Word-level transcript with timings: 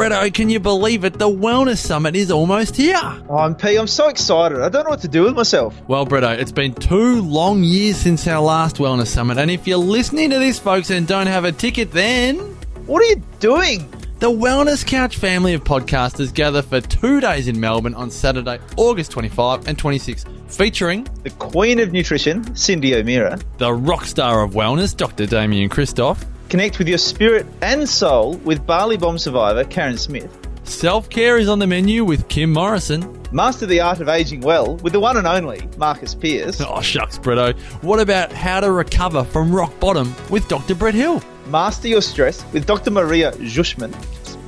Bretto, 0.00 0.22
oh, 0.22 0.30
can 0.30 0.48
you 0.48 0.60
believe 0.60 1.04
it? 1.04 1.18
The 1.18 1.28
Wellness 1.28 1.76
Summit 1.76 2.16
is 2.16 2.30
almost 2.30 2.74
here. 2.76 2.98
Oh, 3.28 3.36
I'm 3.36 3.54
P. 3.54 3.76
I'm 3.76 3.86
so 3.86 4.08
excited. 4.08 4.58
I 4.58 4.70
don't 4.70 4.84
know 4.84 4.90
what 4.90 5.00
to 5.02 5.08
do 5.08 5.24
with 5.24 5.34
myself. 5.34 5.78
Well, 5.88 6.06
Bretto, 6.06 6.28
oh, 6.36 6.40
it's 6.40 6.52
been 6.52 6.72
two 6.72 7.20
long 7.20 7.62
years 7.62 7.98
since 7.98 8.26
our 8.26 8.40
last 8.40 8.76
Wellness 8.76 9.08
Summit, 9.08 9.36
and 9.36 9.50
if 9.50 9.66
you're 9.66 9.76
listening 9.76 10.30
to 10.30 10.38
this, 10.38 10.58
folks, 10.58 10.88
and 10.90 11.06
don't 11.06 11.26
have 11.26 11.44
a 11.44 11.52
ticket, 11.52 11.92
then 11.92 12.38
What 12.86 13.02
are 13.02 13.06
you 13.06 13.22
doing? 13.40 13.86
the 14.20 14.30
Wellness 14.30 14.86
Couch 14.86 15.16
family 15.18 15.52
of 15.54 15.64
podcasters 15.64 16.32
gather 16.32 16.62
for 16.62 16.80
two 16.80 17.20
days 17.20 17.46
in 17.48 17.58
Melbourne 17.60 17.94
on 17.94 18.10
Saturday, 18.10 18.58
August 18.78 19.10
25 19.12 19.68
and 19.68 19.78
26, 19.78 20.24
featuring 20.48 21.06
The 21.24 21.30
Queen 21.30 21.78
of 21.78 21.92
Nutrition, 21.92 22.54
Cindy 22.56 22.94
O'Meara. 22.94 23.38
the 23.58 23.72
rock 23.72 24.04
star 24.06 24.42
of 24.42 24.52
wellness, 24.52 24.96
Dr. 24.96 25.26
Damian 25.26 25.68
Kristof, 25.70 26.24
Connect 26.50 26.78
with 26.78 26.88
your 26.88 26.98
spirit 26.98 27.46
and 27.62 27.88
soul 27.88 28.34
with 28.38 28.66
Bali 28.66 28.96
Bomb 28.96 29.18
survivor 29.18 29.62
Karen 29.64 29.96
Smith. 29.96 30.36
self 30.64 31.08
care 31.08 31.38
is 31.38 31.48
on 31.48 31.60
the 31.60 31.66
menu 31.66 32.04
with 32.04 32.26
Kim 32.28 32.52
Morrison. 32.52 33.16
Master 33.32 33.66
the 33.66 33.80
art 33.80 34.00
of 34.00 34.08
aging 34.08 34.40
well 34.40 34.74
with 34.78 34.92
the 34.92 34.98
one 34.98 35.16
and 35.16 35.26
only 35.28 35.60
Marcus 35.78 36.14
Pearce. 36.14 36.60
Oh, 36.66 36.80
shucks, 36.80 37.18
Bretto. 37.18 37.56
What 37.84 38.00
about 38.00 38.32
how 38.32 38.58
to 38.58 38.72
recover 38.72 39.22
from 39.22 39.54
rock 39.54 39.78
bottom 39.78 40.12
with 40.28 40.48
Dr. 40.48 40.74
Brett 40.74 40.94
Hill? 40.94 41.22
Master 41.46 41.86
your 41.86 42.02
stress 42.02 42.44
with 42.52 42.66
Dr. 42.66 42.90
Maria 42.90 43.30
Jushman. 43.32 43.94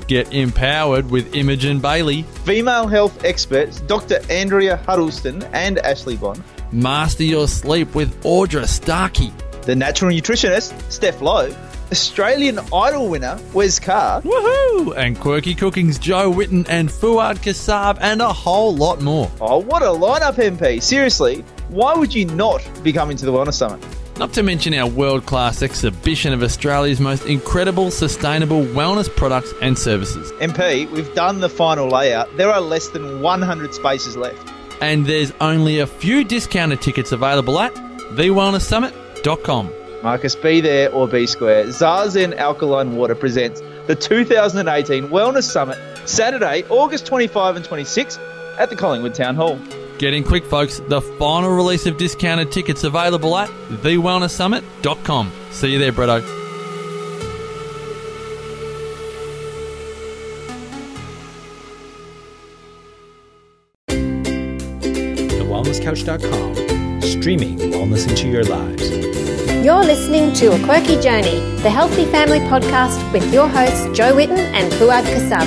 Get 0.09 0.33
empowered 0.33 1.09
with 1.09 1.33
Imogen 1.37 1.79
Bailey. 1.79 2.23
Female 2.45 2.89
health 2.89 3.25
experts 3.25 3.79
Dr. 3.83 4.19
Andrea 4.29 4.77
Huddleston 4.79 5.45
and 5.53 5.79
Ashley 5.79 6.17
Bond. 6.17 6.43
Master 6.73 7.23
your 7.23 7.47
sleep 7.47 7.95
with 7.95 8.21
Audra 8.25 8.67
Starkey. 8.67 9.33
The 9.63 9.77
natural 9.77 10.11
nutritionist 10.11 10.75
Steph 10.91 11.21
Lowe. 11.23 11.55
Australian 11.93 12.59
Idol 12.73 13.09
winner 13.09 13.39
Wes 13.53 13.79
Carr. 13.79 14.23
Woohoo! 14.23 14.97
And 14.97 15.21
Quirky 15.21 15.55
Cooking's 15.55 15.99
Jo 15.99 16.31
Whitton 16.31 16.65
and 16.67 16.89
Fouad 16.89 17.43
Kassab 17.43 17.99
and 18.01 18.23
a 18.23 18.33
whole 18.33 18.75
lot 18.75 19.03
more. 19.03 19.31
Oh, 19.43 19.59
what 19.59 19.83
a 19.83 19.87
lineup, 19.87 20.37
MP. 20.37 20.83
Seriously, 20.83 21.45
why 21.69 21.95
would 21.95 22.15
you 22.15 22.25
not 22.25 22.67
be 22.83 22.95
coming 22.95 23.19
to 23.19 23.27
the 23.27 23.31
Wellness 23.31 23.55
Summit? 23.55 23.85
Not 24.17 24.33
to 24.33 24.43
mention 24.43 24.73
our 24.73 24.89
world 24.89 25.27
class 25.27 25.63
exhibition 25.63 26.33
of 26.33 26.43
Australia's 26.43 26.99
most 26.99 27.27
incredible 27.27 27.91
sustainable 27.91 28.65
wellness 28.65 29.15
products 29.15 29.53
and 29.61 29.79
services. 29.79 30.33
MP, 30.41 30.91
we've 30.93 31.15
done 31.15 31.41
the 31.41 31.51
final 31.51 31.89
layout. 31.89 32.35
There 32.39 32.51
are 32.51 32.63
less 32.63 32.89
than 32.89 33.21
100 33.21 33.75
spaces 33.75 34.17
left. 34.17 34.51
And 34.81 35.05
there's 35.05 35.33
only 35.43 35.81
a 35.81 35.87
few 35.87 36.25
discounted 36.25 36.81
tickets 36.81 37.13
available 37.13 37.61
at 37.61 37.75
thewellnesssummit.com. 37.75 39.82
Marcus, 40.03 40.35
be 40.35 40.61
there 40.61 40.91
or 40.93 41.07
be 41.07 41.27
square. 41.27 41.67
Zazen 41.67 42.37
Alkaline 42.37 42.97
Water 42.97 43.15
presents 43.15 43.61
the 43.87 43.95
2018 43.95 45.09
Wellness 45.09 45.45
Summit, 45.45 45.79
Saturday, 46.07 46.65
August 46.69 47.07
25 47.07 47.57
and 47.57 47.65
26 47.65 48.19
at 48.59 48.71
the 48.71 48.77
Collingwood 48.77 49.15
Town 49.15 49.35
Hall. 49.35 49.59
Get 49.99 50.15
in 50.15 50.25
quick, 50.25 50.45
folks. 50.45 50.81
The 50.89 51.01
final 51.01 51.51
release 51.51 51.87
of 51.87 51.97
discounted 51.97 52.51
tickets 52.51 52.83
available 52.85 53.37
at 53.37 53.49
thewellnesssummit.com. 53.71 55.33
See 55.53 55.73
you 55.73 55.79
there, 55.79 55.93
Bretto. 55.93 56.23
TheWellnessCouch.com, 65.53 67.03
streaming 67.03 67.59
wellness 67.59 68.09
into 68.09 68.29
your 68.29 68.45
lives. 68.45 69.12
You're 69.63 69.85
listening 69.85 70.33
to 70.33 70.53
A 70.53 70.59
Quirky 70.65 71.01
Journey, 71.01 71.39
the 71.63 71.71
healthy 71.71 72.05
family 72.07 72.41
podcast 72.41 73.13
with 73.13 73.33
your 73.33 73.47
hosts 73.47 73.97
Jo 73.97 74.13
Whitton 74.13 74.37
and 74.37 74.73
Fouad 74.73 75.05
Kassab. 75.05 75.47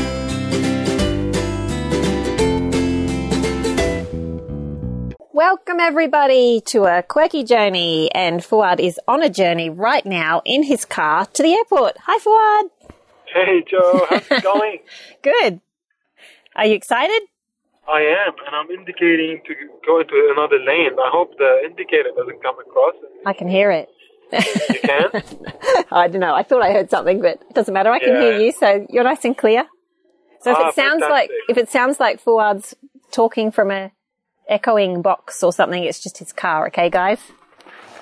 Welcome 5.33 5.81
everybody 5.81 6.61
to 6.67 6.85
A 6.85 7.03
Quirky 7.03 7.43
Journey, 7.43 8.09
and 8.15 8.39
Fouad 8.39 8.79
is 8.79 8.97
on 9.05 9.21
a 9.21 9.29
journey 9.29 9.69
right 9.69 10.05
now 10.05 10.41
in 10.45 10.63
his 10.63 10.85
car 10.85 11.25
to 11.25 11.43
the 11.43 11.53
airport. 11.53 11.97
Hi 12.05 12.17
Fouad. 12.17 12.69
Hey 13.33 13.65
Jo, 13.69 14.05
how's 14.09 14.31
it 14.31 14.41
going? 14.41 14.79
Good. 15.23 15.59
Are 16.55 16.65
you 16.65 16.75
excited? 16.75 17.23
I 17.85 17.99
am, 17.99 18.33
and 18.47 18.55
I'm 18.55 18.71
indicating 18.71 19.41
to 19.45 19.53
go 19.85 19.99
into 19.99 20.33
another 20.33 20.57
lane. 20.57 20.97
I 20.97 21.09
hope 21.11 21.37
the 21.37 21.63
indicator 21.65 22.11
doesn't 22.15 22.41
come 22.41 22.57
across. 22.59 22.95
I 23.25 23.33
can 23.33 23.49
hear 23.49 23.71
it. 23.71 23.89
You 24.69 24.79
can? 24.79 25.09
I 25.91 26.07
don't 26.07 26.19
know. 26.19 26.33
I 26.35 26.43
thought 26.43 26.61
I 26.61 26.71
heard 26.71 26.89
something, 26.89 27.21
but 27.21 27.41
it 27.49 27.53
doesn't 27.53 27.73
matter. 27.73 27.91
I 27.91 27.99
can 27.99 28.13
Yeah. 28.15 28.21
hear 28.21 28.39
you, 28.39 28.51
so 28.51 28.85
you're 28.89 29.03
nice 29.03 29.23
and 29.25 29.37
clear. 29.37 29.65
So 30.41 30.51
if 30.51 30.57
Ah, 30.57 30.67
it 30.69 30.75
sounds 30.75 31.01
like 31.01 31.29
if 31.49 31.57
it 31.57 31.69
sounds 31.69 31.99
like 31.99 32.21
Fouad's 32.23 32.75
talking 33.11 33.51
from 33.51 33.71
a 33.71 33.91
echoing 34.47 35.01
box 35.01 35.41
or 35.43 35.51
something, 35.51 35.83
it's 35.83 35.99
just 36.01 36.17
his 36.19 36.31
car. 36.33 36.67
Okay, 36.67 36.89
guys. 36.89 37.19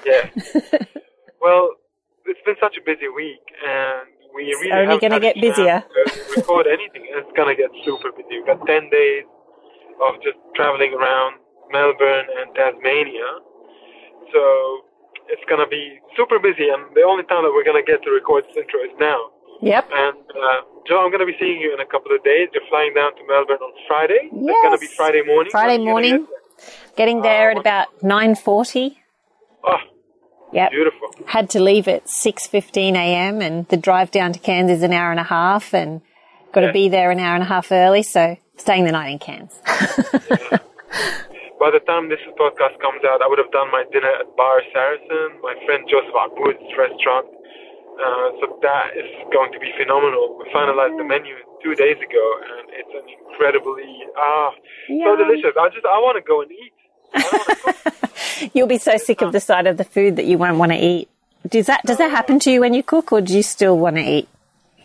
yeah. 0.05 0.29
well, 1.41 1.69
it's 2.25 2.39
been 2.45 2.55
such 2.59 2.75
a 2.77 2.81
busy 2.85 3.07
week, 3.07 3.39
and 3.66 4.07
we 4.35 4.43
really 4.61 4.72
only 4.72 4.97
gonna 4.99 5.19
get 5.19 5.35
busier. 5.39 5.83
to 6.05 6.11
record 6.38 6.67
anything. 6.67 7.05
It's 7.09 7.31
gonna 7.38 7.55
get 7.55 7.69
super 7.85 8.11
busy. 8.11 8.38
We've 8.39 8.45
got 8.45 8.66
10 8.66 8.89
days 8.89 9.23
of 10.05 10.16
just 10.23 10.38
traveling 10.55 10.93
around 10.93 11.35
Melbourne 11.72 12.25
and 12.41 12.53
Tasmania. 12.55 13.29
So 14.33 14.41
it's 15.33 15.45
gonna 15.49 15.67
be 15.67 15.97
super 16.16 16.38
busy, 16.38 16.69
and 16.69 16.94
the 16.94 17.01
only 17.01 17.23
time 17.25 17.41
that 17.44 17.51
we're 17.53 17.66
gonna 17.66 17.81
get 17.83 18.03
to 18.05 18.09
record 18.13 18.45
this 18.47 18.57
intro 18.57 18.79
is 18.85 18.94
now. 18.99 19.17
Yep. 19.61 19.89
And 19.94 20.17
uh, 20.17 20.61
Jo, 20.88 20.99
I'm 20.99 21.09
going 21.09 21.21
to 21.21 21.25
be 21.25 21.38
seeing 21.39 21.61
you 21.61 21.73
in 21.73 21.79
a 21.79 21.85
couple 21.85 22.13
of 22.13 22.21
days. 22.25 22.49
You're 22.53 22.66
flying 22.67 22.94
down 22.94 23.16
to 23.16 23.21
Melbourne 23.25 23.59
on 23.63 23.72
Friday. 23.88 24.27
It's 24.29 24.33
going 24.33 24.72
to 24.75 24.77
be 24.77 24.88
Friday 24.88 25.22
morning. 25.25 25.51
Friday 25.51 25.77
morning. 25.77 26.27
Getting 26.97 27.22
there 27.22 27.51
at 27.51 27.57
about 27.57 27.88
nine 28.03 28.35
forty. 28.35 28.89
get? 28.89 28.97
Oh, 29.63 29.77
Yep. 30.51 30.72
beautiful. 30.72 31.07
Had 31.27 31.49
to 31.51 31.61
leave 31.61 31.88
at 31.88 32.09
six 32.09 32.45
fifteen 32.45 32.97
a.m. 32.97 33.41
and 33.41 33.66
the 33.69 33.77
drive 33.77 34.11
down 34.11 34.33
to 34.33 34.39
Cairns 34.39 34.69
is 34.69 34.83
an 34.83 34.91
hour 34.91 35.11
and 35.11 35.19
a 35.19 35.23
half, 35.23 35.73
and 35.73 36.01
got 36.51 36.61
to 36.61 36.73
be 36.73 36.89
there 36.89 37.09
an 37.11 37.19
hour 37.19 37.33
and 37.35 37.43
a 37.43 37.47
half 37.47 37.72
early. 37.72 38.03
So 38.03 38.35
staying 38.57 38.83
the 38.83 38.91
night 38.91 39.11
in 39.11 39.19
Cairns. 39.19 39.53
By 41.63 41.72
the 41.72 41.79
time 41.88 42.09
this 42.09 42.19
podcast 42.35 42.75
comes 42.84 43.07
out, 43.07 43.22
I 43.24 43.28
would 43.31 43.40
have 43.40 43.50
done 43.56 43.72
my 43.72 43.85
dinner 43.88 44.12
at 44.19 44.28
Bar 44.35 44.59
Saracen, 44.75 45.40
my 45.41 45.56
friend 45.63 45.88
Joseph 45.88 46.12
Abboud's 46.12 46.59
restaurant. 46.75 47.24
Uh, 47.96 48.35
so 48.44 48.59
that 48.62 48.91
is 49.00 49.07
going 49.31 49.47
to 49.53 49.59
be 49.63 49.72
phenomenal. 49.79 50.35
We 50.44 50.52
finalized 50.52 50.97
the 50.97 51.06
menu 51.06 51.35
two 51.63 51.73
days 51.75 51.96
ago, 52.03 52.25
and 52.52 52.68
it's 52.68 52.91
an 52.91 53.07
incredibly 53.07 53.88
ah 54.18 54.52
so 54.91 55.16
delicious. 55.16 55.56
I 55.56 55.69
just 55.69 55.85
I 55.85 56.00
want 56.03 56.19
to 56.19 56.25
go 56.28 56.41
and 56.41 56.52
eat. 56.52 56.73
I 57.16 57.22
don't 57.22 57.31
want 57.31 57.47
to 57.47 57.91
cook. 57.91 58.52
You'll 58.53 58.68
be 58.68 58.78
so 58.78 58.97
sick 58.97 59.22
of 59.22 59.31
the 59.31 59.40
sight 59.40 59.66
of 59.66 59.78
the 59.78 59.85
food 59.85 60.18
that 60.18 60.25
you 60.25 60.38
won't 60.38 60.57
want 60.57 60.73
to 60.73 60.78
eat. 60.78 61.07
Does 61.47 61.68
that 61.68 61.81
does 61.85 61.97
that 61.97 62.12
happen 62.12 62.40
to 62.40 62.52
you 62.52 62.59
when 62.59 62.73
you 62.73 62.84
cook, 62.84 63.13
or 63.13 63.22
do 63.22 63.34
you 63.34 63.44
still 63.44 63.78
want 63.78 63.96
to 63.96 64.03
eat? 64.03 64.28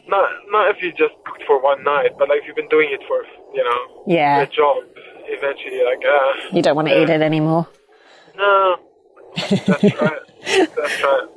not 0.06 0.30
not 0.50 0.70
if 0.74 0.82
you 0.82 0.90
just 0.92 1.14
cooked 1.26 1.42
for 1.46 1.60
one 1.60 1.82
night, 1.84 2.10
but 2.18 2.28
like 2.28 2.40
if 2.40 2.46
you've 2.46 2.56
been 2.56 2.68
doing 2.68 2.88
it 2.92 3.00
for 3.06 3.24
you 3.54 3.64
know 3.64 4.04
Yeah. 4.06 4.40
a 4.42 4.46
job. 4.46 4.84
Eventually, 5.30 5.84
like 5.84 6.02
ah. 6.06 6.32
You 6.52 6.62
don't 6.62 6.76
want 6.76 6.88
to 6.88 7.00
eat 7.02 7.10
it 7.10 7.20
anymore. 7.22 7.66
No, 8.36 8.76
that's 9.36 9.60
right. 9.60 10.20
That's 10.46 11.02
right. 11.02 11.28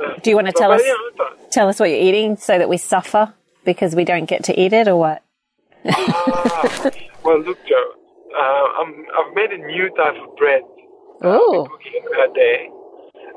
Uh, 0.00 0.14
Do 0.22 0.30
you 0.30 0.36
want 0.36 0.46
to 0.46 0.52
tell 0.52 0.70
but, 0.70 0.80
us 0.80 0.86
you 0.86 0.92
know, 0.92 1.24
it's, 1.26 1.42
uh, 1.44 1.48
tell 1.50 1.68
us 1.68 1.80
what 1.80 1.90
you're 1.90 1.98
eating 2.00 2.36
so 2.36 2.56
that 2.58 2.68
we 2.68 2.76
suffer 2.78 3.34
because 3.64 3.94
we 3.94 4.04
don't 4.04 4.24
get 4.26 4.44
to 4.44 4.58
eat 4.58 4.72
it, 4.72 4.88
or 4.88 4.96
what? 4.96 5.22
ah, 5.88 6.90
well, 7.24 7.40
look, 7.40 7.58
Jo. 7.66 7.76
Uh, 8.32 8.66
I'm, 8.80 9.04
I've 9.18 9.34
made 9.34 9.50
a 9.50 9.58
new 9.58 9.90
type 9.96 10.14
of 10.22 10.36
bread 10.36 10.62
Oh. 11.22 11.66
cooking 11.70 12.00
a 12.16 12.32
day, 12.32 12.70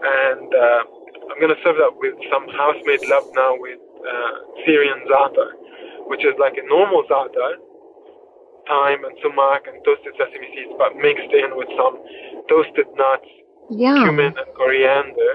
and 0.03 0.53
uh, 0.55 0.81
I'm 1.31 1.41
gonna 1.41 1.59
serve 1.63 1.75
that 1.77 1.91
with 1.97 2.15
some 2.31 2.47
house-made 2.49 3.03
love 3.09 3.25
now 3.35 3.55
with 3.57 3.79
uh, 3.79 4.31
Syrian 4.65 4.99
za'atar, 5.11 5.51
which 6.07 6.23
is 6.23 6.33
like 6.39 6.53
a 6.55 6.65
normal 6.67 7.03
za'atar, 7.09 7.55
thyme 8.67 9.03
and 9.03 9.15
sumac 9.21 9.67
and 9.67 9.83
toasted 9.85 10.13
sesame 10.17 10.47
seeds, 10.55 10.73
but 10.77 10.95
mixed 10.95 11.31
in 11.31 11.55
with 11.55 11.69
some 11.77 11.99
toasted 12.49 12.87
nuts 12.95 13.27
cumin 14.03 14.33
and 14.37 14.49
coriander. 14.55 15.33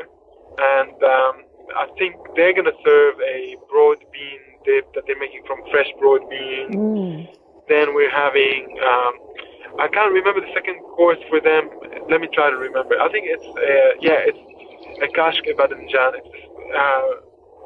And 0.58 0.96
um, 1.02 1.34
I 1.76 1.86
think 1.98 2.16
they're 2.36 2.52
going 2.52 2.66
to 2.66 2.78
serve 2.84 3.14
a 3.20 3.56
broad 3.70 3.98
bean 4.12 4.40
dip 4.64 4.92
that 4.94 5.04
they're 5.06 5.18
making 5.18 5.42
from 5.46 5.58
fresh 5.70 5.88
broad 5.98 6.28
beans. 6.28 6.74
Mm. 6.74 7.28
Then 7.68 7.94
we're 7.94 8.10
having, 8.10 8.78
um, 8.82 9.12
I 9.78 9.88
can't 9.88 10.12
remember 10.12 10.40
the 10.40 10.52
second 10.54 10.80
course 10.96 11.18
for 11.28 11.40
them. 11.40 11.70
Let 12.10 12.20
me 12.20 12.28
try 12.32 12.50
to 12.50 12.56
remember. 12.56 12.98
I 13.00 13.08
think 13.12 13.26
it's, 13.28 13.44
uh, 13.44 14.00
yeah, 14.00 14.24
it's 14.24 14.40
a 15.04 15.08
kashke 15.12 15.52
badinjan. 15.54 16.12
It's 16.16 16.32
uh, 16.74 17.20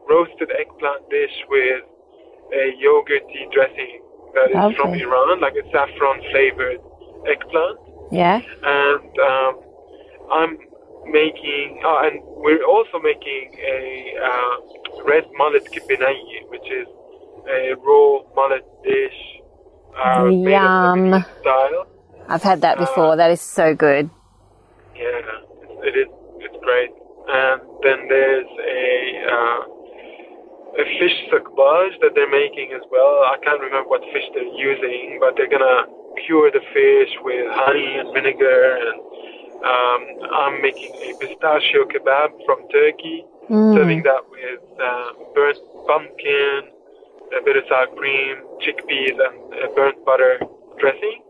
roasted 0.08 0.50
eggplant 0.58 1.08
dish 1.08 1.32
with 1.48 1.82
a 2.52 2.74
yogurty 2.82 3.50
dressing 3.52 4.02
that 4.34 4.50
is 4.70 4.76
from 4.76 4.94
Iran, 4.94 5.40
like 5.40 5.54
a 5.54 5.64
saffron 5.70 6.20
flavored 6.30 6.80
eggplant 7.28 7.78
Yeah. 8.10 8.40
and 8.62 9.18
um, 9.30 9.52
I'm 10.32 10.58
making, 11.06 11.80
oh, 11.84 11.98
and 12.04 12.20
we're 12.44 12.64
also 12.64 12.98
making 13.02 13.54
a 13.58 14.14
uh, 14.22 15.02
red 15.04 15.24
mullet 15.36 15.64
kibinayi, 15.72 16.48
which 16.48 16.68
is 16.70 16.86
a 17.48 17.74
raw 17.74 18.20
mullet 18.36 18.64
dish. 18.84 19.20
Uh, 19.98 20.24
Yum. 20.26 21.24
Style. 21.40 21.86
I've 22.28 22.42
had 22.42 22.60
that 22.62 22.78
before. 22.78 23.16
That 23.16 23.30
is 23.30 23.40
so 23.40 23.74
good. 23.74 24.08
Yeah, 24.96 25.20
it 25.82 25.94
is. 25.96 26.08
It's 26.38 26.56
great. 26.64 26.90
And 27.28 27.60
then 27.82 28.08
there's 28.08 28.46
a 28.46 29.26
uh, 29.36 29.60
a 30.78 30.84
fish 30.98 31.16
sakbaj 31.30 32.00
that 32.00 32.12
they're 32.14 32.30
making 32.30 32.72
as 32.72 32.82
well. 32.90 33.24
I 33.28 33.36
can't 33.44 33.60
remember 33.60 33.88
what 33.88 34.02
fish 34.12 34.24
they're 34.34 34.56
using, 34.56 35.18
but 35.20 35.36
they're 35.36 35.50
gonna 35.50 35.84
cure 36.26 36.50
the 36.50 36.60
fish 36.72 37.12
with 37.22 37.46
honey 37.52 37.96
and 37.98 38.12
vinegar. 38.14 38.80
And 38.80 38.98
um, 39.62 40.00
I'm 40.32 40.62
making 40.62 40.92
a 40.96 41.12
pistachio 41.20 41.84
kebab 41.84 42.30
from 42.46 42.68
Turkey, 42.68 43.24
serving 43.76 44.02
that 44.04 44.22
with 44.30 44.60
uh, 44.80 45.12
burnt 45.34 45.58
pumpkin, 45.86 46.72
a 47.36 47.42
bit 47.44 47.56
of 47.56 47.64
sour 47.68 47.86
cream, 47.96 48.36
chickpeas, 48.64 49.16
and 49.16 49.36
uh, 49.52 49.68
burnt 49.76 50.02
butter 50.04 50.40
dressing. 50.80 51.20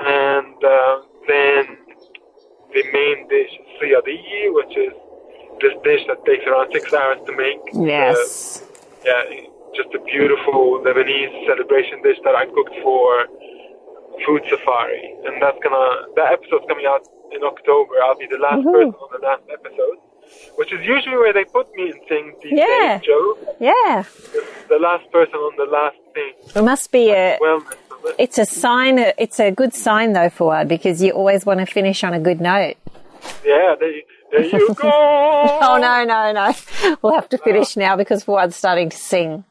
And 0.00 0.58
uh, 0.64 1.02
then 1.26 1.78
the 2.74 2.82
main 2.92 3.28
dish 3.28 3.50
is 3.50 3.66
siyadi, 3.82 4.52
which 4.54 4.76
is 4.76 4.92
this 5.60 5.74
dish 5.84 6.02
that 6.08 6.24
takes 6.24 6.44
around 6.46 6.70
six 6.72 6.92
hours 6.92 7.18
to 7.26 7.32
make. 7.36 7.60
Yes. 7.74 8.62
Uh, 8.62 8.66
yeah, 9.04 9.22
just 9.74 9.94
a 9.94 10.00
beautiful 10.04 10.80
Lebanese 10.84 11.46
celebration 11.46 12.02
dish 12.02 12.18
that 12.24 12.34
I 12.34 12.44
cooked 12.46 12.74
for 12.82 13.26
Food 14.26 14.42
Safari, 14.50 15.14
and 15.24 15.40
that's 15.42 15.58
gonna 15.64 16.06
that 16.16 16.32
episode's 16.32 16.64
coming 16.68 16.86
out 16.86 17.02
in 17.32 17.42
October. 17.42 17.94
I'll 18.04 18.18
be 18.18 18.26
the 18.26 18.38
last 18.38 18.64
person 18.64 18.94
on 19.04 19.08
the 19.20 19.24
last 19.26 19.42
episode, 19.52 19.98
which 20.56 20.72
is 20.72 20.80
usually 20.84 21.16
where 21.16 21.32
they 21.32 21.44
put 21.44 21.72
me 21.74 21.90
in 21.92 21.98
things 22.08 22.34
these 22.42 22.52
Yeah. 22.52 22.98
days, 22.98 23.06
Jo. 23.06 23.38
Yeah. 23.60 24.04
The 24.68 24.78
last 24.78 25.10
person 25.10 25.34
on 25.36 25.54
the 25.56 25.70
last 25.70 25.96
thing. 26.14 26.32
It 26.54 26.62
must 26.62 26.90
be 26.92 27.10
a. 27.10 27.38
Wellness. 27.40 27.72
of. 28.04 28.14
It's 28.18 28.38
a 28.38 28.44
sign. 28.46 28.98
It's 29.18 29.38
a 29.40 29.50
good 29.50 29.74
sign 29.74 30.12
though, 30.14 30.30
Fouad, 30.30 30.68
because 30.68 31.02
you 31.02 31.12
always 31.12 31.46
want 31.46 31.60
to 31.60 31.66
finish 31.66 32.02
on 32.04 32.12
a 32.14 32.20
good 32.20 32.40
note. 32.40 32.76
Yeah, 33.44 33.74
there, 33.78 33.90
you- 33.90 34.02
there 34.30 34.44
you 34.44 34.74
go. 34.74 34.90
Oh 35.62 35.78
no, 35.80 36.04
no, 36.04 36.32
no! 36.32 36.96
We'll 37.02 37.14
have 37.14 37.28
to 37.30 37.38
finish 37.38 37.76
now 37.76 37.96
because 37.96 38.24
Fouad's 38.24 38.56
starting 38.56 38.90
to 38.90 38.96
sing. 38.96 39.44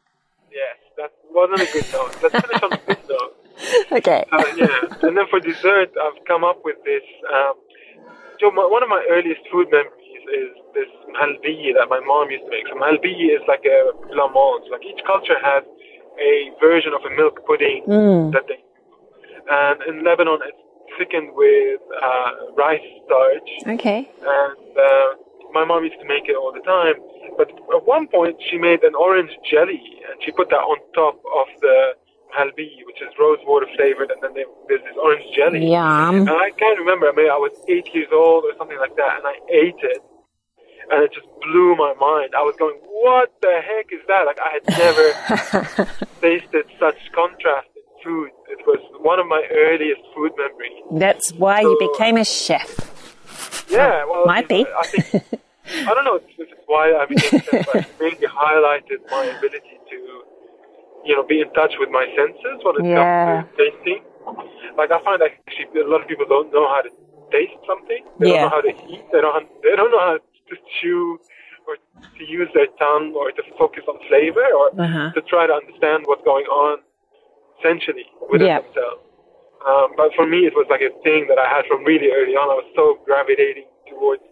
Yes, 0.52 0.78
that 0.98 1.12
wasn't 1.31 1.62
a 1.62 1.72
good 1.72 1.86
note. 1.94 2.16
Let's 2.24 2.46
finish 2.48 2.64
on 2.64 2.74
a 2.74 2.78
good 2.78 2.98
note. 3.10 3.36
Okay. 3.92 4.24
Uh, 4.31 4.44
yeah, 4.56 4.68
and 5.04 5.18
then 5.18 5.26
for 5.30 5.40
dessert, 5.42 5.92
I've 6.02 6.24
come 6.26 6.46
up 6.46 6.64
with 6.64 6.78
this. 6.86 7.04
Um, 7.28 7.54
Jo, 8.40 8.52
my, 8.52 8.64
one 8.66 8.81
of 8.84 8.88
my 8.88 9.04
earliest 9.12 9.42
food 9.52 9.68
memories 9.70 10.24
is 10.31 10.50
this 10.74 10.88
halbi 11.20 11.75
that 11.75 11.90
my 11.90 12.00
mom 12.00 12.32
used 12.32 12.46
to 12.46 12.50
make. 12.50 12.64
So 12.72 12.80
halbi 12.80 13.36
is 13.36 13.44
like 13.50 13.66
a 13.68 13.92
blancmange. 14.08 14.72
Like 14.72 14.86
each 14.88 15.04
culture 15.06 15.36
has 15.44 15.64
a 16.24 16.52
version 16.64 16.94
of 16.96 17.04
a 17.04 17.14
milk 17.20 17.44
pudding 17.46 17.84
that 18.32 18.48
they. 18.48 18.64
And 19.52 19.82
in 19.90 20.06
Lebanon, 20.06 20.40
it's 20.48 20.64
thickened 20.97 21.30
with 21.33 21.81
uh, 22.01 22.31
rice 22.57 22.81
starch 23.06 23.50
Okay. 23.80 24.09
and 24.21 24.77
uh, 24.77 25.07
my 25.53 25.65
mom 25.65 25.83
used 25.83 26.00
to 26.00 26.07
make 26.07 26.25
it 26.30 26.36
all 26.36 26.51
the 26.53 26.62
time. 26.62 26.95
But 27.38 27.50
at 27.75 27.86
one 27.86 28.07
point, 28.07 28.38
she 28.50 28.57
made 28.57 28.83
an 28.83 28.94
orange 28.95 29.31
jelly, 29.50 29.81
and 30.07 30.21
she 30.24 30.31
put 30.31 30.50
that 30.50 30.57
on 30.71 30.77
top 30.94 31.15
of 31.39 31.47
the 31.62 31.94
halbi, 32.38 32.69
which 32.86 33.01
is 33.01 33.09
rose 33.19 33.39
water 33.47 33.65
flavored, 33.75 34.12
and 34.12 34.21
then 34.21 34.33
there- 34.36 34.45
there's 34.68 34.83
this 34.83 34.97
orange 35.01 35.25
jelly. 35.36 35.65
Yum. 35.71 36.27
And 36.27 36.30
I 36.30 36.51
can't 36.51 36.77
remember. 36.77 37.09
I 37.09 37.13
mean, 37.13 37.30
I 37.30 37.38
was 37.38 37.51
eight 37.68 37.88
years 37.95 38.09
old 38.12 38.44
or 38.44 38.53
something 38.57 38.77
like 38.77 38.95
that, 38.97 39.18
and 39.18 39.25
I 39.25 39.36
ate 39.50 39.81
it, 39.81 40.01
and 40.91 41.03
it 41.03 41.12
just 41.13 41.27
blew 41.41 41.75
my 41.75 41.94
mind. 41.95 42.36
I 42.36 42.44
was 42.44 42.56
going, 42.57 42.75
"What 43.06 43.31
the 43.41 43.62
heck 43.69 43.88
is 43.91 44.01
that?" 44.07 44.25
Like 44.27 44.39
I 44.39 44.50
had 44.57 44.63
never 44.86 45.07
tasted 46.21 46.65
such 46.80 47.00
contrast 47.13 47.69
food. 48.04 48.30
It 48.50 48.60
was 48.66 48.80
one 49.01 49.19
of 49.19 49.28
my 49.28 49.44
earliest 49.51 50.01
food 50.16 50.31
memories. 50.38 50.80
That's 50.92 51.31
why 51.34 51.62
you 51.62 51.75
became 51.80 52.18
a 52.18 52.25
chef. 52.25 52.69
Yeah, 53.69 54.06
well, 54.10 54.25
Might 54.25 54.48
be. 54.48 54.66
I 54.66 54.88
think 54.88 55.06
I 55.88 55.94
don't 55.94 56.04
know 56.06 56.16
if 56.18 56.24
it's 56.38 56.51
why 56.66 56.94
I 56.94 57.06
became 57.06 57.34
a 57.34 57.44
chef, 57.46 57.66
it 57.75 57.86
really 58.00 58.28
highlighted 58.28 59.00
my 59.10 59.25
ability 59.38 59.78
to, 59.92 59.98
you 61.06 61.16
know, 61.16 61.24
be 61.24 61.42
in 61.42 61.51
touch 61.54 61.74
with 61.80 61.90
my 61.90 62.06
senses 62.18 62.57
when 62.66 62.75
it 62.81 62.86
Yeah. 62.90 63.06
comes 63.06 63.48
to 63.48 63.57
tasting. 63.57 64.01
Like 64.78 64.92
I 64.92 65.01
find 65.04 65.22
actually 65.22 65.81
a 65.81 65.88
lot 65.88 66.01
of 66.01 66.07
people 66.07 66.25
don't 66.28 66.51
know 66.51 66.68
how 66.68 66.81
to 66.81 66.90
taste 67.31 67.57
something. 67.68 68.04
They 68.19 68.28
Yeah. 68.28 68.42
don't 68.42 68.50
know 68.50 68.56
how 68.57 68.62
to 68.62 68.74
eat. 68.94 69.04
They 69.12 69.22
don't. 69.22 69.48
They 69.63 69.75
don't 69.75 69.92
know 69.92 70.00
how 70.10 70.18
to 70.18 70.56
chew 70.81 71.19
or 71.68 71.78
to 72.18 72.24
use 72.25 72.50
their 72.54 72.68
tongue 72.78 73.13
or 73.16 73.31
to 73.31 73.42
focus 73.57 73.84
on 73.88 74.00
flavor 74.10 74.46
or 74.60 74.74
Uh-huh. 74.78 75.12
to 75.16 75.22
try 75.30 75.46
to 75.48 75.54
understand 75.54 76.06
what's 76.07 76.24
going 76.24 76.46
on 76.48 76.80
essentially 77.60 78.06
within 78.30 78.48
Yeah. 78.48 78.62
themselves. 78.62 79.04
Um, 79.66 79.92
but 79.98 80.14
for 80.16 80.26
me, 80.26 80.46
it 80.48 80.56
was 80.56 80.68
like 80.70 80.82
a 80.82 80.90
thing 81.04 81.28
that 81.28 81.38
I 81.38 81.48
had 81.48 81.66
from 81.68 81.84
really 81.84 82.12
early 82.12 82.36
on. 82.36 82.50
I 82.50 82.56
was 82.56 82.66
so 82.76 82.98
gravitating 83.06 83.66
towards 83.90 84.24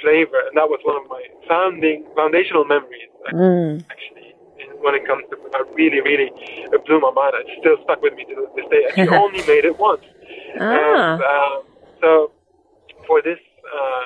flavor, 0.00 0.38
and 0.46 0.56
that 0.56 0.68
was 0.70 0.80
one 0.84 0.96
of 0.96 1.08
my 1.10 1.22
founding 1.48 2.06
foundational 2.14 2.64
memories. 2.64 3.08
Mm. 3.32 3.82
Actually, 3.90 4.34
when 4.80 4.94
it 4.94 5.06
comes 5.06 5.24
to 5.30 5.36
I 5.54 5.62
really, 5.74 6.00
really 6.00 6.30
it 6.34 6.84
blew 6.86 7.00
my 7.00 7.10
mind. 7.10 7.34
It's 7.38 7.58
still 7.60 7.76
stuck 7.84 8.02
with 8.02 8.14
me 8.14 8.24
to 8.26 8.46
this 8.54 8.66
day. 8.70 8.84
And 8.86 8.94
she 9.08 9.16
only 9.22 9.42
made 9.46 9.64
it 9.64 9.78
once. 9.78 10.02
Ah. 10.60 11.14
And, 11.14 11.22
um, 11.22 11.62
so 12.00 12.30
for 13.06 13.22
this 13.22 13.38
uh, 13.64 14.04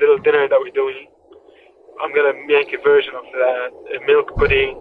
little 0.00 0.18
dinner 0.18 0.48
that 0.48 0.58
we're 0.60 0.74
doing, 0.74 1.06
I'm 2.02 2.14
gonna 2.14 2.34
make 2.46 2.72
a 2.72 2.80
version 2.82 3.14
of 3.14 3.24
that, 3.32 3.70
a 3.96 4.06
milk 4.06 4.34
pudding, 4.36 4.76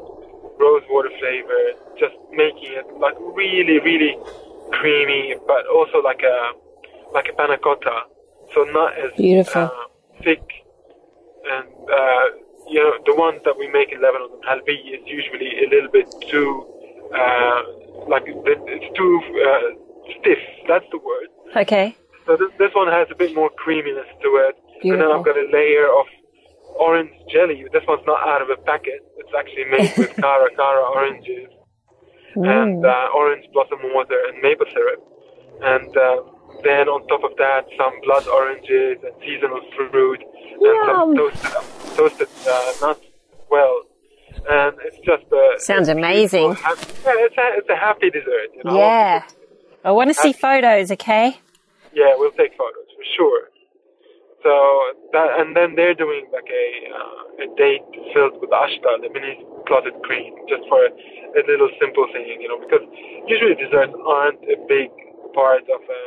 rose 0.62 0.84
water 0.90 1.10
flavor, 1.20 1.62
just 2.00 2.16
making 2.32 2.72
it 2.80 2.86
like 3.00 3.16
really, 3.20 3.80
really 3.80 4.14
creamy, 4.72 5.36
but 5.48 5.66
also 5.68 5.98
like 6.02 6.22
a 6.22 6.38
like 7.14 7.28
a 7.28 7.34
panna 7.34 7.58
cotta, 7.58 7.98
so 8.54 8.64
not 8.72 8.98
as 8.98 9.12
Beautiful. 9.18 9.64
uh, 9.64 9.70
thick. 10.24 10.44
And 11.52 11.68
uh, 11.90 12.26
you 12.68 12.80
know, 12.80 12.94
the 13.06 13.16
ones 13.16 13.42
that 13.46 13.58
we 13.58 13.68
make 13.68 13.92
in 13.92 14.02
Lebanon, 14.02 14.30
halbi, 14.48 14.78
is 14.96 15.02
usually 15.06 15.66
a 15.66 15.68
little 15.70 15.92
bit 15.92 16.08
too 16.30 16.72
uh, 17.14 17.62
like 18.08 18.24
it's 18.28 18.98
too 18.98 19.14
uh, 19.48 19.68
stiff. 20.20 20.40
That's 20.68 20.86
the 20.92 20.98
word. 20.98 21.28
Okay. 21.56 21.96
So 22.26 22.38
this, 22.38 22.52
this 22.60 22.72
one 22.74 22.88
has 22.88 23.08
a 23.12 23.16
bit 23.16 23.36
more 23.36 23.50
creaminess 23.50 24.08
to 24.22 24.30
it. 24.48 24.56
And 24.84 25.00
then 25.00 25.12
I've 25.12 25.26
got 25.26 25.38
a 25.38 25.48
layer 25.52 25.86
of 25.86 26.06
orange 26.80 27.12
jelly. 27.32 27.66
This 27.72 27.84
one's 27.88 28.06
not 28.06 28.26
out 28.28 28.42
of 28.42 28.50
a 28.50 28.58
packet. 28.62 29.02
It's 29.18 29.30
actually 29.38 29.66
made 29.66 29.92
with 29.98 30.16
cara 30.16 30.50
cara 30.56 30.84
oranges 30.96 31.50
and 32.36 32.86
uh, 32.86 33.08
orange 33.16 33.46
blossom 33.54 33.80
water 33.94 34.20
and 34.30 34.42
maple 34.42 34.66
syrup. 34.74 35.00
And 35.62 35.96
uh, 35.98 36.22
then 36.64 36.88
on 36.90 37.06
top 37.08 37.24
of 37.24 37.36
that, 37.38 37.66
some 37.78 37.94
blood 38.04 38.28
oranges 38.28 38.98
and 39.04 39.14
seasonal 39.22 39.62
fruit 39.76 40.20
and 40.62 40.78
some 40.88 41.16
toasted, 41.16 41.52
toasted 41.98 42.28
uh, 42.48 42.72
nuts 42.82 43.02
as 43.34 43.46
well. 43.50 43.82
And 44.50 44.76
it's 44.86 44.98
just 45.06 45.24
a 45.32 45.56
Sounds 45.60 45.88
amazing. 45.90 46.54
beautiful 46.54 46.64
hap- 46.76 46.78
Yeah, 47.06 47.26
it's 47.26 47.38
a, 47.38 47.48
it's 47.58 47.70
a 47.70 47.76
happy 47.76 48.10
dessert. 48.10 48.50
You 48.56 48.64
know? 48.64 48.78
Yeah. 48.78 49.24
I 49.84 49.92
want 49.92 50.10
to 50.10 50.14
see 50.14 50.32
photos, 50.34 50.90
okay? 50.92 51.38
Yeah, 51.94 52.14
we'll 52.16 52.32
take 52.32 52.52
photos 52.58 52.88
for 52.96 53.04
sure. 53.18 53.50
So 54.42 54.54
that, 55.14 55.38
and 55.38 55.56
then 55.56 55.78
they're 55.78 55.94
doing 55.94 56.26
like 56.34 56.50
a 56.50 56.66
uh, 56.90 57.46
a 57.46 57.48
date 57.58 57.86
filled 58.14 58.42
with 58.42 58.50
ashta, 58.50 58.98
Lebanese 58.98 59.42
clotted 59.70 59.94
cream, 60.02 60.34
just 60.50 60.66
for 60.68 60.82
a, 60.86 60.92
little 61.46 61.70
simple 61.80 62.06
thing, 62.12 62.42
you 62.42 62.50
know, 62.50 62.58
because 62.58 62.82
usually 63.30 63.54
desserts 63.56 63.94
aren't 64.06 64.42
a 64.50 64.58
big 64.68 64.90
part 65.34 65.64
of 65.70 65.82
a 65.86 66.02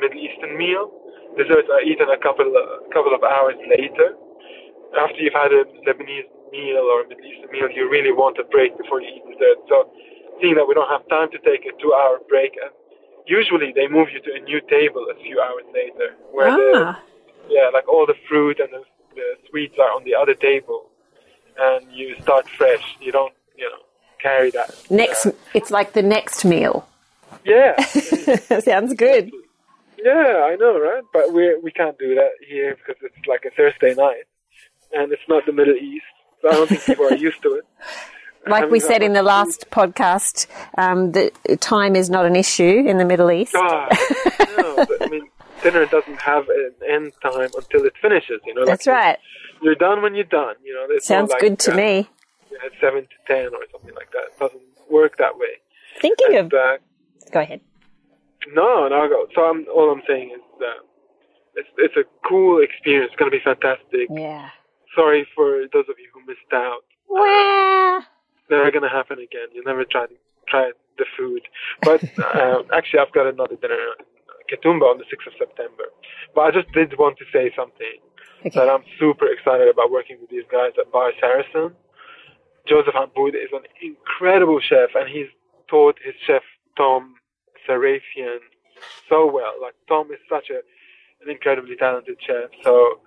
Middle 0.00 0.20
Eastern 0.20 0.56
meal. 0.56 0.92
Desserts 1.36 1.68
are 1.72 1.80
eaten 1.82 2.08
a 2.12 2.20
couple 2.20 2.46
a 2.46 2.84
couple 2.92 3.14
of 3.16 3.24
hours 3.24 3.56
later. 3.68 4.14
After 4.96 5.18
you've 5.20 5.36
had 5.36 5.52
a 5.52 5.64
Lebanese 5.88 6.28
meal 6.52 6.84
or 6.92 7.04
a 7.04 7.08
Middle 7.08 7.24
Eastern 7.24 7.50
meal, 7.52 7.68
you 7.72 7.88
really 7.88 8.12
want 8.12 8.36
a 8.38 8.44
break 8.44 8.76
before 8.76 9.00
you 9.00 9.08
eat 9.08 9.24
dessert. 9.32 9.58
So, 9.68 9.88
seeing 10.40 10.54
that 10.56 10.68
we 10.68 10.74
don't 10.74 10.88
have 10.88 11.08
time 11.08 11.32
to 11.32 11.38
take 11.40 11.64
a 11.64 11.72
two-hour 11.80 12.20
break, 12.28 12.52
and 12.60 12.70
usually 13.26 13.72
they 13.72 13.88
move 13.88 14.08
you 14.12 14.20
to 14.20 14.30
a 14.36 14.40
new 14.44 14.60
table 14.68 15.08
a 15.08 15.16
few 15.24 15.40
hours 15.40 15.64
later, 15.72 16.16
where 16.32 16.52
the 16.52 16.72
Ah. 16.84 17.02
Yeah, 17.48 17.70
like 17.72 17.88
all 17.88 18.06
the 18.06 18.14
fruit 18.28 18.60
and 18.60 18.68
the, 18.72 18.82
the 19.14 19.34
sweets 19.48 19.74
are 19.78 19.90
on 19.94 20.04
the 20.04 20.14
other 20.14 20.34
table, 20.34 20.86
and 21.58 21.90
you 21.92 22.14
start 22.22 22.48
fresh. 22.50 22.84
You 23.00 23.12
don't, 23.12 23.34
you 23.56 23.64
know, 23.64 23.82
carry 24.22 24.50
that. 24.52 24.74
Next, 24.90 25.26
it's 25.54 25.70
like 25.70 25.92
the 25.92 26.02
next 26.02 26.44
meal. 26.44 26.88
Yeah, 27.44 27.80
Sounds 28.60 28.94
good. 28.94 29.30
yeah, 30.02 30.46
I 30.50 30.56
know, 30.56 30.78
right? 30.78 31.02
But 31.12 31.32
we 31.32 31.56
we 31.62 31.70
can't 31.70 31.98
do 31.98 32.14
that 32.14 32.30
here 32.46 32.76
because 32.76 33.02
it's 33.02 33.26
like 33.26 33.44
a 33.44 33.50
Thursday 33.50 33.94
night, 33.94 34.24
and 34.92 35.12
it's 35.12 35.22
not 35.28 35.44
the 35.46 35.52
Middle 35.52 35.74
East. 35.74 36.04
So 36.42 36.48
I 36.48 36.52
don't 36.52 36.68
think 36.68 36.84
people 36.84 37.06
are 37.06 37.16
used 37.16 37.42
to 37.42 37.54
it. 37.54 37.64
Like 38.46 38.60
Having 38.60 38.72
we 38.72 38.80
said 38.80 39.02
in 39.02 39.12
the 39.12 39.22
last 39.22 39.66
podcast, 39.70 40.46
um, 40.78 41.12
the 41.12 41.32
time 41.60 41.94
is 41.96 42.08
not 42.08 42.24
an 42.24 42.34
issue 42.34 42.82
in 42.86 42.96
the 42.96 43.04
Middle 43.04 43.30
East. 43.30 43.52
God, 43.52 43.88
no, 43.90 43.96
but, 43.98 44.48
I 44.48 44.56
mean, 44.56 44.57
dinner 45.70 45.86
doesn't 45.86 46.20
have 46.20 46.48
an 46.48 46.72
end 46.88 47.12
time 47.22 47.50
until 47.56 47.84
it 47.84 47.92
finishes. 48.00 48.40
You 48.46 48.54
know, 48.54 48.64
That's 48.64 48.86
like, 48.86 48.96
right. 48.96 49.18
You're 49.62 49.74
done 49.74 50.02
when 50.02 50.14
you're 50.14 50.24
done. 50.24 50.54
You 50.64 50.74
know, 50.74 50.86
there's 50.88 51.04
Sounds 51.06 51.30
like, 51.30 51.40
good 51.40 51.58
to 51.60 51.72
uh, 51.72 51.76
me. 51.76 52.08
Yeah, 52.50 52.58
seven 52.80 53.02
to 53.02 53.08
ten 53.26 53.46
or 53.54 53.64
something 53.72 53.94
like 53.94 54.10
that. 54.12 54.24
It 54.32 54.38
doesn't 54.38 54.62
work 54.90 55.16
that 55.18 55.36
way. 55.36 55.48
Thinking 56.00 56.36
And, 56.36 56.52
of. 56.52 56.58
uh, 56.58 56.76
Go 57.32 57.40
ahead. 57.40 57.60
no, 58.54 58.88
no. 58.88 59.08
go- 59.08 59.26
So 59.34 59.42
I'm, 59.44 59.66
all 59.74 59.90
I'm 59.90 60.02
saying 60.06 60.30
is 60.34 60.40
that 60.60 60.78
it's 61.56 61.68
it's 61.76 61.96
a 61.96 62.04
cool 62.28 62.62
experience. 62.62 63.10
It's 63.12 63.18
gonna 63.18 63.30
be 63.30 63.40
fantastic. 63.44 64.08
Yeah. 64.10 64.48
Sorry 64.94 65.26
for 65.34 65.62
those 65.72 65.84
of 65.88 65.96
you 65.98 66.08
who 66.14 66.20
missed 66.26 66.52
out. 66.52 66.82
Wow. 67.08 68.00
Never 68.50 68.70
gonna 68.70 68.88
happen 68.88 69.18
again. 69.18 69.48
You 69.52 69.62
never 69.64 69.84
tried 69.84 70.08
try 70.48 70.70
the 70.96 71.04
food. 71.18 71.42
But 71.82 72.02
um, 72.36 72.64
actually, 72.72 73.00
I've 73.00 73.12
got 73.12 73.26
another 73.26 73.56
dinner 73.56 73.78
in 74.48 74.56
Katoomba 74.56 74.82
on 74.82 74.98
the 74.98 75.04
sixth 75.10 75.26
of 75.26 75.34
September. 75.38 75.84
But 76.34 76.40
I 76.42 76.50
just 76.50 76.72
did 76.72 76.98
want 76.98 77.18
to 77.18 77.24
say 77.32 77.52
something 77.54 78.00
Okay. 78.46 78.50
that 78.54 78.68
I'm 78.68 78.84
super 79.00 79.26
excited 79.26 79.68
about 79.68 79.90
working 79.90 80.18
with 80.20 80.30
these 80.30 80.44
guys 80.50 80.72
at 80.78 80.92
Bar 80.92 81.12
Saracen. 81.20 81.74
Joseph 82.66 82.94
Abboud 82.94 83.34
is 83.34 83.50
an 83.52 83.62
incredible 83.82 84.60
chef, 84.60 84.90
and 84.94 85.08
he's 85.08 85.26
taught 85.68 85.98
his 86.04 86.14
chef 86.24 86.42
Tom 86.76 87.16
Sarafian 87.68 88.38
so 89.08 89.26
well. 89.26 89.54
Like 89.60 89.74
Tom 89.88 90.12
is 90.12 90.18
such 90.28 90.50
a 90.50 90.60
an 91.20 91.30
incredibly 91.30 91.74
talented 91.74 92.16
chef, 92.24 92.50
so 92.62 93.00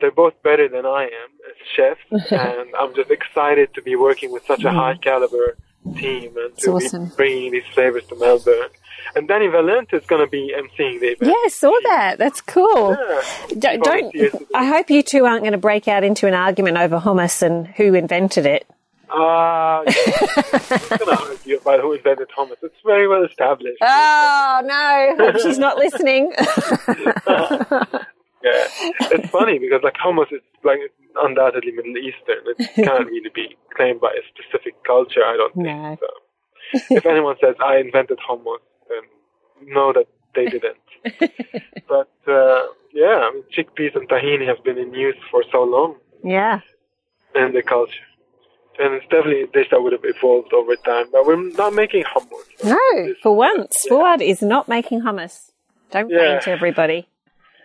they're 0.00 0.10
both 0.10 0.34
better 0.42 0.68
than 0.68 0.84
I 0.84 1.04
am 1.04 1.30
as 1.48 1.54
chefs, 1.76 2.00
and 2.32 2.74
I'm 2.76 2.92
just 2.94 3.10
excited 3.10 3.72
to 3.74 3.82
be 3.82 3.94
working 3.94 4.32
with 4.32 4.44
such 4.46 4.62
a 4.64 4.66
mm-hmm. 4.66 4.76
high 4.76 4.96
caliber 4.96 5.56
team 5.96 6.36
and 6.36 6.56
to 6.58 6.72
awesome. 6.72 7.06
be 7.06 7.14
bringing 7.16 7.52
these 7.52 7.66
flavors 7.74 8.04
to 8.08 8.16
Melbourne. 8.16 8.68
And 9.14 9.28
Dani 9.28 9.50
Valent 9.50 9.88
is 9.92 10.06
going 10.06 10.24
to 10.24 10.30
be 10.30 10.54
emceeing 10.56 11.00
the 11.00 11.08
event. 11.08 11.22
Yeah, 11.22 11.32
I 11.32 11.48
saw 11.48 11.72
that. 11.84 12.18
That's 12.18 12.40
cool. 12.40 12.92
Yeah. 12.92 13.22
Don't, 13.58 13.84
don't 13.84 13.84
Volunteers 13.84 14.32
to 14.32 14.38
do 14.38 14.46
I 14.54 14.64
hope 14.64 14.90
you 14.90 15.02
two 15.02 15.26
aren't 15.26 15.42
going 15.42 15.52
to 15.52 15.58
break 15.58 15.88
out 15.88 16.04
into 16.04 16.26
an 16.26 16.34
argument 16.34 16.78
over 16.78 16.98
hummus 17.00 17.42
and 17.42 17.66
who 17.66 17.94
invented 17.94 18.46
it. 18.46 18.66
Ah, 19.10 19.82
yeah. 19.86 20.96
Argue 21.18 21.58
about 21.58 21.80
who 21.80 21.92
invented 21.92 22.28
hummus. 22.36 22.56
It's 22.62 22.74
very 22.84 23.06
well 23.06 23.24
established. 23.24 23.78
Oh 23.82 24.62
no! 24.64 25.26
Hope 25.26 25.40
she's 25.40 25.58
not 25.58 25.76
listening. 25.76 26.32
Yeah, 28.44 28.66
it's 29.12 29.30
funny 29.30 29.58
because 29.60 29.82
like 29.84 29.94
hummus 29.94 30.32
is 30.32 30.40
like 30.64 30.80
undoubtedly 31.16 31.72
Middle 31.72 31.96
Eastern. 31.96 32.42
It 32.58 32.74
can't 32.86 33.06
really 33.06 33.30
be 33.34 33.56
claimed 33.76 34.00
by 34.00 34.12
a 34.12 34.22
specific 34.32 34.74
culture. 34.84 35.24
I 35.24 35.36
don't 35.36 35.54
think 35.54 35.66
No. 35.66 35.96
so. 36.00 36.06
If 36.96 37.04
anyone 37.06 37.36
says 37.40 37.54
I 37.64 37.76
invented 37.78 38.18
hummus, 38.28 38.58
then 38.88 39.02
know 39.74 39.92
that 39.92 40.06
they 40.34 40.46
didn't. 40.46 40.76
but 41.88 42.10
uh, 42.28 42.62
yeah, 42.92 43.28
I 43.28 43.32
mean, 43.34 43.44
chickpeas 43.56 43.94
and 43.94 44.08
tahini 44.08 44.46
have 44.46 44.62
been 44.64 44.78
in 44.78 44.94
use 44.94 45.16
for 45.30 45.42
so 45.52 45.62
long 45.64 45.96
yeah. 46.24 46.60
in 47.34 47.52
the 47.52 47.62
culture. 47.62 47.92
And 48.78 48.94
it's 48.94 49.04
definitely 49.04 49.42
a 49.42 49.46
dish 49.48 49.66
that 49.70 49.82
would 49.82 49.92
have 49.92 50.00
evolved 50.04 50.54
over 50.54 50.74
time. 50.76 51.06
But 51.12 51.26
we're 51.26 51.36
not 51.50 51.74
making 51.74 52.04
hummus. 52.04 52.64
No, 52.64 53.14
for 53.22 53.36
once, 53.36 53.76
Fouad 53.90 54.22
is 54.22 54.40
not 54.40 54.66
making 54.68 55.02
hummus. 55.02 55.50
Don't 55.90 56.08
Yeah. 56.10 56.40
everybody. 56.46 57.06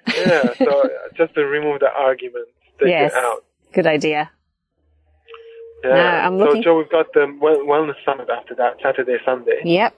Yeah, 0.07 0.53
so 0.55 0.81
uh, 0.83 0.87
just 1.15 1.33
to 1.35 1.45
remove 1.45 1.79
the 1.79 1.89
argument, 1.91 2.47
take 2.79 2.89
Yes. 2.89 3.11
it 3.13 3.17
out. 3.17 3.43
Good 3.73 3.87
idea. 3.87 4.31
Yeah. 5.83 5.89
No, 5.93 5.95
I'm 5.99 6.37
looking- 6.37 6.63
So, 6.63 6.69
Jo, 6.71 6.77
we've 6.77 6.89
got 6.89 7.13
the 7.13 7.21
wellness 7.41 7.95
summit 8.03 8.29
after 8.29 8.55
that, 8.55 8.77
Saturday, 8.81 9.17
Sunday. 9.23 9.61
Yep. 9.63 9.93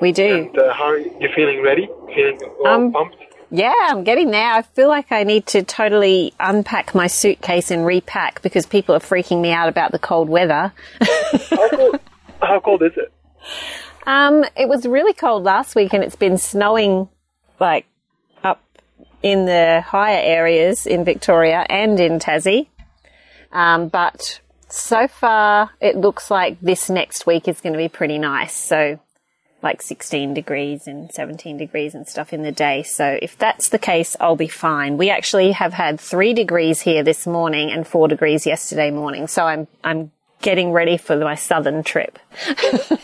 We 0.00 0.12
do. 0.12 0.48
And 0.48 0.58
uh, 0.58 0.72
how 0.72 0.84
are 0.84 0.98
you, 0.98 1.14
you 1.20 1.28
feeling 1.34 1.62
ready? 1.62 1.88
Feeling 2.14 2.38
all 2.60 2.66
Um, 2.68 2.92
pumped? 2.92 3.16
Yeah, 3.50 3.72
I'm 3.88 4.04
getting 4.04 4.30
there. 4.30 4.52
I 4.52 4.62
feel 4.62 4.88
like 4.88 5.10
I 5.10 5.24
need 5.24 5.46
to 5.46 5.62
totally 5.62 6.34
unpack 6.38 6.94
my 6.94 7.06
suitcase 7.08 7.70
and 7.70 7.84
repack 7.84 8.42
because 8.42 8.66
people 8.66 8.94
are 8.94 9.00
freaking 9.00 9.40
me 9.40 9.50
out 9.52 9.68
about 9.68 9.90
the 9.90 9.98
cold 9.98 10.28
weather. 10.28 10.72
How 11.50 11.68
cold, 11.70 12.00
how 12.42 12.60
cold 12.60 12.82
is 12.82 12.92
it? 12.96 13.12
Um, 14.06 14.42
it 14.56 14.70
was 14.70 14.86
really 14.86 15.12
cold 15.12 15.44
last 15.44 15.74
week 15.76 15.92
and 15.92 16.02
it's 16.02 16.16
been 16.16 16.38
snowing 16.38 17.10
like 17.60 17.84
in 19.22 19.46
the 19.46 19.80
higher 19.86 20.20
areas 20.22 20.86
in 20.86 21.04
Victoria 21.04 21.66
and 21.68 21.98
in 21.98 22.18
Tassie. 22.18 22.68
Um, 23.52 23.88
but 23.88 24.40
so 24.68 25.08
far 25.08 25.70
it 25.80 25.96
looks 25.96 26.30
like 26.30 26.60
this 26.60 26.88
next 26.90 27.26
week 27.26 27.48
is 27.48 27.60
going 27.60 27.72
to 27.72 27.78
be 27.78 27.88
pretty 27.88 28.18
nice. 28.18 28.54
So 28.54 29.00
like 29.60 29.82
16 29.82 30.34
degrees 30.34 30.86
and 30.86 31.10
17 31.12 31.56
degrees 31.56 31.94
and 31.94 32.06
stuff 32.06 32.32
in 32.32 32.42
the 32.42 32.52
day. 32.52 32.84
So 32.84 33.18
if 33.20 33.36
that's 33.38 33.70
the 33.70 33.78
case, 33.78 34.14
I'll 34.20 34.36
be 34.36 34.46
fine. 34.46 34.98
We 34.98 35.10
actually 35.10 35.50
have 35.52 35.72
had 35.72 35.98
three 35.98 36.32
degrees 36.32 36.80
here 36.82 37.02
this 37.02 37.26
morning 37.26 37.72
and 37.72 37.84
four 37.86 38.06
degrees 38.06 38.46
yesterday 38.46 38.90
morning. 38.92 39.26
So 39.26 39.44
I'm, 39.44 39.66
I'm 39.82 40.12
getting 40.42 40.70
ready 40.70 40.96
for 40.96 41.16
my 41.16 41.34
southern 41.34 41.82
trip. 41.82 42.20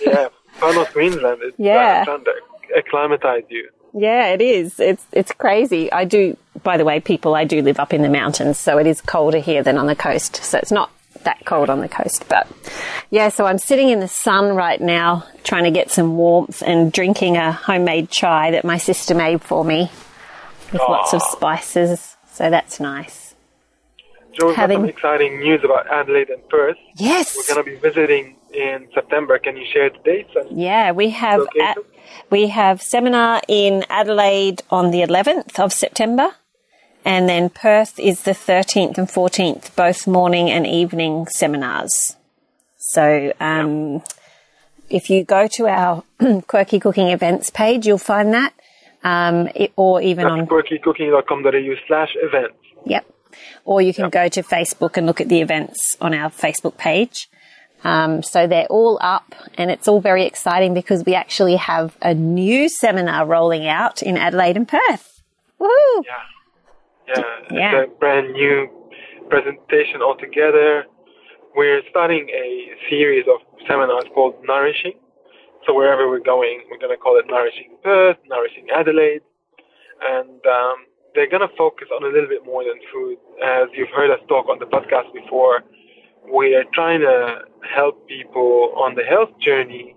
Yeah, 0.01 0.29
far 0.53 0.73
north 0.75 0.93
Queensland 0.93 1.43
is 1.43 1.55
Yeah. 1.59 2.03
uh, 2.03 2.05
trying 2.05 2.25
to 2.25 2.35
acclimatize 2.77 3.43
you. 3.49 3.69
Yeah, 3.97 4.27
it 4.31 4.41
is. 4.41 4.81
It's 4.81 5.07
it's 5.13 5.33
crazy. 5.33 5.91
I 5.93 6.05
do. 6.05 6.37
By 6.63 6.77
the 6.77 6.85
way, 6.85 6.99
people, 7.01 7.35
I 7.35 7.45
do 7.45 7.63
live 7.63 7.79
up 7.79 7.93
in 7.95 8.03
the 8.03 8.09
mountains, 8.09 8.59
so 8.59 8.79
it 8.79 8.87
is 8.87 9.01
colder 9.01 9.39
here 9.39 9.63
than 9.63 9.79
on 9.79 9.87
the 9.87 9.95
coast. 9.95 10.37
So 10.37 10.59
it's 10.59 10.73
not 10.73 10.91
that 11.23 11.45
cold 11.45 11.71
on 11.71 11.81
the 11.81 11.89
coast, 11.89 12.27
but 12.29 12.49
yeah. 13.11 13.29
So 13.29 13.47
I'm 13.47 13.59
sitting 13.59 13.91
in 13.91 14.01
the 14.01 14.09
sun 14.09 14.55
right 14.57 14.81
now, 14.81 15.25
trying 15.45 15.65
to 15.65 15.71
get 15.71 15.91
some 15.91 16.17
warmth 16.17 16.63
and 16.67 16.93
drinking 16.93 17.37
a 17.37 17.53
homemade 17.53 18.11
chai 18.11 18.51
that 18.51 18.65
my 18.65 18.79
sister 18.79 19.15
made 19.15 19.43
for 19.43 19.65
me 19.65 19.91
with 20.73 20.83
lots 20.83 21.13
of 21.15 21.23
spices. 21.23 22.17
So 22.33 22.51
that's 22.51 22.81
nice. 22.81 23.35
Jo, 24.33 24.49
we've 24.49 24.57
Having- 24.57 24.79
got 24.79 24.83
some 24.83 24.89
exciting 24.91 25.39
news 25.39 25.61
about 25.65 25.87
Adelaide 25.87 26.31
and 26.31 26.47
Perth. 26.49 26.77
Yes. 26.97 27.37
We're 27.37 27.55
going 27.55 27.65
to 27.65 27.71
be 27.71 27.77
visiting 27.77 28.35
in 28.55 28.89
September. 28.95 29.39
Can 29.39 29.57
you 29.57 29.67
share 29.73 29.91
the 29.91 29.99
dates? 30.05 30.31
Yeah, 30.51 30.93
we 30.93 31.11
have 31.11 31.47
at, 31.63 31.79
we 32.31 32.49
have 32.49 32.81
seminar 32.81 33.41
in 33.49 33.85
Adelaide 33.89 34.63
on 34.71 34.91
the 34.91 35.01
11th 35.01 35.59
of 35.59 35.73
September, 35.73 36.31
and 37.05 37.29
then 37.29 37.51
Perth 37.51 37.99
is 37.99 38.23
the 38.23 38.33
13th 38.33 38.99
and 38.99 39.09
14th, 39.09 39.75
both 39.77 40.07
morning 40.07 40.51
and 40.51 40.67
evening 40.67 41.27
seminars. 41.27 42.17
So, 42.77 43.33
um, 43.41 44.03
if 44.91 45.11
you 45.11 45.25
go 45.25 45.49
to 45.55 45.67
our 45.67 46.05
quirky 46.47 46.79
cooking 46.79 47.09
events 47.09 47.51
page, 47.51 47.87
you'll 47.87 47.99
find 47.99 48.33
that, 48.33 48.55
um, 49.03 49.49
it, 49.55 49.73
or 49.77 50.01
even 50.01 50.27
on 50.27 50.39
That's 50.41 50.51
quirkycooking.com.au 50.51 51.75
slash 51.87 52.11
events. 52.17 52.57
Yep. 52.87 53.07
Or 53.65 53.83
you 53.83 53.93
can 53.95 54.11
go 54.11 54.29
to 54.29 54.43
Facebook 54.43 54.97
and 54.97 55.07
look 55.07 55.21
at 55.21 55.29
the 55.29 55.41
events 55.41 55.97
on 56.01 56.15
our 56.15 56.31
Facebook 56.31 56.77
page. 56.77 57.29
Um, 57.85 58.23
so 58.23 58.47
they're 58.47 58.67
all 58.67 58.99
up 59.03 59.35
and 59.59 59.71
it's 59.71 59.87
all 59.87 60.01
very 60.01 60.25
exciting 60.25 60.73
because 60.75 61.05
we 61.05 61.15
actually 61.15 61.57
have 61.57 61.97
a 62.03 62.15
new 62.15 62.69
seminar 62.69 63.27
rolling 63.27 63.69
out 63.69 64.03
in 64.03 64.17
Adelaide 64.17 64.57
and 64.57 64.67
Perth. 64.67 65.23
Woohoo! 65.61 66.03
Yeah, 67.07 67.15
Yeah. 67.51 67.83
it's 67.83 67.93
a 67.93 67.99
brand 67.99 68.33
new 68.33 68.69
presentation 69.29 70.01
altogether. 70.03 70.87
We're 71.55 71.83
starting 71.91 72.29
a 72.31 72.71
series 72.91 73.27
of 73.29 73.41
seminars 73.69 74.05
called 74.15 74.35
Nourishing. 74.45 74.95
So 75.67 75.75
wherever 75.75 76.09
we're 76.09 76.21
going, 76.25 76.63
we're 76.71 76.79
going 76.79 76.91
to 76.95 76.97
call 77.01 77.19
it 77.19 77.27
Nourishing 77.29 77.77
Perth, 77.83 78.17
Nourishing 78.29 78.67
Adelaide, 78.75 79.23
and 80.03 80.41
um, 80.47 80.77
they're 81.15 81.29
going 81.31 81.47
to 81.49 81.55
focus 81.57 81.89
on 81.95 82.03
a 82.05 82.09
little 82.09 82.29
bit 82.29 82.45
more 82.45 82.65
than 82.65 82.75
food. 82.93 83.17
As 83.43 83.69
you've 83.75 83.89
heard 83.95 84.11
us 84.11 84.21
talk 84.29 84.49
on 84.49 84.59
the 84.59 84.67
podcast 84.67 85.13
before, 85.15 85.63
we 86.33 86.55
are 86.55 86.65
trying 86.73 87.01
to 87.01 87.41
help 87.75 88.07
people 88.09 88.73
on 88.77 88.95
the 88.95 89.05
health 89.05 89.31
journey 89.41 89.95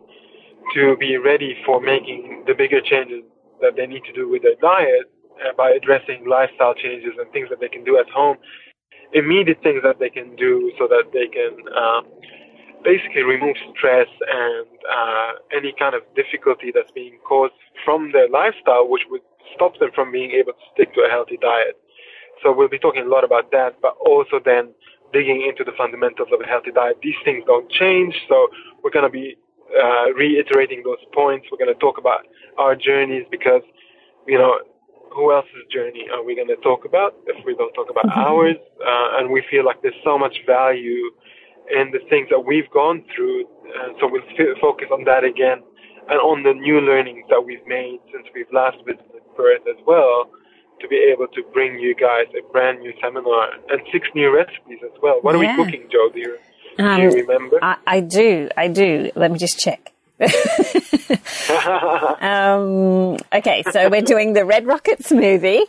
to 0.75 0.97
be 0.97 1.17
ready 1.17 1.55
for 1.65 1.79
making 1.79 2.43
the 2.47 2.53
bigger 2.53 2.81
changes 2.81 3.23
that 3.61 3.75
they 3.75 3.87
need 3.87 4.03
to 4.03 4.13
do 4.13 4.29
with 4.29 4.43
their 4.43 4.55
diet 4.61 5.09
uh, 5.41 5.53
by 5.55 5.71
addressing 5.71 6.27
lifestyle 6.27 6.73
changes 6.73 7.13
and 7.17 7.31
things 7.31 7.49
that 7.49 7.59
they 7.59 7.69
can 7.69 7.83
do 7.83 7.97
at 7.97 8.09
home, 8.09 8.37
immediate 9.13 9.61
things 9.63 9.81
that 9.83 9.99
they 9.99 10.09
can 10.09 10.35
do 10.35 10.71
so 10.77 10.87
that 10.87 11.05
they 11.13 11.27
can 11.27 11.55
um, 11.77 12.05
basically 12.83 13.23
remove 13.23 13.55
stress 13.75 14.07
and 14.27 14.67
uh, 14.91 15.31
any 15.55 15.73
kind 15.79 15.95
of 15.95 16.01
difficulty 16.15 16.71
that's 16.73 16.91
being 16.91 17.17
caused 17.27 17.53
from 17.85 18.11
their 18.11 18.29
lifestyle, 18.29 18.87
which 18.87 19.03
would 19.09 19.21
stop 19.55 19.77
them 19.79 19.89
from 19.95 20.11
being 20.11 20.31
able 20.31 20.53
to 20.53 20.65
stick 20.73 20.93
to 20.93 21.01
a 21.01 21.09
healthy 21.09 21.37
diet. 21.41 21.79
So 22.43 22.53
we'll 22.53 22.69
be 22.69 22.77
talking 22.77 23.03
a 23.03 23.09
lot 23.09 23.23
about 23.23 23.51
that, 23.51 23.81
but 23.81 23.97
also 24.05 24.39
then 24.43 24.73
digging 25.13 25.45
into 25.47 25.63
the 25.63 25.75
fundamentals 25.77 26.29
of 26.33 26.41
a 26.41 26.47
healthy 26.47 26.71
diet. 26.71 26.97
These 27.01 27.19
things 27.23 27.43
don't 27.45 27.69
change, 27.71 28.15
so 28.27 28.47
we're 28.83 28.91
going 28.91 29.05
to 29.05 29.11
be 29.11 29.37
uh, 29.71 30.13
reiterating 30.13 30.83
those 30.83 31.01
points. 31.13 31.47
We're 31.51 31.63
going 31.63 31.73
to 31.73 31.79
talk 31.79 31.97
about 31.97 32.21
our 32.57 32.75
journeys 32.75 33.25
because, 33.31 33.61
you 34.27 34.37
know, 34.37 34.59
who 35.11 35.33
else's 35.33 35.65
journey 35.71 36.05
are 36.13 36.23
we 36.23 36.35
going 36.35 36.47
to 36.47 36.57
talk 36.57 36.85
about 36.85 37.15
if 37.25 37.43
we 37.45 37.55
don't 37.55 37.73
talk 37.73 37.89
about 37.89 38.05
ours? 38.17 38.57
Uh, 38.79 39.17
and 39.19 39.31
we 39.31 39.43
feel 39.49 39.65
like 39.65 39.81
there's 39.81 40.01
so 40.03 40.17
much 40.17 40.37
value 40.45 41.11
in 41.71 41.91
the 41.91 41.99
things 42.09 42.27
that 42.29 42.39
we've 42.39 42.69
gone 42.71 43.03
through. 43.15 43.45
Uh, 43.45 43.93
so 43.99 44.07
we'll 44.09 44.21
f- 44.39 44.57
focus 44.61 44.87
on 44.91 45.03
that 45.05 45.23
again 45.23 45.63
and 46.09 46.19
on 46.19 46.43
the 46.43 46.53
new 46.53 46.79
learnings 46.79 47.25
that 47.29 47.43
we've 47.43 47.65
made 47.67 47.99
since 48.13 48.27
we've 48.33 48.51
last 48.53 48.77
visited 48.85 49.23
Perth 49.35 49.61
as 49.67 49.77
well 49.85 50.29
to 50.81 50.87
be 50.87 50.95
able 51.11 51.27
to 51.27 51.43
bring 51.53 51.79
you 51.79 51.95
guys 51.95 52.25
a 52.37 52.41
brand 52.51 52.79
new 52.81 52.93
seminar 53.01 53.49
and 53.69 53.81
six 53.91 54.07
new 54.15 54.33
recipes 54.35 54.79
as 54.83 54.91
well. 55.01 55.19
What 55.21 55.35
are 55.35 55.39
we 55.39 55.47
cooking, 55.55 55.87
Jo? 55.91 56.09
Do 56.13 56.19
you 56.19 56.37
Do 56.77 56.83
you 57.01 57.09
remember? 57.11 57.57
I, 57.61 57.77
I 57.87 57.99
do, 58.01 58.49
I 58.55 58.67
do. 58.67 59.11
Let 59.15 59.31
me 59.31 59.37
just 59.39 59.59
check. 59.59 59.93
um, 62.21 63.17
okay, 63.33 63.63
so 63.71 63.89
we're 63.89 64.01
doing 64.01 64.33
the 64.33 64.45
Red 64.45 64.65
Rocket 64.65 64.99
smoothie, 64.99 65.61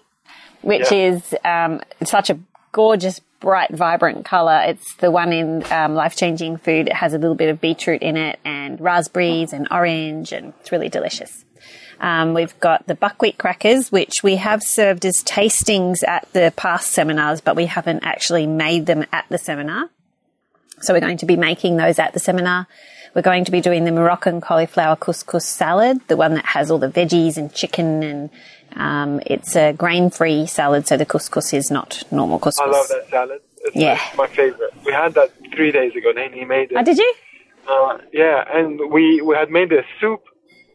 which 0.62 0.90
Yeah. 0.90 0.98
is 1.12 1.34
um, 1.44 1.80
such 2.04 2.30
a 2.30 2.38
gorgeous, 2.72 3.20
bright, 3.40 3.70
vibrant 3.70 4.24
color. 4.24 4.62
It's 4.66 4.94
the 4.96 5.10
one 5.10 5.32
in 5.32 5.64
um, 5.72 5.94
Life 5.94 6.16
Changing 6.16 6.56
Food. 6.56 6.86
It 6.88 6.94
has 6.94 7.14
a 7.14 7.18
little 7.18 7.34
bit 7.36 7.48
of 7.48 7.60
beetroot 7.60 8.02
in 8.02 8.16
it, 8.16 8.38
and 8.44 8.80
raspberries, 8.80 9.52
and 9.52 9.68
orange, 9.70 10.32
and 10.32 10.52
it's 10.60 10.72
really 10.72 10.88
delicious. 10.88 11.44
Um, 12.00 12.34
we've 12.34 12.58
got 12.60 12.86
the 12.86 12.94
buckwheat 12.94 13.38
crackers, 13.38 13.90
which 13.90 14.22
we 14.22 14.36
have 14.36 14.62
served 14.62 15.04
as 15.04 15.22
tastings 15.24 16.06
at 16.06 16.32
the 16.32 16.52
past 16.56 16.92
seminars, 16.92 17.40
but 17.40 17.56
we 17.56 17.66
haven't 17.66 18.04
actually 18.04 18.46
made 18.46 18.86
them 18.86 19.04
at 19.12 19.24
the 19.28 19.38
seminar. 19.38 19.90
So 20.80 20.94
we're 20.94 21.00
going 21.00 21.18
to 21.18 21.26
be 21.26 21.36
making 21.36 21.76
those 21.76 21.98
at 21.98 22.12
the 22.12 22.20
seminar. 22.20 22.68
We're 23.14 23.22
going 23.22 23.44
to 23.46 23.50
be 23.50 23.60
doing 23.60 23.84
the 23.84 23.90
Moroccan 23.90 24.40
cauliflower 24.40 24.94
couscous 24.94 25.44
salad, 25.44 25.98
the 26.06 26.16
one 26.16 26.34
that 26.34 26.44
has 26.44 26.70
all 26.70 26.78
the 26.78 26.88
veggies 26.88 27.36
and 27.36 27.52
chicken 27.52 28.02
and 28.02 28.30
um, 28.76 29.20
it's 29.24 29.56
a 29.56 29.72
grain-free 29.72 30.46
salad, 30.46 30.86
so 30.86 30.98
the 30.98 31.06
couscous 31.06 31.54
is 31.54 31.70
not 31.70 32.02
normal 32.12 32.38
couscous. 32.38 32.60
I 32.60 32.70
love 32.70 32.86
that 32.88 33.08
salad. 33.10 33.40
It's 33.62 33.74
Yeah. 33.74 33.98
my 34.16 34.26
favorite. 34.28 34.72
We 34.84 34.92
had 34.92 35.14
that 35.14 35.32
three 35.56 35.72
days 35.72 35.96
ago. 35.96 36.12
Nanny 36.12 36.44
made 36.44 36.70
it. 36.70 36.76
Oh, 36.76 36.84
did 36.84 36.98
you? 36.98 37.14
Uh, 37.68 37.98
yeah, 38.12 38.44
and 38.54 38.78
we 38.92 39.22
we 39.22 39.34
had 39.34 39.50
made 39.50 39.72
a 39.72 39.82
soup 40.00 40.22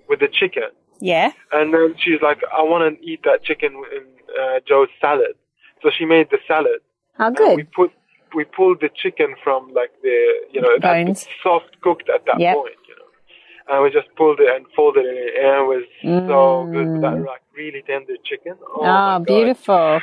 with 0.10 0.20
the 0.22 0.28
chicken, 0.28 0.64
Yeah. 1.00 1.32
and 1.52 1.74
then 1.74 1.96
she's 1.98 2.22
like, 2.22 2.40
"I 2.58 2.62
want 2.64 2.82
to 3.00 3.06
eat 3.06 3.22
that 3.24 3.44
chicken 3.44 3.72
in 3.96 4.04
uh, 4.42 4.60
Jo's 4.68 4.90
salad." 5.02 5.36
So 5.82 5.90
she 5.98 6.06
made 6.06 6.28
the 6.32 6.38
salad. 6.48 6.80
Oh, 7.20 7.26
And 7.28 7.58
we 7.58 7.64
put 7.64 7.92
we 8.36 8.46
pulled 8.46 8.80
the 8.82 8.90
chicken 8.96 9.36
from 9.44 9.74
like 9.74 9.92
the 10.02 10.18
you 10.52 10.62
know 10.62 10.70
it 10.72 10.84
had 10.84 10.94
to 10.94 11.00
be 11.00 11.04
Bones. 11.06 11.28
soft 11.44 11.80
cooked 11.82 12.10
at 12.10 12.26
that 12.26 12.40
Yep. 12.40 12.56
point, 12.56 12.76
you 12.88 12.96
know. 12.96 13.76
And 13.76 13.84
we 13.84 13.90
just 13.92 14.14
pulled 14.16 14.40
it 14.40 14.50
and 14.56 14.66
folded 14.76 15.06
it, 15.06 15.34
and 15.44 15.56
it 15.62 15.68
was 15.74 15.84
so 16.02 16.68
good. 16.72 17.02
That 17.04 17.16
like 17.32 17.42
really 17.56 17.82
tender 17.86 18.16
chicken. 18.24 18.56
Oh, 18.76 18.82
Oh, 18.84 19.20
beautiful. 19.20 20.02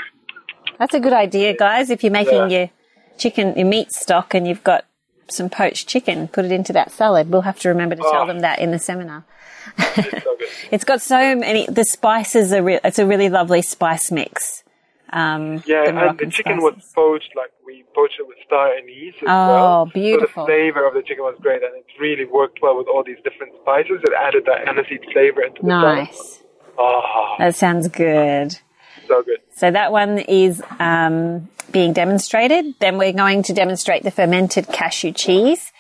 That's 0.78 0.94
a 0.94 1.00
good 1.00 1.12
idea, 1.12 1.56
guys. 1.56 1.90
If 1.90 2.02
you're 2.04 2.12
making 2.12 2.50
Yeah. 2.50 2.58
your 2.58 2.70
chicken, 3.18 3.54
your 3.56 3.66
meat 3.66 3.90
stock, 3.92 4.34
and 4.34 4.46
you've 4.46 4.64
got 4.64 4.84
some 5.28 5.48
poached 5.50 5.88
chicken, 5.88 6.26
put 6.28 6.44
it 6.44 6.52
into 6.52 6.72
that 6.72 6.90
salad. 6.90 7.30
We'll 7.30 7.42
have 7.42 7.58
to 7.60 7.68
remember 7.68 7.94
to 7.96 8.02
tell 8.02 8.22
Oh. 8.22 8.26
them 8.26 8.40
that 8.40 8.58
in 8.60 8.70
the 8.70 8.78
seminar. 8.78 9.24
It's 9.78 10.24
so 10.24 10.36
good. 10.36 10.48
It's 10.70 10.84
got 10.84 11.00
so 11.02 11.34
many. 11.36 11.66
The 11.66 11.84
spices 11.84 12.52
are. 12.52 12.62
Re- 12.62 12.80
it's 12.84 12.98
a 12.98 13.06
really 13.06 13.28
lovely 13.28 13.62
spice 13.62 14.10
mix. 14.10 14.62
Um, 15.12 15.62
Yeah, 15.66 15.90
the 15.90 16.08
and 16.08 16.18
the 16.18 16.26
chicken 16.26 16.58
was 16.58 16.74
poached 16.94 17.30
like 17.36 17.50
we 17.66 17.84
poached 17.94 18.20
it 18.20 18.28
with 18.28 18.36
star 18.46 18.68
anise 18.76 19.14
as 19.16 19.22
Oh, 19.22 19.48
well. 19.48 19.86
beautiful. 19.92 20.46
So 20.46 20.46
the 20.46 20.52
flavor 20.52 20.86
of 20.86 20.94
the 20.94 21.02
chicken 21.02 21.24
was 21.24 21.34
great, 21.40 21.62
and 21.64 21.74
it 21.76 21.84
really 22.00 22.24
worked 22.26 22.60
well 22.62 22.76
with 22.78 22.86
all 22.86 23.02
these 23.04 23.18
different 23.24 23.52
spices. 23.60 24.00
It 24.04 24.12
added 24.16 24.44
that 24.46 24.66
aniseed 24.66 25.12
flavor 25.12 25.42
into 25.42 25.62
the. 25.62 25.68
Nice. 25.68 26.42
Oh, 26.78 27.34
That 27.38 27.56
sounds 27.56 27.88
good. 27.88 28.52
so 29.08 29.22
good. 29.22 29.40
So 29.56 29.70
that 29.70 29.90
one 29.92 30.18
is 30.20 30.62
um, 30.78 31.48
being 31.72 31.92
demonstrated. 31.92 32.74
Then 32.78 32.96
we're 32.96 33.12
going 33.12 33.42
to 33.44 33.52
demonstrate 33.52 34.04
the 34.04 34.10
fermented 34.12 34.68
cashew 34.68 35.10
cheese, 35.12 35.72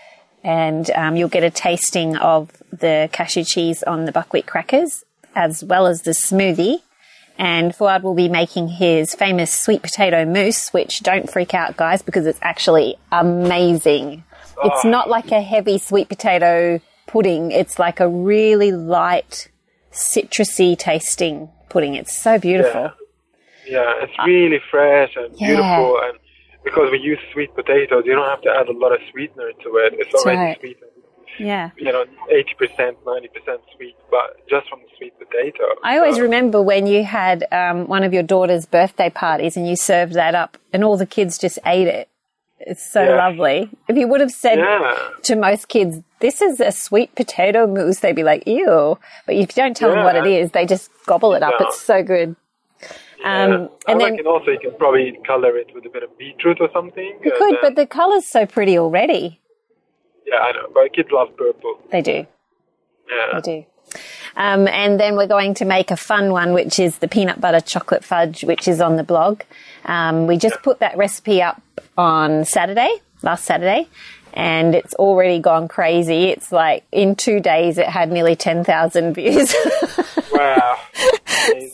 and 0.42 0.90
um, 0.90 1.14
you'll 1.16 1.28
get 1.28 1.44
a 1.44 1.50
tasting 1.50 2.16
of 2.16 2.50
the 2.72 3.08
cashew 3.12 3.44
cheese 3.44 3.82
on 3.82 4.04
the 4.04 4.12
buckwheat 4.12 4.46
crackers, 4.46 5.04
as 5.34 5.62
well 5.64 5.86
as 5.86 6.02
the 6.02 6.12
smoothie. 6.12 6.78
And 7.38 7.72
Fouad 7.72 8.02
will 8.02 8.14
be 8.14 8.28
making 8.28 8.68
his 8.68 9.14
famous 9.14 9.52
sweet 9.52 9.82
potato 9.82 10.24
mousse, 10.26 10.70
which 10.70 11.00
don't 11.00 11.30
freak 11.30 11.54
out, 11.54 11.76
guys, 11.76 12.02
because 12.02 12.26
it's 12.26 12.38
actually 12.42 12.96
amazing. 13.10 14.24
It's 14.62 14.84
not 14.84 15.06
oh. 15.06 15.10
like 15.10 15.32
a 15.32 15.40
heavy 15.40 15.78
sweet 15.78 16.08
potato 16.08 16.80
pudding. 17.06 17.50
It's 17.50 17.78
like 17.78 18.00
a 18.00 18.08
really 18.08 18.72
light, 18.72 19.48
citrusy 19.90 20.76
tasting 20.76 21.48
pudding. 21.70 21.94
It's 21.94 22.16
so 22.16 22.38
beautiful. 22.38 22.82
Yeah. 22.82 22.90
Yeah, 23.66 24.02
it's 24.02 24.12
really 24.26 24.60
fresh 24.70 25.14
and 25.16 25.34
Yeah. 25.38 25.48
beautiful, 25.48 26.00
and 26.02 26.18
because 26.64 26.90
we 26.90 26.98
use 26.98 27.18
sweet 27.32 27.54
potatoes, 27.54 28.04
you 28.04 28.14
don't 28.14 28.28
have 28.28 28.42
to 28.42 28.50
add 28.50 28.68
a 28.68 28.72
lot 28.72 28.92
of 28.92 29.00
sweetener 29.10 29.52
to 29.52 29.76
it. 29.76 29.94
It's 29.96 30.14
already 30.14 30.38
right. 30.38 30.76
Yeah. 31.46 31.70
you 31.76 31.92
know, 31.92 32.04
eighty 32.30 32.54
percent, 32.58 32.96
ninety 33.06 33.28
percent 33.28 33.60
sweet, 33.76 33.96
but 34.10 34.46
just 34.48 34.68
from 34.68 34.80
the 34.80 34.88
sweet 34.98 35.12
potato. 35.18 35.64
I 35.82 35.98
always 35.98 36.20
remember 36.20 36.60
when 36.62 36.86
you 36.86 37.04
had 37.04 37.46
um, 37.52 37.86
one 37.86 38.02
of 38.04 38.12
your 38.12 38.22
daughter's 38.22 38.66
birthday 38.66 39.10
parties 39.10 39.56
and 39.56 39.68
you 39.68 39.76
served 39.76 40.14
that 40.14 40.34
up 40.34 40.58
and 40.72 40.84
all 40.84 40.96
the 40.96 41.06
kids 41.06 41.38
just 41.38 41.58
ate 41.66 41.88
it. 41.88 42.08
It's 42.58 42.92
so 42.92 43.02
Yeah. 43.02 43.16
lovely. 43.28 43.70
If 43.88 43.96
you 43.96 44.06
would 44.06 44.20
have 44.20 44.30
said 44.30 44.58
Yeah, 44.58 44.94
to 45.24 45.36
most 45.36 45.68
kids, 45.68 46.00
this 46.20 46.42
is 46.42 46.60
a 46.60 46.72
sweet 46.72 47.14
potato 47.14 47.66
mousse, 47.66 48.00
they'd 48.00 48.14
be 48.14 48.22
like, 48.22 48.46
ew. 48.46 48.98
But 49.24 49.34
if 49.36 49.56
you 49.56 49.62
don't 49.62 49.74
tell 49.74 49.90
them 49.90 50.04
what 50.04 50.14
it 50.16 50.26
is, 50.26 50.50
they 50.50 50.66
just 50.66 50.90
gobble 51.06 51.32
it 51.34 51.42
up. 51.42 51.54
No. 51.58 51.66
It's 51.66 51.80
so 51.80 52.02
good. 52.02 52.36
yeah. 53.18 53.44
Um, 53.44 53.68
I 53.88 53.92
and 53.92 54.00
then 54.00 54.10
reckon 54.12 54.26
also 54.26 54.50
you 54.50 54.58
can 54.60 54.72
probably 54.76 55.18
color 55.26 55.56
it 55.56 55.68
with 55.74 55.86
a 55.86 55.88
bit 55.88 56.02
of 56.02 56.16
beetroot 56.18 56.58
or 56.60 56.68
something. 56.74 57.18
you 57.24 57.32
could, 57.38 57.52
then- 57.54 57.58
but 57.62 57.76
the 57.76 57.86
colour's 57.86 58.26
so 58.26 58.44
pretty 58.44 58.76
already. 58.78 59.39
Yeah, 60.26 60.36
I 60.36 60.52
know, 60.52 60.68
but 60.72 60.92
kids 60.92 61.08
love 61.12 61.36
purple. 61.36 61.78
They 61.90 62.02
do. 62.02 62.26
Yeah, 63.10 63.26
I 63.32 63.40
do. 63.40 63.64
Um, 64.36 64.68
and 64.68 65.00
then 65.00 65.16
we're 65.16 65.26
going 65.26 65.54
to 65.54 65.64
make 65.64 65.90
a 65.90 65.96
fun 65.96 66.30
one, 66.30 66.52
which 66.52 66.78
is 66.78 66.98
the 66.98 67.08
peanut 67.08 67.40
butter 67.40 67.60
chocolate 67.60 68.04
fudge, 68.04 68.44
which 68.44 68.68
is 68.68 68.80
on 68.80 68.96
the 68.96 69.02
blog. 69.02 69.42
Um, 69.84 70.26
we 70.26 70.36
just 70.36 70.62
put 70.62 70.78
that 70.80 70.96
recipe 70.96 71.42
up 71.42 71.60
on 71.98 72.44
Saturday, 72.44 73.00
last 73.22 73.44
Saturday, 73.44 73.88
and 74.32 74.74
it's 74.76 74.94
already 74.94 75.40
gone 75.40 75.66
crazy. 75.66 76.26
It's 76.26 76.52
like 76.52 76.84
in 76.92 77.16
two 77.16 77.40
days, 77.40 77.78
it 77.78 77.86
had 77.86 78.12
nearly 78.12 78.36
10,000 78.36 79.14
views. 79.14 79.54
wow. 80.32 80.78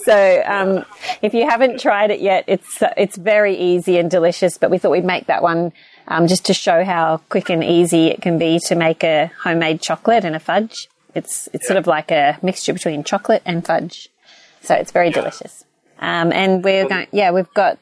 So 0.04 0.42
um, 0.46 0.84
if 1.22 1.34
you 1.34 1.48
haven't 1.48 1.80
tried 1.80 2.12
it 2.12 2.20
yet, 2.20 2.44
it's 2.46 2.78
it's 2.96 3.16
very 3.16 3.56
easy 3.56 3.98
and 3.98 4.08
delicious. 4.08 4.56
But 4.58 4.70
we 4.70 4.78
thought 4.78 4.92
we'd 4.92 5.04
make 5.04 5.26
that 5.26 5.42
one 5.42 5.72
um, 6.08 6.26
just 6.26 6.46
to 6.46 6.54
show 6.54 6.84
how 6.84 7.18
quick 7.28 7.50
and 7.50 7.62
easy 7.64 8.08
it 8.08 8.22
can 8.22 8.38
be 8.38 8.58
to 8.66 8.74
make 8.74 9.02
a 9.02 9.30
homemade 9.42 9.80
chocolate 9.80 10.24
and 10.24 10.36
a 10.36 10.40
fudge. 10.40 10.88
It's 11.14 11.48
it's 11.52 11.66
sort 11.66 11.78
of 11.78 11.86
like 11.86 12.10
a 12.10 12.38
mixture 12.42 12.72
between 12.72 13.04
chocolate 13.04 13.42
and 13.44 13.64
fudge, 13.64 14.08
so 14.60 14.74
it's 14.74 14.92
very 14.92 15.10
delicious. 15.10 15.64
Um, 15.98 16.30
and 16.32 16.62
we're 16.62 16.86
going, 16.86 17.06
yeah, 17.10 17.30
we've 17.30 17.52
got 17.54 17.78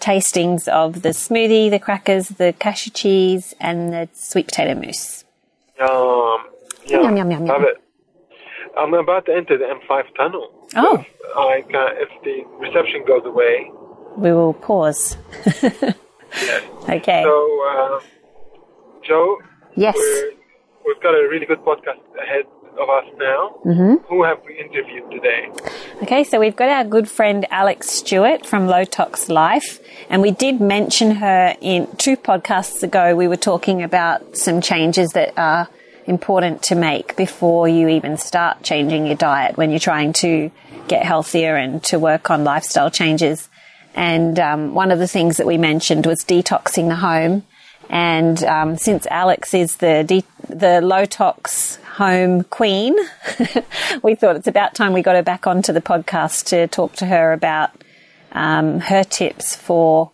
tastings 0.00 0.68
of 0.68 1.02
the 1.02 1.10
smoothie, 1.10 1.70
the 1.70 1.78
crackers, 1.78 2.28
the 2.30 2.54
cashew 2.58 2.90
cheese, 2.90 3.54
and 3.60 3.92
the 3.92 4.08
sweet 4.12 4.46
potato 4.46 4.74
mousse. 4.74 5.24
Yum. 5.78 6.44
Yum. 6.86 7.16
Yum, 7.16 7.30
yum, 7.30 7.46
yum, 7.46 7.64
it. 7.64 7.82
I'm 8.76 8.94
about 8.94 9.26
to 9.26 9.34
enter 9.34 9.56
the 9.56 9.64
M5 9.64 10.14
tunnel. 10.16 10.68
Oh. 10.74 11.04
Like, 11.36 11.72
uh, 11.74 11.88
if 11.94 12.08
the 12.24 12.44
reception 12.58 13.04
goes 13.06 13.24
away. 13.24 13.70
We 14.16 14.32
will 14.32 14.54
pause. 14.54 15.16
Okay. 16.88 17.22
So, 17.24 17.66
uh, 17.68 18.00
Jo, 19.04 19.38
yes. 19.74 19.96
we've 20.86 21.02
got 21.02 21.14
a 21.14 21.28
really 21.28 21.46
good 21.46 21.58
podcast 21.60 21.98
ahead 22.20 22.44
of 22.78 22.88
us 22.88 23.04
now. 23.18 23.58
Mm-hmm. 23.64 23.94
Who 24.08 24.22
have 24.22 24.38
we 24.46 24.58
interviewed 24.58 25.10
today? 25.10 25.50
Okay, 26.02 26.24
so 26.24 26.38
we've 26.38 26.54
got 26.54 26.68
our 26.68 26.84
good 26.84 27.08
friend 27.08 27.46
Alexx 27.50 27.84
Stuart 27.84 28.46
from 28.46 28.66
Low 28.66 28.84
Tox 28.84 29.28
Life, 29.28 29.80
and 30.08 30.22
we 30.22 30.30
did 30.30 30.60
mention 30.60 31.16
her 31.16 31.56
in 31.60 31.88
two 31.96 32.16
podcasts 32.16 32.82
ago. 32.82 33.16
We 33.16 33.28
were 33.28 33.36
talking 33.36 33.82
about 33.82 34.36
some 34.36 34.60
changes 34.60 35.10
that 35.12 35.32
are 35.36 35.68
important 36.06 36.62
to 36.62 36.74
make 36.74 37.16
before 37.16 37.66
you 37.68 37.88
even 37.88 38.16
start 38.16 38.62
changing 38.62 39.06
your 39.06 39.16
diet 39.16 39.56
when 39.56 39.70
you're 39.70 39.80
trying 39.80 40.12
to 40.12 40.50
get 40.86 41.04
healthier 41.04 41.56
and 41.56 41.82
to 41.82 41.98
work 41.98 42.30
on 42.30 42.44
lifestyle 42.44 42.90
changes. 42.90 43.48
And 43.96 44.38
um, 44.38 44.74
one 44.74 44.92
of 44.92 44.98
the 44.98 45.08
things 45.08 45.38
that 45.38 45.46
we 45.46 45.56
mentioned 45.56 46.06
was 46.06 46.22
detoxing 46.22 46.88
the 46.88 46.96
home. 46.96 47.44
And 47.88 48.42
um, 48.44 48.76
since 48.76 49.06
Alexx 49.06 49.58
is 49.58 49.76
the 49.76 50.04
de- 50.04 50.54
the 50.54 50.80
low 50.80 51.06
tox 51.06 51.76
home 51.94 52.44
queen, 52.44 52.94
we 54.02 54.14
thought 54.14 54.36
it's 54.36 54.46
about 54.46 54.74
time 54.74 54.92
we 54.92 55.02
got 55.02 55.16
her 55.16 55.22
back 55.22 55.46
onto 55.46 55.72
the 55.72 55.80
podcast 55.80 56.46
to 56.46 56.66
talk 56.68 56.94
to 56.96 57.06
her 57.06 57.32
about 57.32 57.70
um, 58.32 58.80
her 58.80 59.02
tips 59.02 59.56
for 59.56 60.10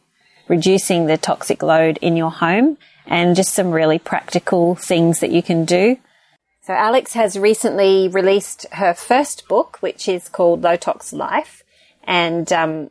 reducing 0.49 1.07
the 1.07 1.19
toxic 1.19 1.63
load 1.63 1.99
in 2.01 2.17
your 2.17 2.31
home 2.31 2.79
and 3.07 3.35
just 3.35 3.53
some 3.53 3.71
really 3.71 3.99
practical 3.99 4.77
things 4.77 5.21
that 5.21 5.33
you 5.33 5.43
can 5.43 5.65
do. 5.65 5.97
So 6.63 6.73
Alexx 6.75 7.15
has 7.15 7.37
recently 7.37 8.07
released 8.07 8.67
her 8.73 8.95
first 8.95 9.49
book, 9.49 9.79
which 9.81 10.07
is 10.07 10.29
called 10.29 10.63
Low 10.63 10.77
Tox 10.77 11.13
Life, 11.13 11.65
and 12.05 12.53
um, 12.53 12.91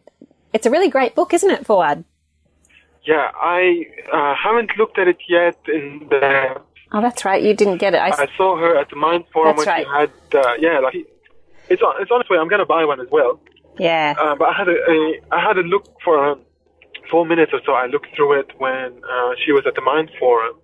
it's 0.54 0.66
a 0.66 0.70
really 0.72 0.90
great 0.90 1.16
book, 1.16 1.34
isn't 1.34 1.50
it, 1.50 1.64
Fouad? 1.66 2.04
Yeah, 3.04 3.32
I 3.34 3.86
uh, 4.14 4.36
haven't 4.36 4.72
looked 4.78 5.00
at 5.00 5.08
it 5.08 5.18
yet. 5.28 5.58
In 5.68 6.08
the, 6.10 6.62
Oh, 6.94 7.02
that's 7.02 7.24
right. 7.24 7.42
You 7.42 7.54
didn't 7.54 7.78
get 7.78 7.94
it. 7.94 7.98
I, 7.98 8.10
I 8.10 8.28
saw 8.36 8.58
her 8.58 8.78
at 8.78 8.90
the 8.90 8.98
Mind 8.98 9.24
Forum 9.32 9.56
That's 9.56 9.66
when 9.66 9.80
she 9.80 9.90
had, 9.90 10.12
uh, 10.36 10.54
yeah, 10.60 10.80
like 10.80 10.96
it's 11.70 11.82
on, 11.82 12.02
it's 12.02 12.12
on 12.12 12.22
its 12.22 12.30
way. 12.30 12.38
I'm 12.38 12.50
gonna 12.50 12.66
buy 12.66 12.84
one 12.84 13.00
as 13.00 13.08
well. 13.10 13.40
yeah. 13.80 14.14
Uh, 14.20 14.36
but 14.36 14.50
I 14.50 14.54
had 14.58 14.68
a, 14.68 14.72
a 14.72 15.20
I 15.32 15.40
had 15.42 15.58
a 15.58 15.62
look 15.62 15.86
for 16.04 16.32
um, 16.32 16.42
four 17.10 17.26
minutes 17.26 17.52
or 17.54 17.62
so. 17.66 17.72
I 17.72 17.86
looked 17.86 18.14
through 18.16 18.40
it 18.42 18.52
when 18.58 19.02
uh, 19.04 19.32
she 19.44 19.54
was 19.54 19.64
at 19.66 19.76
the 19.76 19.82
Mind 19.82 20.12
Forum, 20.20 20.60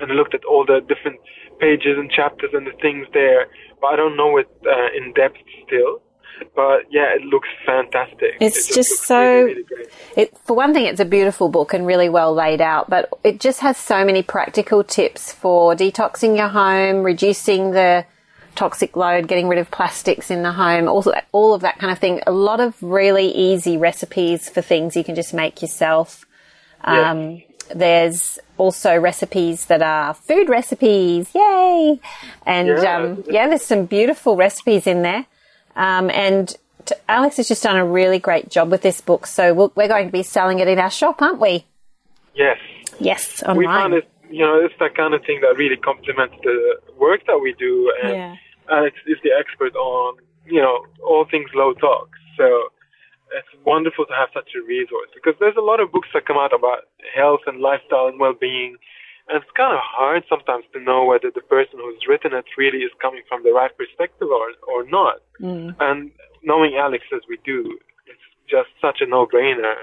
and 0.00 0.12
I 0.12 0.14
looked 0.14 0.34
at 0.34 0.44
all 0.44 0.66
the 0.66 0.80
different 0.86 1.20
pages 1.58 1.96
and 1.96 2.10
chapters 2.10 2.50
and 2.52 2.66
the 2.66 2.76
things 2.82 3.06
there, 3.14 3.46
but 3.80 3.86
I 3.88 3.96
don't 3.96 4.16
know 4.16 4.36
it 4.36 4.48
uh, 4.66 4.88
in 4.94 5.14
depth 5.14 5.38
still. 5.66 6.02
But 6.54 6.82
yeah, 6.90 7.14
it 7.14 7.22
looks 7.22 7.48
fantastic. 7.64 8.34
It's 8.40 8.70
It 8.70 8.74
just 8.74 8.90
looks 8.90 9.00
so- 9.06 9.42
really, 9.44 9.62
really. 9.70 9.86
It, 10.16 10.38
for 10.44 10.54
one 10.56 10.72
thing, 10.74 10.86
it's 10.86 11.00
a 11.00 11.04
beautiful 11.04 11.48
book 11.48 11.74
and 11.74 11.86
really 11.86 12.08
well 12.08 12.32
laid 12.34 12.60
out, 12.60 12.88
but 12.88 13.08
it 13.24 13.40
just 13.40 13.60
has 13.60 13.76
so 13.76 14.04
many 14.04 14.22
practical 14.22 14.82
tips 14.84 15.32
for 15.32 15.74
detoxing 15.74 16.36
your 16.36 16.48
home, 16.48 17.02
reducing 17.02 17.72
the 17.72 18.04
toxic 18.54 18.96
load, 18.96 19.28
getting 19.28 19.48
rid 19.48 19.58
of 19.58 19.70
plastics 19.70 20.30
in 20.30 20.42
the 20.42 20.52
home, 20.52 20.88
also 20.88 21.12
all 21.32 21.52
of 21.52 21.60
that 21.60 21.78
kind 21.78 21.92
of 21.92 21.98
thing. 21.98 22.20
A 22.26 22.32
lot 22.32 22.58
of 22.60 22.74
really 22.82 23.28
easy 23.30 23.76
recipes 23.76 24.48
for 24.48 24.62
things 24.62 24.96
you 24.96 25.04
can 25.04 25.14
just 25.14 25.34
make 25.34 25.60
yourself. 25.60 26.24
Um, 26.82 27.42
there's 27.74 28.38
also 28.56 28.96
recipes 28.96 29.66
that 29.66 29.82
are 29.82 30.14
food 30.14 30.48
recipes, 30.48 31.28
yay! 31.34 32.00
And 32.46 32.68
Yeah. 32.68 32.96
um, 32.96 33.24
yeah, 33.28 33.46
there's 33.48 33.64
some 33.64 33.84
beautiful 33.86 34.36
recipes 34.36 34.86
in 34.86 35.02
there. 35.02 35.26
Um, 35.76 36.10
and 36.10 36.48
t- 36.86 36.94
Alexx 37.08 37.36
has 37.36 37.48
just 37.48 37.62
done 37.62 37.76
a 37.76 37.84
really 37.84 38.18
great 38.18 38.48
job 38.50 38.70
with 38.70 38.82
this 38.82 39.00
book, 39.00 39.26
so 39.26 39.54
we'll, 39.54 39.72
we're 39.76 39.88
going 39.88 40.06
to 40.06 40.12
be 40.12 40.22
selling 40.22 40.58
it 40.58 40.68
in 40.68 40.78
our 40.78 40.90
shop, 40.90 41.22
aren't 41.22 41.38
we? 41.40 41.64
Yes. 42.34 42.58
Yes, 42.98 43.42
we 43.42 43.66
online. 43.66 43.80
found 43.82 43.94
it 43.94 44.08
you 44.28 44.40
know 44.44 44.58
it's 44.58 44.74
that 44.80 44.96
kind 44.96 45.14
of 45.14 45.22
thing 45.24 45.38
that 45.40 45.56
really 45.56 45.76
complements 45.76 46.34
the 46.42 46.58
work 46.98 47.20
that 47.28 47.38
we 47.38 47.54
do 47.58 47.92
and 48.02 48.10
Yeah. 48.12 48.34
alex 48.68 48.96
is 49.06 49.18
the 49.22 49.30
expert 49.30 49.76
on 49.76 50.16
you 50.44 50.60
know 50.60 50.84
all 51.06 51.24
things 51.30 51.48
low 51.54 51.74
tox 51.74 52.10
so 52.36 52.44
it's 53.38 53.46
wonderful 53.64 54.04
to 54.06 54.12
have 54.14 54.28
such 54.34 54.50
a 54.58 54.62
resource 54.66 55.10
because 55.14 55.34
there's 55.38 55.54
a 55.56 55.60
lot 55.60 55.78
of 55.78 55.92
books 55.92 56.08
that 56.12 56.26
come 56.26 56.38
out 56.38 56.52
about 56.52 56.88
health 57.14 57.42
and 57.46 57.60
lifestyle 57.60 58.08
and 58.08 58.18
well-being 58.18 58.76
and 59.28 59.42
it's 59.42 59.50
kind 59.56 59.74
of 59.74 59.80
hard 59.82 60.22
sometimes 60.28 60.64
to 60.72 60.80
know 60.80 61.04
whether 61.04 61.30
the 61.34 61.40
person 61.42 61.78
who's 61.78 62.06
written 62.08 62.32
it 62.32 62.44
really 62.56 62.78
is 62.78 62.92
coming 63.00 63.22
from 63.28 63.42
the 63.42 63.52
right 63.52 63.76
perspective 63.76 64.28
or 64.28 64.48
or 64.68 64.84
not 64.88 65.20
and 65.80 66.10
knowing 66.42 66.76
alex 66.76 67.04
as 67.14 67.22
we 67.28 67.38
do 67.44 67.78
it's 68.06 68.26
just 68.48 68.70
such 68.80 69.00
a 69.00 69.06
no-brainer 69.06 69.76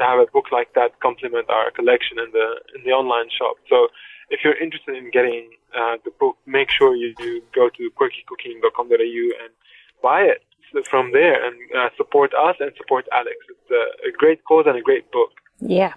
to 0.00 0.04
have 0.04 0.18
a 0.18 0.26
book 0.32 0.46
like 0.50 0.72
that 0.74 0.98
complement 1.00 1.48
our 1.50 1.70
collection 1.70 2.18
in 2.18 2.30
the 2.32 2.46
in 2.74 2.84
the 2.84 2.90
online 2.90 3.28
shop. 3.30 3.56
So 3.68 3.88
if 4.30 4.40
you're 4.42 4.56
interested 4.56 4.96
in 4.96 5.10
getting 5.10 5.50
uh, 5.76 5.96
the 6.04 6.10
book, 6.18 6.36
make 6.46 6.70
sure 6.70 6.96
you, 6.96 7.14
you 7.18 7.42
go 7.54 7.68
to 7.68 7.90
quirkycooking.com.au 7.98 9.24
and 9.42 9.52
buy 10.02 10.22
it 10.22 10.42
from 10.88 11.12
there 11.12 11.44
and 11.44 11.56
uh, 11.76 11.88
support 11.96 12.32
us 12.34 12.56
and 12.60 12.70
support 12.76 13.06
Alexx. 13.12 13.40
It's 13.50 13.70
a, 13.70 14.08
a 14.08 14.12
great 14.12 14.44
cause 14.44 14.64
and 14.66 14.78
a 14.78 14.82
great 14.82 15.10
book. 15.10 15.30
Yeah. 15.60 15.94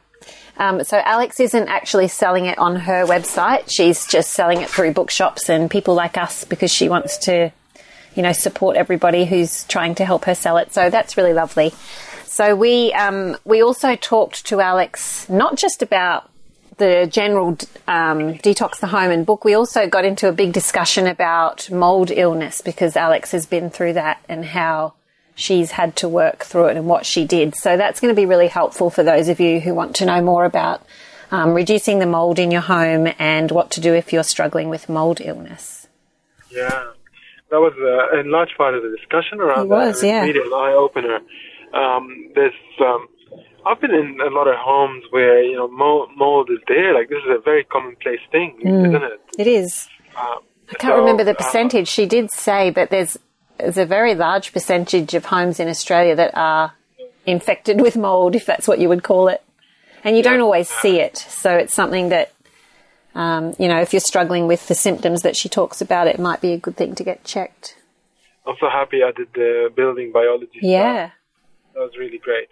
Um, 0.57 0.83
so 0.83 0.99
Alexx 1.01 1.39
isn't 1.39 1.67
actually 1.67 2.07
selling 2.07 2.45
it 2.45 2.57
on 2.57 2.75
her 2.75 3.05
website. 3.05 3.63
She's 3.67 4.05
just 4.05 4.31
selling 4.31 4.61
it 4.61 4.69
through 4.69 4.93
bookshops 4.93 5.49
and 5.49 5.69
people 5.69 5.95
like 5.95 6.17
us 6.17 6.43
because 6.43 6.71
she 6.71 6.89
wants 6.89 7.17
to, 7.19 7.51
you 8.15 8.21
know, 8.21 8.33
support 8.33 8.77
everybody 8.77 9.25
who's 9.25 9.63
trying 9.65 9.95
to 9.95 10.05
help 10.05 10.25
her 10.25 10.35
sell 10.35 10.57
it. 10.57 10.71
So 10.73 10.89
that's 10.89 11.17
really 11.17 11.33
lovely. 11.33 11.73
So 12.25 12.55
we 12.55 12.93
um, 12.93 13.37
we 13.45 13.61
also 13.61 13.95
talked 13.95 14.45
to 14.47 14.57
Alexx 14.57 15.29
not 15.29 15.55
just 15.55 15.81
about 15.81 16.29
the 16.77 17.07
general 17.11 17.49
um, 17.87 18.33
detox 18.39 18.79
the 18.79 18.87
home 18.87 19.11
and 19.11 19.25
book. 19.25 19.45
We 19.45 19.53
also 19.53 19.87
got 19.87 20.05
into 20.05 20.27
a 20.27 20.31
big 20.31 20.53
discussion 20.53 21.07
about 21.07 21.69
mold 21.69 22.11
illness 22.11 22.61
because 22.61 22.95
Alexx 22.95 23.31
has 23.31 23.45
been 23.45 23.69
through 23.69 23.93
that 23.93 24.23
and 24.27 24.43
how 24.45 24.93
she's 25.35 25.71
had 25.71 25.95
to 25.97 26.07
work 26.09 26.43
through 26.43 26.67
it 26.67 26.77
and 26.77 26.85
what 26.87 27.05
she 27.05 27.25
did. 27.25 27.55
So 27.55 27.77
that's 27.77 27.99
going 27.99 28.13
to 28.13 28.19
be 28.19 28.25
really 28.25 28.47
helpful 28.47 28.89
for 28.89 29.03
those 29.03 29.27
of 29.29 29.39
you 29.39 29.59
who 29.59 29.73
want 29.73 29.95
to 29.97 30.05
know 30.05 30.21
more 30.21 30.45
about 30.45 30.85
um, 31.31 31.53
reducing 31.53 31.99
the 31.99 32.05
mold 32.05 32.37
in 32.39 32.51
your 32.51 32.61
home 32.61 33.07
and 33.17 33.49
what 33.51 33.71
to 33.71 33.81
do 33.81 33.93
if 33.93 34.13
you're 34.13 34.23
struggling 34.23 34.69
with 34.69 34.89
mold 34.89 35.19
illness. 35.21 35.87
Yeah, 36.51 36.69
that 37.49 37.59
was 37.59 37.73
uh, 37.79 38.19
a 38.19 38.23
large 38.29 38.49
part 38.57 38.75
of 38.75 38.83
the 38.83 38.95
discussion 38.95 39.39
around 39.39 39.65
It 39.65 39.69
was, 39.69 40.01
that. 40.01 40.07
yeah. 40.07 40.23
It's 40.25 40.35
really 40.35 40.47
an 40.47 40.53
eye 40.53 40.73
opener. 40.73 41.19
Um, 41.73 42.31
there's, 42.35 42.53
um, 42.79 43.07
I've 43.65 43.81
been 43.81 43.91
in 43.91 44.19
a 44.21 44.29
lot 44.29 44.47
of 44.47 44.55
homes 44.57 45.03
where 45.09 45.41
you 45.43 45.55
know 45.55 45.67
mold, 45.67 46.09
mold 46.15 46.49
is 46.51 46.59
there. 46.67 46.93
Like 46.93 47.09
this 47.09 47.17
is 47.17 47.31
a 47.35 47.41
very 47.41 47.63
commonplace 47.63 48.19
thing, 48.31 48.59
isn't 48.61 48.95
it? 48.95 49.19
It 49.39 49.47
is. 49.47 49.87
Um, 50.15 50.39
I 50.69 50.75
can't 50.77 50.97
remember 50.97 51.23
the 51.23 51.33
percentage 51.33 51.87
she 51.87 52.05
did 52.05 52.31
say, 52.31 52.69
but 52.69 52.89
there's 52.91 53.17
there's 53.63 53.77
a 53.77 53.85
very 53.85 54.13
large 54.13 54.51
percentage 54.53 55.13
of 55.13 55.25
homes 55.25 55.59
in 55.59 55.67
Australia 55.67 56.15
that 56.15 56.35
are 56.35 56.73
infected 57.25 57.79
with 57.81 57.95
mold, 57.95 58.35
if 58.35 58.45
that's 58.45 58.67
what 58.67 58.79
you 58.79 58.89
would 58.89 59.03
call 59.03 59.27
it. 59.29 59.41
And 60.03 60.17
you 60.17 60.23
don't 60.23 60.41
always 60.41 60.67
see 60.67 60.99
it, 60.99 61.17
so 61.17 61.55
it's 61.55 61.73
something 61.73 62.09
that 62.09 62.33
um, 63.15 63.53
you 63.57 63.69
know 63.69 63.79
if 63.79 63.93
you're 63.93 64.01
struggling 64.01 64.47
with 64.47 64.67
the 64.67 64.75
symptoms 64.75 65.21
that 65.21 65.37
she 65.37 65.47
talks 65.47 65.79
about, 65.81 66.07
it 66.07 66.19
might 66.19 66.41
be 66.41 66.51
a 66.51 66.57
good 66.57 66.75
thing 66.75 66.93
to 66.95 67.03
get 67.03 67.23
checked. 67.23 67.77
I'm 68.45 68.55
so 68.59 68.69
happy 68.69 69.01
I 69.01 69.11
did 69.15 69.29
the 69.33 69.71
building 69.73 70.11
biology. 70.11 70.59
stuff. 70.59 70.61
Yeah, 70.63 71.11
that 71.73 71.79
was 71.79 71.91
really 71.97 72.17
great. 72.17 72.49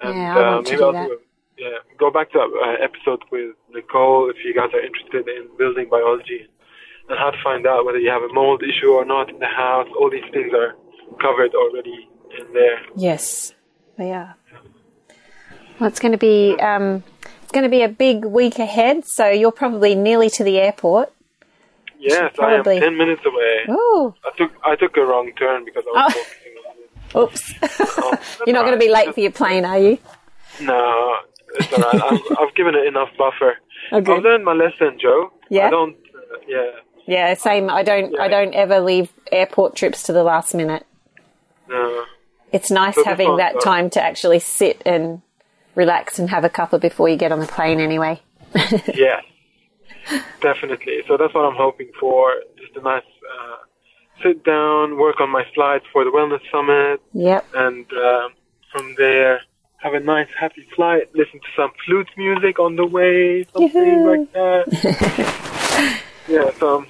And 0.00 0.16
Yeah, 0.16 0.36
I 0.36 0.40
uh, 0.40 0.54
want 0.54 0.66
to 0.68 0.72
maybe 0.72 0.82
I'll 0.84 0.92
that. 0.92 1.08
do 1.08 1.12
a, 1.12 1.18
yeah, 1.58 1.78
go 1.98 2.10
back 2.10 2.32
to 2.32 2.38
that 2.38 2.50
uh, 2.80 2.82
episode 2.82 3.22
with 3.30 3.54
Nicole 3.70 4.30
if 4.30 4.36
you 4.42 4.54
guys 4.54 4.70
are 4.72 4.80
interested 4.80 5.28
in 5.28 5.48
building 5.58 5.88
biology 5.90 6.48
and 7.08 7.18
how 7.18 7.30
to 7.30 7.38
find 7.42 7.66
out 7.66 7.84
whether 7.84 7.98
you 7.98 8.10
have 8.10 8.22
a 8.22 8.32
mold 8.32 8.62
issue 8.62 8.88
or 8.90 9.04
not 9.04 9.28
in 9.30 9.38
the 9.38 9.46
house. 9.46 9.88
All 9.98 10.10
these 10.10 10.24
things 10.32 10.52
are 10.54 10.74
covered 11.20 11.54
already 11.54 12.08
in 12.38 12.52
there. 12.52 12.78
yes, 12.96 13.52
they 13.96 14.12
are. 14.12 14.34
Well, 15.78 15.88
it's 15.88 15.98
going 16.00 16.12
to 16.12 16.18
be 16.18 16.56
um, 16.60 17.02
it's 17.42 17.52
going 17.52 17.64
to 17.64 17.68
be 17.68 17.82
a 17.82 17.88
big 17.88 18.24
week 18.24 18.58
ahead, 18.58 19.04
so 19.06 19.28
you're 19.28 19.52
probably 19.52 19.94
nearly 19.94 20.30
to 20.30 20.44
the 20.44 20.58
airport. 20.58 21.12
Yes, 21.98 22.32
probably- 22.36 22.74
I 22.74 22.76
am 22.76 22.82
ten 22.82 22.96
minutes 22.98 23.22
away. 23.24 23.64
Oh, 23.68 24.14
I 24.24 24.30
took 24.36 24.52
I 24.64 24.76
took 24.76 24.96
a 24.96 25.00
wrong 25.04 25.32
turn 25.38 25.64
because 25.64 25.84
I 25.86 25.90
was 25.90 26.14
Oh. 26.14 26.20
focusing 26.20 26.54
on 26.68 27.28
it. 27.28 27.32
oops! 27.32 27.54
Oh, 27.98 28.18
You're 28.46 28.54
not 28.54 28.62
going 28.66 28.78
to 28.78 28.84
be 28.84 28.90
late 28.92 29.12
for 29.14 29.20
your 29.20 29.30
plane, 29.32 29.64
are 29.64 29.78
you? 29.78 29.98
No, 30.60 31.16
it's 31.54 31.72
all 31.72 31.78
right. 31.80 32.02
I've, 32.12 32.38
I've 32.48 32.54
given 32.54 32.74
it 32.74 32.86
enough 32.86 33.10
buffer. 33.18 33.54
Okay. 33.92 34.12
I've 34.14 34.22
learned 34.22 34.44
my 34.46 34.54
lesson, 34.54 34.98
Joe. 34.98 35.30
Yeah? 35.50 35.66
I 35.66 35.70
don't. 35.70 35.94
Uh, 35.94 36.36
yeah. 36.48 36.70
Yeah, 37.06 37.34
same. 37.34 37.68
I 37.70 37.82
don't. 37.82 38.18
I 38.18 38.28
don't 38.28 38.54
ever 38.54 38.80
leave 38.80 39.10
airport 39.30 39.76
trips 39.76 40.04
to 40.04 40.12
the 40.12 40.22
last 40.24 40.54
minute. 40.54 40.86
No. 41.68 42.04
It's 42.52 42.70
nice 42.70 42.94
this 42.94 43.04
having 43.04 43.36
that 43.38 43.60
time 43.60 43.90
to 43.90 44.02
actually 44.02 44.38
sit 44.38 44.80
and 44.86 45.20
relax 45.74 46.18
and 46.18 46.30
have 46.30 46.44
a 46.44 46.48
cuppa 46.48 46.80
before 46.80 47.08
you 47.08 47.16
get 47.16 47.32
on 47.32 47.40
the 47.40 47.46
plane. 47.46 47.80
Anyway. 47.80 48.22
yeah. 48.94 49.20
definitely. 50.40 51.02
So 51.08 51.16
that's 51.16 51.34
what 51.34 51.44
I'm 51.44 51.56
hoping 51.56 51.90
for. 51.98 52.32
Just 52.56 52.76
a 52.76 52.80
nice 52.82 53.02
uh, 53.02 53.56
sit 54.22 54.44
down, 54.44 54.96
work 54.98 55.20
on 55.20 55.30
my 55.30 55.44
slides 55.54 55.84
for 55.92 56.04
the 56.04 56.10
wellness 56.10 56.40
summit, 56.52 57.00
Yep. 57.12 57.44
and 57.54 57.86
um 57.92 58.32
from 58.72 58.94
there 58.96 59.40
have 59.78 59.94
a 59.94 60.00
nice 60.00 60.28
happy 60.38 60.66
flight. 60.74 61.08
Listen 61.14 61.40
to 61.40 61.46
some 61.56 61.70
flute 61.84 62.08
music 62.16 62.58
on 62.58 62.76
the 62.76 62.86
way, 62.86 63.44
something 63.52 63.84
Yoo-hoo. 63.84 64.10
like 64.18 64.32
that. 64.32 66.00
yeah. 66.28 66.50
So. 66.58 66.84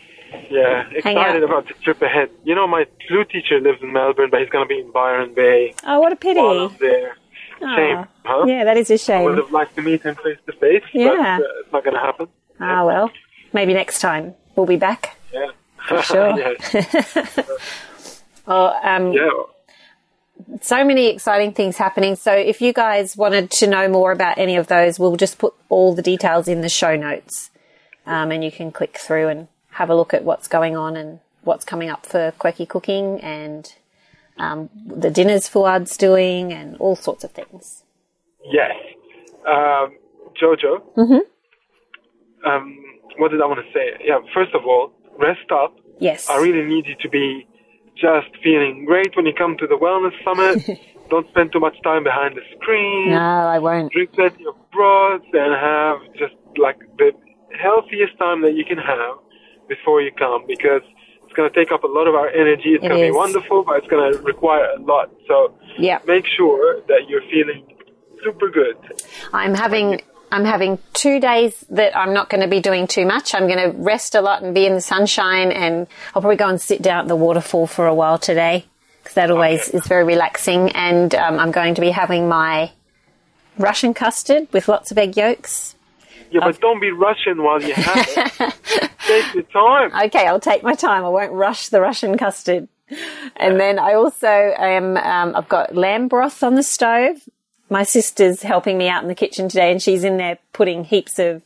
Yeah, 0.51 0.89
excited 0.93 1.43
about 1.43 1.69
the 1.69 1.75
trip 1.83 2.01
ahead. 2.03 2.31
You 2.45 2.55
know, 2.55 2.67
my 2.67 2.87
flute 3.09 3.31
teacher 3.31 3.61
lives 3.61 3.79
in 3.83 3.93
Melbourne, 3.93 4.29
but 4.31 4.41
he's 4.41 4.49
going 4.51 4.65
to 4.65 4.69
be 4.69 4.81
in 4.81 4.91
Byron 4.93 5.35
Bay 5.35 5.75
Oh, 5.87 6.01
what 6.01 6.13
a 6.13 6.17
pity. 6.17 6.41
while 6.41 6.67
I'm 6.69 6.77
there. 6.79 7.17
Shame, 7.61 8.07
huh? 8.25 8.45
Yeah, 8.47 8.65
that 8.65 8.77
is 8.77 8.91
a 8.91 8.99
shame. 8.99 9.23
I 9.23 9.25
Would 9.25 9.39
have 9.39 9.51
liked 9.53 9.75
to 9.77 9.83
meet 9.83 10.03
him 10.03 10.17
face 10.17 10.39
to 10.47 10.53
face, 10.53 10.83
Yeah. 10.93 11.39
but 11.39 11.45
uh, 11.47 11.61
it's 11.61 11.73
not 11.73 11.85
going 11.85 11.95
to 11.95 12.01
happen. 12.01 12.29
Ah, 12.61 12.85
well, 12.85 13.11
maybe 13.53 13.73
next 13.73 14.01
time 14.01 14.35
we'll 14.57 14.67
be 14.67 14.77
back. 14.77 15.17
Yeah. 15.33 15.47
For 15.89 16.03
sure. 16.03 16.37
Oh, 18.47 18.67
um, 18.83 19.13
Yeah. 19.13 19.31
so 20.61 20.85
many 20.85 21.07
exciting 21.09 21.53
things 21.53 21.77
happening. 21.79 22.17
So 22.17 22.33
if 22.33 22.61
you 22.61 22.73
guys 22.73 23.17
wanted 23.17 23.51
to 23.53 23.67
know 23.67 23.89
more 23.89 24.13
about 24.13 24.37
any 24.39 24.57
of 24.57 24.67
those, 24.67 24.99
we'll 24.99 25.17
just 25.17 25.39
put 25.39 25.55
all 25.71 25.95
the 25.95 26.03
details 26.03 26.49
in 26.49 26.61
the 26.61 26.69
show 26.69 26.97
notes. 26.97 27.51
Um, 28.07 28.31
and 28.33 28.45
you 28.45 28.53
can 28.53 28.71
click 28.71 28.99
through 28.99 29.29
and 29.29 29.49
have 29.75 29.91
a 29.91 29.95
look 29.95 30.15
at 30.15 30.25
what's 30.25 30.49
going 30.49 30.77
on 30.77 30.97
and 30.97 31.21
what's 31.43 31.65
coming 31.65 31.91
up 31.91 32.07
for 32.07 32.33
Quirky 32.39 32.65
Cooking 32.65 33.21
and 33.21 33.75
um, 34.39 34.71
the 34.87 35.11
dinners 35.11 35.49
Fouad's 35.49 35.97
doing 35.97 36.53
and 36.53 36.77
all 36.79 36.97
sorts 36.97 37.25
of 37.25 37.33
things. 37.33 37.83
Yes. 38.45 38.73
Um, 39.49 39.97
Jojo. 40.41 40.83
Mm-hmm. 40.97 42.49
Um, 42.49 42.79
what 43.19 43.31
did 43.31 43.41
I 43.41 43.47
want 43.47 43.61
to 43.65 43.73
say? 43.73 44.05
Yeah, 44.05 44.19
first 44.33 44.55
of 44.55 44.65
all, 44.65 44.93
rest 45.19 45.51
up. 45.53 45.77
Yes. 45.99 46.29
I 46.29 46.37
really 46.41 46.65
need 46.65 46.87
you 46.87 46.95
to 47.01 47.09
be 47.09 47.47
just 47.97 48.29
feeling 48.43 48.85
great 48.85 49.17
when 49.17 49.27
you 49.27 49.33
come 49.37 49.57
to 49.59 49.67
the 49.67 49.77
wellness 49.77 50.15
summit. 50.25 50.81
Don't 51.11 51.29
spend 51.29 51.53
too 51.53 51.61
much 51.61 51.77
time 51.83 52.03
behind 52.03 52.37
the 52.37 52.43
screen. 52.57 53.11
no, 53.11 53.19
I 53.19 53.59
won't. 53.59 53.93
Drink 53.93 54.13
plenty 54.13 54.45
of 54.47 54.55
broths 54.73 55.27
and 55.33 55.53
have 55.53 55.99
just 56.15 56.35
like 56.57 56.79
the 56.99 57.13
healthiest 57.61 58.17
time 58.19 58.43
that 58.43 58.55
you 58.55 58.65
can 58.65 58.79
have 58.79 59.19
before 59.69 60.01
you 60.03 60.11
come 60.13 60.45
because 60.47 60.83
it's 61.25 61.33
going 61.35 61.51
to 61.51 61.55
take 61.55 61.73
up 61.73 61.85
a 61.85 61.87
lot 61.87 62.07
of 62.07 62.15
our 62.15 62.29
energy. 62.29 62.75
It's 62.75 62.85
It 62.85 62.89
going 62.89 63.01
to 63.01 63.07
be 63.13 63.17
wonderful, 63.17 63.65
but 63.65 63.79
it's 63.79 63.87
going 63.89 64.13
to 64.13 64.19
require 64.21 64.67
a 64.77 64.81
lot. 64.81 65.11
So 65.29 65.55
Yeah. 65.79 65.99
make 66.07 66.27
sure 66.27 66.81
that 66.89 67.09
you're 67.09 67.23
feeling 67.31 67.65
super 68.23 68.49
good. 68.51 68.77
I'm 69.33 69.55
having 69.55 70.01
I'm 70.33 70.45
having 70.45 70.79
two 70.95 71.21
days 71.21 71.65
that 71.71 71.97
I'm 71.97 72.13
not 72.13 72.29
going 72.29 72.41
to 72.41 72.49
be 72.49 72.61
doing 72.61 72.89
too 72.89 73.07
much. 73.07 73.35
I'm 73.37 73.47
going 73.47 73.71
to 73.71 73.77
rest 73.79 74.17
a 74.17 74.21
lot 74.21 74.43
and 74.43 74.53
be 74.53 74.67
in 74.67 74.75
the 74.75 74.81
sunshine, 74.81 75.53
and 75.53 75.87
I'll 76.13 76.23
probably 76.23 76.37
go 76.37 76.49
and 76.49 76.61
sit 76.61 76.83
down 76.83 77.03
at 77.03 77.09
the 77.09 77.15
waterfall 77.15 77.69
for 77.69 77.87
a 77.87 77.95
while 77.95 78.19
today 78.19 78.65
because 79.01 79.15
that 79.15 79.31
always 79.31 79.69
is 79.69 79.87
very 79.87 80.03
relaxing. 80.03 80.71
And 80.73 81.15
um, 81.15 81.39
I'm 81.39 81.53
going 81.53 81.77
to 81.77 81.81
be 81.81 81.91
having 81.91 82.27
my 82.29 82.73
Russian 83.59 83.95
custard 83.95 84.49
with 84.53 84.67
lots 84.67 84.91
of 84.91 84.99
egg 84.99 85.17
yolks. 85.17 85.74
Yeah, 86.35 86.41
but 86.47 86.61
don't 86.61 86.81
be 86.81 86.91
rushing 86.91 87.41
while 87.41 87.63
you 87.63 87.75
have 87.75 88.09
it. 88.09 88.91
Take 89.07 89.35
your 89.35 89.43
time. 89.45 90.07
Okay, 90.07 90.27
I'll 90.27 90.41
take 90.41 90.65
my 90.65 90.75
time. 90.75 91.05
I 91.05 91.09
won't 91.09 91.31
rush 91.33 91.69
the 91.69 91.81
Russian 91.81 92.19
custard. 92.19 92.67
And 93.37 93.61
then 93.61 93.79
I 93.79 93.95
also 93.95 94.27
am, 94.27 94.97
um, 94.97 95.37
I've 95.37 95.49
got 95.49 95.77
lamb 95.77 96.09
broth 96.09 96.43
on 96.43 96.57
the 96.57 96.65
stove. 96.65 97.23
My 97.71 97.85
sister's 97.85 98.43
helping 98.43 98.79
me 98.79 98.89
out 98.89 99.03
in 99.03 99.09
the 99.09 99.15
kitchen 99.15 99.49
today 99.49 99.71
and 99.71 99.81
she's 99.81 100.03
in 100.03 100.17
there 100.17 100.39
putting 100.53 100.83
heaps 100.83 101.21
of 101.21 101.43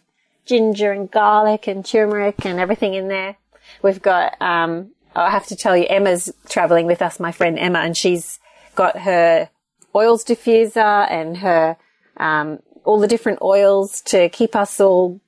ginger 0.47 0.91
and 0.91 1.11
garlic 1.11 1.67
and 1.67 1.85
turmeric 1.85 2.47
and 2.47 2.59
everything 2.59 2.95
in 2.95 3.09
there. 3.09 3.37
We've 3.83 4.01
got, 4.01 4.41
um, 4.41 4.93
I 5.15 5.31
have 5.31 5.47
to 5.49 5.57
tell 5.57 5.77
you, 5.77 5.87
Emma's 5.87 6.33
traveling 6.49 6.87
with 6.87 7.03
us, 7.03 7.21
my 7.21 7.33
friend 7.33 7.59
Emma, 7.59 7.81
and 7.81 7.95
she's 7.95 8.39
got 8.75 9.01
her 9.01 9.51
oils 9.95 10.25
diffuser 10.25 11.11
and 11.11 11.37
her, 11.37 11.77
um, 12.17 12.61
all 12.89 12.99
the 12.99 13.07
different 13.07 13.43
oils 13.43 14.01
to 14.01 14.31
keep 14.31 14.57
us 14.57 14.81
all, 14.81 15.21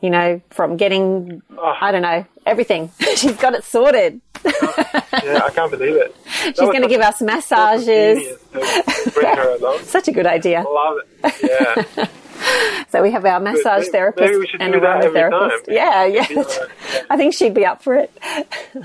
you 0.00 0.08
know, 0.08 0.40
from 0.50 0.76
getting, 0.76 1.42
ah. 1.58 1.76
I 1.80 1.90
don't 1.90 2.02
know, 2.02 2.24
everything. 2.46 2.92
she's 3.16 3.34
got 3.36 3.54
it 3.54 3.64
sorted. 3.64 4.20
Ah, 4.46 5.04
yeah, 5.24 5.40
I 5.44 5.50
can't 5.50 5.68
believe 5.72 5.96
it. 5.96 6.14
She's 6.44 6.54
going 6.74 6.82
to 6.82 6.88
give 6.88 7.00
us 7.00 7.20
massages. 7.20 8.38
Bring 8.52 9.36
her 9.36 9.56
along. 9.56 9.78
Such 9.82 10.06
a 10.06 10.12
good 10.12 10.26
idea. 10.26 10.62
Love 10.62 10.98
it. 11.24 11.86
Yeah. 11.98 12.06
So 12.90 13.02
we 13.02 13.10
have 13.10 13.24
our 13.24 13.40
massage 13.40 13.80
maybe- 13.80 13.90
therapist 13.90 14.24
maybe 14.24 14.36
we 14.38 14.46
should 14.46 14.62
and 14.62 14.72
do 14.74 14.80
that 14.80 15.04
every 15.04 15.20
aromatherapist. 15.20 15.64
time. 15.66 15.74
Yeah, 15.74 16.04
yeah. 16.04 16.26
Yeah. 16.30 17.02
I 17.10 17.16
think 17.16 17.34
she'd 17.34 17.52
be 17.52 17.66
up 17.66 17.82
for 17.82 17.96
it. 17.96 18.12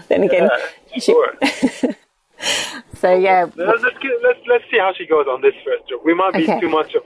then 0.09 0.23
again, 0.23 0.49
Yeah, 0.91 0.99
sure. 0.99 1.35
so 2.95 3.13
yeah, 3.15 3.45
let's, 3.55 3.83
let's, 3.83 3.95
let's 4.23 4.39
let's 4.47 4.63
see 4.71 4.79
how 4.79 4.91
she 4.97 5.05
goes 5.05 5.27
on 5.27 5.41
this 5.41 5.53
first 5.63 5.87
trip. 5.87 6.01
We 6.03 6.15
might 6.15 6.33
be 6.33 6.43
Okay. 6.43 6.59
too 6.61 6.69
much 6.69 6.95
of. 6.95 7.03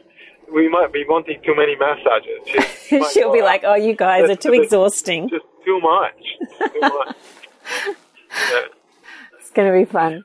We 0.54 0.70
might 0.70 0.94
be 0.94 1.04
wanting 1.08 1.42
too 1.46 1.56
many 1.56 1.76
massages. 1.76 2.68
She, 2.88 3.04
She'll 3.14 3.34
be 3.34 3.42
like, 3.42 3.64
"Oh, 3.66 3.76
you 3.76 3.96
guys 3.96 4.30
are 4.30 4.36
too 4.36 4.54
exhausting. 4.54 5.30
Just 5.30 5.46
too 5.66 5.80
much. 5.82 6.72
Too 6.74 6.80
much. 6.82 7.16
yeah. 8.52 8.62
It's 9.40 9.52
going 9.52 9.72
to 9.72 9.78
be 9.78 9.86
fun." 9.86 10.24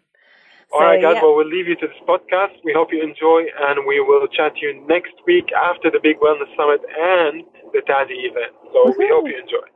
All 0.72 0.80
right, 0.80 1.00
So, 1.02 1.08
guys. 1.08 1.14
yeah. 1.16 1.22
Well, 1.22 1.36
we'll 1.36 1.48
leave 1.48 1.68
you 1.68 1.76
to 1.76 1.86
this 1.86 1.96
podcast. 2.08 2.54
We 2.64 2.72
hope 2.74 2.88
you 2.92 3.02
enjoy, 3.02 3.44
and 3.68 3.86
we 3.86 4.00
will 4.00 4.26
chat 4.28 4.54
to 4.56 4.60
you 4.66 4.86
next 4.88 5.12
week 5.26 5.50
after 5.52 5.90
the 5.90 6.00
Big 6.02 6.16
Wellness 6.18 6.48
Summit 6.56 6.80
and 6.98 7.44
the 7.72 7.80
Tassie 7.80 8.24
event. 8.30 8.52
So 8.72 8.94
we 8.96 9.06
hope 9.12 9.26
you 9.26 9.36
enjoy. 9.38 9.66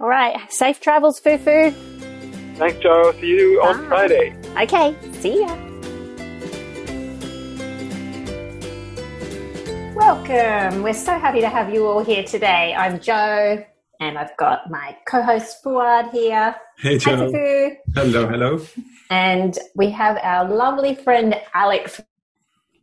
All 0.00 0.08
right, 0.08 0.50
safe 0.50 0.80
travels, 0.80 1.20
Fufu. 1.20 1.72
Thanks, 2.56 2.78
Jo. 2.78 3.12
See 3.20 3.26
you 3.26 3.60
on 3.62 3.86
Friday. 3.88 4.34
Okay, 4.56 4.96
see 5.20 5.40
ya. 5.40 5.75
Welcome. 10.06 10.84
We're 10.84 10.94
so 10.94 11.18
happy 11.18 11.40
to 11.40 11.48
have 11.48 11.74
you 11.74 11.84
all 11.84 11.98
here 11.98 12.22
today. 12.22 12.72
I'm 12.78 13.00
Jo, 13.00 13.64
and 13.98 14.16
I've 14.16 14.36
got 14.36 14.70
my 14.70 14.96
co-host 15.08 15.64
Fouad 15.64 16.12
here. 16.12 16.54
Hey, 16.78 16.92
Hi, 16.92 16.98
Jo. 16.98 17.16
Fufu. 17.16 17.76
Hello, 17.92 18.28
hello. 18.28 18.64
And 19.10 19.58
we 19.74 19.90
have 19.90 20.16
our 20.22 20.48
lovely 20.48 20.94
friend 20.94 21.34
Alexx 21.56 22.04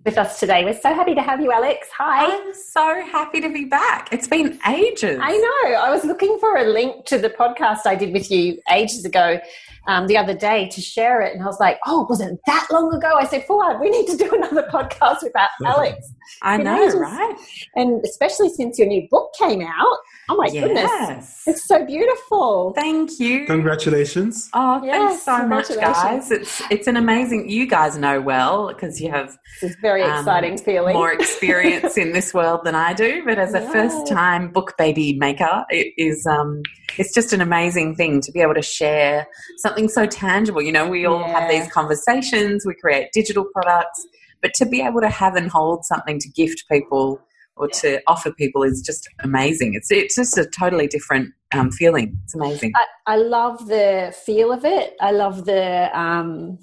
with 0.03 0.17
us 0.17 0.37
today. 0.37 0.65
We're 0.65 0.77
so 0.77 0.93
happy 0.93 1.15
to 1.15 1.21
have 1.21 1.39
you, 1.39 1.51
Alexx. 1.51 1.85
Hi. 1.97 2.25
I'm 2.25 2.53
so 2.53 3.01
happy 3.09 3.39
to 3.39 3.47
be 3.47 3.63
back. 3.63 4.09
It's 4.11 4.27
been 4.27 4.59
ages. 4.67 5.17
I 5.23 5.37
know. 5.37 5.75
I 5.75 5.89
was 5.91 6.03
looking 6.03 6.37
for 6.39 6.57
a 6.57 6.65
link 6.65 7.05
to 7.05 7.17
the 7.17 7.29
podcast 7.29 7.85
I 7.85 7.95
did 7.95 8.11
with 8.11 8.29
you 8.29 8.59
ages 8.69 9.05
ago 9.05 9.39
um, 9.87 10.07
the 10.07 10.17
other 10.17 10.33
day 10.33 10.69
to 10.69 10.81
share 10.81 11.21
it. 11.21 11.33
And 11.33 11.43
I 11.43 11.45
was 11.45 11.59
like, 11.59 11.77
oh, 11.85 12.05
was 12.09 12.21
it 12.21 12.39
that 12.47 12.67
long 12.71 12.93
ago? 12.93 13.13
I 13.17 13.25
said, 13.25 13.45
Fouad, 13.45 13.79
we 13.81 13.89
need 13.89 14.07
to 14.07 14.17
do 14.17 14.33
another 14.33 14.63
podcast 14.71 15.23
with 15.23 15.33
Alexx. 15.63 15.97
I 16.41 16.57
Been 16.57 16.65
know, 16.65 16.83
ages. 16.83 16.95
right? 16.95 17.35
And 17.75 18.03
especially 18.05 18.49
since 18.49 18.79
your 18.79 18.87
new 18.87 19.07
book 19.11 19.31
came 19.37 19.61
out. 19.61 19.97
Oh 20.29 20.37
my 20.37 20.49
goodness. 20.49 21.43
It's 21.45 21.65
so 21.65 21.85
beautiful. 21.85 22.71
Thank 22.75 23.19
you. 23.19 23.45
Congratulations. 23.45 24.49
Oh, 24.53 24.81
Yes, 24.83 25.23
thanks 25.23 25.23
so 25.25 25.47
much, 25.47 25.67
guys. 25.75 26.31
It's 26.31 26.61
it's 26.71 26.87
an 26.87 26.95
amazing. 26.95 27.49
You 27.49 27.67
guys 27.67 27.97
know 27.97 28.21
well 28.21 28.69
because 28.69 29.01
you 29.01 29.11
have 29.11 29.37
It's 29.61 29.75
a 29.75 29.77
very 29.81 30.01
um, 30.01 30.19
exciting 30.19 30.57
feeling. 30.57 30.93
more 30.93 31.11
experience 31.11 31.97
in 31.97 32.13
this 32.13 32.33
world 32.33 32.61
than 32.63 32.73
I 32.73 32.93
do. 32.93 33.23
But 33.25 33.37
as 33.37 33.53
a 33.53 33.59
Yeah. 33.63 33.71
first 33.71 34.07
time 34.07 34.51
book 34.51 34.75
baby 34.77 35.17
maker, 35.17 35.65
it 35.69 35.93
is 35.97 36.25
um, 36.25 36.61
it's 36.97 37.13
just 37.13 37.33
an 37.33 37.41
amazing 37.41 37.95
thing 37.95 38.21
to 38.21 38.31
be 38.31 38.41
able 38.41 38.53
to 38.53 38.61
share 38.61 39.27
something 39.57 39.87
so 39.89 40.05
tangible. 40.05 40.61
You 40.61 40.71
know, 40.71 40.87
we 40.87 41.05
all 41.05 41.23
have 41.23 41.49
these 41.49 41.71
conversations, 41.71 42.65
we 42.65 42.75
create 42.75 43.09
digital 43.13 43.45
products, 43.53 44.05
but 44.41 44.53
to 44.55 44.65
be 44.65 44.81
able 44.81 45.01
to 45.01 45.09
have 45.09 45.35
and 45.35 45.49
hold 45.49 45.85
something 45.85 46.19
to 46.19 46.29
gift 46.29 46.63
people 46.71 47.19
or 47.55 47.67
to 47.67 48.01
offer 48.07 48.31
people 48.31 48.63
is 48.63 48.81
just 48.81 49.07
amazing. 49.23 49.73
It's 49.75 49.91
it's 49.91 50.15
just 50.15 50.37
a 50.37 50.45
totally 50.45 50.87
different 50.87 51.33
um, 51.53 51.71
feeling. 51.71 52.17
It's 52.23 52.35
amazing. 52.35 52.73
I, 52.75 53.13
I 53.13 53.17
love 53.17 53.67
the 53.67 54.13
feel 54.25 54.51
of 54.51 54.65
it. 54.65 54.95
I 54.99 55.11
love 55.11 55.45
the 55.45 55.89
um, 55.97 56.57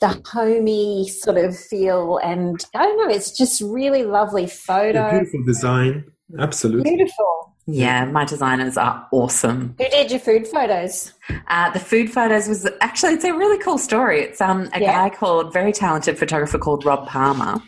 the 0.00 0.20
homey 0.30 1.08
sort 1.08 1.38
of 1.38 1.58
feel, 1.58 2.18
and 2.18 2.64
I 2.74 2.84
don't 2.84 3.08
know. 3.08 3.14
It's 3.14 3.30
just 3.36 3.62
really 3.62 4.04
lovely 4.04 4.44
A 4.44 4.48
photo. 4.48 5.10
beautiful 5.10 5.42
design. 5.44 6.04
Absolutely. 6.38 6.90
Beautiful. 6.96 7.53
Yeah, 7.66 8.04
my 8.04 8.24
designers 8.26 8.76
are 8.76 9.06
awesome. 9.10 9.74
Who 9.78 9.88
did 9.88 10.10
your 10.10 10.20
food 10.20 10.46
photos? 10.46 11.12
Uh, 11.48 11.70
the 11.70 11.80
food 11.80 12.10
photos 12.12 12.46
was 12.46 12.68
actually 12.82 13.14
it's 13.14 13.24
a 13.24 13.32
really 13.32 13.58
cool 13.58 13.78
story. 13.78 14.20
It's 14.20 14.40
um 14.40 14.68
a 14.74 14.80
Yeah. 14.80 14.92
guy 15.08 15.14
called 15.16 15.52
very 15.52 15.72
talented 15.72 16.18
photographer 16.18 16.58
called 16.58 16.84
Rob 16.84 17.06
Palmer. 17.08 17.62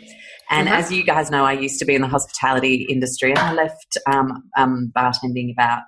And 0.51 0.69
Uh-huh. 0.69 0.77
as 0.79 0.93
you 0.93 1.03
guys 1.03 1.31
know, 1.31 1.45
I 1.45 1.53
used 1.53 1.79
to 1.81 1.85
be 1.87 1.95
in 1.95 2.03
the 2.03 2.09
hospitality 2.09 2.87
industry, 2.89 3.31
and 3.31 3.39
I 3.39 3.53
left 3.53 3.99
um, 4.07 4.45
um, 4.57 4.93
bartending 4.95 5.51
about, 5.53 5.83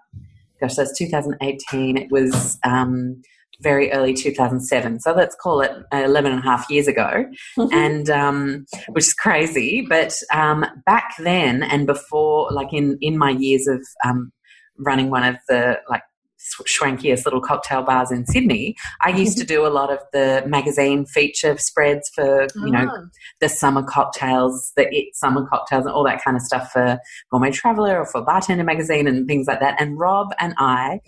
gosh, 0.61 0.75
that's 0.75 0.97
2018. 0.99 1.97
It 1.97 2.11
was 2.11 2.59
um, 2.65 3.23
very 3.61 3.91
early 3.93 4.15
2007. 4.15 5.01
So 5.01 5.13
let's 5.13 5.35
call 5.35 5.61
it 5.61 5.73
11 5.93 6.31
and 6.33 6.41
a 6.41 6.45
half 6.45 6.71
years 6.71 6.87
ago 6.87 7.25
and 7.57 8.09
um, 8.09 8.67
which 8.91 9.05
is 9.05 9.15
crazy. 9.15 9.85
But 9.89 10.15
um, 10.33 10.65
back 10.87 11.15
then 11.19 11.63
and 11.63 11.87
before, 11.87 12.51
like 12.53 12.73
in 12.73 12.99
in 13.01 13.19
my 13.19 13.31
years 13.31 13.67
of 13.67 13.81
um, 14.05 14.33
running 14.79 15.11
one 15.11 15.25
of 15.25 15.37
the 15.49 15.79
like 15.91 16.03
sw- 16.37 16.63
schwankiest 16.81 17.25
little 17.25 17.41
cocktail 17.41 17.83
bars 17.83 18.13
in 18.13 18.27
Sydney, 18.27 18.77
I 19.03 19.09
used 19.11 19.39
to 19.39 19.45
do 19.55 19.67
a 19.67 19.69
lot 19.69 19.93
of 19.93 19.99
the 20.13 20.45
magazine 20.47 21.05
feature 21.05 21.57
spreads 21.59 22.09
for 22.15 22.47
you 22.65 22.71
know 22.71 22.87
Ah. 22.89 23.03
the 23.41 23.49
summer 23.49 23.83
cocktails, 23.83 24.73
the 24.77 24.87
it 24.95 25.17
summer 25.17 25.45
cocktails, 25.49 25.85
and 25.85 25.93
all 25.95 26.05
that 26.05 26.23
kind 26.23 26.37
of 26.37 26.43
stuff 26.43 26.71
for 26.71 26.99
Gourmet 27.33 27.51
Traveller 27.51 27.99
or 27.99 28.07
for 28.07 28.23
Bartender 28.23 28.63
magazine 28.65 29.09
and 29.09 29.27
things 29.27 29.47
like 29.49 29.59
that. 29.61 29.81
And 29.81 29.99
Rob 29.99 30.29
and 30.39 30.55
I 30.59 31.01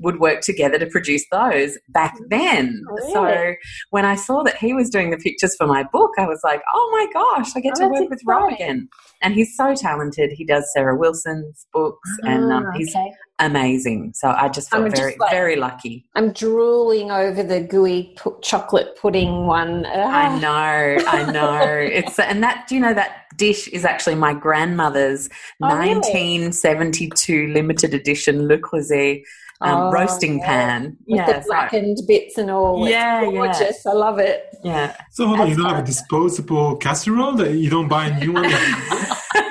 would 0.00 0.20
work 0.20 0.40
together 0.42 0.78
to 0.78 0.86
produce 0.86 1.24
those 1.32 1.76
back 1.88 2.16
then. 2.28 2.82
Really? 2.88 3.12
So 3.12 3.54
when 3.90 4.04
I 4.04 4.14
saw 4.14 4.42
that 4.44 4.56
he 4.56 4.72
was 4.74 4.90
doing 4.90 5.10
the 5.10 5.16
pictures 5.16 5.54
for 5.56 5.66
my 5.66 5.82
book, 5.84 6.12
I 6.18 6.26
was 6.26 6.40
like, 6.44 6.62
oh 6.74 6.88
my 6.92 7.06
gosh, 7.12 7.54
I 7.56 7.60
get 7.60 7.74
Oh, 7.76 7.88
to 7.88 7.88
work 8.00 8.10
with 8.10 8.20
Rob 8.26 8.52
again. 8.52 8.88
And 9.22 9.34
he's 9.34 9.56
so 9.56 9.74
talented. 9.74 10.30
He 10.32 10.44
does 10.44 10.70
Sarah 10.72 10.96
Wilson's 10.96 11.66
books 11.72 12.08
and 12.22 12.52
um, 12.52 12.66
Ah, 12.68 12.76
he's 12.76 12.94
okay. 12.94 13.12
amazing. 13.40 14.12
So 14.14 14.28
I 14.30 14.48
just 14.48 14.70
felt 14.70 14.84
I'm 14.84 14.90
just 14.90 15.00
very, 15.02 15.16
like- 15.18 15.30
very 15.30 15.56
lucky. 15.56 16.04
I'm 16.14 16.32
drooling 16.32 17.10
over 17.10 17.42
the 17.42 17.60
gooey 17.60 18.14
pu- 18.16 18.38
chocolate 18.42 18.96
pudding 19.00 19.46
one. 19.46 19.84
I 19.86 20.26
Ah. 20.26 20.38
know, 20.38 21.04
I 21.08 21.30
know. 21.32 21.64
It's 21.98 22.18
and 22.18 22.42
that 22.42 22.66
do 22.68 22.74
you 22.76 22.80
know 22.80 22.94
that 22.94 23.24
dish 23.36 23.66
is 23.68 23.84
actually 23.84 24.14
my 24.16 24.34
grandmother's 24.34 25.28
Oh, 25.62 25.68
really? 25.76 25.94
1972 25.94 27.48
limited 27.48 27.94
edition 27.94 28.46
Le 28.48 28.58
Creuset 28.58 29.22
um, 29.60 29.70
Oh, 29.76 29.90
roasting 29.90 30.38
yeah. 30.38 30.46
pan. 30.46 30.82
With 31.06 31.16
yeah, 31.18 31.26
the 31.26 31.42
so- 31.42 31.48
blackened 31.48 31.98
bits 32.06 32.38
and 32.38 32.50
all. 32.50 32.84
It's 32.84 32.92
Yeah, 32.92 33.22
yeah. 33.28 33.68
I 33.86 33.92
love 33.92 34.18
it. 34.18 34.44
yeah. 34.64 34.96
So 35.10 35.26
hold 35.26 35.40
on, 35.40 35.48
you 35.48 35.54
That's 35.54 35.62
don't 35.66 35.74
have 35.74 35.84
a 35.84 35.86
disposable 35.86 36.76
casserole? 36.76 37.32
That 37.32 37.52
You 37.54 37.70
don't 37.70 37.88
buy 37.88 38.06
a 38.06 38.20
new 38.20 38.32
one? 38.32 38.44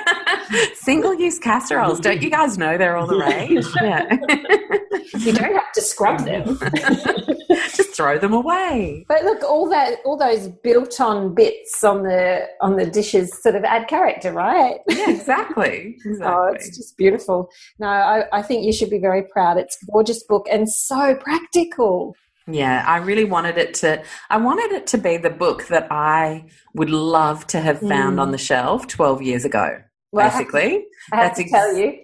Single 0.74 1.14
use 1.14 1.38
casseroles. 1.38 2.00
Don't 2.00 2.22
you 2.22 2.30
guys 2.30 2.58
know 2.58 2.76
they're 2.78 2.96
all 2.96 3.06
the 3.06 3.16
rage? 3.18 3.66
Yeah. 3.82 4.16
You 5.18 5.32
don't 5.32 5.54
have 5.54 5.72
to 5.72 5.80
scrub 5.80 6.20
them. 6.20 6.58
Just 7.74 7.94
throw 7.96 8.18
them 8.18 8.32
away. 8.34 9.04
But 9.08 9.24
look, 9.24 9.42
all 9.42 9.68
that, 9.70 9.98
all 10.04 10.16
those 10.18 10.48
built-on 10.48 11.34
bits 11.34 11.82
on 11.82 12.02
the 12.02 12.46
on 12.60 12.76
the 12.76 12.86
dishes 12.86 13.32
sort 13.42 13.54
of 13.56 13.64
add 13.64 13.88
character, 13.88 14.32
right? 14.32 14.76
Yeah, 14.88 15.10
exactly. 15.10 15.96
Exactly. 16.04 16.20
Oh, 16.22 16.52
it's 16.54 16.76
just 16.76 16.96
beautiful. 16.98 17.50
No, 17.78 17.88
I, 17.88 18.24
I 18.32 18.42
think 18.42 18.64
you 18.64 18.72
should 18.72 18.90
be 18.90 18.98
very 18.98 19.22
proud. 19.22 19.56
It's 19.56 19.78
a 19.82 19.86
gorgeous 19.90 20.22
book 20.22 20.46
and 20.52 20.70
so 20.70 21.16
practical. 21.16 22.14
Yeah, 22.46 22.84
I 22.86 22.98
really 22.98 23.24
wanted 23.24 23.56
it 23.58 23.74
to. 23.74 24.02
I 24.30 24.36
wanted 24.36 24.72
it 24.76 24.86
to 24.88 24.98
be 24.98 25.16
the 25.16 25.30
book 25.30 25.66
that 25.68 25.88
I 25.90 26.44
would 26.74 26.90
love 26.90 27.46
to 27.48 27.60
have 27.60 27.80
found 27.80 28.18
Mm. 28.18 28.22
on 28.22 28.30
the 28.30 28.38
shelf 28.38 28.86
12 28.86 29.22
years 29.22 29.44
ago. 29.44 29.78
Well, 30.12 30.26
I 30.26 30.28
have 30.30 30.46
to- 30.46 30.52
basically. 30.52 30.86
I 31.12 31.16
have 31.16 31.34
to 31.36 31.42
ex- 31.42 31.50
tell 31.50 31.76
you, 31.76 31.98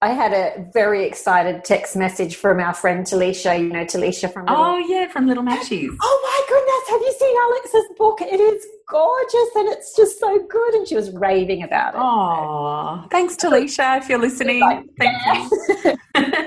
I 0.00 0.10
had 0.12 0.32
a 0.32 0.66
very 0.72 1.04
excited 1.06 1.64
text 1.64 1.96
message 1.96 2.36
from 2.36 2.60
our 2.60 2.72
friend 2.72 3.04
Talisha. 3.04 3.58
You 3.58 3.68
know, 3.68 3.84
Talisha 3.84 4.32
from. 4.32 4.46
Little- 4.46 4.64
Oh 4.64 4.78
yeah, 4.78 5.08
from 5.08 5.26
Little 5.26 5.42
Matches. 5.42 5.90
Oh 6.00 6.20
my 6.22 6.40
goodness, 6.48 6.90
have 6.90 7.00
you 7.00 7.14
seen 7.18 7.36
Alexx's 7.44 7.96
book? 7.98 8.20
It 8.20 8.40
is 8.40 8.64
gorgeous 8.88 9.50
and 9.56 9.68
it's 9.68 9.96
just 9.96 10.20
so 10.20 10.38
good. 10.48 10.74
And 10.74 10.86
she 10.86 10.94
was 10.94 11.10
raving 11.12 11.64
about 11.64 11.94
it. 11.94 12.00
Oh, 12.00 13.04
thanks, 13.10 13.34
Talisha, 13.36 13.98
if 13.98 14.08
you're 14.08 14.20
listening. 14.20 14.60
Like, 14.60 14.84
Thank 14.98 15.52
you. 15.84 15.96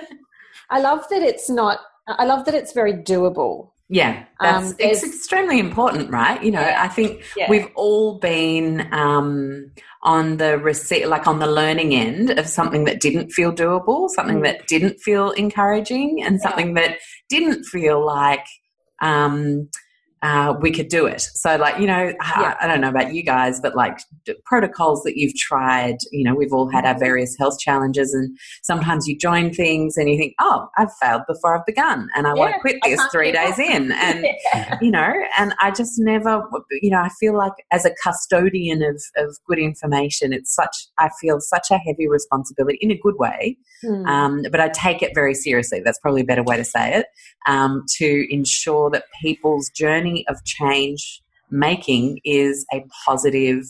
I 0.69 0.79
love 0.79 1.05
that 1.09 1.21
it's 1.21 1.49
not, 1.49 1.79
I 2.07 2.23
love 2.23 2.45
that 2.45 2.53
it's 2.55 2.71
very 2.71 2.93
doable. 2.93 3.71
Yeah, 3.93 4.23
that's 4.39 4.69
Um, 4.69 4.75
it's 4.79 5.03
extremely 5.03 5.59
important, 5.59 6.09
right? 6.11 6.41
You 6.41 6.51
know, 6.51 6.61
Yeah. 6.61 6.81
I 6.81 6.87
think 6.87 7.23
Yeah. 7.35 7.49
we've 7.49 7.67
all 7.75 8.19
been 8.19 8.87
um, 8.93 9.69
on 10.01 10.37
the 10.37 10.57
receipt, 10.57 11.07
like 11.09 11.27
on 11.27 11.39
the 11.39 11.45
learning 11.47 11.93
end 11.93 12.29
of 12.39 12.47
something 12.47 12.85
that 12.85 13.01
didn't 13.01 13.31
feel 13.31 13.51
doable, 13.51 14.07
something 14.09 14.39
Mm. 14.39 14.43
that 14.43 14.67
didn't 14.67 14.99
feel 15.01 15.31
encouraging, 15.31 16.23
and 16.23 16.39
something 16.39 16.73
that 16.75 16.99
didn't 17.29 17.65
feel 17.65 18.03
like 18.03 18.45
um, 19.01 19.67
uh, 20.21 20.53
we 20.61 20.71
could 20.71 20.87
do 20.87 21.05
it. 21.07 21.21
So, 21.21 21.55
like, 21.55 21.79
you 21.79 21.87
know, 21.87 22.13
I, 22.21 22.55
I 22.61 22.67
don't 22.67 22.79
know 22.81 22.89
about 22.89 23.13
you 23.13 23.23
guys, 23.23 23.59
but 23.59 23.75
like 23.75 23.97
d- 24.25 24.35
protocols 24.45 25.01
that 25.03 25.17
you've 25.17 25.35
tried, 25.35 25.95
you 26.11 26.23
know, 26.23 26.35
we've 26.35 26.53
all 26.53 26.69
had 26.69 26.85
our 26.85 26.97
various 26.97 27.35
health 27.39 27.59
challenges, 27.59 28.13
and 28.13 28.37
sometimes 28.63 29.07
you 29.07 29.17
join 29.17 29.51
things 29.53 29.97
and 29.97 30.09
you 30.09 30.17
think, 30.17 30.35
oh, 30.39 30.67
I've 30.77 30.93
failed 31.01 31.23
before 31.27 31.57
I've 31.57 31.65
begun, 31.65 32.07
and 32.15 32.27
I 32.27 32.33
want 32.33 32.51
Yeah, 32.51 32.55
to 32.57 32.61
quit 32.61 32.77
this 32.83 33.01
three 33.11 33.31
days 33.31 33.57
that. 33.57 33.65
in. 33.69 33.91
And 33.91 34.25
Yeah. 34.53 34.77
you 34.81 34.91
know, 34.91 35.13
and 35.37 35.53
I 35.59 35.71
just 35.71 35.93
never, 35.97 36.43
you 36.81 36.91
know, 36.91 36.99
I 36.99 37.09
feel 37.19 37.35
like 37.37 37.53
as 37.71 37.85
a 37.85 37.91
custodian 38.03 38.83
of, 38.83 39.01
of 39.17 39.37
good 39.47 39.59
information, 39.59 40.33
it's 40.33 40.53
such, 40.53 40.75
I 40.97 41.09
feel 41.19 41.39
such 41.39 41.67
a 41.71 41.77
heavy 41.77 42.07
responsibility 42.07 42.77
in 42.81 42.91
a 42.91 42.97
good 42.97 43.15
way, 43.17 43.57
Hmm. 43.83 44.05
um, 44.05 44.41
but 44.51 44.59
I 44.59 44.69
take 44.69 45.01
it 45.01 45.11
very 45.15 45.33
seriously. 45.33 45.81
That's 45.83 45.97
probably 45.99 46.21
a 46.21 46.25
better 46.25 46.43
way 46.43 46.57
to 46.57 46.63
say 46.63 46.93
it, 46.93 47.07
um, 47.47 47.85
to 47.97 48.25
ensure 48.33 48.89
that 48.91 49.05
people's 49.21 49.69
journey 49.69 50.25
of 50.27 50.43
change 50.45 51.21
making 51.49 52.19
is 52.23 52.65
a 52.73 52.83
positive 53.05 53.65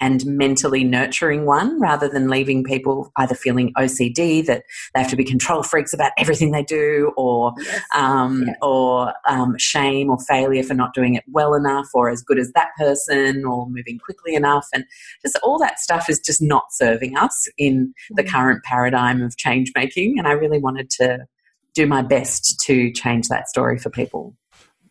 and 0.00 0.26
mentally 0.26 0.82
nurturing 0.82 1.46
one 1.46 1.80
rather 1.80 2.08
than 2.08 2.28
leaving 2.28 2.64
people 2.64 3.10
either 3.16 3.34
feeling 3.34 3.72
OCD 3.78 4.44
that 4.44 4.64
they 4.92 5.00
have 5.00 5.08
to 5.08 5.16
be 5.16 5.24
control 5.24 5.62
freaks 5.62 5.92
about 5.94 6.10
everything 6.18 6.50
they 6.50 6.64
do 6.64 7.12
or 7.16 7.52
Yes. 7.58 7.80
um, 7.94 8.44
or 8.60 9.14
um, 9.28 9.54
shame 9.56 10.10
or 10.10 10.18
failure 10.28 10.64
for 10.64 10.74
not 10.74 10.94
doing 10.94 11.14
it 11.14 11.22
well 11.30 11.54
enough 11.54 11.86
or 11.94 12.10
as 12.10 12.22
good 12.22 12.38
as 12.40 12.50
that 12.52 12.70
person 12.76 13.44
or 13.44 13.68
moving 13.70 13.98
quickly 13.98 14.34
enough. 14.34 14.66
And 14.74 14.84
just 15.22 15.38
all 15.44 15.58
that 15.60 15.78
stuff 15.78 16.10
is 16.10 16.18
just 16.18 16.42
not 16.42 16.72
serving 16.72 17.16
us 17.16 17.46
in 17.56 17.94
the 18.10 18.24
Mm. 18.24 18.28
current 18.32 18.64
paradigm 18.64 19.22
of 19.22 19.36
change 19.36 19.70
making. 19.76 20.18
And 20.18 20.26
I 20.26 20.32
really 20.32 20.58
wanted 20.58 20.90
to 20.98 21.26
do 21.74 21.86
my 21.86 22.02
best 22.02 22.60
to 22.60 22.90
change 22.92 23.28
that 23.28 23.48
story 23.48 23.78
for 23.78 23.90
people. 23.90 24.34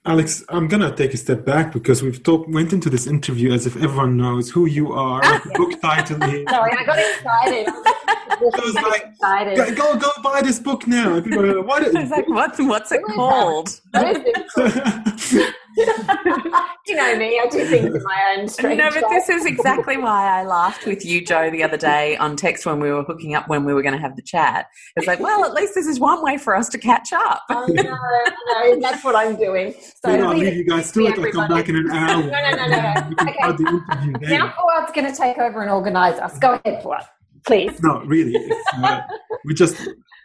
Alexx, 0.05 0.43
I'm 0.49 0.67
gonna 0.67 0.93
take 0.93 1.13
a 1.13 1.17
step 1.17 1.45
back 1.45 1.71
because 1.71 2.03
we've 2.03 2.21
talked 2.21 2.49
went 2.49 2.73
into 2.73 2.89
this 2.89 3.07
interview 3.07 3.53
as 3.53 3.65
if 3.65 3.77
everyone 3.77 4.17
knows 4.17 4.49
who 4.49 4.65
you 4.65 4.91
are, 4.91 5.21
what 5.21 5.43
the 5.43 5.49
book 5.51 5.81
title 5.81 6.21
is. 6.23 6.45
Sorry, 6.49 6.71
I 6.77 6.83
got 6.83 6.99
excited. 6.99 7.67
I 7.69 8.61
was 8.65 8.75
like, 8.75 9.05
excited. 9.05 9.55
Go, 9.55 9.93
go, 9.93 9.97
go 9.97 10.09
buy 10.21 10.41
this 10.41 10.59
book 10.59 10.85
now. 10.87 11.13
And 11.13 11.23
people 11.23 11.45
are 11.45 11.55
like, 11.55 11.65
what 11.65 11.83
is 11.83 11.95
It's 11.95 12.11
like, 12.11 12.27
what's, 12.27 12.59
what's 12.59 12.91
it 12.91 13.01
called? 13.03 13.79
What 15.75 15.87
is 15.89 16.45
it? 16.45 16.53
you 16.87 16.95
know 16.95 17.15
me, 17.17 17.39
I 17.39 17.47
do 17.49 17.65
things 17.65 17.95
in 17.95 18.03
my 18.03 18.35
own 18.37 18.47
strange 18.47 18.77
No, 18.77 18.89
but 18.91 19.09
this 19.09 19.29
is 19.29 19.45
exactly 19.45 19.97
why 19.97 20.39
I 20.39 20.43
laughed 20.43 20.85
with 20.85 21.05
you, 21.05 21.23
Jo, 21.25 21.49
the 21.49 21.63
other 21.63 21.77
day 21.77 22.15
on 22.17 22.35
text 22.35 22.65
when 22.65 22.79
we 22.79 22.91
were 22.91 23.03
hooking 23.03 23.35
up 23.35 23.47
when 23.47 23.65
we 23.65 23.73
were 23.73 23.81
going 23.81 23.93
to 23.93 23.99
have 23.99 24.15
the 24.15 24.21
chat. 24.21 24.67
It's 24.95 25.07
like, 25.07 25.19
well, 25.19 25.43
at 25.45 25.53
least 25.53 25.73
this 25.75 25.87
is 25.87 25.99
one 25.99 26.23
way 26.23 26.37
for 26.37 26.55
us 26.55 26.69
to 26.69 26.77
catch 26.77 27.13
up. 27.13 27.41
Oh, 27.49 27.65
no, 27.67 27.83
no, 27.83 28.79
that's 28.79 29.03
what 29.03 29.15
I'm 29.15 29.35
doing. 29.35 29.73
So 30.03 30.09
Maybe 30.11 30.21
I'll 30.23 30.29
leave 30.33 30.43
leave 30.43 30.53
you 30.55 30.65
guys 30.65 30.91
to 30.91 31.01
to 31.01 31.07
it. 31.07 31.19
I'll 31.19 31.31
come 31.31 31.49
back 31.49 31.69
in 31.69 31.75
an 31.75 31.89
hour. 31.91 32.23
No, 32.23 32.29
no, 32.29 32.51
no, 32.51 32.67
no, 32.67 32.81
no. 32.81 33.11
Okay. 33.21 33.33
start 33.39 33.57
the 33.57 33.67
interview 33.67 34.13
then. 34.19 34.39
Now 34.39 34.47
Fouad's 34.57 34.91
going 34.93 35.11
to 35.11 35.17
take 35.17 35.37
over 35.37 35.61
and 35.61 35.71
organise 35.71 36.19
us. 36.19 36.37
Go 36.39 36.53
ahead, 36.63 36.83
Fouad, 36.83 37.05
please. 37.47 37.81
No, 37.81 37.99
really. 38.05 38.35
Uh, 38.77 39.01
we 39.45 39.53
just 39.53 39.75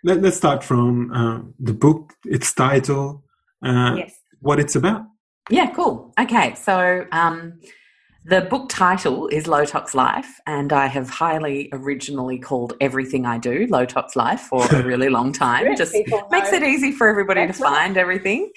let, 0.04 0.20
let's 0.22 0.36
start 0.36 0.62
from 0.64 1.12
uh, 1.12 1.40
the 1.58 1.72
book, 1.72 2.12
its 2.24 2.52
title, 2.52 3.24
uh, 3.64 3.94
Yes. 3.96 4.14
what 4.40 4.60
it's 4.60 4.76
about. 4.76 5.02
Yeah, 5.50 5.70
cool. 5.70 6.12
Okay, 6.20 6.54
so 6.54 7.06
um, 7.12 7.60
the 8.24 8.42
book 8.42 8.68
title 8.68 9.28
is 9.28 9.46
Low 9.46 9.64
Tox 9.64 9.94
Life, 9.94 10.40
and 10.46 10.72
I 10.72 10.86
have 10.86 11.08
highly 11.08 11.70
originally 11.72 12.38
called 12.38 12.74
everything 12.80 13.24
I 13.24 13.38
do 13.38 13.66
Low 13.70 13.86
Tox 13.86 14.14
Life 14.16 14.40
for 14.40 14.66
a 14.66 14.82
really 14.82 15.08
long 15.10 15.32
time. 15.32 15.74
Just 15.76 15.94
makes 16.30 16.52
it 16.52 16.62
easy 16.62 16.92
for 16.92 17.08
everybody 17.08 17.46
That's 17.46 17.58
to 17.58 17.64
right. 17.64 17.78
find 17.78 17.96
everything. 17.96 18.50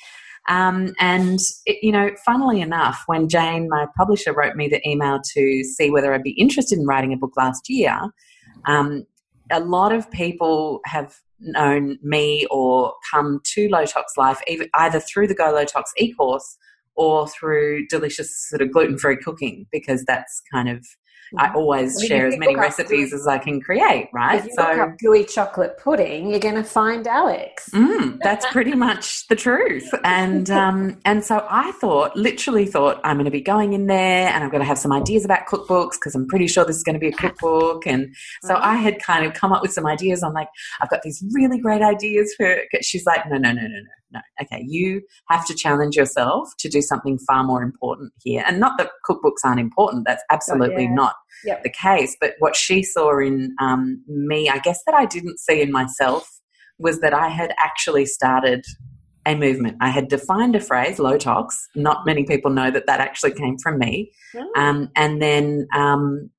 Um, 0.50 0.94
and, 1.00 1.40
it, 1.66 1.82
you 1.82 1.94
know, 1.94 2.12
funnily 2.26 2.60
enough, 2.60 3.04
when 3.06 3.30
Jane, 3.30 3.70
my 3.70 3.86
publisher, 3.96 4.34
wrote 4.34 4.58
me 4.58 4.68
the 4.68 4.86
email 4.88 5.22
to 5.34 5.64
see 5.64 5.90
whether 5.90 6.14
I'd 6.14 6.24
be 6.24 6.32
interested 6.32 6.78
in 6.78 6.86
writing 6.86 7.14
a 7.14 7.18
book 7.18 7.34
last 7.38 7.70
year, 7.70 7.98
um, 8.66 9.06
a 9.52 9.62
lot 9.62 9.94
of 9.94 10.10
people 10.12 10.82
have 10.86 11.16
known 11.40 11.98
me 12.02 12.46
or 12.52 12.94
come 13.10 13.40
to 13.54 13.70
Low 13.70 13.86
Tox 13.86 14.18
Life 14.18 14.42
either, 14.48 14.68
either 14.74 15.00
through 15.00 15.28
the 15.28 15.36
Go 15.36 15.52
Low 15.52 15.64
Tox 15.64 15.94
e 15.98 16.14
course 16.14 16.58
or 16.96 17.28
through 17.28 17.88
delicious 17.88 18.48
sort 18.50 18.62
of 18.62 18.72
gluten 18.72 18.98
free 18.98 19.18
cooking 19.18 19.66
because 19.72 20.04
that's 20.06 20.42
kind 20.52 20.70
of 20.70 20.86
I 21.38 21.54
always 21.54 21.96
Well, 21.96 22.08
share 22.08 22.28
as 22.28 22.38
many 22.38 22.56
recipes 22.56 23.14
as 23.14 23.26
I 23.26 23.38
can 23.38 23.62
create, 23.62 24.10
right? 24.14 24.40
If 24.40 24.48
you 24.48 24.52
look 24.58 24.78
up 24.78 24.98
gooey 24.98 25.24
chocolate 25.24 25.78
pudding, 25.78 26.30
you're 26.30 26.40
going 26.40 26.56
to 26.56 26.64
find 26.64 27.06
Alexx. 27.06 27.70
Mm, 27.70 28.18
that's 28.22 28.46
pretty 28.48 28.74
much 28.74 29.28
the 29.28 29.36
truth. 29.36 29.90
And 30.04 30.50
um, 30.52 31.00
and 31.06 31.24
so 31.24 31.46
I 31.50 31.72
thought, 31.74 32.18
literally 32.18 32.66
thought, 32.66 33.00
I'm 33.04 33.16
going 33.16 33.26
to 33.26 33.32
be 33.32 33.42
going 33.42 33.74
in 33.74 33.88
there 33.88 34.28
and 34.28 34.44
I'm 34.44 34.50
going 34.50 34.62
to 34.62 34.68
have 34.68 34.78
some 34.78 34.92
ideas 34.92 35.24
about 35.24 35.48
cookbooks 35.48 35.94
because 35.94 36.16
I'm 36.16 36.28
pretty 36.28 36.48
sure 36.48 36.66
this 36.66 36.76
is 36.76 36.84
going 36.84 36.96
to 36.96 37.00
be 37.00 37.10
a 37.10 37.14
cookbook. 37.14 37.88
And 37.88 38.14
so 38.44 38.56
I 38.56 38.76
had 38.76 39.02
kind 39.02 39.26
of 39.26 39.34
come 39.34 39.54
up 39.54 39.62
with 39.62 39.72
some 39.72 39.86
ideas. 39.86 40.24
I'm 40.24 40.34
like, 40.34 40.50
I've 40.82 40.90
got 40.90 41.02
these 41.02 41.24
really 41.32 41.60
great 41.60 41.82
ideas 41.82 42.34
for. 42.36 42.58
She's 42.82 43.06
like, 43.06 43.26
no, 43.30 43.38
no, 43.38 43.54
no, 43.54 43.62
no, 43.62 43.68
no, 43.68 43.84
no. 44.12 44.20
Okay, 44.42 44.64
you 44.68 45.02
have 45.30 45.46
to 45.48 45.56
challenge 45.56 45.96
yourself 45.96 46.50
to 46.60 46.70
do 46.70 46.82
something 46.82 47.18
far 47.20 47.44
more 47.44 47.64
important 47.64 48.14
here. 48.22 48.44
And 48.48 48.60
not 48.60 48.78
that 48.78 48.92
cookbooks 49.10 49.44
aren't 49.44 49.60
important. 49.60 50.06
That's 50.06 50.24
absolutely 50.30 50.84
yeah. 50.84 50.94
not 50.94 51.16
Yep. 51.44 51.64
the 51.64 51.72
case. 51.72 52.16
But 52.22 52.36
what 52.40 52.56
she 52.56 52.84
saw 52.84 53.20
in 53.20 53.56
um, 53.60 54.04
me, 54.08 54.50
I 54.50 54.60
guess 54.60 54.80
that 54.86 54.94
I 54.94 55.06
didn't 55.06 55.40
see 55.40 55.62
in 55.62 55.72
myself, 55.72 56.30
was 56.78 57.00
that 57.00 57.14
I 57.14 57.30
had 57.30 57.54
actually 57.60 58.06
started 58.06 58.64
a 59.26 59.36
movement. 59.36 59.78
I 59.82 59.90
had 59.90 60.08
defined 60.08 60.56
a 60.56 60.60
phrase, 60.60 61.00
low 61.00 61.18
tox. 61.18 61.68
Not 61.76 62.06
many 62.06 62.24
people 62.26 62.52
know 62.52 62.72
that 62.72 62.88
that 62.88 63.00
actually 63.00 63.34
came 63.34 63.58
from 63.58 63.78
me. 63.78 64.12
Um, 64.56 64.90
and 64.96 65.22
then, 65.22 65.68
um, 65.76 66.32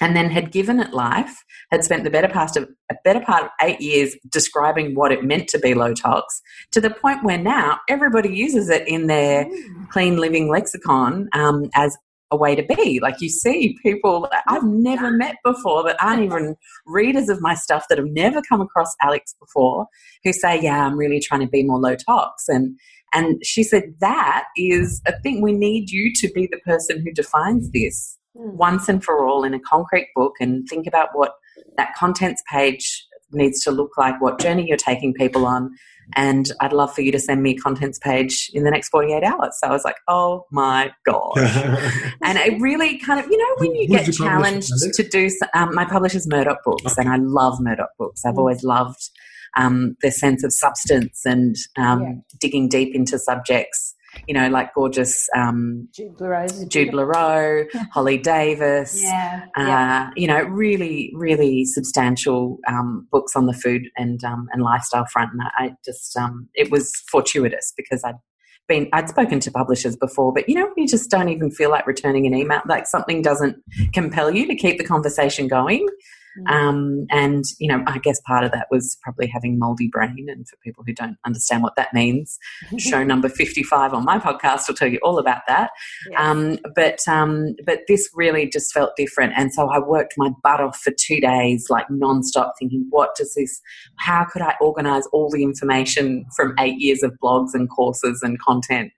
and 0.00 0.16
then 0.16 0.30
had 0.30 0.50
given 0.50 0.80
it 0.80 0.92
life. 0.92 1.44
Had 1.70 1.84
spent 1.84 2.04
the 2.04 2.10
better 2.10 2.28
part 2.28 2.56
of 2.56 2.68
a 2.90 2.96
better 3.04 3.20
part 3.20 3.44
of 3.44 3.50
eight 3.62 3.80
years 3.80 4.16
describing 4.30 4.94
what 4.94 5.12
it 5.12 5.24
meant 5.24 5.48
to 5.48 5.58
be 5.58 5.74
low 5.74 5.94
tox, 5.94 6.40
to 6.72 6.80
the 6.80 6.90
point 6.90 7.24
where 7.24 7.38
now 7.38 7.78
everybody 7.88 8.34
uses 8.34 8.68
it 8.70 8.86
in 8.88 9.06
their 9.06 9.46
clean 9.90 10.16
living 10.16 10.48
lexicon 10.48 11.28
um, 11.32 11.70
as 11.74 11.96
a 12.30 12.36
way 12.36 12.54
to 12.54 12.62
be. 12.62 13.00
Like 13.00 13.20
you 13.20 13.28
see 13.28 13.76
people 13.82 14.28
that 14.30 14.44
I've 14.46 14.64
never 14.64 15.10
met 15.10 15.36
before 15.44 15.82
that 15.84 16.02
aren't 16.02 16.22
even 16.22 16.56
readers 16.86 17.28
of 17.28 17.40
my 17.40 17.54
stuff 17.54 17.86
that 17.88 17.98
have 17.98 18.06
never 18.06 18.40
come 18.42 18.60
across 18.60 18.94
Alexx 19.02 19.34
before 19.38 19.86
who 20.24 20.32
say, 20.32 20.60
Yeah, 20.60 20.86
I'm 20.86 20.96
really 20.96 21.20
trying 21.20 21.40
to 21.40 21.48
be 21.48 21.62
more 21.62 21.78
low 21.78 21.96
tox. 21.96 22.48
And 22.48 22.78
and 23.12 23.44
she 23.44 23.62
said, 23.62 23.94
That 24.00 24.44
is 24.56 25.02
a 25.06 25.18
thing. 25.20 25.42
We 25.42 25.52
need 25.52 25.90
you 25.90 26.12
to 26.14 26.30
be 26.32 26.48
the 26.50 26.58
person 26.58 27.02
who 27.04 27.12
defines 27.12 27.70
this 27.72 28.16
once 28.34 28.88
and 28.88 29.02
for 29.02 29.24
all 29.24 29.44
in 29.44 29.54
a 29.54 29.60
concrete 29.60 30.08
book 30.14 30.34
and 30.40 30.66
think 30.68 30.86
about 30.86 31.08
what 31.12 31.32
that 31.76 31.94
contents 31.96 32.42
page 32.50 33.06
needs 33.32 33.62
to 33.62 33.70
look 33.70 33.96
like, 33.96 34.20
what 34.20 34.40
journey 34.40 34.66
you're 34.66 34.76
taking 34.76 35.14
people 35.14 35.46
on. 35.46 35.70
And 36.16 36.50
I'd 36.60 36.72
love 36.72 36.92
for 36.92 37.02
you 37.02 37.12
to 37.12 37.20
send 37.20 37.42
me 37.42 37.52
a 37.52 37.56
contents 37.56 37.98
page 37.98 38.50
in 38.52 38.64
the 38.64 38.70
next 38.70 38.88
48 38.88 39.22
hours. 39.22 39.56
So 39.60 39.68
I 39.68 39.70
was 39.70 39.84
like, 39.84 39.94
oh 40.08 40.44
my 40.50 40.90
God. 41.06 41.34
and 42.24 42.36
it 42.38 42.60
really 42.60 42.98
kind 42.98 43.20
of, 43.20 43.30
you 43.30 43.36
know, 43.36 43.54
when 43.58 43.74
you 43.76 43.86
Who's 43.86 44.06
get 44.06 44.14
challenged 44.14 44.72
to 44.94 45.02
do, 45.08 45.30
um, 45.54 45.72
my 45.74 45.84
publisher's 45.84 46.26
Murdoch 46.26 46.58
Books, 46.64 46.98
and 46.98 47.08
I 47.08 47.16
love 47.16 47.60
Murdoch 47.60 47.90
Books. 47.96 48.24
I've 48.24 48.38
always 48.38 48.64
loved 48.64 49.10
um, 49.56 49.96
their 50.02 50.10
sense 50.10 50.42
of 50.42 50.52
substance 50.52 51.22
and 51.24 51.56
um, 51.76 52.02
Yeah. 52.02 52.12
digging 52.40 52.68
deep 52.68 52.94
into 52.94 53.18
subjects, 53.18 53.94
you 54.26 54.34
know, 54.34 54.48
like 54.48 54.74
gorgeous 54.74 55.28
um, 55.36 55.88
Jude 56.68 56.90
Blereau, 56.90 57.66
Holly 57.92 58.18
Davis. 58.18 59.02
Yeah. 59.02 59.46
Uh, 59.56 59.62
yeah. 59.62 60.10
You 60.16 60.26
know, 60.26 60.42
really, 60.42 61.12
really 61.14 61.64
substantial 61.64 62.58
um, 62.68 63.06
books 63.10 63.34
on 63.36 63.46
the 63.46 63.52
food 63.52 63.88
and 63.96 64.22
um, 64.24 64.48
and 64.52 64.62
lifestyle 64.62 65.06
front, 65.12 65.32
and 65.32 65.42
I, 65.42 65.64
I 65.64 65.76
just 65.84 66.16
um, 66.16 66.48
it 66.54 66.70
was 66.70 66.92
fortuitous 67.10 67.72
because 67.76 68.02
I'd 68.04 68.16
been 68.68 68.88
I'd 68.92 69.08
spoken 69.08 69.40
to 69.40 69.50
publishers 69.50 69.96
before, 69.96 70.32
but 70.32 70.48
you 70.48 70.54
know, 70.54 70.70
you 70.76 70.86
just 70.86 71.10
don't 71.10 71.28
even 71.28 71.50
feel 71.50 71.70
like 71.70 71.86
returning 71.86 72.26
an 72.26 72.34
email, 72.34 72.62
like 72.66 72.86
something 72.86 73.20
doesn't 73.20 73.56
compel 73.92 74.30
you 74.30 74.46
to 74.46 74.54
keep 74.54 74.78
the 74.78 74.84
conversation 74.84 75.48
going. 75.48 75.86
Um, 76.46 77.06
and, 77.10 77.44
you 77.58 77.68
know, 77.68 77.82
I 77.86 77.98
guess 77.98 78.20
part 78.20 78.44
of 78.44 78.52
that 78.52 78.68
was 78.70 78.96
probably 79.02 79.26
having 79.26 79.58
moldy 79.58 79.88
brain. 79.88 80.26
And 80.28 80.48
for 80.48 80.56
people 80.62 80.84
who 80.86 80.92
don't 80.92 81.16
understand 81.26 81.62
what 81.62 81.76
that 81.76 81.92
means, 81.92 82.38
show 82.78 83.02
number 83.04 83.28
55 83.28 83.92
on 83.94 84.04
my 84.04 84.18
podcast 84.18 84.68
will 84.68 84.74
tell 84.74 84.88
you 84.88 85.00
all 85.02 85.18
about 85.18 85.42
that. 85.48 85.70
Um, 86.16 86.58
but, 86.74 87.00
um, 87.08 87.54
but 87.66 87.80
this 87.88 88.08
really 88.14 88.48
just 88.48 88.72
felt 88.72 88.96
different. 88.96 89.32
And 89.36 89.52
so 89.52 89.68
I 89.68 89.78
worked 89.80 90.14
my 90.16 90.30
butt 90.42 90.60
off 90.60 90.78
for 90.78 90.92
two 90.98 91.20
days, 91.20 91.66
like 91.68 91.88
nonstop 91.88 92.52
thinking, 92.58 92.86
what 92.90 93.14
does 93.16 93.34
this, 93.34 93.60
how 93.96 94.24
could 94.24 94.42
I 94.42 94.54
organize 94.60 95.06
all 95.12 95.30
the 95.30 95.42
information 95.42 96.24
from 96.36 96.54
eight 96.58 96.80
years 96.80 97.02
of 97.02 97.12
blogs 97.22 97.50
and 97.54 97.68
courses 97.68 98.20
and 98.22 98.40
content 98.40 98.92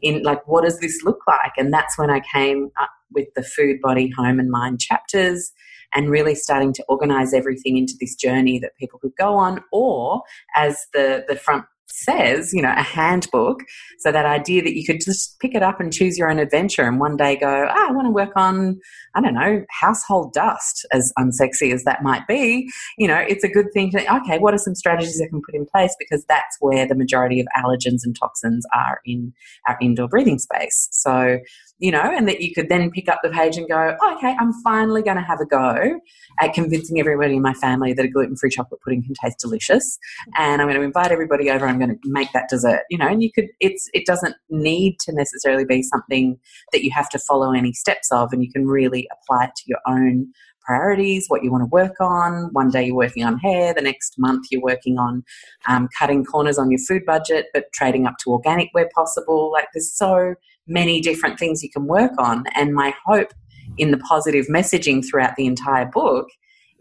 in 0.00 0.22
like, 0.22 0.46
what 0.46 0.64
does 0.64 0.78
this 0.80 1.02
look 1.04 1.20
like? 1.26 1.52
And 1.56 1.72
that's 1.72 1.98
when 1.98 2.10
I 2.10 2.20
came 2.32 2.70
up 2.80 2.90
with 3.12 3.28
the 3.34 3.42
food, 3.42 3.80
body, 3.80 4.12
home 4.16 4.38
and 4.38 4.50
mind 4.50 4.80
chapters 4.80 5.52
and 5.94 6.10
really 6.10 6.34
starting 6.34 6.72
to 6.74 6.84
organize 6.88 7.32
everything 7.34 7.76
into 7.76 7.94
this 8.00 8.14
journey 8.14 8.58
that 8.58 8.76
people 8.76 8.98
could 8.98 9.16
go 9.18 9.34
on 9.34 9.62
or 9.72 10.22
as 10.56 10.76
the 10.92 11.24
the 11.28 11.36
front 11.36 11.64
says, 11.90 12.52
you 12.52 12.62
know, 12.62 12.72
a 12.76 12.82
handbook. 12.82 13.60
So 13.98 14.12
that 14.12 14.26
idea 14.26 14.62
that 14.62 14.76
you 14.76 14.84
could 14.84 15.00
just 15.00 15.38
pick 15.40 15.54
it 15.54 15.62
up 15.62 15.80
and 15.80 15.92
choose 15.92 16.18
your 16.18 16.30
own 16.30 16.38
adventure 16.38 16.82
and 16.82 17.00
one 17.00 17.16
day 17.16 17.36
go, 17.36 17.66
oh, 17.68 17.86
I 17.88 17.90
want 17.92 18.06
to 18.06 18.10
work 18.10 18.32
on, 18.36 18.78
I 19.14 19.20
don't 19.20 19.34
know, 19.34 19.64
household 19.70 20.32
dust, 20.32 20.86
as 20.92 21.12
unsexy 21.18 21.72
as 21.72 21.84
that 21.84 22.02
might 22.02 22.26
be. 22.26 22.68
You 22.98 23.08
know, 23.08 23.18
it's 23.18 23.44
a 23.44 23.48
good 23.48 23.72
thing 23.72 23.90
to, 23.92 24.16
okay, 24.16 24.38
what 24.38 24.54
are 24.54 24.58
some 24.58 24.74
strategies 24.74 25.20
I 25.20 25.28
can 25.28 25.42
put 25.44 25.54
in 25.54 25.66
place? 25.66 25.94
Because 25.98 26.24
that's 26.28 26.56
where 26.60 26.86
the 26.86 26.94
majority 26.94 27.40
of 27.40 27.46
allergens 27.56 28.00
and 28.04 28.16
toxins 28.18 28.64
are 28.74 29.00
in 29.04 29.32
our 29.66 29.76
indoor 29.80 30.08
breathing 30.08 30.38
space. 30.38 30.88
So 30.92 31.38
you 31.78 31.92
know, 31.92 32.02
and 32.02 32.26
that 32.28 32.40
you 32.40 32.52
could 32.52 32.68
then 32.68 32.90
pick 32.90 33.08
up 33.08 33.20
the 33.22 33.30
page 33.30 33.56
and 33.56 33.68
go, 33.68 33.96
oh, 34.00 34.16
okay, 34.16 34.34
I'm 34.38 34.52
finally 34.64 35.02
going 35.02 35.16
to 35.16 35.22
have 35.22 35.40
a 35.40 35.46
go 35.46 36.00
at 36.40 36.52
convincing 36.52 36.98
everybody 36.98 37.36
in 37.36 37.42
my 37.42 37.54
family 37.54 37.92
that 37.92 38.04
a 38.04 38.08
gluten 38.08 38.36
free 38.36 38.50
chocolate 38.50 38.80
pudding 38.82 39.02
can 39.02 39.14
taste 39.14 39.38
delicious. 39.38 39.98
And 40.36 40.60
I'm 40.60 40.68
going 40.68 40.78
to 40.78 40.84
invite 40.84 41.12
everybody 41.12 41.50
over. 41.50 41.66
I'm 41.66 41.78
going 41.78 41.90
to 41.90 41.98
make 42.04 42.32
that 42.32 42.48
dessert, 42.48 42.82
you 42.90 42.98
know, 42.98 43.06
and 43.06 43.22
you 43.22 43.30
could, 43.32 43.48
it's, 43.60 43.88
it 43.94 44.06
doesn't 44.06 44.34
need 44.50 44.98
to 45.00 45.12
necessarily 45.12 45.64
be 45.64 45.82
something 45.82 46.38
that 46.72 46.82
you 46.82 46.90
have 46.90 47.08
to 47.10 47.18
follow 47.18 47.52
any 47.52 47.72
steps 47.72 48.10
of, 48.10 48.32
and 48.32 48.42
you 48.42 48.50
can 48.50 48.66
really 48.66 49.08
apply 49.12 49.44
it 49.44 49.50
to 49.56 49.62
your 49.66 49.80
own 49.86 50.32
priorities, 50.68 51.24
what 51.28 51.42
you 51.42 51.50
want 51.50 51.62
to 51.62 51.66
work 51.66 51.98
on. 51.98 52.50
One 52.52 52.70
day 52.70 52.86
you're 52.86 52.94
working 52.94 53.24
on 53.24 53.38
hair, 53.38 53.72
the 53.72 53.80
next 53.80 54.16
month 54.18 54.48
you're 54.50 54.60
working 54.60 54.98
on 54.98 55.24
um, 55.66 55.88
cutting 55.98 56.24
corners 56.24 56.58
on 56.58 56.70
your 56.70 56.80
food 56.86 57.06
budget, 57.06 57.46
but 57.54 57.72
trading 57.72 58.06
up 58.06 58.16
to 58.24 58.32
organic 58.32 58.68
where 58.72 58.90
possible. 58.94 59.50
Like 59.50 59.68
there's 59.72 59.90
so 59.90 60.34
many 60.68 61.00
different 61.00 61.38
things 61.38 61.62
you 61.62 61.70
can 61.70 61.86
work 61.86 62.12
on. 62.18 62.44
And 62.54 62.74
my 62.74 62.94
hope 63.06 63.32
in 63.76 63.90
the 63.90 63.98
positive 63.98 64.46
messaging 64.46 65.04
throughout 65.04 65.36
the 65.36 65.46
entire 65.46 65.86
book 65.86 66.28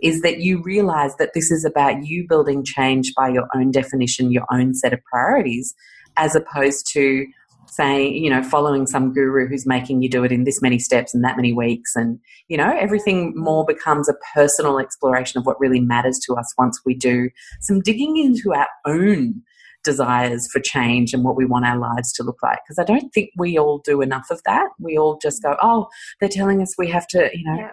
is 0.01 0.21
that 0.21 0.39
you 0.39 0.61
realize 0.61 1.15
that 1.17 1.33
this 1.33 1.49
is 1.49 1.65
about 1.65 2.05
you 2.05 2.25
building 2.27 2.63
change 2.63 3.13
by 3.15 3.29
your 3.29 3.47
own 3.55 3.71
definition, 3.71 4.31
your 4.31 4.45
own 4.51 4.75
set 4.75 4.93
of 4.93 4.99
priorities, 5.11 5.73
as 6.17 6.35
opposed 6.35 6.87
to 6.93 7.25
saying, 7.69 8.23
you 8.23 8.29
know, 8.29 8.41
following 8.41 8.87
some 8.87 9.13
guru 9.13 9.47
who's 9.47 9.65
making 9.65 10.01
you 10.01 10.09
do 10.09 10.23
it 10.23 10.31
in 10.31 10.43
this 10.43 10.61
many 10.61 10.79
steps 10.79 11.13
and 11.13 11.23
that 11.23 11.35
many 11.35 11.53
weeks. 11.53 11.95
And, 11.95 12.19
you 12.47 12.57
know, 12.57 12.75
everything 12.79 13.33
more 13.35 13.65
becomes 13.65 14.07
a 14.07 14.15
personal 14.33 14.79
exploration 14.79 15.39
of 15.39 15.45
what 15.45 15.59
really 15.59 15.79
matters 15.79 16.19
to 16.27 16.35
us 16.35 16.53
once 16.57 16.79
we 16.85 16.93
do 16.93 17.29
some 17.61 17.81
digging 17.81 18.17
into 18.17 18.53
our 18.53 18.67
own 18.85 19.41
desires 19.87 20.49
for 20.51 20.59
change 20.59 21.13
and 21.13 21.23
what 21.23 21.37
we 21.37 21.45
want 21.45 21.65
our 21.65 21.79
lives 21.79 22.11
to 22.13 22.23
look 22.23 22.43
like. 22.43 22.59
Because 22.65 22.77
I 22.77 22.83
don't 22.83 23.09
think 23.13 23.31
we 23.37 23.57
all 23.57 23.79
do 23.79 24.01
enough 24.01 24.27
of 24.29 24.41
that. 24.45 24.67
We 24.79 24.97
all 24.97 25.17
just 25.21 25.41
go, 25.41 25.55
oh, 25.61 25.87
they're 26.19 26.29
telling 26.29 26.61
us 26.61 26.75
we 26.77 26.89
have 26.89 27.07
to, 27.07 27.29
you 27.33 27.45
know. 27.45 27.69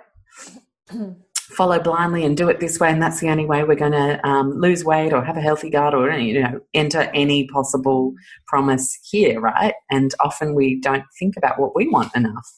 Yeah. 0.93 1.11
follow 1.35 1.79
blindly 1.79 2.25
and 2.25 2.37
do 2.37 2.49
it 2.49 2.59
this 2.59 2.81
way 2.81 2.91
and 2.91 3.03
that's 3.03 3.21
the 3.21 3.29
only 3.29 3.45
way 3.45 3.63
we're 3.63 3.75
going 3.75 3.93
to 3.93 4.19
um, 4.27 4.51
lose 4.59 4.83
weight 4.83 5.13
or 5.13 5.23
have 5.23 5.37
a 5.37 5.43
healthy 5.43 5.69
gut 5.69 5.95
or 5.95 6.11
you 6.11 6.41
know 6.41 6.59
enter 6.73 7.11
any 7.15 7.47
possible 7.49 8.15
promise 8.47 8.99
here 9.11 9.41
right 9.41 9.75
and 9.91 10.15
often 10.25 10.55
we 10.55 10.81
don't 10.81 11.05
think 11.19 11.37
about 11.37 11.61
what 11.61 11.77
we 11.77 11.87
want 11.87 12.11
enough 12.17 12.49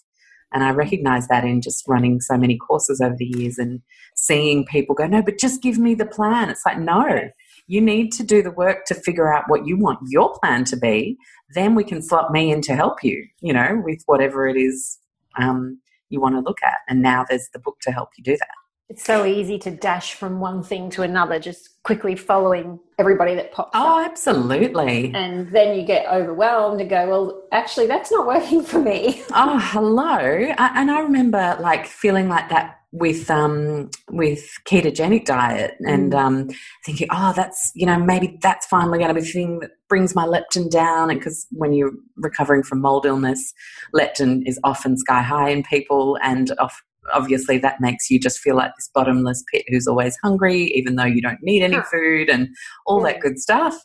and 0.53 0.63
i 0.63 0.71
recognize 0.71 1.27
that 1.27 1.45
in 1.45 1.61
just 1.61 1.87
running 1.89 2.21
so 2.21 2.39
many 2.39 2.57
courses 2.57 3.01
over 3.01 3.17
the 3.19 3.33
years 3.37 3.59
and 3.59 3.83
seeing 4.15 4.65
people 4.65 4.95
go 4.95 5.07
no 5.07 5.21
but 5.21 5.39
just 5.39 5.61
give 5.61 5.79
me 5.79 5.93
the 5.95 6.07
plan 6.07 6.49
it's 6.49 6.65
like 6.65 6.79
no 6.79 7.29
you 7.67 7.81
need 7.81 8.13
to 8.13 8.23
do 8.23 8.43
the 8.43 8.51
work 8.51 8.85
to 8.87 8.95
figure 8.95 9.33
out 9.33 9.45
what 9.49 9.67
you 9.67 9.77
want 9.77 9.99
your 10.09 10.39
plan 10.39 10.65
to 10.65 10.77
be. 10.77 11.17
Then 11.55 11.75
we 11.75 11.85
can 11.85 12.03
slot 12.03 12.33
me 12.33 12.51
in 12.51 12.61
to 12.63 12.75
help 12.75 13.03
you, 13.03 13.27
you 13.41 13.53
know, 13.53 13.81
with 13.85 14.03
whatever 14.07 14.49
it 14.49 14.57
is 14.57 14.99
um, 15.39 15.81
you 16.09 16.21
want 16.21 16.35
to 16.37 16.41
look 16.41 16.59
at. 16.65 16.79
And 16.89 17.03
now 17.03 17.25
there's 17.29 17.49
the 17.53 17.59
book 17.59 17.77
to 17.83 17.93
help 17.93 18.11
you 18.17 18.25
do 18.25 18.37
that. 18.37 18.49
It's 18.89 19.03
so 19.03 19.25
easy 19.25 19.59
to 19.61 19.73
dash 19.73 20.15
from 20.15 20.39
one 20.39 20.63
thing 20.63 20.91
to 20.91 21.03
another, 21.03 21.41
just 21.41 21.83
quickly 21.83 22.15
following 22.15 22.79
everybody 23.01 23.35
that 23.35 23.51
pops 23.51 23.75
up. 23.75 23.83
oh, 23.83 24.01
up. 24.01 24.11
absolutely. 24.11 25.13
And 25.13 25.51
then 25.51 25.77
you 25.77 25.85
get 25.85 26.07
overwhelmed 26.07 26.81
and 26.81 26.89
go, 26.89 27.09
well, 27.09 27.43
actually, 27.51 27.89
that's 27.89 28.13
not 28.13 28.29
working 28.29 28.63
for 28.63 28.79
me. 28.79 29.25
oh, 29.33 29.59
hello. 29.61 30.19
And 30.57 30.89
I 30.89 31.01
remember 31.01 31.57
like 31.61 31.87
feeling 31.87 32.29
like 32.29 32.49
that 32.51 32.76
with 32.99 33.31
um, 33.31 33.91
with 34.11 34.59
ketogenic 34.65 35.25
diet 35.25 35.75
and 35.87 36.13
mm. 36.13 36.19
um, 36.19 36.49
thinking, 36.85 37.09
oh, 37.11 37.33
that's 37.35 37.71
you 37.75 37.87
know 37.87 37.99
maybe 37.99 38.39
that's 38.41 38.67
finally 38.67 38.99
going 38.99 39.09
to 39.09 39.15
be 39.15 39.21
the 39.21 39.27
thing 39.27 39.61
that 39.61 39.71
brings 39.89 40.15
my 40.15 40.25
leptin 40.25 40.71
down. 40.71 41.11
And 41.11 41.21
because 41.21 41.47
when 41.51 41.73
you're 41.73 41.93
recovering 42.17 42.63
from 42.63 42.81
mold 42.81 43.07
illness, 43.07 43.53
leptin 43.95 44.43
is 44.47 44.59
often 44.65 44.97
sky 44.97 45.23
high 45.23 45.51
in 45.51 45.63
people, 45.63 46.19
and 46.23 46.53
off, 46.59 46.83
obviously 47.13 47.59
that 47.59 47.81
makes 47.81 48.11
you 48.11 48.19
just 48.19 48.39
feel 48.39 48.57
like 48.57 48.73
this 48.77 48.91
bottomless 48.95 49.43
pit 49.53 49.65
who's 49.69 49.87
always 49.87 50.17
hungry, 50.23 50.65
even 50.75 50.97
though 50.97 51.05
you 51.05 51.23
don't 51.23 51.43
need 51.43 51.63
any 51.63 51.79
food 51.91 52.29
and 52.29 52.49
all 52.87 53.01
yeah. 53.01 53.13
that 53.13 53.21
good 53.21 53.39
stuff. 53.39 53.77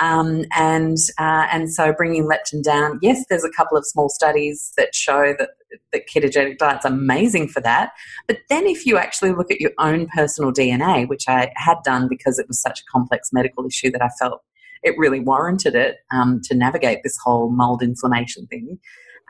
Um, 0.00 0.44
and 0.56 0.96
uh, 1.18 1.46
and 1.50 1.72
so 1.72 1.92
bringing 1.92 2.24
leptin 2.28 2.62
down, 2.62 2.98
yes, 3.02 3.24
there's 3.28 3.44
a 3.44 3.50
couple 3.50 3.76
of 3.76 3.86
small 3.86 4.08
studies 4.08 4.72
that 4.76 4.94
show 4.94 5.34
that 5.38 5.50
that 5.92 6.08
ketogenic 6.08 6.58
diet's 6.58 6.84
amazing 6.84 7.48
for 7.48 7.60
that. 7.60 7.90
But 8.26 8.38
then 8.48 8.66
if 8.66 8.86
you 8.86 8.96
actually 8.96 9.32
look 9.32 9.50
at 9.50 9.60
your 9.60 9.72
own 9.78 10.06
personal 10.14 10.52
DNA, 10.52 11.08
which 11.08 11.24
I 11.28 11.52
had 11.56 11.78
done 11.84 12.08
because 12.08 12.38
it 12.38 12.48
was 12.48 12.60
such 12.60 12.80
a 12.80 12.84
complex 12.90 13.30
medical 13.32 13.66
issue 13.66 13.90
that 13.90 14.02
I 14.02 14.08
felt 14.20 14.42
it 14.82 14.94
really 14.96 15.20
warranted 15.20 15.74
it 15.74 15.96
um, 16.12 16.40
to 16.44 16.54
navigate 16.54 17.00
this 17.02 17.18
whole 17.22 17.50
mold 17.50 17.82
inflammation 17.82 18.46
thing 18.46 18.78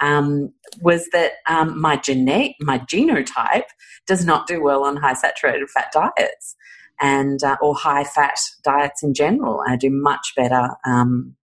um, 0.01 0.53
was 0.81 1.09
that 1.13 1.33
um, 1.49 1.81
my 1.81 1.97
gene- 1.97 2.55
my 2.61 2.79
genotype 2.81 3.69
does 4.07 4.25
not 4.25 4.47
do 4.47 4.63
well 4.63 4.85
on 4.85 4.97
high 4.97 5.15
saturated 5.15 5.69
fat 5.71 5.93
diets 5.93 6.57
and 7.01 7.43
uh, 7.43 7.57
or 7.61 7.75
high 7.75 8.05
fat 8.05 8.39
diets 8.65 9.03
in 9.03 9.15
general. 9.15 9.63
I 9.67 9.77
do 9.77 9.91
much 9.91 10.33
better 10.37 10.71
um, 10.85 11.37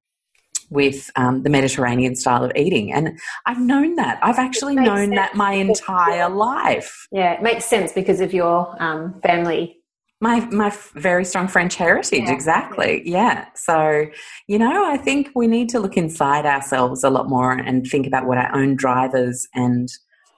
with 0.70 1.12
um, 1.16 1.44
the 1.44 1.50
Mediterranean 1.50 2.16
style 2.16 2.44
of 2.44 2.52
eating. 2.56 2.92
And 2.92 3.20
I've 3.46 3.60
known 3.60 3.96
that. 3.96 4.20
I've 4.24 4.40
actually 4.40 4.76
known 4.76 5.10
sense. 5.10 5.16
that 5.16 5.36
my 5.36 5.54
entire 5.54 6.30
life. 6.30 7.08
Yeah, 7.12 7.34
it 7.34 7.44
makes 7.44 7.66
sense 7.66 7.92
because 7.92 8.20
of 8.20 8.34
your 8.34 8.76
um, 8.82 9.20
family 9.22 9.83
my 10.24 10.40
my 10.46 10.74
very 10.96 11.26
strong 11.26 11.50
French 11.50 11.76
heritage, 11.76 12.24
yeah. 12.24 12.32
exactly. 12.32 13.02
Yeah. 13.06 13.46
So, 13.56 14.06
you 14.48 14.58
know, 14.58 14.90
I 14.90 14.96
think 14.96 15.30
we 15.36 15.48
need 15.48 15.68
to 15.70 15.80
look 15.82 15.98
inside 15.98 16.46
ourselves 16.46 17.04
a 17.04 17.10
lot 17.10 17.28
more 17.28 17.52
and 17.52 17.86
think 17.86 18.08
about 18.08 18.26
what 18.26 18.38
our 18.38 18.56
own 18.56 18.76
drivers 18.76 19.46
and 19.54 19.90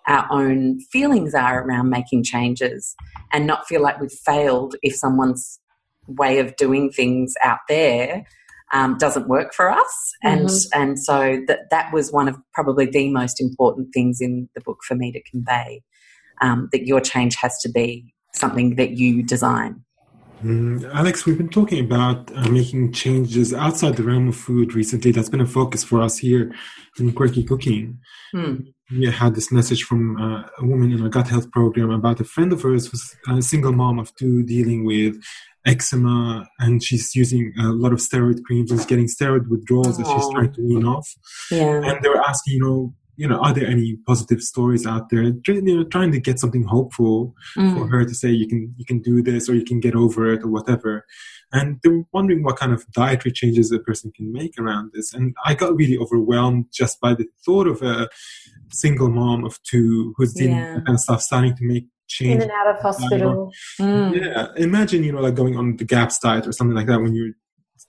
our 0.08 0.28
own 0.32 0.80
feelings 0.92 1.36
are 1.36 1.64
around 1.64 1.90
making 1.90 2.24
changes 2.24 2.96
and 3.32 3.46
not 3.46 3.68
feel 3.68 3.82
like 3.82 4.02
we've 4.02 4.12
failed 4.12 4.76
if 4.82 4.96
someone's 4.96 5.60
way 6.08 6.40
of 6.40 6.56
doing 6.56 6.92
things 6.92 7.36
out 7.44 7.60
there 7.70 8.26
um, 8.74 8.98
doesn't 8.98 9.28
work 9.28 9.54
for 9.54 9.70
us. 9.70 10.14
And 10.24 10.48
mm-hmm. 10.48 10.82
and 10.82 11.00
so 11.00 11.44
that 11.48 11.70
that 11.70 11.94
was 11.94 12.12
one 12.12 12.28
of 12.28 12.38
probably 12.56 12.88
the 12.88 13.12
most 13.12 13.40
important 13.40 13.90
things 13.94 14.20
in 14.20 14.50
the 14.56 14.62
book 14.62 14.80
for 14.88 14.96
me 14.96 15.12
to 15.12 15.22
convey. 15.30 15.84
Um, 16.42 16.68
that 16.74 16.86
your 16.86 17.00
change 17.00 17.36
has 17.36 17.58
to 17.60 17.70
be 17.70 18.15
something 18.36 18.76
that 18.76 18.92
you 18.92 19.24
design? 19.24 19.84
Mm, 20.44 20.82
Alexx, 20.92 21.26
we've 21.26 21.38
been 21.38 21.50
talking 21.50 21.84
about 21.84 22.32
uh, 22.36 22.50
making 22.50 22.92
changes 22.92 23.54
outside 23.54 23.96
the 23.96 24.04
realm 24.04 24.28
of 24.28 24.36
food 24.36 24.76
recently. 24.76 25.12
That's 25.12 25.30
been 25.30 25.42
a 25.42 25.46
focus 25.46 25.84
for 25.84 26.02
us 26.02 26.18
here 26.18 26.54
in 27.00 27.14
Quirky 27.14 27.44
Cooking. 27.44 28.00
Hmm. 28.32 28.56
We 28.92 29.10
had 29.10 29.34
this 29.34 29.52
message 29.52 29.84
from 29.84 30.22
uh, 30.22 30.44
a 30.60 30.66
woman 30.66 30.92
in 30.92 31.02
our 31.02 31.10
gut 31.10 31.30
health 31.30 31.50
program 31.52 31.90
about 31.90 32.20
a 32.20 32.24
friend 32.24 32.54
of 32.54 32.62
hers 32.62 32.88
who's 32.88 33.16
a 33.28 33.42
single 33.42 33.72
mom 33.72 33.98
of 33.98 34.16
two 34.16 34.44
dealing 34.44 34.86
with 34.86 35.16
eczema 35.66 36.48
and 36.60 36.84
she's 36.84 37.16
using 37.16 37.52
a 37.60 37.70
lot 37.70 37.92
of 37.92 37.98
steroid 37.98 38.44
creams 38.44 38.70
and 38.70 38.88
getting 38.88 39.08
steroid 39.08 39.48
withdrawals 39.50 39.98
Aww. 39.98 40.04
that 40.04 40.14
she's 40.14 40.30
trying 40.30 40.54
to 40.54 40.62
wean 40.62 40.86
off. 40.86 41.08
Yeah. 41.50 41.82
And 41.84 42.04
they 42.04 42.10
were 42.10 42.22
asking, 42.22 42.54
you 42.54 42.60
know, 42.60 42.94
you 43.18 43.28
know, 43.28 43.40
are 43.40 43.54
there 43.54 43.68
any 43.68 43.98
positive 44.08 44.42
stories 44.42 44.86
out 44.86 45.10
there? 45.10 45.24
You 45.24 45.62
know, 45.62 45.84
trying 45.84 46.12
to 46.12 46.20
get 46.20 46.40
something 46.40 46.64
hopeful 46.64 47.34
mm. 47.58 47.78
for 47.78 47.88
her 47.88 48.06
to 48.06 48.14
say 48.14 48.30
you 48.30 48.48
can 48.48 48.74
you 48.78 48.86
can 48.86 49.02
do 49.02 49.22
this 49.22 49.50
or 49.50 49.56
you 49.56 49.66
can 49.66 49.80
get 49.80 49.96
over 49.96 50.32
it 50.34 50.44
or 50.44 50.50
whatever. 50.50 51.06
And 51.52 51.80
they 51.84 51.90
were 51.90 52.04
wondering 52.12 52.44
what 52.44 52.58
kind 52.58 52.74
of 52.74 52.86
dietary 52.92 53.32
changes 53.32 53.72
a 53.72 53.80
person 53.80 54.12
can 54.16 54.32
make 54.34 54.60
around 54.60 54.92
this. 54.94 55.14
And 55.14 55.36
I 55.46 55.54
got 55.54 55.76
really 55.76 55.98
overwhelmed 55.98 56.66
just 56.74 57.00
by 57.00 57.14
the 57.14 57.28
thought 57.46 57.68
of 57.68 57.82
a 57.82 58.10
single 58.72 59.10
mom 59.10 59.46
of 59.46 59.62
two 59.64 60.14
who's 60.18 60.34
dealing 60.34 60.58
yeah. 60.58 60.76
with 60.76 60.86
kind 60.86 60.96
of 60.96 61.00
stuff, 61.00 61.22
starting 61.22 61.56
to 61.56 61.64
make 61.64 61.86
change 62.08 62.36
In 62.36 62.42
and 62.44 62.52
out 62.52 62.76
of 62.76 62.82
hospital. 62.82 63.52
Mm. 63.80 64.22
yeah 64.22 64.48
imagine 64.58 65.04
you 65.04 65.12
know 65.12 65.22
like 65.22 65.34
going 65.34 65.58
on 65.58 65.78
the 65.78 65.84
gaps 65.84 66.20
diet 66.20 66.46
or 66.46 66.52
something 66.52 66.76
like 66.76 66.86
that 66.86 67.02
when 67.02 67.16
you're 67.16 67.32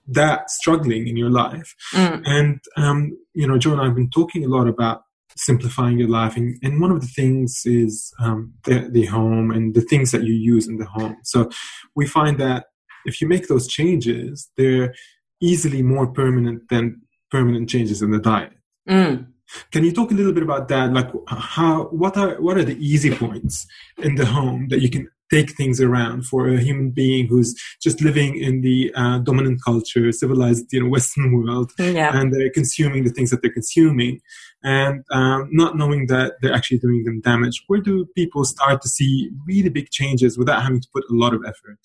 that 0.08 0.50
struggling 0.50 1.06
in 1.06 1.16
your 1.16 1.30
life 1.30 1.74
Mm. 1.92 2.22
and 2.24 2.60
um, 2.76 3.18
you 3.34 3.46
know 3.46 3.58
Jo 3.58 3.72
and 3.72 3.82
i've 3.82 3.94
been 3.94 4.10
talking 4.10 4.42
a 4.44 4.48
lot 4.48 4.68
about 4.68 5.02
simplifying 5.36 5.98
your 5.98 6.08
life 6.08 6.36
and, 6.36 6.56
and 6.62 6.80
one 6.80 6.90
of 6.90 7.00
the 7.00 7.06
things 7.06 7.62
is 7.64 8.12
um, 8.18 8.52
the, 8.64 8.88
the 8.90 9.06
home 9.06 9.50
and 9.50 9.74
the 9.74 9.82
things 9.82 10.10
that 10.10 10.22
you 10.24 10.32
use 10.32 10.66
in 10.66 10.78
the 10.78 10.86
home 10.86 11.16
so 11.22 11.48
we 11.94 12.06
find 12.06 12.38
that 12.38 12.66
if 13.04 13.20
you 13.20 13.28
make 13.28 13.48
those 13.48 13.66
changes 13.66 14.50
they're 14.56 14.94
easily 15.40 15.82
more 15.82 16.06
permanent 16.06 16.62
than 16.70 17.00
permanent 17.30 17.68
changes 17.68 18.02
in 18.02 18.10
the 18.10 18.18
diet 18.18 18.52
Mm. 18.88 19.26
can 19.72 19.84
you 19.84 19.92
talk 19.92 20.10
a 20.12 20.14
little 20.14 20.32
bit 20.32 20.42
about 20.44 20.68
that? 20.68 20.92
Like, 20.92 21.10
how 21.28 21.84
what 21.86 22.16
are 22.16 22.40
what 22.40 22.56
are 22.56 22.64
the 22.64 22.78
easy 22.78 23.10
points 23.10 23.66
in 23.98 24.14
the 24.14 24.26
home 24.26 24.68
that 24.68 24.80
you 24.80 24.88
can 24.88 25.08
take 25.30 25.52
things 25.56 25.80
around 25.80 26.24
for 26.26 26.48
a 26.48 26.60
human 26.60 26.90
being 26.90 27.26
who's 27.26 27.54
just 27.82 28.00
living 28.00 28.36
in 28.36 28.60
the 28.60 28.92
uh, 28.94 29.18
dominant 29.18 29.60
culture, 29.64 30.10
civilized, 30.12 30.66
you 30.72 30.82
know, 30.82 30.88
Western 30.96 31.32
world, 31.32 31.72
Yeah. 31.78 32.16
and 32.18 32.32
they're 32.32 32.50
consuming 32.50 33.04
the 33.04 33.10
things 33.10 33.30
that 33.30 33.42
they're 33.42 33.52
consuming, 33.52 34.20
and 34.62 35.04
um, 35.12 35.48
not 35.52 35.76
knowing 35.76 36.06
that 36.06 36.34
they're 36.40 36.52
actually 36.54 36.78
doing 36.78 37.04
them 37.04 37.20
damage. 37.20 37.62
Where 37.66 37.80
do 37.80 38.06
people 38.14 38.44
start 38.44 38.82
to 38.82 38.88
see 38.88 39.30
really 39.46 39.68
big 39.68 39.90
changes 39.90 40.38
without 40.38 40.62
having 40.62 40.80
to 40.80 40.88
put 40.92 41.04
a 41.10 41.14
lot 41.14 41.34
of 41.34 41.42
effort? 41.46 41.78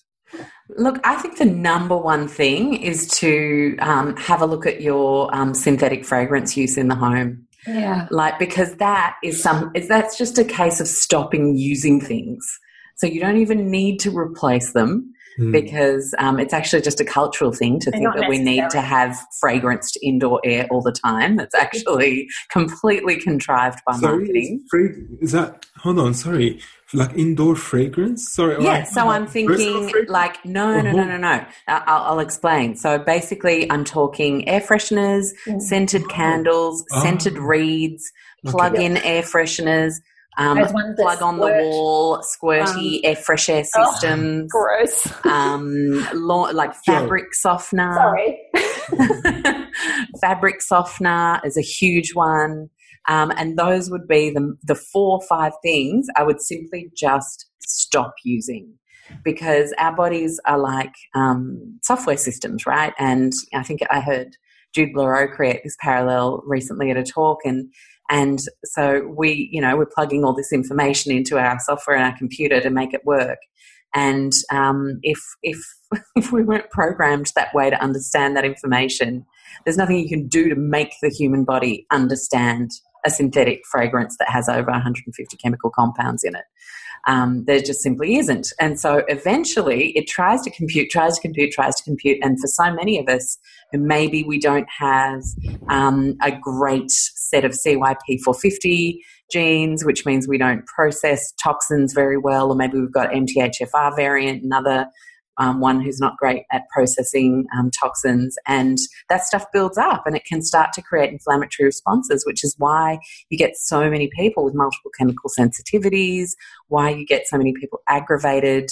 Look, 0.78 1.00
I 1.04 1.16
think 1.16 1.38
the 1.38 1.46
number 1.46 1.98
one 1.98 2.28
thing 2.28 2.76
is 2.76 3.08
to 3.20 3.76
um, 3.82 4.16
have 4.16 4.42
a 4.42 4.46
look 4.46 4.66
at 4.66 4.82
your 4.82 5.34
um, 5.36 5.54
synthetic 5.54 6.06
fragrance 6.06 6.56
use 6.56 6.78
in 6.78 6.88
the 6.88 6.96
home. 6.96 7.48
Yeah. 7.68 8.08
like 8.10 8.40
because 8.40 8.78
that 8.78 9.18
is 9.24 9.40
some 9.40 9.70
is 9.76 9.88
that's 9.88 10.18
just 10.18 10.40
a 10.40 10.44
case 10.44 10.80
of 10.80 10.88
stopping 10.88 11.56
using 11.56 12.02
things 12.02 12.58
so 13.02 13.08
you 13.08 13.20
don't 13.20 13.38
even 13.38 13.72
need 13.72 14.00
to 14.02 14.16
replace 14.16 14.74
them 14.74 15.12
Hmm. 15.38 15.50
because 15.54 16.14
um, 16.18 16.42
it's 16.42 16.54
actually 16.54 16.82
just 16.82 17.00
a 17.00 17.06
cultural 17.06 17.54
thing 17.54 17.80
to 17.80 17.90
They're 17.90 18.02
think 18.02 18.16
that 18.16 18.28
we 18.30 18.38
need 18.38 18.70
to 18.72 18.82
have 18.82 19.18
fragranced 19.42 19.96
indoor 20.04 20.42
air 20.44 20.68
all 20.70 20.82
the 20.82 20.92
time 20.92 21.38
that's 21.38 21.56
actually 21.56 22.28
completely 22.52 23.16
contrived 23.18 23.80
by 23.88 23.94
Sorry, 23.96 24.18
marketing 24.18 24.60
is, 24.62 24.70
frag- 24.70 25.08
is 25.22 25.32
that 25.32 25.66
hold 25.78 26.00
on? 26.00 26.14
Sorry, 26.14 26.60
like 26.94 27.14
indoor 27.18 27.56
fragrance. 27.56 28.30
Sorry. 28.30 28.62
yeah, 28.62 28.80
like, 28.80 28.88
so 28.88 29.08
I'm 29.08 29.26
thinking 29.26 29.94
like 30.10 30.44
no, 30.44 30.82
no, 30.82 30.92
no, 30.92 31.06
no, 31.06 31.16
no. 31.16 31.30
I- 31.30 31.46
I'll, 31.88 32.04
I'll 32.12 32.20
explain. 32.20 32.76
So 32.76 33.00
basically, 33.00 33.72
I'm 33.72 33.86
talking 33.86 34.46
air 34.50 34.60
fresheners, 34.60 35.30
scented 35.60 36.10
candles, 36.10 36.84
Oh. 36.92 37.04
scented 37.04 37.38
reeds, 37.38 38.12
Okay. 38.46 38.52
plug-in 38.52 38.98
air 38.98 39.22
fresheners, 39.24 39.94
um, 40.38 40.58
Those 40.62 40.74
ones 40.74 40.98
that 40.98 41.04
plug 41.04 41.22
on 41.22 41.38
the 41.38 41.48
wall, 41.48 42.22
squirty 42.22 43.02
air 43.04 43.16
fresh 43.16 43.50
air 43.50 43.64
Oh, 43.76 43.92
systems, 43.92 44.52
Gross. 44.52 45.26
um, 45.26 46.08
law, 46.14 46.50
like 46.54 46.72
Jo. 46.86 46.94
fabric 46.94 47.34
softener. 47.34 47.94
Sorry. 47.94 48.40
fabric 50.22 50.62
softener 50.62 51.40
is 51.44 51.58
a 51.58 51.62
huge 51.62 52.14
one. 52.14 52.70
Um, 53.08 53.32
and 53.36 53.58
those 53.58 53.90
would 53.90 54.08
be 54.08 54.30
the, 54.30 54.56
the 54.64 54.76
four 54.76 55.18
or 55.18 55.22
five 55.28 55.54
things 55.64 56.08
I 56.16 56.24
would 56.24 56.40
simply 56.42 56.90
just 56.96 57.48
stop 57.62 58.14
using 58.24 58.74
because 59.24 59.74
our 59.78 59.96
bodies 59.96 60.40
are 60.46 60.60
like 60.60 60.94
um, 61.16 61.80
software 61.84 62.18
systems, 62.18 62.66
right? 62.66 62.94
And 63.00 63.34
I 63.54 63.64
think 63.64 63.82
I 63.90 64.00
heard 64.02 64.38
Jude 64.74 64.94
Blereau 64.96 65.30
create 65.34 65.62
this 65.64 65.76
parallel 65.82 66.44
recently 66.46 66.92
at 66.92 66.98
a 66.98 67.04
talk, 67.04 67.40
and 67.44 67.74
and 68.12 68.40
so 68.66 69.08
we, 69.18 69.50
you 69.54 69.62
know, 69.62 69.78
we're 69.78 69.86
plugging 69.86 70.26
all 70.26 70.36
this 70.36 70.52
information 70.52 71.14
into 71.14 71.40
our 71.40 71.58
software 71.62 71.96
and 71.96 72.06
our 72.06 72.18
computer 72.18 72.60
to 72.60 72.70
make 72.70 72.94
it 72.94 73.06
work. 73.06 73.38
And 73.96 74.34
um, 74.52 75.00
if 75.02 75.20
if 75.42 75.58
if 76.16 76.32
we 76.32 76.44
weren't 76.44 76.70
programmed 76.72 77.32
that 77.36 77.54
way 77.54 77.70
to 77.70 77.82
understand 77.82 78.36
that 78.36 78.44
information, 78.44 79.26
there's 79.66 79.78
nothing 79.78 79.98
you 79.98 80.10
can 80.10 80.28
do 80.28 80.50
to 80.50 80.56
make 80.56 80.94
the 81.02 81.10
human 81.10 81.46
body 81.46 81.88
understand 81.90 82.72
a 83.06 83.10
synthetic 83.10 83.62
fragrance 83.72 84.18
that 84.20 84.30
has 84.30 84.48
over 84.48 84.70
150 84.70 85.38
chemical 85.38 85.72
compounds 85.72 86.24
in 86.24 86.36
it. 86.36 86.44
Um, 87.08 87.46
there 87.46 87.60
just 87.60 87.82
simply 87.82 88.18
isn't. 88.18 88.48
And 88.60 88.80
so 88.80 89.04
eventually 89.08 89.90
it 89.98 90.08
tries 90.08 90.42
to 90.42 90.52
compute, 90.52 90.90
tries 90.90 91.16
to 91.16 91.22
compute, 91.22 91.52
tries 91.52 91.76
to 91.76 91.84
compute. 91.84 92.20
And 92.22 92.40
for 92.40 92.48
so 92.48 92.74
many 92.74 93.00
of 93.00 93.08
us 93.10 93.38
maybe 93.74 94.24
we 94.24 94.40
don't 94.40 94.68
have 94.80 95.24
um, 95.70 96.18
a 96.22 96.32
great 96.32 96.92
set 96.92 97.46
of 97.46 97.52
CYP450 97.52 98.98
genes, 99.32 99.86
which 99.86 100.06
means 100.06 100.28
we 100.28 100.38
don't 100.38 100.66
process 100.66 101.32
toxins 101.42 101.94
very 101.94 102.18
well, 102.18 102.52
or 102.52 102.56
maybe 102.56 102.80
we've 102.80 102.92
got 102.92 103.12
MTHFR 103.12 103.96
variant, 103.96 104.44
another 104.44 104.88
um, 105.42 105.60
one 105.60 105.82
who's 105.82 106.00
not 106.00 106.18
great 106.18 106.44
at 106.52 106.70
processing 106.70 107.48
um, 107.58 107.72
toxins, 107.72 108.38
and 108.48 108.78
that 109.10 109.26
stuff 109.26 109.46
builds 109.52 109.78
up 109.78 110.04
and 110.06 110.16
it 110.16 110.24
can 110.24 110.44
start 110.44 110.72
to 110.74 110.82
create 110.84 111.12
inflammatory 111.12 111.66
responses, 111.66 112.24
which 112.28 112.44
is 112.44 112.54
why 112.60 113.00
you 113.30 113.38
get 113.38 113.58
so 113.58 113.90
many 113.90 114.08
people 114.16 114.46
with 114.46 114.54
multiple 114.54 114.92
chemical 114.96 115.30
sensitivities, 115.30 116.30
why 116.68 116.92
you 116.92 117.06
get 117.08 117.28
so 117.28 117.38
many 117.38 117.54
people 117.54 117.80
aggravated 117.90 118.70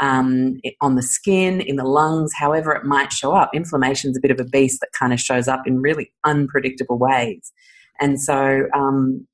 um, 0.00 0.56
on 0.80 0.96
the 0.96 1.02
skin, 1.02 1.60
in 1.60 1.76
the 1.76 1.84
lungs, 1.84 2.32
however 2.34 2.72
it 2.72 2.84
might 2.84 3.12
show 3.12 3.32
up. 3.32 3.50
Inflammation 3.54 4.10
is 4.10 4.16
a 4.16 4.20
bit 4.20 4.32
of 4.32 4.40
a 4.40 4.44
beast 4.44 4.80
that 4.80 4.90
kind 4.98 5.12
of 5.12 5.20
shows 5.20 5.46
up 5.46 5.66
in 5.66 5.80
really 5.80 6.12
unpredictable 6.24 6.98
ways. 6.98 7.52
And 8.00 8.20
so, 8.20 8.66
um, 8.74 9.26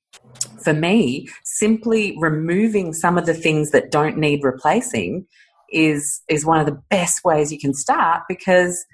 for 0.62 0.72
me, 0.72 1.28
simply 1.44 2.16
removing 2.18 2.92
some 2.92 3.16
of 3.16 3.26
the 3.26 3.34
things 3.34 3.70
that 3.70 3.90
don't 3.90 4.18
need 4.18 4.42
replacing 4.42 5.26
is 5.74 6.22
is 6.28 6.46
one 6.46 6.60
of 6.60 6.66
the 6.66 6.80
best 6.90 7.24
ways 7.24 7.52
you 7.52 7.58
can 7.58 7.74
start 7.74 8.22
because 8.28 8.84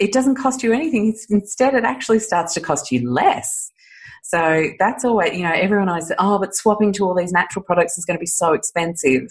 it 0.00 0.12
doesn't 0.12 0.34
cost 0.34 0.62
you 0.62 0.72
anything. 0.72 1.08
It's, 1.08 1.26
instead, 1.30 1.74
it 1.74 1.84
actually 1.84 2.18
starts 2.18 2.54
to 2.54 2.60
cost 2.60 2.90
you 2.90 3.08
less. 3.08 3.70
So 4.22 4.70
that's 4.80 5.04
always, 5.04 5.36
you 5.36 5.44
know, 5.44 5.52
everyone 5.52 5.88
always 5.88 6.08
says, 6.08 6.16
oh, 6.18 6.38
but 6.40 6.54
swapping 6.54 6.92
to 6.94 7.04
all 7.04 7.14
these 7.14 7.30
natural 7.30 7.64
products 7.64 7.96
is 7.96 8.04
going 8.04 8.16
to 8.16 8.20
be 8.20 8.26
so 8.26 8.52
expensive. 8.52 9.28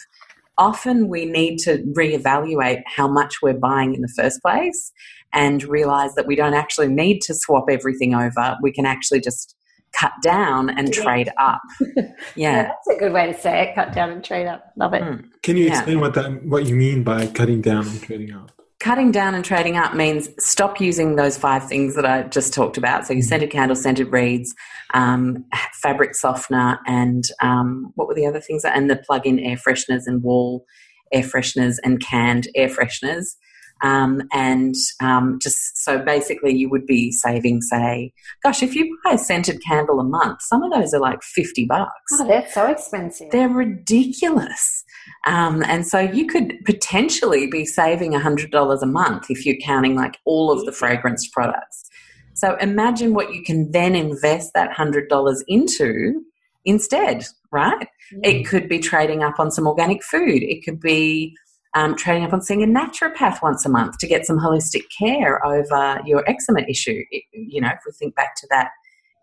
Often 0.57 1.09
we 1.09 1.25
need 1.25 1.57
to 1.59 1.79
reevaluate 1.97 2.83
how 2.85 3.09
much 3.09 3.41
we're 3.41 3.53
buying 3.53 3.93
in 3.93 4.01
the 4.01 4.13
first 4.15 4.41
place 4.41 4.93
and 5.33 5.65
realize 5.65 6.15
that 6.15 6.27
we 6.27 6.37
don't 6.37 6.53
actually 6.53 6.87
need 6.87 7.19
to 7.23 7.33
swap 7.33 7.65
everything 7.69 8.15
over. 8.15 8.55
We 8.61 8.71
can 8.71 8.85
actually 8.85 9.19
just 9.19 9.53
cut 9.97 10.11
down 10.21 10.69
and 10.69 10.93
Yeah. 10.95 11.03
trade 11.03 11.29
up. 11.37 11.61
Yeah, 11.95 12.03
Yeah. 12.35 12.63
that's 12.63 12.87
a 12.95 12.99
good 12.99 13.13
way 13.13 13.31
to 13.31 13.33
say 13.39 13.63
it. 13.63 13.75
Cut 13.75 13.93
down 13.93 14.09
and 14.09 14.23
trade 14.23 14.47
up. 14.47 14.65
Love 14.75 14.93
it. 14.93 15.01
Mm. 15.03 15.25
Can 15.43 15.57
you 15.57 15.65
Yeah. 15.65 15.71
explain 15.73 15.99
what 15.99 16.13
that 16.15 16.43
what 16.45 16.65
you 16.65 16.75
mean 16.75 17.03
by 17.03 17.27
cutting 17.27 17.61
down 17.61 17.87
and 17.87 18.01
trading 18.01 18.33
up? 18.33 18.51
Cutting 18.79 19.11
down 19.11 19.33
and 19.33 19.43
trading 19.43 19.77
up 19.77 19.95
means 19.95 20.29
stop 20.39 20.79
using 20.79 21.15
those 21.15 21.37
five 21.37 21.67
things 21.67 21.95
that 21.95 22.05
I 22.05 22.23
just 22.23 22.53
talked 22.53 22.77
about. 22.77 23.07
So, 23.07 23.13
your 23.13 23.23
scented 23.23 23.49
candles, 23.49 23.81
scented 23.81 24.11
reeds, 24.11 24.53
um, 24.93 25.45
fabric 25.81 26.13
softener, 26.13 26.77
and 26.85 27.23
um, 27.41 27.91
what 27.95 28.07
were 28.07 28.13
the 28.13 28.25
other 28.27 28.41
things? 28.41 28.63
And 28.65 28.89
the 28.89 28.97
plug 28.97 29.25
in 29.25 29.39
air 29.39 29.55
fresheners 29.57 30.03
and 30.05 30.21
wall 30.21 30.65
air 31.13 31.23
fresheners 31.23 31.77
and 31.83 31.99
canned 32.01 32.47
air 32.55 32.67
fresheners. 32.67 33.35
Um, 33.81 34.23
and 34.31 34.73
um, 35.01 35.37
just 35.41 35.83
so 35.83 35.99
basically, 35.99 36.55
you 36.55 36.69
would 36.69 36.85
be 36.85 37.11
saving, 37.11 37.61
say, 37.61 38.13
gosh, 38.41 38.63
if 38.63 38.73
you 38.75 38.97
buy 39.03 39.13
a 39.13 39.17
scented 39.17 39.61
candle 39.61 39.99
a 39.99 40.03
month, 40.03 40.41
some 40.41 40.63
of 40.63 40.71
those 40.71 40.93
are 40.93 40.99
like 40.99 41.21
50 41.21 41.65
bucks. 41.65 41.91
Oh, 42.13 42.27
they're 42.27 42.49
so 42.49 42.67
expensive. 42.67 43.31
They're 43.31 43.49
ridiculous. 43.49 44.83
Um, 45.27 45.63
and 45.63 45.85
so 45.85 45.99
you 45.99 46.25
could 46.25 46.53
potentially 46.65 47.47
be 47.47 47.65
saving 47.65 48.13
$100 48.13 48.81
a 48.81 48.85
month 48.85 49.29
if 49.29 49.45
you're 49.45 49.57
counting 49.61 49.95
like 49.95 50.17
all 50.25 50.51
of 50.51 50.65
the 50.65 50.71
fragrance 50.71 51.27
products. 51.27 51.89
So 52.33 52.55
imagine 52.57 53.13
what 53.13 53.33
you 53.33 53.43
can 53.43 53.71
then 53.71 53.95
invest 53.95 54.53
that 54.53 54.71
$100 54.71 55.43
into 55.47 56.21
instead, 56.65 57.25
right? 57.51 57.87
It 58.23 58.43
could 58.43 58.67
be 58.67 58.79
trading 58.79 59.23
up 59.23 59.39
on 59.39 59.51
some 59.51 59.67
organic 59.67 60.03
food. 60.03 60.43
It 60.43 60.63
could 60.63 60.79
be 60.79 61.35
um, 61.75 61.95
trading 61.95 62.23
up 62.23 62.33
on 62.33 62.41
seeing 62.41 62.63
a 62.63 62.67
naturopath 62.67 63.41
once 63.41 63.65
a 63.65 63.69
month 63.69 63.97
to 63.99 64.07
get 64.07 64.25
some 64.25 64.39
holistic 64.39 64.83
care 64.97 65.45
over 65.45 66.01
your 66.05 66.27
eczema 66.29 66.61
issue. 66.67 67.03
You 67.33 67.61
know, 67.61 67.67
if 67.67 67.79
we 67.85 67.91
think 67.91 68.15
back 68.15 68.35
to 68.37 68.47
that 68.49 68.69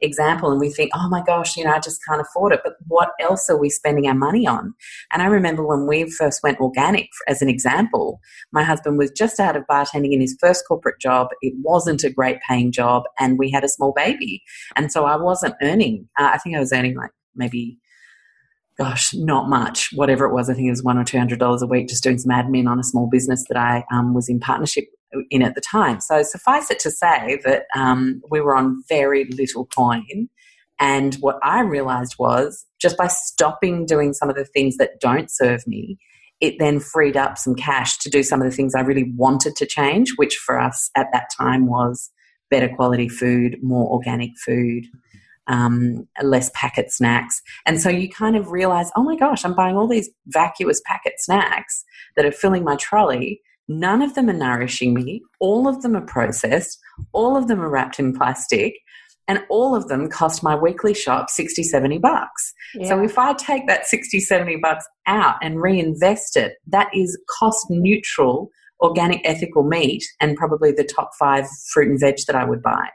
example 0.03 0.51
and 0.51 0.61
we 0.61 0.69
think, 0.69 0.91
oh 0.95 1.09
my 1.09 1.23
gosh, 1.23 1.57
you 1.57 1.65
know, 1.65 1.73
I 1.73 1.79
just 1.79 2.01
can't 2.07 2.21
afford 2.21 2.53
it. 2.53 2.61
But 2.63 2.75
what 2.89 3.11
else 3.21 3.49
are 3.49 3.57
we 3.57 3.71
spending 3.71 4.07
our 4.07 4.15
money 4.15 4.47
on? 4.47 4.75
And 5.13 5.23
I 5.23 5.27
remember 5.27 5.67
when 5.67 5.87
we 5.87 6.11
first 6.11 6.41
went 6.43 6.59
organic, 6.61 7.09
as 7.29 7.41
an 7.41 7.49
example, 7.49 8.21
my 8.53 8.65
husband 8.65 8.99
was 8.99 9.11
just 9.13 9.41
out 9.41 9.57
of 9.57 9.65
bartending 9.71 10.13
in 10.13 10.21
his 10.21 10.37
first 10.41 10.65
corporate 10.67 11.01
job. 11.01 11.29
It 11.41 11.55
wasn't 11.63 12.05
a 12.05 12.11
great 12.11 12.39
paying 12.47 12.73
job, 12.73 13.05
and 13.19 13.39
we 13.39 13.51
had 13.51 13.65
a 13.65 13.69
small 13.69 13.93
baby. 13.95 14.43
And 14.77 14.93
so 14.93 15.05
I 15.05 15.17
wasn't 15.17 15.55
earning, 15.63 16.09
uh, 16.19 16.31
I 16.35 16.39
think 16.39 16.57
I 16.57 16.61
was 16.61 16.73
earning 16.73 16.97
like 16.97 17.13
maybe. 17.35 17.79
Gosh, 18.79 19.13
not 19.15 19.49
much. 19.49 19.91
Whatever 19.95 20.25
it 20.25 20.33
was, 20.33 20.49
I 20.49 20.55
think 20.55 20.67
it 20.67 20.71
was 20.71 20.83
one 20.83 20.99
or 20.99 21.05
two 21.05 21.19
hundred 21.19 21.39
dollars 21.39 21.63
a 21.63 21.67
week, 21.67 21.89
just 21.89 22.03
doing 22.03 22.19
some 22.19 22.33
admin 22.33 22.69
on 22.69 22.81
a 22.81 22.85
small 22.85 23.09
business 23.09 23.45
that 23.49 23.59
I 23.59 23.85
um, 23.93 24.15
was 24.15 24.29
in 24.29 24.41
partnership 24.41 24.85
in 25.31 25.43
at 25.43 25.55
the 25.55 25.61
time. 25.61 26.01
So 26.01 26.23
suffice 26.23 26.71
it 26.71 26.79
to 26.81 26.91
say 26.91 27.39
that 27.45 27.65
um, 27.77 28.23
we 28.31 28.41
were 28.41 28.57
on 28.57 28.83
very 28.89 29.27
little 29.27 29.67
coin 29.67 30.29
And 30.83 31.15
what 31.17 31.39
I 31.45 31.61
realized 31.61 32.17
was 32.19 32.67
just 32.81 32.97
by 32.97 33.07
stopping 33.07 33.87
doing 33.87 34.13
some 34.13 34.29
of 34.29 34.35
the 34.35 34.45
things 34.45 34.79
that 34.79 34.99
don't 35.01 35.31
serve 35.31 35.65
me, 35.67 35.97
it 36.41 36.57
then 36.59 36.81
freed 36.81 37.17
up 37.17 37.39
some 37.39 37.55
cash 37.55 37.99
to 37.99 38.11
do 38.11 38.25
some 38.25 38.43
of 38.43 38.51
the 38.51 38.57
things 38.57 38.75
I 38.75 38.81
really 38.81 39.13
wanted 39.17 39.55
to 39.57 39.67
change, 39.67 40.15
which 40.17 40.35
for 40.35 40.59
us 40.59 40.91
at 40.97 41.07
that 41.13 41.27
time 41.39 41.69
was 41.69 42.11
better 42.51 42.69
quality 42.69 43.09
food, 43.09 43.59
more 43.63 43.89
organic 43.93 44.31
food, 44.45 44.87
um, 45.47 46.07
less 46.23 46.51
packet 46.55 46.93
snacks. 46.93 47.43
And 47.67 47.81
so 47.81 47.89
you 47.89 48.09
kind 48.09 48.37
of 48.37 48.53
realize, 48.53 48.91
oh 48.97 49.03
my 49.03 49.17
gosh, 49.17 49.45
I'm 49.45 49.55
buying 49.55 49.77
all 49.77 49.89
these 49.89 50.11
vacuous 50.27 50.81
packet 50.87 51.15
snacks 51.19 51.85
that 52.17 52.25
are 52.25 52.33
filling 52.33 52.65
my 52.65 52.77
trolley. 52.77 53.41
None 53.69 54.03
of 54.03 54.15
them 54.15 54.29
are 54.29 54.35
nourishing 54.35 54.95
me. 54.95 55.23
All 55.41 55.69
of 55.69 55.83
them 55.83 55.97
are 55.97 56.07
processed. 56.07 56.79
All 57.13 57.37
of 57.37 57.49
them 57.49 57.61
are 57.61 57.71
wrapped 57.71 57.99
in 57.99 58.13
plastic 58.13 58.75
and 59.29 59.41
all 59.49 59.77
of 59.77 59.89
them 59.89 60.09
cost 60.09 60.43
my 60.43 60.55
weekly 60.55 60.93
shop 60.93 61.31
60 61.31 61.63
70 61.63 61.99
bucks 61.99 62.53
yeah. 62.75 62.89
so 62.89 63.03
if 63.05 63.17
i 63.19 63.33
take 63.35 63.69
that 63.69 63.87
60 63.87 64.19
70 64.19 64.57
bucks 64.57 64.85
out 65.07 65.37
and 65.41 65.63
reinvest 65.63 66.37
it 66.37 66.55
that 66.67 66.89
is 66.93 67.17
cost 67.39 67.67
neutral 67.71 68.51
organic 68.83 69.21
ethical 69.25 69.63
meat 69.63 70.03
and 70.21 70.37
probably 70.37 70.73
the 70.73 70.85
top 70.85 71.11
five 71.19 71.47
fruit 71.73 71.89
and 71.89 72.01
veg 72.01 72.17
that 72.27 72.37
i 72.37 72.45
would 72.45 72.63
buy. 72.63 72.89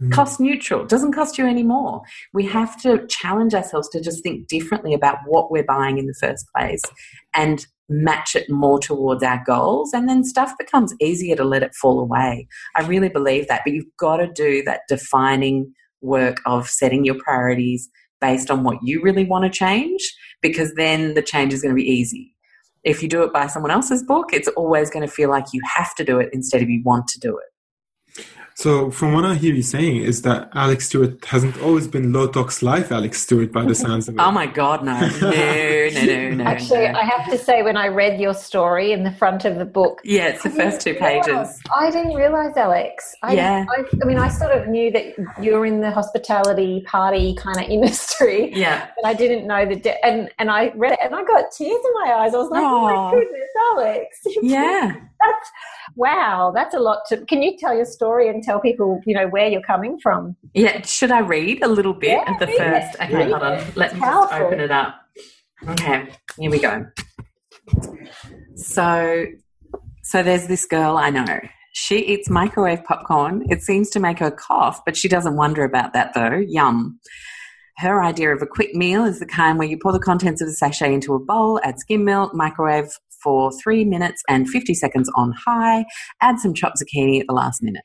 Mm. 0.00 0.12
cost 0.12 0.38
neutral. 0.38 0.84
Doesn't 0.84 1.12
cost 1.12 1.38
you 1.38 1.46
any 1.46 1.64
more. 1.64 2.02
We 2.32 2.46
have 2.46 2.80
to 2.82 3.04
challenge 3.08 3.54
ourselves 3.54 3.88
to 3.90 4.00
just 4.00 4.22
think 4.22 4.46
differently 4.46 4.94
about 4.94 5.18
what 5.26 5.50
we're 5.50 5.64
buying 5.64 5.98
in 5.98 6.06
the 6.06 6.14
first 6.20 6.46
place 6.54 6.82
and 7.34 7.66
match 7.88 8.36
it 8.36 8.48
more 8.48 8.78
towards 8.78 9.22
our 9.22 9.42
goals. 9.44 9.92
And 9.92 10.08
then 10.08 10.22
stuff 10.22 10.52
becomes 10.58 10.94
easier 11.00 11.34
to 11.36 11.44
let 11.44 11.62
it 11.62 11.74
fall 11.74 11.98
away. 11.98 12.46
I 12.76 12.82
really 12.82 13.08
believe 13.08 13.48
that 13.48 13.62
but 13.64 13.72
you've 13.72 13.96
got 13.98 14.18
to 14.18 14.28
do 14.32 14.62
that 14.64 14.82
defining 14.88 15.72
work 16.00 16.40
of 16.46 16.68
setting 16.68 17.04
your 17.04 17.16
priorities 17.16 17.88
based 18.20 18.50
on 18.50 18.62
what 18.62 18.78
you 18.82 19.02
really 19.02 19.24
want 19.24 19.44
to 19.44 19.50
change 19.50 20.14
because 20.42 20.72
then 20.74 21.14
the 21.14 21.22
change 21.22 21.52
is 21.52 21.62
going 21.62 21.74
to 21.74 21.80
be 21.80 21.88
easy. 21.88 22.34
If 22.84 23.02
you 23.02 23.08
do 23.08 23.22
it 23.22 23.32
by 23.32 23.48
someone 23.48 23.72
else's 23.72 24.04
book 24.04 24.32
it's 24.32 24.48
always 24.48 24.90
going 24.90 25.04
to 25.06 25.12
feel 25.12 25.28
like 25.28 25.46
you 25.52 25.60
have 25.74 25.94
to 25.96 26.04
do 26.04 26.20
it 26.20 26.28
instead 26.32 26.62
of 26.62 26.70
you 26.70 26.82
want 26.84 27.08
to 27.08 27.18
do 27.18 27.36
it 27.36 27.47
so, 28.58 28.90
from 28.90 29.12
what 29.12 29.24
I 29.24 29.36
hear 29.36 29.54
you 29.54 29.62
saying, 29.62 29.98
is 29.98 30.22
that 30.22 30.50
Alexx 30.50 30.86
Stuart 30.86 31.24
hasn't 31.26 31.62
always 31.62 31.86
been 31.86 32.12
low 32.12 32.26
tox 32.26 32.60
life 32.60 32.88
Alexx 32.88 33.14
Stuart 33.14 33.52
by 33.52 33.64
the 33.64 33.72
sounds 33.72 34.08
of 34.08 34.16
it. 34.16 34.20
oh 34.20 34.32
my 34.32 34.46
God, 34.46 34.84
no, 34.84 34.98
no, 35.20 35.30
no, 35.30 36.04
no, 36.04 36.30
no. 36.30 36.42
Actually, 36.44 36.88
no. 36.88 36.98
I 36.98 37.04
have 37.04 37.30
to 37.30 37.38
say, 37.38 37.62
when 37.62 37.76
I 37.76 37.86
read 37.86 38.18
your 38.18 38.34
story 38.34 38.90
in 38.90 39.04
the 39.04 39.12
front 39.12 39.44
of 39.44 39.58
the 39.58 39.64
book, 39.64 40.00
yeah, 40.02 40.26
it's 40.26 40.42
the 40.42 40.50
first 40.50 40.80
two 40.80 40.94
pages. 40.94 41.56
I 41.72 41.92
didn't 41.92 42.14
realize, 42.14 42.56
Alexx. 42.56 43.14
I, 43.22 43.34
yeah, 43.34 43.64
I, 43.70 43.84
I, 44.02 44.04
mean, 44.04 44.18
I 44.18 44.26
sort 44.26 44.50
of 44.50 44.66
knew 44.66 44.90
that 44.90 45.14
you 45.40 45.52
were 45.52 45.64
in 45.64 45.80
the 45.80 45.92
hospitality 45.92 46.80
party 46.80 47.36
kind 47.36 47.58
of 47.58 47.62
industry. 47.70 48.52
Yeah, 48.52 48.88
but 48.96 49.08
I 49.08 49.14
didn't 49.14 49.46
know 49.46 49.66
the 49.66 49.76
de- 49.76 50.04
and 50.04 50.30
and 50.40 50.50
I 50.50 50.72
read 50.74 50.94
it 50.94 50.98
and 51.04 51.14
I 51.14 51.22
got 51.22 51.52
tears 51.52 51.80
in 51.84 51.94
my 52.02 52.12
eyes. 52.12 52.34
I 52.34 52.38
was 52.38 52.50
like, 52.50 52.64
Aww. 52.64 52.72
oh 52.72 52.80
my 52.82 53.10
goodness, 53.12 53.48
Alexx. 53.70 54.42
Yeah, 54.42 54.96
that's 55.20 55.50
wow, 55.96 56.52
that's 56.54 56.74
a 56.74 56.78
lot 56.78 57.00
to. 57.08 57.24
Can 57.26 57.42
you 57.42 57.56
tell 57.58 57.74
your 57.74 57.84
story 57.84 58.28
and 58.28 58.42
tell 58.42 58.60
people, 58.60 59.00
you 59.06 59.14
know, 59.14 59.28
where 59.28 59.48
you're 59.48 59.62
coming 59.62 59.98
from? 60.00 60.36
Yeah. 60.54 60.82
Should 60.82 61.10
I 61.10 61.20
read 61.20 61.62
a 61.62 61.68
little 61.68 61.94
bit 61.94 62.10
yeah, 62.10 62.24
at 62.26 62.38
the 62.38 62.46
first? 62.46 62.94
It. 62.94 63.02
Okay, 63.02 63.30
hold 63.30 63.42
on. 63.42 63.64
Let 63.74 63.94
me 63.94 64.00
just 64.00 64.32
open 64.34 64.60
it 64.60 64.70
up. 64.70 64.96
Okay, 65.68 66.08
here 66.38 66.50
we 66.50 66.58
go. 66.60 66.86
So, 68.54 69.26
so 70.02 70.22
there's 70.22 70.46
this 70.46 70.66
girl 70.66 70.96
I 70.96 71.10
know. 71.10 71.40
She 71.72 71.98
eats 71.98 72.30
microwave 72.30 72.84
popcorn. 72.84 73.44
It 73.50 73.62
seems 73.62 73.90
to 73.90 74.00
make 74.00 74.18
her 74.18 74.30
cough, 74.30 74.84
but 74.84 74.96
she 74.96 75.08
doesn't 75.08 75.36
wonder 75.36 75.64
about 75.64 75.92
that 75.92 76.14
though. 76.14 76.36
Yum. 76.36 76.98
Her 77.76 78.02
idea 78.02 78.34
of 78.34 78.42
a 78.42 78.46
quick 78.46 78.74
meal 78.74 79.04
is 79.04 79.20
the 79.20 79.26
kind 79.26 79.58
where 79.58 79.68
you 79.68 79.78
pour 79.80 79.92
the 79.92 80.00
contents 80.00 80.40
of 80.40 80.48
the 80.48 80.54
sachet 80.54 80.92
into 80.92 81.14
a 81.14 81.20
bowl, 81.20 81.60
add 81.62 81.78
skim 81.78 82.04
milk, 82.04 82.34
microwave 82.34 82.90
for 83.22 83.50
three 83.62 83.84
minutes 83.84 84.22
and 84.28 84.48
50 84.48 84.74
seconds 84.74 85.10
on 85.14 85.32
high, 85.32 85.84
add 86.20 86.38
some 86.38 86.54
chopped 86.54 86.76
zucchini 86.82 87.20
at 87.20 87.26
the 87.26 87.34
last 87.34 87.62
minute. 87.62 87.84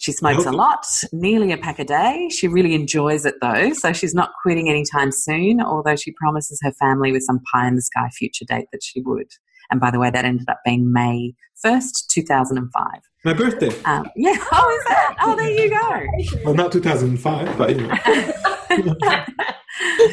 She 0.00 0.12
smokes 0.12 0.44
a 0.44 0.52
lot, 0.52 0.84
nearly 1.12 1.52
a 1.52 1.56
pack 1.56 1.78
a 1.78 1.84
day. 1.84 2.28
She 2.28 2.46
really 2.46 2.74
enjoys 2.74 3.24
it 3.24 3.36
though, 3.40 3.72
so 3.72 3.92
she's 3.92 4.14
not 4.14 4.30
quitting 4.42 4.68
anytime 4.68 5.10
soon, 5.10 5.62
although 5.62 5.96
she 5.96 6.12
promises 6.12 6.60
her 6.62 6.72
family 6.72 7.10
with 7.10 7.22
some 7.22 7.40
pie 7.52 7.68
in 7.68 7.76
the 7.76 7.82
sky 7.82 8.10
future 8.10 8.44
date 8.44 8.66
that 8.72 8.82
she 8.82 9.00
would. 9.00 9.28
And 9.70 9.80
by 9.80 9.90
the 9.90 9.98
way, 9.98 10.10
that 10.10 10.24
ended 10.24 10.48
up 10.48 10.60
being 10.64 10.92
May 10.92 11.34
1st, 11.64 12.08
2005. 12.10 12.84
My 13.24 13.32
birthday. 13.32 13.70
Um, 13.84 14.06
yeah. 14.16 14.36
Oh, 14.52 14.78
is 14.78 14.84
that? 14.84 15.16
Oh, 15.22 15.36
there 15.36 15.50
you 15.50 15.70
go. 15.70 16.44
Well, 16.44 16.54
not 16.54 16.70
2005, 16.70 17.56
but 17.56 17.70
you 17.70 17.86
know. 17.86 17.94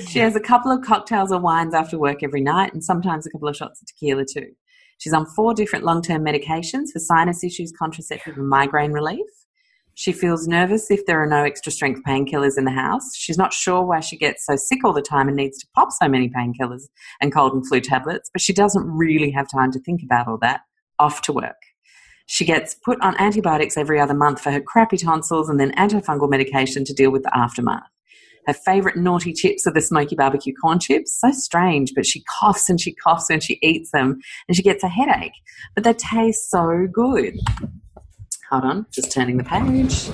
she 0.07 0.19
has 0.19 0.35
a 0.35 0.39
couple 0.39 0.71
of 0.71 0.81
cocktails 0.81 1.31
or 1.31 1.39
wines 1.39 1.73
after 1.73 1.97
work 1.97 2.23
every 2.23 2.41
night 2.41 2.73
and 2.73 2.83
sometimes 2.83 3.25
a 3.25 3.29
couple 3.31 3.47
of 3.47 3.55
shots 3.55 3.81
of 3.81 3.87
tequila 3.87 4.25
too. 4.25 4.47
She's 4.97 5.13
on 5.13 5.25
four 5.25 5.53
different 5.53 5.85
long 5.85 6.01
term 6.01 6.23
medications 6.23 6.91
for 6.93 6.99
sinus 6.99 7.43
issues, 7.43 7.71
contraceptive, 7.77 8.37
and 8.37 8.47
migraine 8.47 8.91
relief. 8.91 9.25
She 9.95 10.13
feels 10.13 10.47
nervous 10.47 10.89
if 10.89 11.05
there 11.05 11.21
are 11.21 11.27
no 11.27 11.43
extra 11.43 11.71
strength 11.71 12.01
painkillers 12.07 12.57
in 12.57 12.65
the 12.65 12.71
house. 12.71 13.15
She's 13.15 13.37
not 13.37 13.53
sure 13.53 13.83
why 13.83 13.99
she 13.99 14.17
gets 14.17 14.45
so 14.45 14.55
sick 14.55 14.83
all 14.83 14.93
the 14.93 15.01
time 15.01 15.27
and 15.27 15.35
needs 15.35 15.57
to 15.59 15.67
pop 15.75 15.89
so 15.91 16.07
many 16.07 16.29
painkillers 16.29 16.83
and 17.19 17.33
cold 17.33 17.53
and 17.53 17.67
flu 17.67 17.81
tablets, 17.81 18.29
but 18.31 18.41
she 18.41 18.53
doesn't 18.53 18.85
really 18.85 19.31
have 19.31 19.49
time 19.49 19.71
to 19.71 19.79
think 19.79 20.01
about 20.03 20.27
all 20.27 20.37
that. 20.41 20.61
Off 20.99 21.21
to 21.23 21.33
work. 21.33 21.57
She 22.27 22.45
gets 22.45 22.75
put 22.75 23.01
on 23.01 23.19
antibiotics 23.19 23.75
every 23.75 23.99
other 23.99 24.13
month 24.13 24.39
for 24.39 24.51
her 24.51 24.61
crappy 24.61 24.97
tonsils 24.97 25.49
and 25.49 25.59
then 25.59 25.73
antifungal 25.73 26.29
medication 26.29 26.85
to 26.85 26.93
deal 26.93 27.11
with 27.11 27.23
the 27.23 27.35
aftermath. 27.35 27.89
Her 28.47 28.53
favourite 28.53 28.97
naughty 28.97 29.33
chips 29.33 29.67
are 29.67 29.73
the 29.73 29.81
smoky 29.81 30.15
barbecue 30.15 30.53
corn 30.53 30.79
chips. 30.79 31.19
So 31.19 31.31
strange, 31.31 31.93
but 31.95 32.05
she 32.05 32.23
coughs 32.39 32.69
and 32.69 32.79
she 32.79 32.93
coughs 32.93 33.29
when 33.29 33.39
she 33.39 33.59
eats 33.61 33.91
them 33.91 34.19
and 34.47 34.55
she 34.55 34.63
gets 34.63 34.83
a 34.83 34.87
headache. 34.87 35.33
But 35.75 35.83
they 35.83 35.93
taste 35.93 36.49
so 36.49 36.87
good. 36.91 37.35
Hold 38.51 38.65
on, 38.65 38.85
just 38.91 39.11
turning 39.11 39.37
the 39.37 39.45
page. 39.45 40.09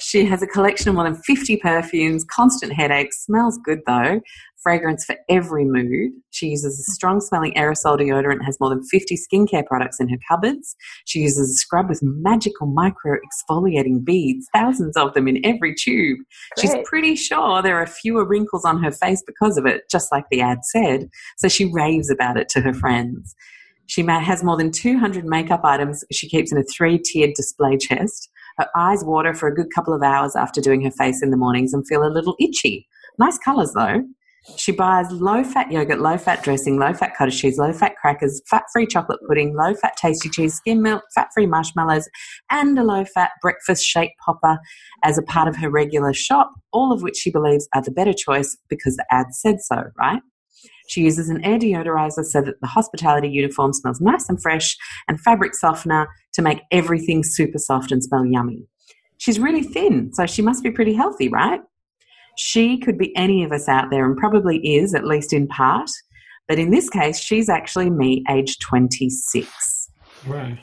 She 0.00 0.24
has 0.24 0.42
a 0.42 0.48
collection 0.48 0.88
of 0.88 0.96
more 0.96 1.04
than 1.04 1.14
50 1.14 1.58
perfumes, 1.58 2.24
constant 2.24 2.72
headaches, 2.72 3.24
smells 3.24 3.56
good 3.64 3.80
though, 3.86 4.20
fragrance 4.62 5.04
for 5.04 5.16
every 5.28 5.64
mood. 5.64 6.10
She 6.30 6.48
uses 6.48 6.80
a 6.80 6.92
strong 6.92 7.20
smelling 7.20 7.54
aerosol 7.54 7.98
deodorant, 7.98 8.44
has 8.44 8.58
more 8.58 8.70
than 8.70 8.82
50 8.82 9.16
skincare 9.16 9.64
products 9.64 10.00
in 10.00 10.08
her 10.08 10.16
cupboards. 10.28 10.74
She 11.04 11.20
uses 11.20 11.50
a 11.50 11.54
scrub 11.54 11.88
with 11.88 12.00
magical 12.02 12.66
micro 12.66 13.16
exfoliating 13.18 14.04
beads, 14.04 14.48
thousands 14.52 14.96
of 14.96 15.14
them 15.14 15.28
in 15.28 15.44
every 15.44 15.74
tube. 15.74 16.18
Great. 16.56 16.62
She's 16.62 16.76
pretty 16.84 17.14
sure 17.14 17.62
there 17.62 17.76
are 17.76 17.86
fewer 17.86 18.24
wrinkles 18.24 18.64
on 18.64 18.82
her 18.82 18.90
face 18.90 19.22
because 19.24 19.56
of 19.56 19.66
it, 19.66 19.82
just 19.88 20.10
like 20.10 20.24
the 20.30 20.40
ad 20.40 20.64
said. 20.64 21.08
So 21.36 21.46
she 21.46 21.66
raves 21.66 22.10
about 22.10 22.38
it 22.38 22.48
to 22.50 22.60
her 22.60 22.74
friends. 22.74 23.36
She 23.86 24.04
has 24.06 24.42
more 24.42 24.56
than 24.56 24.70
200 24.70 25.24
makeup 25.24 25.62
items 25.64 26.04
she 26.10 26.28
keeps 26.28 26.52
in 26.52 26.58
a 26.58 26.64
three 26.64 26.98
tiered 26.98 27.34
display 27.34 27.76
chest. 27.76 28.30
Her 28.58 28.66
eyes 28.76 29.04
water 29.04 29.34
for 29.34 29.48
a 29.48 29.54
good 29.54 29.68
couple 29.74 29.94
of 29.94 30.02
hours 30.02 30.36
after 30.36 30.60
doing 30.60 30.82
her 30.82 30.90
face 30.90 31.22
in 31.22 31.30
the 31.30 31.36
mornings 31.36 31.72
and 31.72 31.86
feel 31.86 32.04
a 32.04 32.08
little 32.12 32.36
itchy. 32.40 32.86
Nice 33.18 33.38
colours 33.38 33.72
though. 33.74 34.02
She 34.56 34.72
buys 34.72 35.08
low 35.12 35.44
fat 35.44 35.70
yogurt, 35.70 36.00
low 36.00 36.18
fat 36.18 36.42
dressing, 36.42 36.76
low 36.76 36.92
fat 36.92 37.14
cottage 37.16 37.40
cheese, 37.40 37.58
low 37.58 37.72
fat 37.72 37.94
crackers, 38.00 38.42
fat 38.50 38.64
free 38.72 38.86
chocolate 38.86 39.20
pudding, 39.28 39.54
low 39.54 39.72
fat 39.74 39.96
tasty 39.96 40.28
cheese, 40.28 40.54
skim 40.54 40.82
milk, 40.82 41.04
fat 41.14 41.28
free 41.32 41.46
marshmallows, 41.46 42.08
and 42.50 42.76
a 42.76 42.82
low 42.82 43.04
fat 43.04 43.30
breakfast 43.40 43.84
shake 43.84 44.10
popper 44.24 44.58
as 45.04 45.16
a 45.16 45.22
part 45.22 45.46
of 45.46 45.56
her 45.56 45.70
regular 45.70 46.12
shop, 46.12 46.50
all 46.72 46.92
of 46.92 47.02
which 47.02 47.16
she 47.16 47.30
believes 47.30 47.68
are 47.72 47.82
the 47.82 47.92
better 47.92 48.12
choice 48.12 48.56
because 48.68 48.96
the 48.96 49.06
ad 49.12 49.26
said 49.30 49.60
so, 49.60 49.84
right? 49.96 50.22
She 50.88 51.02
uses 51.02 51.28
an 51.28 51.44
air 51.44 51.58
deodorizer 51.58 52.24
so 52.24 52.42
that 52.42 52.60
the 52.60 52.66
hospitality 52.66 53.28
uniform 53.28 53.72
smells 53.72 54.00
nice 54.00 54.28
and 54.28 54.40
fresh, 54.40 54.76
and 55.08 55.20
fabric 55.20 55.54
softener 55.54 56.08
to 56.34 56.42
make 56.42 56.60
everything 56.70 57.22
super 57.24 57.58
soft 57.58 57.92
and 57.92 58.02
smell 58.02 58.26
yummy. 58.26 58.66
She's 59.18 59.38
really 59.38 59.62
thin, 59.62 60.12
so 60.12 60.26
she 60.26 60.42
must 60.42 60.62
be 60.62 60.70
pretty 60.70 60.94
healthy, 60.94 61.28
right? 61.28 61.60
She 62.36 62.78
could 62.78 62.98
be 62.98 63.14
any 63.16 63.44
of 63.44 63.52
us 63.52 63.68
out 63.68 63.90
there 63.90 64.04
and 64.04 64.16
probably 64.16 64.58
is, 64.58 64.94
at 64.94 65.04
least 65.04 65.32
in 65.32 65.46
part. 65.46 65.90
But 66.48 66.58
in 66.58 66.70
this 66.70 66.90
case, 66.90 67.20
she's 67.20 67.48
actually 67.48 67.90
me, 67.90 68.24
age 68.28 68.58
26. 68.58 69.90
Right. 70.26 70.58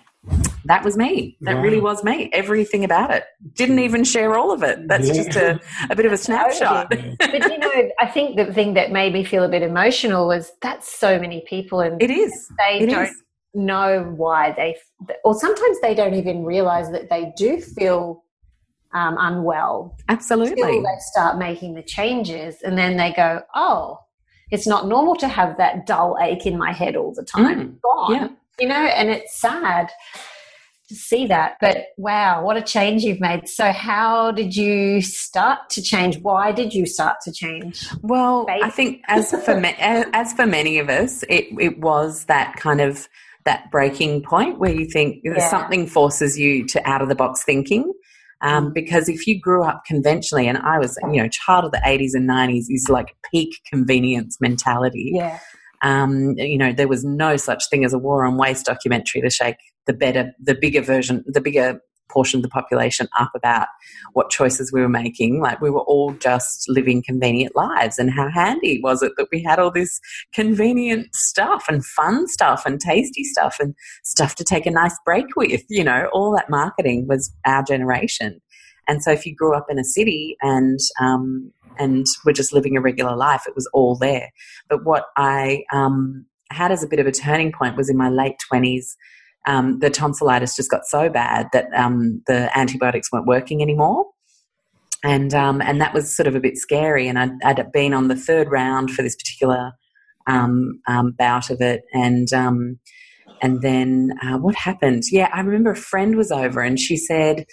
That 0.66 0.84
was 0.84 0.98
me. 0.98 1.38
That 1.42 1.56
wow. 1.56 1.62
really 1.62 1.80
was 1.80 2.04
me. 2.04 2.30
Everything 2.34 2.84
about 2.84 3.12
it. 3.12 3.24
Didn't 3.54 3.80
even 3.80 4.04
share 4.04 4.38
all 4.38 4.52
of 4.52 4.62
it. 4.62 4.88
That's 4.88 5.08
yeah. 5.08 5.14
just 5.14 5.36
a, 5.36 5.60
a 5.90 5.96
bit 5.96 6.06
of 6.06 6.12
a 6.12 6.18
snapshot. 6.18 6.90
but 6.90 7.50
you 7.50 7.58
know, 7.58 7.90
I 8.00 8.06
think 8.06 8.36
the 8.36 8.54
thing 8.54 8.74
that 8.76 8.92
made 8.92 9.14
me 9.14 9.24
feel 9.24 9.44
a 9.44 9.50
bit 9.50 9.62
emotional 9.62 10.28
was 10.28 10.52
that's 10.62 10.92
so 11.00 11.20
many 11.20 11.44
people, 11.48 11.80
and 11.80 12.02
it 12.02 12.12
is. 12.12 12.52
They 12.68 12.82
it 12.82 12.90
don't 12.90 13.06
is. 13.06 13.24
know 13.54 14.14
why 14.16 14.52
they, 14.52 14.78
or 15.24 15.34
sometimes 15.34 15.80
they 15.82 15.96
don't 15.96 16.14
even 16.14 16.44
realize 16.44 16.92
that 16.92 17.10
they 17.10 17.34
do 17.38 17.62
feel 17.62 18.24
um, 18.94 19.16
unwell. 19.20 19.98
Absolutely. 20.10 20.62
Until 20.62 20.84
they 20.84 20.98
start 21.00 21.38
making 21.38 21.76
the 21.76 21.84
changes, 21.84 22.58
and 22.64 22.78
then 22.78 22.98
they 22.98 23.14
go, 23.14 23.42
"Oh, 23.56 24.00
it's 24.52 24.68
not 24.68 24.88
normal 24.88 25.16
to 25.16 25.28
have 25.28 25.58
that 25.58 25.86
dull 25.86 26.18
ache 26.22 26.46
in 26.46 26.58
my 26.58 26.74
head 26.74 26.96
all 26.96 27.14
the 27.14 27.24
time. 27.24 27.60
Mm, 27.60 27.82
gone." 27.82 28.14
Yeah. 28.14 28.28
You 28.60 28.68
know, 28.68 28.76
and 28.76 29.10
it's 29.10 29.40
sad 29.40 29.90
to 30.90 30.96
see 30.96 31.28
that. 31.28 31.56
But 31.62 31.86
wow, 31.98 32.44
what 32.44 32.58
a 32.58 32.62
change 32.62 33.04
you've 33.04 33.22
made. 33.22 33.48
So, 33.48 33.72
how 33.72 34.32
did 34.32 34.56
you 34.56 35.02
start 35.02 35.70
to 35.72 35.82
change? 35.82 36.20
Why 36.20 36.52
did 36.52 36.74
you 36.74 36.86
start 36.86 37.18
to 37.24 37.32
change? 37.32 37.88
Well, 38.02 38.46
I 38.50 38.70
think 38.70 39.02
as 39.08 39.32
for 39.32 39.60
ma- 39.60 39.74
as 39.80 40.34
for 40.34 40.46
many 40.46 40.80
of 40.80 40.90
us, 40.90 41.24
it 41.30 41.48
it 41.60 41.80
was 41.80 42.26
that 42.26 42.56
kind 42.58 42.82
of 42.82 43.08
that 43.46 43.72
breaking 43.72 44.22
point 44.24 44.60
where 44.60 44.72
you 44.72 44.86
think 44.86 45.22
yeah. 45.24 45.50
something 45.50 45.88
forces 45.88 46.38
you 46.38 46.66
to 46.68 46.88
out 46.88 47.02
of 47.02 47.10
the 47.10 47.16
box 47.16 47.44
thinking. 47.44 47.94
Um, 48.42 48.68
mm. 48.68 48.74
because 48.74 49.10
if 49.10 49.28
you 49.28 49.40
grew 49.40 49.64
up 49.64 49.84
conventionally, 49.86 50.48
and 50.48 50.58
I 50.58 50.80
was, 50.80 50.98
you 51.04 51.22
know, 51.22 51.28
child 51.28 51.66
of 51.66 51.72
the 51.72 51.82
80s 51.86 52.12
and 52.14 52.30
90s, 52.30 52.66
is 52.70 52.88
like 52.90 53.16
peak 53.32 53.60
convenience 53.70 54.38
mentality. 54.40 55.12
Yeah. 55.14 55.40
Um, 55.82 56.34
you 56.38 56.58
know, 56.58 56.74
there 56.74 56.88
was 56.88 57.06
no 57.06 57.38
such 57.38 57.70
thing 57.70 57.86
as 57.86 57.94
a 57.94 58.00
war 58.00 58.26
on 58.26 58.38
waste 58.38 58.66
documentary 58.66 59.22
to 59.22 59.30
shake 59.30 59.58
the 59.86 59.94
better, 59.94 60.34
the 60.40 60.56
bigger 60.56 60.82
version, 60.82 61.24
the 61.26 61.42
bigger 61.42 61.82
portion 62.10 62.40
of 62.40 62.44
the 62.44 62.50
population 62.50 63.08
up 63.20 63.32
about 63.36 63.68
what 64.14 64.30
choices 64.30 64.74
we 64.74 64.82
were 64.82 64.90
making. 64.90 65.42
Like 65.42 65.62
we 65.62 65.70
were 65.70 65.82
all 65.82 66.14
just 66.14 66.68
living 66.68 67.04
convenient 67.06 67.56
lives, 67.56 67.98
and 67.98 68.12
how 68.12 68.30
handy 68.30 68.82
was 68.84 69.02
it 69.02 69.14
that 69.18 69.28
we 69.32 69.44
had 69.44 69.60
all 69.60 69.72
this 69.72 70.00
convenient 70.34 71.14
stuff 71.16 71.66
and 71.70 71.86
fun 71.86 72.28
stuff 72.28 72.66
and 72.66 72.80
tasty 72.80 73.24
stuff 73.24 73.58
and 73.60 73.76
stuff 74.04 74.36
to 74.36 74.44
take 74.44 74.66
a 74.66 74.72
nice 74.72 74.98
break 75.06 75.28
with. 75.36 75.64
You 75.70 75.84
know, 75.84 76.10
all 76.12 76.36
that 76.36 76.50
marketing 76.50 77.08
was 77.08 77.32
our 77.46 77.64
generation. 77.64 78.42
And 78.88 79.04
so, 79.04 79.12
if 79.12 79.26
you 79.26 79.36
grew 79.36 79.56
up 79.56 79.68
in 79.70 79.78
a 79.78 79.84
city 79.84 80.36
and 80.42 80.80
um, 81.00 81.54
and 81.78 82.06
we 82.26 82.30
were 82.30 82.34
just 82.34 82.54
living 82.54 82.76
a 82.76 82.82
regular 82.82 83.16
life, 83.16 83.44
it 83.48 83.56
was 83.56 83.70
all 83.74 83.96
there. 83.96 84.30
But 84.70 84.86
what 84.86 85.06
I 85.18 85.64
um, 85.72 86.26
had 86.52 86.72
as 86.72 86.84
a 86.84 86.88
bit 86.88 87.00
of 87.00 87.08
a 87.08 87.12
turning 87.12 87.52
point 87.52 87.78
was 87.78 87.90
in 87.90 87.98
my 87.98 88.10
late 88.10 88.36
twenties 88.48 88.98
um, 89.48 89.80
the 89.80 89.90
tonsillitis 89.90 90.56
just 90.56 90.70
got 90.70 90.86
so 90.86 91.10
bad 91.10 91.48
that 91.54 91.74
um, 91.74 92.22
the 92.28 92.56
antibiotics 92.58 93.12
weren't 93.12 93.26
working 93.26 93.62
anymore. 93.62 94.06
And 95.04 95.34
um, 95.34 95.62
and 95.62 95.80
that 95.80 95.94
was 95.94 96.14
sort 96.14 96.28
of 96.28 96.36
a 96.36 96.42
bit 96.42 96.58
scary. 96.58 97.08
And 97.08 97.18
I'd, 97.18 97.32
I'd 97.44 97.72
been 97.72 97.94
on 97.94 98.10
the 98.10 98.18
third 98.18 98.52
round 98.52 98.92
for 98.92 99.02
this 99.02 99.16
particular 99.16 99.72
um, 100.28 100.82
um, 100.88 101.16
bout 101.18 101.50
of 101.50 101.62
it, 101.62 101.84
and 101.94 102.28
and 103.42 103.62
then 103.62 104.12
uh, 104.22 104.38
what 104.38 104.56
happened? 104.56 105.04
Yeah, 105.10 105.30
I 105.34 105.40
remember 105.40 105.72
a 105.72 105.76
friend 105.76 106.18
was 106.18 106.34
over, 106.34 106.60
and 106.60 106.78
she 106.78 106.98
said, 106.98 107.46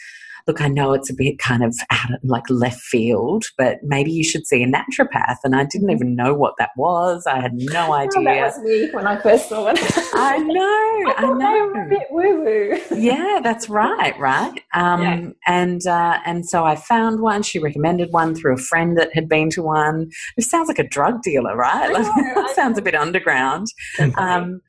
look, 0.47 0.61
I 0.61 0.68
know 0.68 0.92
it's 0.92 1.11
a 1.11 1.14
bit 1.14 1.38
kind 1.38 1.64
of 1.64 1.74
out 1.90 2.12
of 2.12 2.20
like 2.22 2.49
left 2.49 2.80
field, 2.80 3.44
but 3.59 3.78
maybe 3.82 4.12
you 4.12 4.22
should 4.22 4.47
see 4.47 4.62
a 4.62 4.66
naturopath. 4.66 5.36
And 5.42 5.57
I 5.57 5.64
didn't 5.64 5.90
even 5.90 6.14
know 6.14 6.34
what 6.34 6.55
that 6.59 6.70
was. 6.76 7.26
I 7.26 7.40
had 7.40 7.55
no 7.55 7.92
idea. 7.92 8.20
Oh, 8.20 8.24
that 8.24 8.57
was 8.57 8.59
me 8.61 8.90
when 8.92 9.07
I 9.07 9.20
first 9.20 9.49
saw 9.49 9.68
it. 9.68 9.78
I 10.14 10.38
know. 10.38 10.55
I, 11.12 11.14
I 11.18 11.32
know. 11.32 11.70
a 11.70 11.88
bit 11.88 12.07
woo 12.11 12.44
woo. 12.44 12.80
yeah, 12.97 13.40
that's 13.42 13.68
right. 13.68 14.18
Right. 14.18 14.61
Um, 14.76 15.01
yeah. 15.01 15.28
And 15.47 15.86
uh, 15.86 16.18
and 16.26 16.47
so 16.47 16.66
I 16.66 16.76
found 16.76 17.20
one. 17.20 17.42
She 17.42 17.59
recommended 17.59 18.12
one 18.12 18.34
through 18.34 18.55
a 18.55 18.59
friend 18.59 18.99
that 18.99 19.09
had 19.14 19.26
been 19.26 19.49
to 19.51 19.62
one. 19.62 20.11
It 20.36 20.42
sounds 20.42 20.68
like 20.68 20.78
a 20.78 20.86
drug 20.86 21.22
dealer, 21.22 21.57
right? 21.57 21.90
Like, 21.90 22.55
sounds 22.55 22.76
a 22.76 22.82
bit 22.82 22.94
underground. 22.94 23.68
Um, 24.18 24.61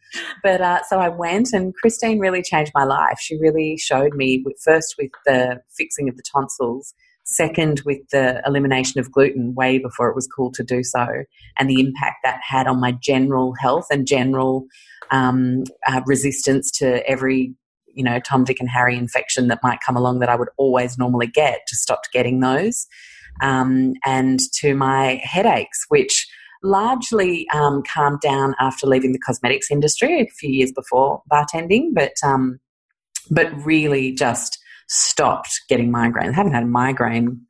but 0.43 0.62
uh, 0.62 0.82
so 0.88 0.99
I 0.99 1.10
went, 1.10 1.53
and 1.53 1.74
Christine 1.76 2.20
really 2.20 2.41
changed 2.41 2.72
my 2.76 2.84
life. 2.84 3.20
She 3.20 3.38
really 3.38 3.78
showed 3.78 4.14
me 4.14 4.43
first 4.64 4.95
with 4.97 5.12
the 5.26 5.62
fixing 5.78 6.10
of 6.10 6.18
the 6.18 6.24
tonsils, 6.32 6.93
second 7.24 7.82
with 7.86 7.99
the 8.12 8.41
elimination 8.45 8.99
of 8.99 9.12
gluten 9.12 9.53
way 9.55 9.78
before 9.78 10.10
it 10.10 10.16
was 10.16 10.28
cool 10.28 10.51
to 10.53 10.64
do 10.64 10.84
so, 10.84 11.05
and 11.58 11.70
the 11.70 11.80
impact 11.80 12.18
that 12.24 12.39
had 12.47 12.68
on 12.68 12.80
my 12.80 12.93
general 13.01 13.53
health 13.60 13.88
and 13.91 14.08
general 14.08 14.66
um, 15.12 15.64
uh, 15.88 16.01
resistance 16.05 16.72
to 16.72 17.08
every 17.10 17.53
you 17.93 18.03
know 18.03 18.20
Tom, 18.20 18.43
Dick, 18.43 18.60
and 18.60 18.70
Harry 18.70 18.95
infection 18.95 19.47
that 19.47 19.60
might 19.64 19.80
come 19.86 19.97
along 19.97 20.20
that 20.20 20.30
I 20.30 20.36
would 20.36 20.49
always 20.58 20.97
normally 20.97 21.28
get. 21.28 21.62
Just 21.68 21.82
stopped 21.82 22.10
getting 22.14 22.39
those, 22.39 22.88
um, 23.41 23.93
and 24.05 24.39
to 24.60 24.76
my 24.76 25.20
headaches, 25.24 25.86
which 25.89 26.26
largely 26.64 27.47
um, 27.53 27.84
calmed 27.84 28.20
down 28.22 28.55
after 28.60 28.88
leaving 28.88 29.12
the 29.12 29.20
cosmetics 29.20 29.70
industry 29.72 30.22
a 30.22 30.28
few 30.28 30.49
years 30.49 30.72
before 30.72 31.22
bartending, 31.32 31.89
but 31.93 32.14
um, 32.24 32.60
but 33.30 33.51
really 33.66 34.14
just 34.14 34.58
stopped 34.88 35.62
getting 35.70 35.91
migraines. 35.91 36.30
I 36.30 36.36
haven't 36.36 36.53
had 36.53 36.64
a 36.64 36.68
migraine 36.68 37.41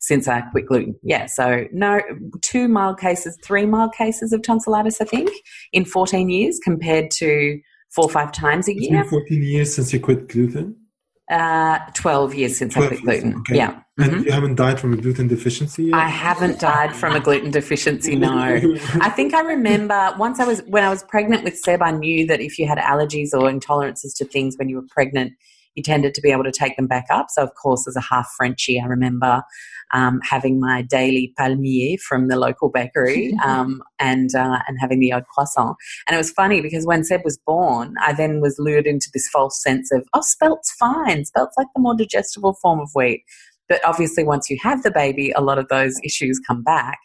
since 0.00 0.28
I 0.28 0.42
quit 0.42 0.66
gluten. 0.66 0.94
Yeah, 1.02 1.26
so 1.26 1.64
no, 1.72 2.00
two 2.42 2.68
mild 2.68 2.98
cases, 2.98 3.38
three 3.42 3.66
mild 3.66 3.94
cases 3.94 4.32
of 4.32 4.42
tonsillitis, 4.42 5.00
I 5.00 5.04
think, 5.06 5.30
in 5.72 5.84
14 5.84 6.28
years 6.28 6.60
compared 6.62 7.10
to 7.18 7.58
four 7.94 8.04
or 8.04 8.10
five 8.10 8.32
times 8.32 8.68
a 8.68 8.72
it's 8.72 8.88
year. 8.88 9.04
14 9.04 9.42
years 9.42 9.74
since 9.74 9.92
you 9.92 10.00
quit 10.00 10.28
gluten? 10.28 10.76
Uh, 11.30 11.78
12 11.94 12.34
years 12.34 12.58
since 12.58 12.74
12 12.74 12.84
I 12.84 12.88
quit 12.88 13.04
gluten. 13.04 13.38
Okay. 13.40 13.56
Yeah. 13.56 13.80
And 13.96 14.10
mm-hmm. 14.10 14.22
you 14.24 14.32
haven't 14.32 14.56
died 14.56 14.78
from 14.78 14.92
a 14.92 14.96
gluten 14.96 15.26
deficiency 15.26 15.84
yet? 15.84 15.94
I 15.94 16.08
haven't 16.08 16.60
died 16.60 16.94
from 16.94 17.16
a 17.16 17.20
gluten 17.20 17.50
deficiency, 17.50 18.16
no. 18.16 18.28
I 19.00 19.08
think 19.08 19.32
I 19.32 19.40
remember 19.40 20.14
once 20.18 20.38
I 20.38 20.44
was, 20.44 20.62
when 20.66 20.84
I 20.84 20.90
was 20.90 21.02
pregnant 21.04 21.44
with 21.44 21.56
Seb, 21.56 21.80
I 21.80 21.92
knew 21.92 22.26
that 22.26 22.40
if 22.40 22.58
you 22.58 22.66
had 22.66 22.76
allergies 22.76 23.32
or 23.32 23.50
intolerances 23.50 24.14
to 24.16 24.26
things 24.26 24.56
when 24.58 24.68
you 24.68 24.76
were 24.76 24.86
pregnant, 24.90 25.32
you 25.74 25.82
tended 25.82 26.14
to 26.14 26.20
be 26.20 26.30
able 26.30 26.44
to 26.44 26.52
take 26.52 26.76
them 26.76 26.86
back 26.86 27.06
up. 27.10 27.26
So, 27.30 27.42
of 27.42 27.54
course, 27.54 27.86
as 27.86 27.96
a 27.96 28.00
half 28.00 28.30
Frenchie, 28.36 28.80
I 28.80 28.86
remember 28.86 29.42
um, 29.92 30.20
having 30.22 30.60
my 30.60 30.82
daily 30.82 31.32
palmier 31.38 32.00
from 32.00 32.28
the 32.28 32.36
local 32.36 32.68
bakery 32.68 33.34
um, 33.44 33.82
and 33.98 34.34
uh, 34.34 34.60
and 34.66 34.78
having 34.80 35.00
the 35.00 35.12
odd 35.12 35.24
croissant. 35.26 35.76
And 36.06 36.14
it 36.14 36.18
was 36.18 36.30
funny 36.30 36.60
because 36.60 36.86
when 36.86 37.04
Seb 37.04 37.22
was 37.24 37.38
born, 37.38 37.94
I 38.00 38.12
then 38.12 38.40
was 38.40 38.58
lured 38.58 38.86
into 38.86 39.10
this 39.12 39.28
false 39.28 39.62
sense 39.62 39.90
of, 39.92 40.06
oh, 40.14 40.22
spelt's 40.22 40.72
fine. 40.72 41.24
Spelt's 41.24 41.56
like 41.56 41.68
the 41.74 41.82
more 41.82 41.96
digestible 41.96 42.54
form 42.54 42.80
of 42.80 42.90
wheat. 42.94 43.24
But 43.68 43.84
obviously, 43.84 44.24
once 44.24 44.50
you 44.50 44.58
have 44.62 44.82
the 44.82 44.90
baby, 44.90 45.32
a 45.32 45.40
lot 45.40 45.58
of 45.58 45.68
those 45.68 45.98
issues 46.04 46.40
come 46.46 46.62
back 46.62 46.98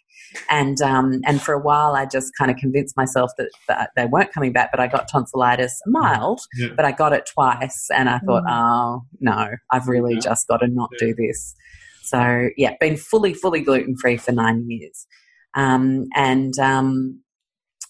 and 0.50 0.82
um, 0.82 1.22
and 1.26 1.42
for 1.42 1.54
a 1.54 1.60
while 1.60 1.96
I 1.96 2.06
just 2.06 2.32
kind 2.38 2.52
of 2.52 2.58
convinced 2.58 2.96
myself 2.98 3.32
that, 3.38 3.50
that 3.68 3.92
they 3.96 4.06
weren't 4.06 4.34
coming 4.34 4.54
back. 4.54 4.72
But 4.72 4.80
I 4.80 4.88
got 4.88 5.08
tonsillitis 5.08 5.82
mild, 5.88 6.42
yeah. 6.56 6.70
but 6.76 6.86
I 6.86 6.92
got 6.92 7.14
it 7.14 7.30
twice, 7.32 7.88
and 7.94 8.10
I 8.10 8.20
thought, 8.20 8.44
mm. 8.44 8.52
oh 8.52 9.06
no, 9.20 9.50
I've 9.72 9.88
really 9.88 10.16
yeah. 10.16 10.22
just 10.22 10.48
got 10.48 10.58
to 10.58 10.68
not 10.68 10.90
yeah. 10.94 11.08
do 11.08 11.16
this. 11.16 11.56
So 12.04 12.50
yeah, 12.58 12.76
been 12.80 12.98
fully 12.98 13.34
fully 13.34 13.62
gluten 13.62 13.96
free 13.98 14.18
for 14.18 14.32
nine 14.32 14.66
years, 14.68 15.06
um, 15.56 16.08
and 16.16 16.58
um, 16.60 17.22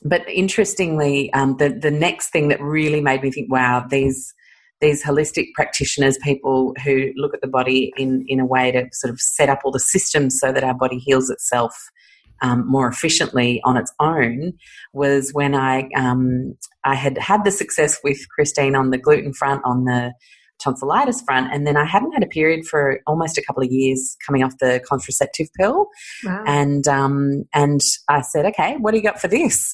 but 0.03 0.27
interestingly, 0.29 1.31
um, 1.33 1.57
the 1.57 1.69
the 1.69 1.91
next 1.91 2.29
thing 2.29 2.49
that 2.49 2.61
really 2.61 3.01
made 3.01 3.21
me 3.21 3.31
think, 3.31 3.51
wow, 3.51 3.85
these 3.89 4.33
these 4.81 5.03
holistic 5.03 5.53
practitioners, 5.53 6.17
people 6.19 6.73
who 6.83 7.11
look 7.15 7.33
at 7.33 7.41
the 7.41 7.47
body 7.47 7.91
in, 7.97 8.23
in 8.27 8.39
a 8.39 8.45
way 8.45 8.71
to 8.71 8.87
sort 8.93 9.11
of 9.13 9.19
set 9.19 9.49
up 9.49 9.59
all 9.63 9.71
the 9.71 9.79
systems 9.79 10.39
so 10.39 10.51
that 10.51 10.63
our 10.63 10.73
body 10.73 10.97
heals 10.97 11.29
itself 11.29 11.89
um, 12.41 12.67
more 12.67 12.87
efficiently 12.87 13.61
on 13.63 13.77
its 13.77 13.91
own 13.99 14.53
was 14.93 15.31
when 15.33 15.55
I 15.55 15.89
um, 15.95 16.55
I 16.83 16.95
had 16.95 17.17
had 17.17 17.43
the 17.43 17.51
success 17.51 17.99
with 18.03 18.17
Christine 18.29 18.75
on 18.75 18.91
the 18.91 18.97
gluten 18.97 19.33
front, 19.33 19.61
on 19.65 19.85
the 19.85 20.13
tonsillitis 20.59 21.21
front, 21.21 21.53
and 21.53 21.65
then 21.65 21.77
I 21.77 21.85
hadn't 21.85 22.11
had 22.11 22.23
a 22.23 22.27
period 22.27 22.65
for 22.65 22.99
almost 23.07 23.37
a 23.37 23.43
couple 23.43 23.63
of 23.63 23.71
years 23.71 24.17
coming 24.25 24.43
off 24.43 24.57
the 24.59 24.81
contraceptive 24.87 25.47
pill, 25.57 25.87
wow. 26.23 26.43
and 26.45 26.87
um, 26.87 27.45
and 27.53 27.81
I 28.07 28.21
said, 28.21 28.45
okay, 28.47 28.75
what 28.77 28.91
do 28.91 28.97
you 28.97 29.03
got 29.03 29.19
for 29.19 29.27
this? 29.27 29.73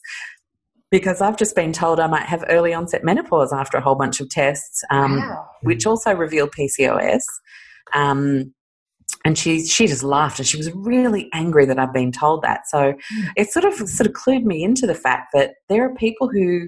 Because 0.91 1.19
I've 1.19 1.37
just 1.37 1.55
been 1.55 1.73
told 1.73 1.99
I 1.99 2.07
might 2.07 2.25
have 2.27 2.45
early 2.47 2.73
onset 2.73 3.03
menopause 3.03 3.51
after 3.51 3.77
a 3.77 3.81
whole 3.81 3.95
bunch 3.95 4.21
of 4.21 4.29
tests, 4.29 4.83
um, 4.91 5.17
wow. 5.17 5.45
which 5.61 5.85
also 5.85 6.13
revealed 6.13 6.51
PCOS. 6.51 7.21
And 9.25 9.37
she 9.37 9.65
she 9.65 9.87
just 9.87 10.03
laughed 10.03 10.39
and 10.39 10.47
she 10.47 10.57
was 10.57 10.71
really 10.73 11.29
angry 11.33 11.65
that 11.65 11.79
I'd 11.79 11.91
been 11.91 12.11
told 12.11 12.43
that. 12.43 12.67
So 12.67 12.93
mm. 12.93 13.27
it 13.35 13.51
sort 13.51 13.65
of 13.65 13.73
sort 13.73 14.07
of 14.07 14.13
clued 14.13 14.43
me 14.43 14.63
into 14.63 14.87
the 14.87 14.95
fact 14.95 15.29
that 15.33 15.55
there 15.67 15.83
are 15.83 15.93
people 15.95 16.29
who 16.29 16.67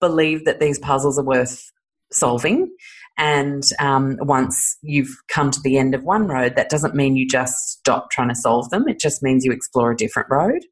believe 0.00 0.44
that 0.44 0.58
these 0.58 0.78
puzzles 0.78 1.18
are 1.18 1.24
worth 1.24 1.70
solving. 2.10 2.74
And 3.18 3.62
um, 3.80 4.16
once 4.20 4.78
you've 4.80 5.14
come 5.28 5.50
to 5.50 5.60
the 5.62 5.76
end 5.76 5.94
of 5.94 6.04
one 6.04 6.28
road, 6.28 6.56
that 6.56 6.70
doesn't 6.70 6.94
mean 6.94 7.16
you 7.16 7.26
just 7.26 7.54
stop 7.78 8.10
trying 8.10 8.28
to 8.28 8.34
solve 8.34 8.70
them. 8.70 8.88
It 8.88 9.00
just 9.00 9.22
means 9.22 9.44
you 9.44 9.52
explore 9.52 9.90
a 9.90 9.96
different 9.96 10.28
road 10.30 10.62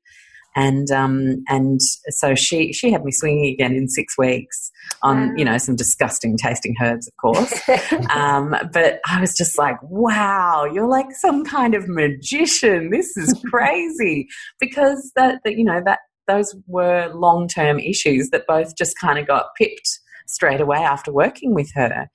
and 0.56 0.90
um, 0.90 1.44
and 1.48 1.80
so 2.08 2.34
she 2.34 2.72
she 2.72 2.90
had 2.90 3.04
me 3.04 3.12
swinging 3.12 3.52
again 3.52 3.74
in 3.74 3.88
six 3.88 4.16
weeks 4.16 4.72
on 5.02 5.36
you 5.36 5.44
know 5.44 5.58
some 5.58 5.76
disgusting 5.76 6.38
tasting 6.38 6.74
herbs, 6.82 7.06
of 7.06 7.16
course. 7.18 7.68
um, 8.10 8.56
but 8.72 9.00
I 9.06 9.20
was 9.20 9.36
just 9.36 9.58
like, 9.58 9.76
wow, 9.82 10.64
you're 10.64 10.88
like 10.88 11.12
some 11.12 11.44
kind 11.44 11.74
of 11.74 11.86
magician. 11.88 12.90
This 12.90 13.16
is 13.18 13.38
crazy 13.50 14.28
because 14.58 15.12
that, 15.14 15.40
that 15.44 15.56
you 15.56 15.64
know 15.64 15.82
that 15.84 16.00
those 16.26 16.56
were 16.66 17.12
long 17.14 17.48
term 17.48 17.78
issues 17.78 18.30
that 18.30 18.46
both 18.48 18.76
just 18.76 18.98
kind 18.98 19.18
of 19.18 19.26
got 19.26 19.54
pipped 19.58 20.00
straight 20.26 20.62
away 20.62 20.78
after 20.78 21.12
working 21.12 21.54
with 21.54 21.70
her. 21.74 22.08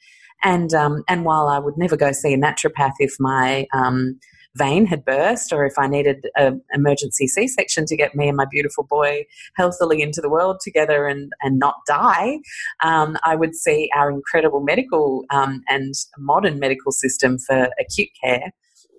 And 0.44 0.74
um, 0.74 1.04
and 1.08 1.26
while 1.26 1.48
I 1.48 1.60
would 1.60 1.78
never 1.78 1.96
go 1.96 2.12
see 2.12 2.34
a 2.34 2.38
naturopath 2.38 2.94
if 2.98 3.14
my 3.20 3.68
um, 3.72 4.20
vein 4.56 4.86
had 4.86 5.06
burst 5.06 5.54
or 5.54 5.66
if 5.66 5.74
I 5.78 5.88
needed 5.88 6.28
an 6.36 6.62
emergency 6.74 7.28
C 7.28 7.47
section 7.47 7.86
to 7.86 7.95
get 7.95 8.16
me 8.16 8.28
and 8.28 8.38
my 8.38 8.45
beautiful 8.49 8.84
boy 8.84 9.26
healthily 9.56 10.02
into 10.02 10.22
the 10.22 10.30
world 10.30 10.60
together 10.62 11.08
and, 11.08 11.32
and 11.41 11.58
not 11.58 11.76
die, 11.88 12.39
um, 12.84 13.18
I 13.24 13.36
would 13.36 13.56
see 13.56 13.89
our 13.95 14.10
incredible 14.12 14.62
medical 14.62 15.24
um, 15.30 15.62
and 15.70 15.93
modern 16.18 16.60
medical 16.60 16.91
system 16.91 17.38
for 17.39 17.70
acute 17.80 18.10
care. 18.22 18.52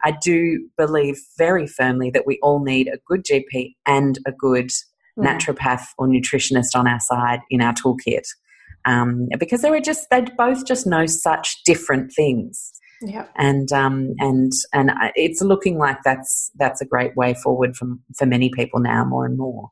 I 0.04 0.16
do 0.22 0.68
believe 0.76 1.16
very 1.38 1.66
firmly 1.66 2.10
that 2.10 2.26
we 2.26 2.38
all 2.42 2.62
need 2.62 2.88
a 2.88 2.98
good 3.06 3.24
GP 3.24 3.74
and 3.86 4.18
a 4.26 4.32
good 4.32 4.70
mm. 5.18 5.24
naturopath 5.24 5.86
or 5.98 6.08
nutritionist 6.08 6.74
on 6.74 6.88
our 6.88 7.00
side 7.00 7.40
in 7.50 7.60
our 7.60 7.74
toolkit. 7.74 8.26
Um, 8.84 9.28
because 9.38 9.62
they 9.62 9.70
were 9.70 9.80
just 9.80 10.08
they 10.10 10.22
both 10.36 10.66
just 10.66 10.88
know 10.88 11.06
such 11.06 11.62
different 11.64 12.12
things. 12.12 12.72
Yeah. 13.02 13.26
And 13.36 13.70
um, 13.72 14.14
and 14.18 14.52
and 14.72 14.92
it's 15.14 15.42
looking 15.42 15.78
like 15.78 15.98
that's 16.04 16.50
that's 16.56 16.80
a 16.80 16.86
great 16.86 17.16
way 17.16 17.34
forward 17.34 17.76
for 17.76 17.88
for 18.16 18.26
many 18.26 18.50
people 18.50 18.80
now, 18.80 19.04
more 19.04 19.26
and 19.26 19.36
more. 19.36 19.70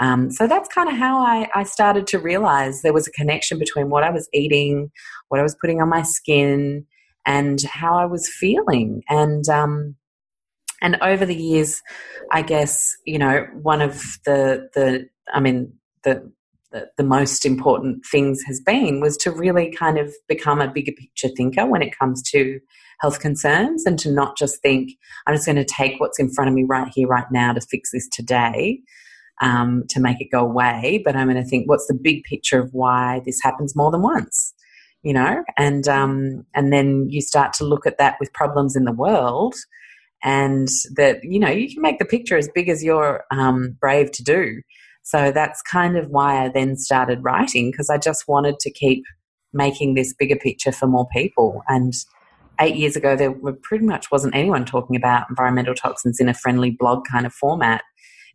Um, 0.00 0.30
so 0.30 0.46
that's 0.46 0.68
kind 0.68 0.88
of 0.88 0.96
how 0.96 1.20
I, 1.20 1.48
I 1.54 1.62
started 1.62 2.06
to 2.08 2.18
realize 2.18 2.80
there 2.80 2.94
was 2.94 3.06
a 3.06 3.12
connection 3.12 3.58
between 3.58 3.90
what 3.90 4.02
I 4.02 4.10
was 4.10 4.30
eating, 4.32 4.90
what 5.28 5.38
I 5.38 5.42
was 5.42 5.54
putting 5.60 5.82
on 5.82 5.90
my 5.90 6.02
skin, 6.02 6.86
and 7.26 7.60
how 7.62 7.98
I 7.98 8.06
was 8.06 8.26
feeling. 8.28 9.02
And 9.10 9.46
um, 9.48 9.96
and 10.80 10.96
over 11.02 11.26
the 11.26 11.36
years, 11.36 11.82
I 12.32 12.42
guess 12.42 12.96
you 13.04 13.18
know 13.18 13.46
one 13.60 13.82
of 13.82 14.18
the 14.24 14.70
the 14.74 15.08
I 15.32 15.40
mean 15.40 15.74
the 16.02 16.32
the, 16.72 16.88
the 16.96 17.04
most 17.04 17.44
important 17.44 18.04
things 18.10 18.42
has 18.46 18.60
been 18.60 19.00
was 19.00 19.16
to 19.18 19.30
really 19.30 19.70
kind 19.70 19.98
of 19.98 20.14
become 20.28 20.60
a 20.60 20.70
bigger 20.70 20.92
picture 20.92 21.28
thinker 21.36 21.66
when 21.66 21.82
it 21.82 21.96
comes 21.98 22.22
to 22.30 22.60
health 23.00 23.20
concerns 23.20 23.86
and 23.86 23.98
to 23.98 24.10
not 24.12 24.36
just 24.36 24.60
think, 24.62 24.92
I'm 25.26 25.34
just 25.34 25.46
going 25.46 25.56
to 25.56 25.64
take 25.64 25.98
what's 25.98 26.20
in 26.20 26.30
front 26.32 26.48
of 26.48 26.54
me 26.54 26.64
right 26.68 26.90
here, 26.94 27.08
right 27.08 27.30
now 27.30 27.52
to 27.52 27.60
fix 27.60 27.90
this 27.92 28.08
today. 28.08 28.80
Um, 29.42 29.84
to 29.88 30.00
make 30.00 30.20
it 30.20 30.30
go 30.30 30.40
away, 30.40 31.00
but 31.02 31.16
I'm 31.16 31.30
going 31.30 31.42
to 31.42 31.48
think, 31.48 31.66
what's 31.66 31.86
the 31.86 31.98
big 31.98 32.24
picture 32.24 32.60
of 32.60 32.68
why 32.74 33.22
this 33.24 33.40
happens 33.42 33.74
more 33.74 33.90
than 33.90 34.02
once, 34.02 34.52
you 35.02 35.14
know? 35.14 35.44
And 35.56 35.88
um, 35.88 36.44
and 36.54 36.70
then 36.74 37.06
you 37.08 37.22
start 37.22 37.54
to 37.54 37.64
look 37.64 37.86
at 37.86 37.96
that 37.96 38.18
with 38.20 38.34
problems 38.34 38.76
in 38.76 38.84
the 38.84 38.92
world, 38.92 39.54
and 40.22 40.68
that 40.94 41.20
you 41.22 41.38
know 41.38 41.48
you 41.48 41.72
can 41.72 41.80
make 41.80 41.98
the 41.98 42.04
picture 42.04 42.36
as 42.36 42.50
big 42.54 42.68
as 42.68 42.84
you're 42.84 43.24
um, 43.30 43.78
brave 43.80 44.12
to 44.12 44.22
do. 44.22 44.60
So 45.10 45.32
that's 45.32 45.60
kind 45.62 45.96
of 45.96 46.08
why 46.10 46.44
I 46.44 46.48
then 46.48 46.76
started 46.76 47.24
writing 47.24 47.72
because 47.72 47.90
I 47.90 47.98
just 47.98 48.28
wanted 48.28 48.60
to 48.60 48.70
keep 48.70 49.02
making 49.52 49.94
this 49.94 50.14
bigger 50.14 50.36
picture 50.36 50.70
for 50.70 50.86
more 50.86 51.08
people. 51.08 51.64
And 51.66 51.92
eight 52.60 52.76
years 52.76 52.94
ago, 52.94 53.16
there 53.16 53.34
pretty 53.62 53.84
much 53.84 54.12
wasn't 54.12 54.36
anyone 54.36 54.64
talking 54.64 54.94
about 54.94 55.26
environmental 55.28 55.74
toxins 55.74 56.20
in 56.20 56.28
a 56.28 56.34
friendly 56.34 56.70
blog 56.70 57.04
kind 57.10 57.26
of 57.26 57.32
format. 57.32 57.82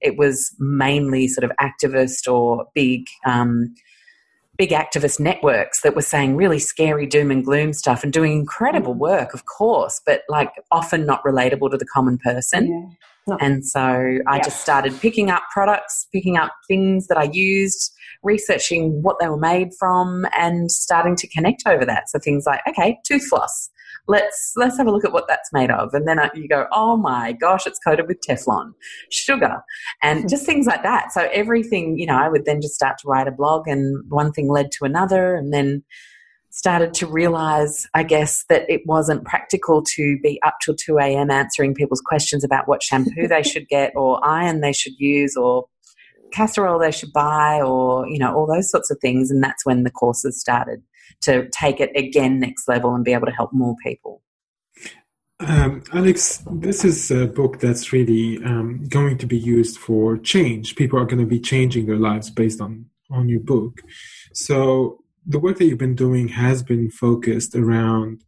It 0.01 0.17
was 0.17 0.53
mainly 0.59 1.29
sort 1.29 1.49
of 1.49 1.51
activist 1.61 2.29
or 2.31 2.65
big. 2.75 3.05
Um, 3.25 3.73
big 4.57 4.69
activist 4.69 5.19
networks 5.19 5.81
that 5.81 5.97
were 5.97 6.01
saying 6.01 6.37
really 6.37 6.59
scary 6.59 7.05
doom 7.05 7.29
and 7.29 7.43
gloom 7.43 7.73
stuff 7.73 8.05
and 8.05 8.13
doing 8.13 8.31
incredible 8.31 8.93
work, 8.93 9.33
of 9.33 9.45
course, 9.45 10.01
but 10.05 10.21
like 10.29 10.49
often 10.71 11.05
not 11.05 11.21
relatable 11.25 11.69
to 11.69 11.77
the 11.77 11.85
common 11.85 12.17
person. 12.17 12.67
Yeah. 12.67 12.95
And 13.39 13.65
so 13.65 13.81
I 13.81 14.37
yeah. 14.37 14.43
just 14.43 14.61
started 14.61 14.99
picking 14.99 15.29
up 15.29 15.43
products, 15.51 16.07
picking 16.13 16.37
up 16.37 16.51
things 16.67 17.07
that 17.07 17.17
I 17.17 17.29
used, 17.31 17.91
researching 18.23 19.01
what 19.01 19.17
they 19.19 19.27
were 19.27 19.37
made 19.37 19.69
from, 19.79 20.25
and 20.37 20.71
starting 20.71 21.15
to 21.17 21.27
connect 21.27 21.63
over 21.65 21.85
that. 21.85 22.09
So 22.09 22.19
things 22.19 22.45
like, 22.45 22.61
okay, 22.67 22.99
tooth 23.05 23.25
floss. 23.27 23.69
Let's 24.07 24.53
let's 24.55 24.77
have 24.77 24.85
a 24.85 24.91
look 24.91 25.03
at 25.03 25.13
what 25.13 25.27
that's 25.27 25.51
made 25.51 25.71
of, 25.71 25.95
and 25.95 26.07
then 26.07 26.19
you 26.35 26.47
go, 26.47 26.67
oh 26.71 26.95
my 26.95 27.31
gosh, 27.31 27.65
it's 27.65 27.79
coated 27.79 28.07
with 28.07 28.19
Teflon, 28.21 28.73
sugar, 29.09 29.63
and 30.03 30.21
hmm. 30.21 30.27
just 30.27 30.45
things 30.45 30.67
like 30.67 30.83
that. 30.83 31.11
So 31.11 31.27
everything, 31.33 31.97
you 31.97 32.05
know, 32.05 32.15
I 32.15 32.29
would 32.29 32.45
then 32.45 32.61
just 32.61 32.75
start 32.75 32.99
to 32.99 33.07
write 33.07 33.27
a 33.27 33.31
blog, 33.31 33.67
and 33.67 34.03
one 34.09 34.31
thing 34.31 34.47
led 34.47 34.71
to 34.73 34.85
another, 34.85 35.33
and 35.33 35.51
then 35.51 35.83
started 36.55 36.93
to 36.93 37.05
realize, 37.05 37.85
I 37.93 38.03
guess, 38.03 38.45
that 38.47 38.63
it 38.69 38.81
wasn't 38.85 39.25
practical 39.25 39.83
to 39.95 40.17
be 40.23 40.41
up 40.41 40.55
till 40.63 40.73
2 40.73 40.97
a.m. 40.99 41.29
answering 41.29 41.75
people's 41.75 41.99
questions 41.99 42.45
about 42.45 42.65
what 42.65 42.81
shampoo 42.81 43.27
they 43.27 43.43
should 43.51 43.67
get 43.67 43.91
or 43.93 44.25
iron 44.25 44.61
they 44.61 44.71
should 44.71 44.97
use 44.97 45.35
or 45.35 45.65
casserole 46.31 46.79
they 46.79 46.91
should 46.91 47.11
buy 47.11 47.59
or, 47.61 48.07
you 48.07 48.17
know, 48.17 48.33
all 48.33 48.47
those 48.47 48.71
sorts 48.71 48.89
of 48.89 48.97
things. 49.01 49.29
And 49.29 49.43
that's 49.43 49.65
when 49.65 49.83
the 49.83 49.91
courses 49.91 50.39
started 50.39 50.81
to 51.23 51.49
take 51.49 51.81
it 51.81 51.91
again 51.93 52.39
next 52.39 52.69
level 52.69 52.95
and 52.95 53.03
be 53.03 53.11
able 53.11 53.27
to 53.27 53.33
help 53.33 53.51
more 53.51 53.75
people. 53.83 54.21
Um, 55.41 55.81
Alexx, 55.91 56.41
this 56.61 56.85
is 56.85 57.11
a 57.11 57.27
book 57.27 57.59
that's 57.59 57.91
really 57.91 58.41
um, 58.45 58.85
going 58.87 59.17
to 59.17 59.25
be 59.25 59.37
used 59.37 59.77
for 59.77 60.17
change. 60.17 60.77
People 60.77 60.99
are 60.99 61.05
going 61.05 61.19
to 61.19 61.25
be 61.25 61.41
changing 61.41 61.85
their 61.85 61.97
lives 61.97 62.29
based 62.29 62.61
on 62.61 62.85
on 63.11 63.29
your 63.29 63.41
book. 63.41 63.81
So, 64.33 65.03
the 65.25 65.39
work 65.39 65.57
that 65.57 65.65
you've 65.65 65.77
been 65.77 65.95
doing 65.95 66.27
has 66.29 66.61
been 66.61 66.89
focused 66.89 67.55
around 67.55 68.23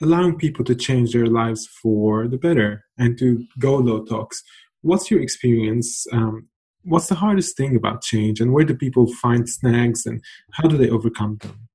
allowing 0.00 0.36
people 0.36 0.64
to 0.64 0.74
change 0.74 1.12
their 1.12 1.26
lives 1.26 1.66
for 1.66 2.26
the 2.28 2.36
better 2.36 2.84
and 2.98 3.18
to 3.18 3.44
go 3.58 3.76
low 3.76 4.04
tox. 4.04 4.42
What's 4.82 5.10
your 5.10 5.20
experience? 5.20 6.06
Um, 6.12 6.48
what's 6.84 7.08
the 7.08 7.14
hardest 7.14 7.56
thing 7.56 7.76
about 7.76 8.02
change, 8.02 8.40
and 8.40 8.52
where 8.52 8.64
do 8.64 8.74
people 8.74 9.12
find 9.14 9.48
snags, 9.48 10.06
and 10.06 10.22
how 10.52 10.68
do 10.68 10.76
they 10.76 10.90
overcome 10.90 11.38
them? 11.38 11.68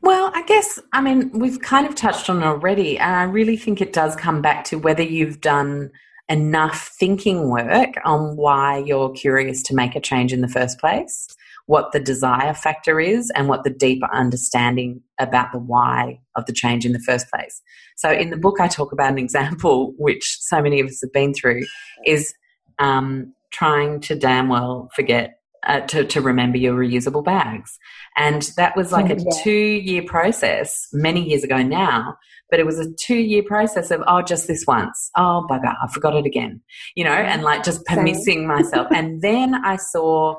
Well, 0.00 0.30
I 0.34 0.42
guess, 0.42 0.78
I 0.92 1.00
mean, 1.00 1.30
we've 1.32 1.60
kind 1.60 1.86
of 1.86 1.94
touched 1.94 2.30
on 2.30 2.42
it 2.42 2.46
already, 2.46 2.98
and 2.98 3.16
I 3.16 3.24
really 3.24 3.56
think 3.56 3.80
it 3.80 3.92
does 3.92 4.14
come 4.14 4.42
back 4.42 4.64
to 4.64 4.78
whether 4.78 5.02
you've 5.02 5.40
done 5.40 5.90
enough 6.28 6.88
thinking 6.98 7.48
work 7.48 7.94
on 8.04 8.36
why 8.36 8.78
you're 8.78 9.10
curious 9.10 9.62
to 9.62 9.74
make 9.74 9.96
a 9.96 10.00
change 10.00 10.32
in 10.32 10.42
the 10.42 10.48
first 10.48 10.78
place 10.78 11.26
what 11.68 11.92
the 11.92 12.00
desire 12.00 12.54
factor 12.54 12.98
is 12.98 13.30
and 13.36 13.46
what 13.46 13.62
the 13.62 13.68
deeper 13.68 14.08
understanding 14.10 15.02
about 15.20 15.52
the 15.52 15.58
why 15.58 16.18
of 16.34 16.46
the 16.46 16.52
change 16.52 16.86
in 16.86 16.92
the 16.92 17.00
first 17.00 17.28
place. 17.28 17.60
So, 17.94 18.10
in 18.10 18.30
the 18.30 18.38
book, 18.38 18.58
I 18.58 18.68
talk 18.68 18.90
about 18.90 19.12
an 19.12 19.18
example 19.18 19.92
which 19.98 20.38
so 20.40 20.62
many 20.62 20.80
of 20.80 20.86
us 20.86 21.00
have 21.02 21.12
been 21.12 21.34
through 21.34 21.66
is 22.06 22.34
um, 22.78 23.34
trying 23.52 24.00
to 24.00 24.14
damn 24.14 24.48
well 24.48 24.88
forget. 24.96 25.34
Uh, 25.66 25.80
to, 25.80 26.04
to 26.04 26.20
remember 26.20 26.56
your 26.56 26.72
reusable 26.72 27.22
bags. 27.22 27.78
And 28.16 28.42
that 28.56 28.76
was 28.76 28.92
like 28.92 29.10
a 29.10 29.16
two 29.42 29.50
year 29.50 30.04
process 30.06 30.86
many 30.92 31.28
years 31.28 31.42
ago 31.42 31.60
now, 31.62 32.16
but 32.48 32.60
it 32.60 32.64
was 32.64 32.78
a 32.78 32.90
two 32.92 33.18
year 33.18 33.42
process 33.42 33.90
of, 33.90 34.00
oh, 34.06 34.22
just 34.22 34.46
this 34.46 34.64
once. 34.68 35.10
Oh, 35.16 35.44
bugger, 35.50 35.74
I 35.82 35.92
forgot 35.92 36.14
it 36.14 36.24
again, 36.24 36.62
you 36.94 37.02
know, 37.02 37.10
and 37.10 37.42
like 37.42 37.64
just 37.64 37.84
permitting 37.86 38.46
myself. 38.46 38.86
and 38.94 39.20
then 39.20 39.56
I 39.56 39.76
saw 39.76 40.36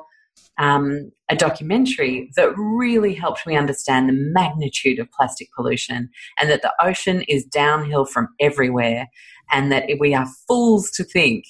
um, 0.58 1.10
a 1.30 1.36
documentary 1.36 2.30
that 2.36 2.52
really 2.56 3.14
helped 3.14 3.46
me 3.46 3.56
understand 3.56 4.08
the 4.08 4.12
magnitude 4.12 4.98
of 4.98 5.10
plastic 5.10 5.48
pollution 5.56 6.10
and 6.38 6.50
that 6.50 6.62
the 6.62 6.72
ocean 6.80 7.22
is 7.22 7.44
downhill 7.44 8.04
from 8.04 8.28
everywhere 8.40 9.08
and 9.50 9.72
that 9.72 9.88
we 9.98 10.14
are 10.14 10.26
fools 10.46 10.90
to 10.90 11.04
think 11.04 11.44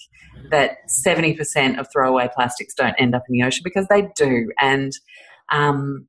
that 0.50 0.78
70% 0.88 1.78
of 1.78 1.86
throwaway 1.92 2.28
plastics 2.32 2.74
don't 2.74 2.94
end 2.98 3.14
up 3.14 3.22
in 3.28 3.32
the 3.32 3.42
ocean 3.42 3.62
because 3.64 3.86
they 3.88 4.08
do. 4.16 4.48
And, 4.60 4.92
um, 5.52 6.06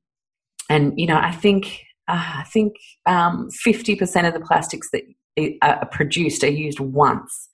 and 0.70 0.98
you 0.98 1.06
know, 1.06 1.18
I 1.18 1.32
think, 1.32 1.84
uh, 2.08 2.38
I 2.38 2.44
think 2.44 2.74
um, 3.06 3.48
50% 3.66 4.28
of 4.28 4.34
the 4.34 4.40
plastics 4.40 4.90
that 4.92 5.02
are 5.62 5.86
produced 5.86 6.44
are 6.44 6.50
used 6.50 6.80
once. 6.80 7.48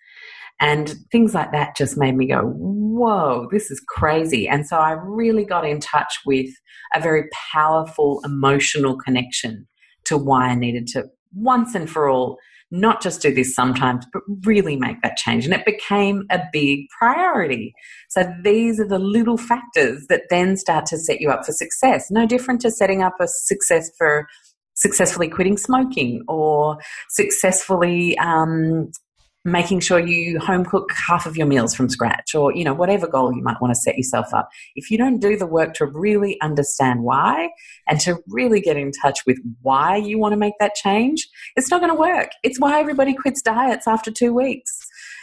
And 0.60 0.94
things 1.12 1.34
like 1.34 1.52
that 1.52 1.76
just 1.76 1.96
made 1.96 2.16
me 2.16 2.26
go, 2.26 2.42
whoa, 2.42 3.48
this 3.52 3.70
is 3.70 3.80
crazy. 3.88 4.48
And 4.48 4.66
so 4.66 4.76
I 4.76 4.92
really 4.92 5.44
got 5.44 5.66
in 5.66 5.80
touch 5.80 6.18
with 6.26 6.50
a 6.94 7.00
very 7.00 7.24
powerful 7.52 8.20
emotional 8.24 8.96
connection 8.96 9.68
to 10.04 10.16
why 10.16 10.48
I 10.48 10.54
needed 10.54 10.88
to 10.88 11.04
once 11.32 11.74
and 11.74 11.88
for 11.88 12.08
all 12.08 12.38
not 12.70 13.00
just 13.00 13.22
do 13.22 13.32
this 13.32 13.54
sometimes, 13.54 14.06
but 14.12 14.22
really 14.44 14.76
make 14.76 15.00
that 15.02 15.16
change. 15.16 15.44
And 15.44 15.54
it 15.54 15.64
became 15.64 16.24
a 16.30 16.40
big 16.52 16.86
priority. 16.98 17.72
So 18.10 18.30
these 18.42 18.78
are 18.78 18.86
the 18.86 18.98
little 18.98 19.38
factors 19.38 20.06
that 20.08 20.22
then 20.28 20.56
start 20.56 20.84
to 20.86 20.98
set 20.98 21.20
you 21.20 21.30
up 21.30 21.46
for 21.46 21.52
success. 21.52 22.10
No 22.10 22.26
different 22.26 22.60
to 22.62 22.70
setting 22.70 23.02
up 23.02 23.14
a 23.20 23.26
success 23.26 23.90
for 23.96 24.28
successfully 24.74 25.28
quitting 25.28 25.56
smoking 25.56 26.22
or 26.28 26.78
successfully 27.10 28.16
um, 28.18 28.90
making 29.44 29.80
sure 29.80 29.98
you 29.98 30.38
home 30.38 30.64
cook 30.64 30.90
half 31.08 31.26
of 31.26 31.36
your 31.36 31.46
meals 31.46 31.74
from 31.74 31.88
scratch 31.88 32.34
or 32.34 32.54
you 32.54 32.64
know 32.64 32.74
whatever 32.74 33.06
goal 33.06 33.34
you 33.34 33.42
might 33.42 33.60
want 33.60 33.72
to 33.72 33.80
set 33.80 33.96
yourself 33.96 34.32
up. 34.34 34.48
If 34.74 34.90
you 34.90 34.98
don't 34.98 35.20
do 35.20 35.36
the 35.36 35.46
work 35.46 35.74
to 35.74 35.86
really 35.86 36.40
understand 36.40 37.02
why 37.02 37.50
and 37.86 38.00
to 38.00 38.18
really 38.28 38.60
get 38.60 38.76
in 38.76 38.92
touch 38.92 39.20
with 39.26 39.38
why 39.62 39.96
you 39.96 40.18
want 40.18 40.32
to 40.32 40.36
make 40.36 40.54
that 40.60 40.74
change 40.74 41.28
it's 41.56 41.70
not 41.70 41.80
going 41.80 41.92
to 41.92 41.98
work. 41.98 42.30
It's 42.42 42.60
why 42.60 42.80
everybody 42.80 43.14
quits 43.14 43.42
diets 43.42 43.86
after 43.86 44.10
two 44.10 44.32
weeks. 44.32 44.78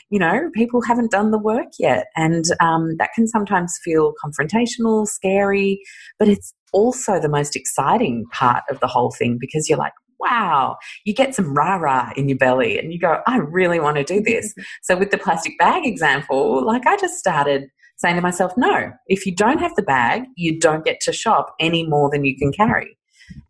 You 0.09 0.19
know 0.19 0.49
people 0.53 0.81
haven't 0.81 1.11
done 1.11 1.31
the 1.31 1.39
work 1.39 1.69
yet 1.79 2.07
and 2.15 2.45
um, 2.61 2.95
that 2.97 3.09
can 3.15 3.27
sometimes 3.27 3.77
feel 3.83 4.13
confrontational 4.23 5.07
scary 5.07 5.81
but 6.19 6.27
it's 6.27 6.53
also 6.73 7.19
the 7.19 7.29
most 7.29 7.55
exciting 7.55 8.25
part 8.31 8.63
of 8.69 8.79
the 8.81 8.87
whole 8.87 9.09
thing 9.09 9.37
because 9.39 9.67
you're 9.67 9.79
like 9.79 9.93
wow, 10.25 10.77
you 11.05 11.13
get 11.13 11.35
some 11.35 11.53
rah 11.53 11.75
rah 11.75 12.11
in 12.15 12.27
your 12.27 12.37
belly 12.37 12.77
and 12.79 12.91
you 12.91 12.99
go, 12.99 13.21
I 13.27 13.37
really 13.37 13.79
want 13.79 13.97
to 13.97 14.03
do 14.03 14.21
this. 14.21 14.53
so, 14.83 14.97
with 14.97 15.11
the 15.11 15.17
plastic 15.17 15.57
bag 15.57 15.85
example, 15.85 16.65
like 16.65 16.85
I 16.87 16.97
just 16.97 17.17
started 17.17 17.69
saying 17.97 18.15
to 18.15 18.21
myself, 18.21 18.53
no, 18.57 18.91
if 19.07 19.25
you 19.25 19.33
don't 19.33 19.59
have 19.59 19.75
the 19.75 19.81
bag, 19.81 20.23
you 20.35 20.59
don't 20.59 20.83
get 20.83 20.99
to 21.01 21.13
shop 21.13 21.55
any 21.59 21.87
more 21.87 22.09
than 22.09 22.25
you 22.25 22.37
can 22.37 22.51
carry. 22.51 22.97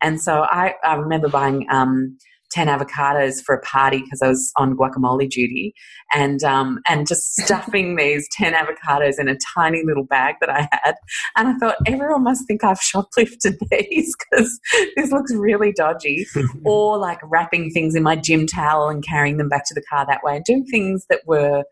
And 0.00 0.20
so 0.20 0.42
I, 0.42 0.74
I 0.84 0.94
remember 0.94 1.28
buying 1.28 1.66
um, 1.70 2.16
10 2.56 2.68
avocados 2.68 3.42
for 3.44 3.54
a 3.54 3.60
party 3.60 3.98
because 3.98 4.22
I 4.22 4.28
was 4.28 4.50
on 4.56 4.78
guacamole 4.78 5.28
duty 5.28 5.74
and 6.14 6.42
um, 6.42 6.80
and 6.88 7.06
just 7.06 7.34
stuffing 7.42 7.96
these 7.96 8.26
10 8.32 8.54
avocados 8.54 9.18
in 9.18 9.28
a 9.28 9.36
tiny 9.54 9.82
little 9.84 10.04
bag 10.04 10.36
that 10.40 10.48
I 10.48 10.66
had. 10.72 10.94
And 11.36 11.48
I 11.48 11.54
thought, 11.58 11.76
everyone 11.86 12.24
must 12.24 12.46
think 12.46 12.64
I've 12.64 12.80
shoplifted 12.80 13.58
these 13.70 14.16
because 14.16 14.58
this 14.96 15.12
looks 15.12 15.34
really 15.34 15.72
dodgy. 15.72 16.26
or 16.64 16.96
like 16.98 17.18
wrapping 17.22 17.70
things 17.70 17.94
in 17.94 18.02
my 18.02 18.16
gym 18.16 18.46
towel 18.46 18.88
and 18.88 19.04
carrying 19.04 19.36
them 19.36 19.48
back 19.48 19.64
to 19.66 19.74
the 19.74 19.82
car 19.90 20.06
that 20.06 20.22
way 20.24 20.36
and 20.36 20.44
doing 20.44 20.64
things 20.64 21.04
that 21.10 21.20
were 21.26 21.62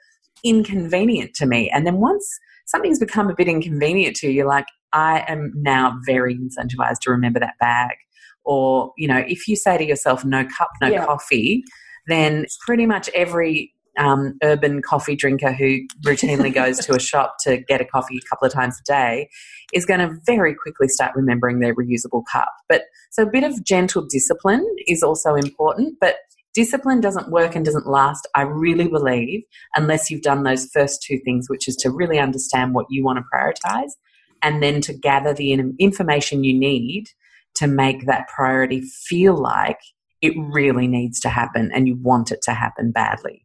inconvenient 0.45 1.33
to 1.35 1.47
me. 1.47 1.71
And 1.71 1.87
then 1.87 1.97
once 1.97 2.29
something's 2.67 2.99
become 2.99 3.31
a 3.31 3.35
bit 3.35 3.49
inconvenient 3.49 4.17
to 4.17 4.27
you, 4.27 4.33
you're 4.35 4.49
like, 4.49 4.67
I 4.93 5.25
am 5.27 5.53
now 5.57 5.99
very 6.05 6.37
incentivized 6.37 7.01
to 7.03 7.11
remember 7.11 7.41
that 7.41 7.55
bag 7.59 7.97
or 8.45 8.93
you 8.97 9.09
know 9.09 9.25
if 9.29 9.49
you 9.49 9.57
say 9.57 9.77
to 9.79 9.85
yourself 9.85 10.25
no 10.25 10.45
cup 10.57 10.71
no 10.81 10.89
yeah. 10.89 11.05
coffee 11.05 11.63
then 12.07 12.47
pretty 12.67 12.87
much 12.87 13.09
every 13.15 13.73
um, 13.97 14.37
urban 14.43 14.83
coffee 14.83 15.15
drinker 15.15 15.53
who 15.53 15.79
routinely 16.05 16.53
goes 16.53 16.79
to 16.79 16.95
a 16.95 17.01
shop 17.11 17.37
to 17.45 17.59
get 17.59 17.81
a 17.81 17.85
coffee 17.85 18.19
a 18.19 18.29
couple 18.29 18.47
of 18.47 18.53
times 18.53 18.81
a 18.81 18.85
day 18.85 19.29
is 19.73 19.87
going 19.87 20.01
to 20.01 20.17
very 20.27 20.55
quickly 20.55 20.89
start 20.89 21.13
remembering 21.15 21.61
their 21.61 21.75
reusable 21.75 22.23
cup 22.31 22.53
but 22.69 22.83
so 23.11 23.23
a 23.23 23.31
bit 23.31 23.45
of 23.45 23.65
gentle 23.65 24.05
discipline 24.11 24.67
is 24.87 25.03
also 25.03 25.35
important 25.35 25.97
but 26.01 26.17
discipline 26.55 27.01
doesn't 27.01 27.31
work 27.31 27.55
and 27.55 27.65
doesn't 27.65 27.87
last 27.87 28.27
i 28.35 28.43
really 28.43 28.89
believe 28.89 29.43
unless 29.77 30.11
you've 30.11 30.23
done 30.23 30.43
those 30.43 30.69
first 30.73 31.03
two 31.03 31.19
things 31.25 31.49
which 31.49 31.69
is 31.69 31.77
to 31.77 31.91
really 31.91 32.19
understand 32.19 32.75
what 32.75 32.87
you 32.91 33.05
want 33.05 33.19
to 33.19 33.25
prioritize 33.33 33.91
and 34.43 34.63
then 34.63 34.81
to 34.81 34.93
gather 34.93 35.33
the 35.33 35.53
information 35.79 36.45
you 36.45 36.57
need 36.57 37.07
to 37.57 37.67
make 37.67 38.07
that 38.07 38.29
priority 38.29 38.81
feel 38.81 39.37
like 39.37 39.79
it 40.21 40.33
really 40.37 40.87
needs 40.87 41.21
to 41.21 41.29
happen 41.29 41.71
and 41.73 41.87
you 41.87 41.97
want 41.97 42.33
it 42.33 42.41
to 42.43 42.55
happen 42.55 42.91
badly. 42.91 43.45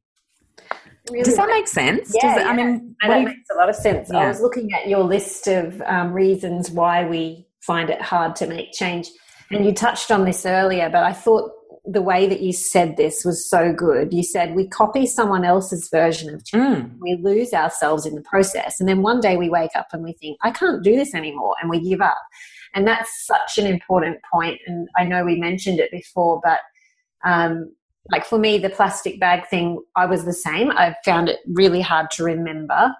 Really 1.12 1.24
Does 1.24 1.36
that 1.38 1.50
make 1.50 1.68
sense? 1.68 2.14
Yeah, 2.22 2.36
it, 2.36 2.42
yeah. 2.42 2.50
I 2.50 2.56
mean, 2.56 2.96
that 3.02 3.24
makes 3.24 3.50
a 3.54 3.58
lot 3.58 3.70
of 3.70 3.76
sense. 3.76 4.10
Yeah. 4.12 4.20
I 4.20 4.28
was 4.28 4.42
looking 4.42 4.72
at 4.74 4.88
your 4.88 5.04
list 5.04 5.48
of 5.48 5.82
um, 5.82 6.14
reasons 6.14 6.70
why 6.70 7.06
we 7.06 7.48
find 7.62 7.90
it 7.90 8.02
hard 8.02 8.36
to 8.38 8.48
make 8.48 8.72
change, 8.72 9.10
and 9.52 9.66
you 9.66 9.74
touched 9.74 10.12
on 10.12 10.26
this 10.26 10.46
earlier, 10.46 10.90
but 10.90 11.04
I 11.04 11.14
thought 11.14 11.52
the 11.86 12.02
way 12.02 12.28
that 12.28 12.42
you 12.42 12.54
said 12.54 12.98
this 12.98 13.26
was 13.26 13.50
so 13.50 13.74
good. 13.74 14.14
You 14.14 14.24
said 14.24 14.56
we 14.56 14.68
copy 14.68 15.08
someone 15.08 15.44
else's 15.44 15.90
version 15.92 16.34
of 16.34 16.46
change, 16.46 16.86
mm. 16.86 17.00
we 17.00 17.16
lose 17.16 17.54
ourselves 17.54 18.06
in 18.06 18.16
the 18.16 18.22
process, 18.22 18.80
and 18.80 18.88
then 18.88 19.02
one 19.02 19.20
day 19.20 19.36
we 19.36 19.50
wake 19.50 19.76
up 19.76 19.88
and 19.92 20.04
we 20.04 20.14
think, 20.14 20.38
I 20.44 20.52
can't 20.52 20.84
do 20.84 20.96
this 20.96 21.16
anymore, 21.16 21.56
and 21.62 21.70
we 21.70 21.82
give 21.82 22.02
up. 22.02 22.18
And 22.76 22.88
that's 22.88 23.26
such 23.26 23.58
an 23.58 23.66
important 23.66 24.20
point. 24.32 24.60
And 24.68 24.88
I 24.98 25.04
know 25.04 25.26
we 25.26 25.40
mentioned 25.40 25.80
it 25.80 25.92
before, 25.92 26.40
but 26.44 26.60
um, 27.26 27.72
like 28.12 28.26
for 28.26 28.40
me, 28.40 28.58
the 28.58 28.70
plastic 28.70 29.20
bag 29.20 29.48
thing, 29.48 29.82
I 29.96 30.06
was 30.06 30.26
the 30.26 30.34
same. 30.34 30.72
I 30.72 30.96
found 31.06 31.30
it 31.30 31.40
really 31.48 31.82
hard 31.82 32.12
to 32.12 32.24
remember. 32.24 32.94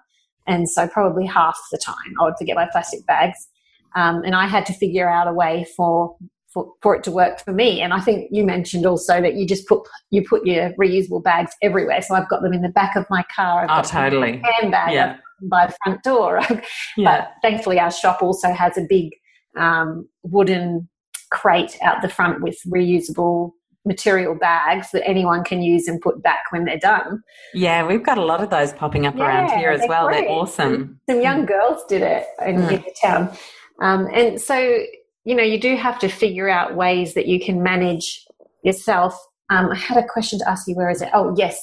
And 0.48 0.70
so 0.70 0.88
probably 0.88 1.26
half 1.26 1.58
the 1.72 1.78
time 1.78 1.96
I 2.20 2.26
would 2.26 2.36
forget 2.38 2.56
my 2.56 2.68
plastic 2.72 3.06
bags. 3.06 3.48
Um, 3.96 4.24
and 4.24 4.36
I 4.36 4.48
had 4.48 4.66
to 4.68 4.74
figure 4.74 5.10
out 5.10 5.28
a 5.28 5.34
way 5.34 5.66
for, 5.76 6.16
for, 6.48 6.74
for 6.82 6.96
it 6.96 7.04
to 7.04 7.12
work 7.12 7.44
for 7.44 7.54
me. 7.54 7.82
And 7.82 7.94
I 7.94 8.00
think 8.00 8.30
you 8.32 8.44
mentioned 8.44 8.86
also 8.86 9.22
that 9.22 9.36
you 9.36 9.48
just 9.48 9.68
put 9.68 9.88
you 10.12 10.24
put 10.28 10.46
your 10.46 10.72
reusable 10.74 11.24
bags 11.24 11.52
everywhere. 11.62 12.02
So 12.02 12.16
I've 12.16 12.30
got 12.30 12.42
them 12.42 12.54
in 12.54 12.62
the 12.62 12.70
back 12.70 12.96
of 12.96 13.06
my 13.10 13.24
car. 13.36 13.66
I've 13.68 13.86
oh, 13.86 13.90
totally. 13.90 14.42
handbag 14.44 14.94
yeah. 14.94 15.18
by 15.44 15.68
the 15.68 15.76
front 15.84 16.04
door. 16.04 16.42
yeah. 16.98 17.04
But 17.04 17.32
thankfully, 17.42 17.80
our 17.80 17.92
shop 17.92 18.22
also 18.22 18.52
has 18.52 18.78
a 18.78 18.86
big 18.88 19.12
um, 19.58 20.08
wooden 20.24 20.90
crate 21.32 21.78
out 21.82 22.02
the 22.02 22.10
front 22.10 22.42
with 22.42 22.58
reusable 22.68 23.52
material 23.86 24.36
bags 24.36 24.92
that 24.92 25.08
anyone 25.08 25.44
can 25.44 25.62
use 25.62 25.88
and 25.88 26.02
put 26.02 26.22
back 26.22 26.44
when 26.52 26.66
they're 26.66 26.78
done. 26.80 27.22
Yeah, 27.54 27.86
we've 27.86 28.04
got 28.04 28.18
a 28.18 28.24
lot 28.24 28.44
of 28.44 28.50
those 28.50 28.74
popping 28.74 29.06
up 29.06 29.16
yeah, 29.16 29.26
around 29.26 29.58
here 29.58 29.72
as 29.72 29.82
well. 29.88 30.08
Great. 30.08 30.22
They're 30.22 30.30
awesome. 30.30 31.00
Some 31.10 31.22
young 31.22 31.46
girls 31.46 31.84
did 31.88 32.02
it 32.02 32.26
in, 32.46 32.58
mm. 32.58 32.72
in 32.72 32.82
the 32.82 32.96
town. 33.02 33.38
Um, 33.82 34.08
and 34.14 34.40
so, 34.40 34.84
you 35.24 35.36
know, 35.36 35.44
you 35.44 35.60
do 35.60 35.76
have 35.76 35.98
to 36.00 36.10
figure 36.10 36.50
out 36.50 36.76
ways 36.76 37.14
that 37.14 37.28
you 37.28 37.40
can 37.40 37.64
manage 37.64 38.26
yourself. 38.64 39.18
Um, 39.50 39.72
I 39.72 39.76
had 39.76 39.98
a 39.98 40.08
question 40.08 40.40
to 40.40 40.50
ask 40.50 40.68
you. 40.68 40.76
Where 40.76 40.90
is 40.90 41.02
it? 41.02 41.10
Oh, 41.14 41.34
yes. 41.38 41.60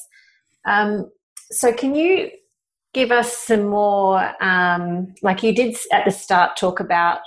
Um, 0.65 1.09
so, 1.51 1.71
can 1.71 1.95
you 1.95 2.29
give 2.93 3.11
us 3.11 3.37
some 3.37 3.67
more, 3.67 4.33
um, 4.43 5.13
like 5.21 5.43
you 5.43 5.53
did 5.53 5.77
at 5.93 6.03
the 6.03 6.11
start, 6.11 6.57
talk 6.57 6.79
about 6.79 7.19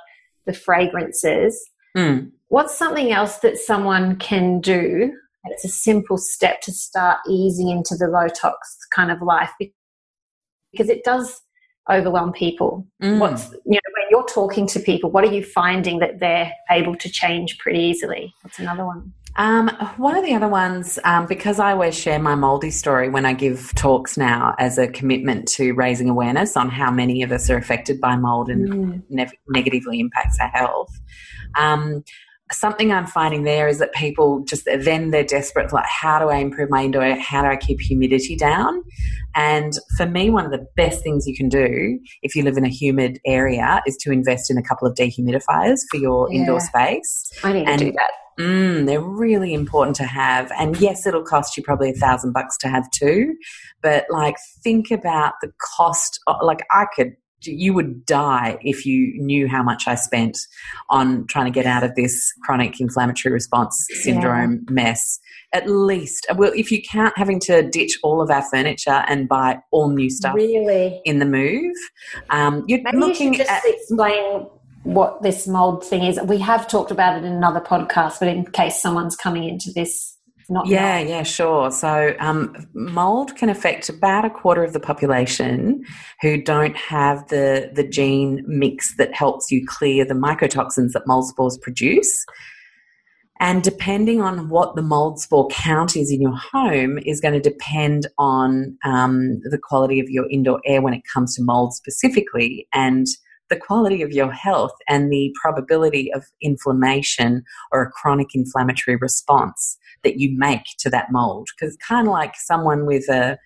the 0.51 0.59
fragrances. 0.59 1.71
Mm. 1.97 2.31
What's 2.49 2.77
something 2.77 3.13
else 3.13 3.39
that 3.39 3.57
someone 3.57 4.17
can 4.17 4.61
do? 4.61 5.13
It's 5.45 5.65
a 5.65 5.69
simple 5.69 6.19
step 6.19 6.61
to 6.63 6.73
start 6.73 7.19
easing 7.29 7.71
into 7.71 7.97
the 7.97 8.09
low 8.09 8.29
tox 8.29 8.77
kind 8.95 9.11
of 9.11 9.23
life 9.23 9.51
because 10.73 10.89
it 10.89 11.05
does 11.05 11.41
overwhelm 11.91 12.33
people. 12.33 12.87
Mm. 13.03 13.19
What's 13.19 13.51
you 13.65 13.73
know 13.73 14.00
you're 14.11 14.27
talking 14.27 14.67
to 14.69 14.81
people, 14.81 15.11
what 15.11 15.25
are 15.25 15.33
you 15.33 15.45
finding 15.45 16.01
that 16.01 16.19
they're 16.19 16.53
able 16.71 16.97
to 16.97 17.09
change 17.09 17.59
pretty 17.59 17.81
easily? 17.81 18.35
What's 18.43 18.59
another 18.59 18.85
one? 18.85 19.13
Um, 19.37 19.69
one 19.97 20.17
of 20.17 20.25
the 20.25 20.35
other 20.35 20.49
ones, 20.49 20.99
um, 21.05 21.27
because 21.27 21.61
I 21.61 21.73
always 21.73 21.97
share 21.97 22.19
my 22.19 22.35
moldy 22.35 22.71
story 22.71 23.09
when 23.09 23.25
I 23.25 23.33
give 23.33 23.73
talks 23.77 24.17
now 24.17 24.55
as 24.59 24.77
a 24.77 24.89
commitment 24.89 25.47
to 25.53 25.73
raising 25.73 26.09
awareness 26.11 26.57
on 26.57 26.69
how 26.69 26.91
many 26.91 27.23
of 27.23 27.31
us 27.31 27.49
are 27.49 27.57
affected 27.57 28.01
by 28.01 28.17
mold 28.17 28.51
and 28.51 28.69
mm. 28.69 29.03
ne- 29.09 29.31
negatively 29.49 30.01
impacts 30.01 30.39
our 30.41 30.49
health. 30.49 30.91
Um, 31.57 32.03
something 32.53 32.93
I'm 32.93 33.07
finding 33.07 33.45
there 33.45 33.69
is 33.69 33.79
that 33.79 33.93
people 33.93 34.45
just 34.45 34.65
then 34.65 35.11
they're 35.11 35.25
desperate 35.25 35.73
like 35.73 35.87
how 35.87 36.19
do 36.19 36.29
I 36.29 36.37
improve 36.37 36.71
my 36.71 36.85
indoor 36.85 37.15
how 37.17 37.43
do 37.43 37.49
I 37.49 37.57
keep 37.57 37.81
humidity 37.81 38.37
down 38.37 38.83
and 39.35 39.73
for 39.97 40.07
me 40.07 40.31
one 40.31 40.45
of 40.45 40.51
the 40.51 40.67
best 40.77 41.03
things 41.03 41.27
you 41.27 41.37
can 41.37 41.49
do 41.49 41.99
if 42.23 42.35
you 42.35 42.43
live 42.43 42.57
in 42.57 42.65
a 42.65 42.69
humid 42.69 43.21
area 43.25 43.83
is 43.87 43.97
to 43.99 44.13
invest 44.13 44.51
in 44.51 44.59
a 44.59 44.63
couple 44.63 44.89
of 44.89 44.95
dehumidifiers 44.95 45.79
for 45.91 45.99
your 45.99 46.31
yeah. 46.31 46.41
indoor 46.41 46.61
space 46.61 47.31
I 47.45 47.53
need 47.53 47.69
and 47.69 47.79
to 47.79 47.85
do 47.87 47.93
that 47.93 48.11
Mm, 48.41 48.87
they're 48.87 49.03
really 49.03 49.53
important 49.53 49.97
to 49.97 50.05
have. 50.05 50.51
And 50.59 50.81
yes, 50.81 51.07
it'll 51.07 51.23
cost 51.23 51.59
you 51.59 51.63
probably 51.63 51.91
a 51.91 51.95
thousand 51.95 52.33
bucks 52.33 52.57
to 52.59 52.69
have 52.69 52.91
two, 52.91 53.35
but 53.83 54.07
like 54.09 54.37
think 54.65 54.91
about 54.91 55.35
the 55.43 55.53
cost. 55.77 56.19
Of, 56.27 56.37
like 56.43 56.65
I 56.71 56.87
could, 56.95 57.17
you 57.43 57.75
would 57.75 58.05
die 58.07 58.59
if 58.63 58.85
you 58.85 59.13
knew 59.23 59.49
how 59.49 59.63
much 59.63 59.85
I 59.87 59.95
spent 59.95 60.37
on 60.89 61.27
trying 61.29 61.47
to 61.47 61.51
get 61.51 61.67
out 61.67 61.83
of 61.83 61.95
this 61.95 62.33
chronic 62.45 62.81
inflammatory 62.81 63.33
response 63.33 63.87
syndrome 64.03 64.65
yeah. 64.69 64.73
mess. 64.73 65.19
At 65.53 65.69
least, 65.69 66.27
well, 66.37 66.53
if 66.55 66.71
you 66.71 66.81
count 66.81 67.15
having 67.17 67.41
to 67.41 67.69
ditch 67.69 67.99
all 68.03 68.21
of 68.23 68.31
our 68.31 68.43
furniture 68.51 69.05
and 69.09 69.29
buy 69.29 69.59
all 69.73 69.89
new 69.89 70.09
stuff 70.09 70.35
really? 70.35 71.01
in 71.05 71.19
the 71.19 71.27
move, 71.27 71.75
um, 72.31 72.65
you're 72.69 72.81
Maybe 72.83 72.99
looking 72.99 73.35
you 73.35 73.43
at 73.43 73.63
explain 73.65 74.47
what 74.83 75.23
this 75.23 75.47
mold 75.47 75.85
thing 75.85 76.05
is. 76.05 76.19
We 76.25 76.39
have 76.39 76.69
talked 76.69 76.91
about 76.91 77.17
it 77.17 77.25
in 77.25 77.33
another 77.33 77.61
podcast, 77.61 78.21
but 78.21 78.29
in 78.29 78.47
case 78.47 78.81
someone's 78.81 79.17
coming 79.17 79.45
into 79.45 79.71
this 79.75 80.17
not 80.51 80.67
yeah 80.67 80.99
yeah 80.99 81.23
sure. 81.23 81.71
So 81.71 82.15
um, 82.19 82.55
mold 82.75 83.37
can 83.37 83.49
affect 83.49 83.89
about 83.89 84.25
a 84.25 84.31
quarter 84.31 84.65
of 84.65 84.73
the 84.73 84.81
population 84.81 85.85
who 86.21 86.43
don't 86.43 86.77
have 86.77 87.29
the 87.29 87.71
the 87.73 87.87
gene 87.87 88.45
mix 88.47 88.97
that 88.97 89.15
helps 89.15 89.51
you 89.51 89.65
clear 89.67 90.05
the 90.05 90.15
mycotoxins 90.15 90.93
that 90.93 91.07
mold 91.07 91.29
spores 91.29 91.57
produce. 91.57 92.27
And 93.43 93.63
depending 93.63 94.21
on 94.21 94.51
what 94.51 94.77
the 94.77 94.83
mold 94.83 95.19
spore 95.19 95.49
count 95.49 95.97
is 95.97 96.11
in 96.13 96.21
your 96.21 96.37
home 96.37 96.99
is 97.07 97.23
going 97.23 97.33
to 97.33 97.41
depend 97.41 98.07
on 98.19 98.77
um, 98.85 99.41
the 99.45 99.59
quality 99.59 99.99
of 99.99 100.11
your 100.11 100.29
indoor 100.31 100.61
air 100.67 100.83
when 100.83 100.93
it 100.93 101.03
comes 101.11 101.37
to 101.37 101.43
mold 101.43 101.73
specifically. 101.73 102.69
And 102.75 103.07
the 103.51 103.57
quality 103.57 104.01
of 104.01 104.13
your 104.13 104.33
health 104.33 104.73
and 104.89 105.13
the 105.13 105.35
probability 105.41 106.13
of 106.13 106.25
inflammation 106.41 107.43
or 107.73 107.83
a 107.83 107.91
chronic 107.91 108.35
inflammatory 108.35 108.97
response 108.97 109.77
that 110.05 110.19
you 110.19 110.37
make 110.39 110.65
to 110.79 110.89
that 110.89 111.13
mold. 111.13 111.49
Because 111.55 111.77
kind 111.77 112.07
of 112.07 112.13
like 112.13 112.35
someone 112.37 112.87
with 112.87 113.09
a 113.09 113.39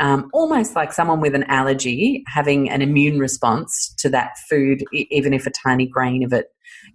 um, 0.00 0.28
almost 0.32 0.74
like 0.74 0.92
someone 0.92 1.20
with 1.20 1.36
an 1.36 1.44
allergy 1.44 2.24
having 2.26 2.68
an 2.68 2.82
immune 2.82 3.20
response 3.20 3.94
to 3.98 4.08
that 4.10 4.32
food, 4.50 4.82
even 4.92 5.32
if 5.32 5.46
a 5.46 5.50
tiny 5.50 5.86
grain 5.86 6.24
of 6.24 6.32
it 6.32 6.46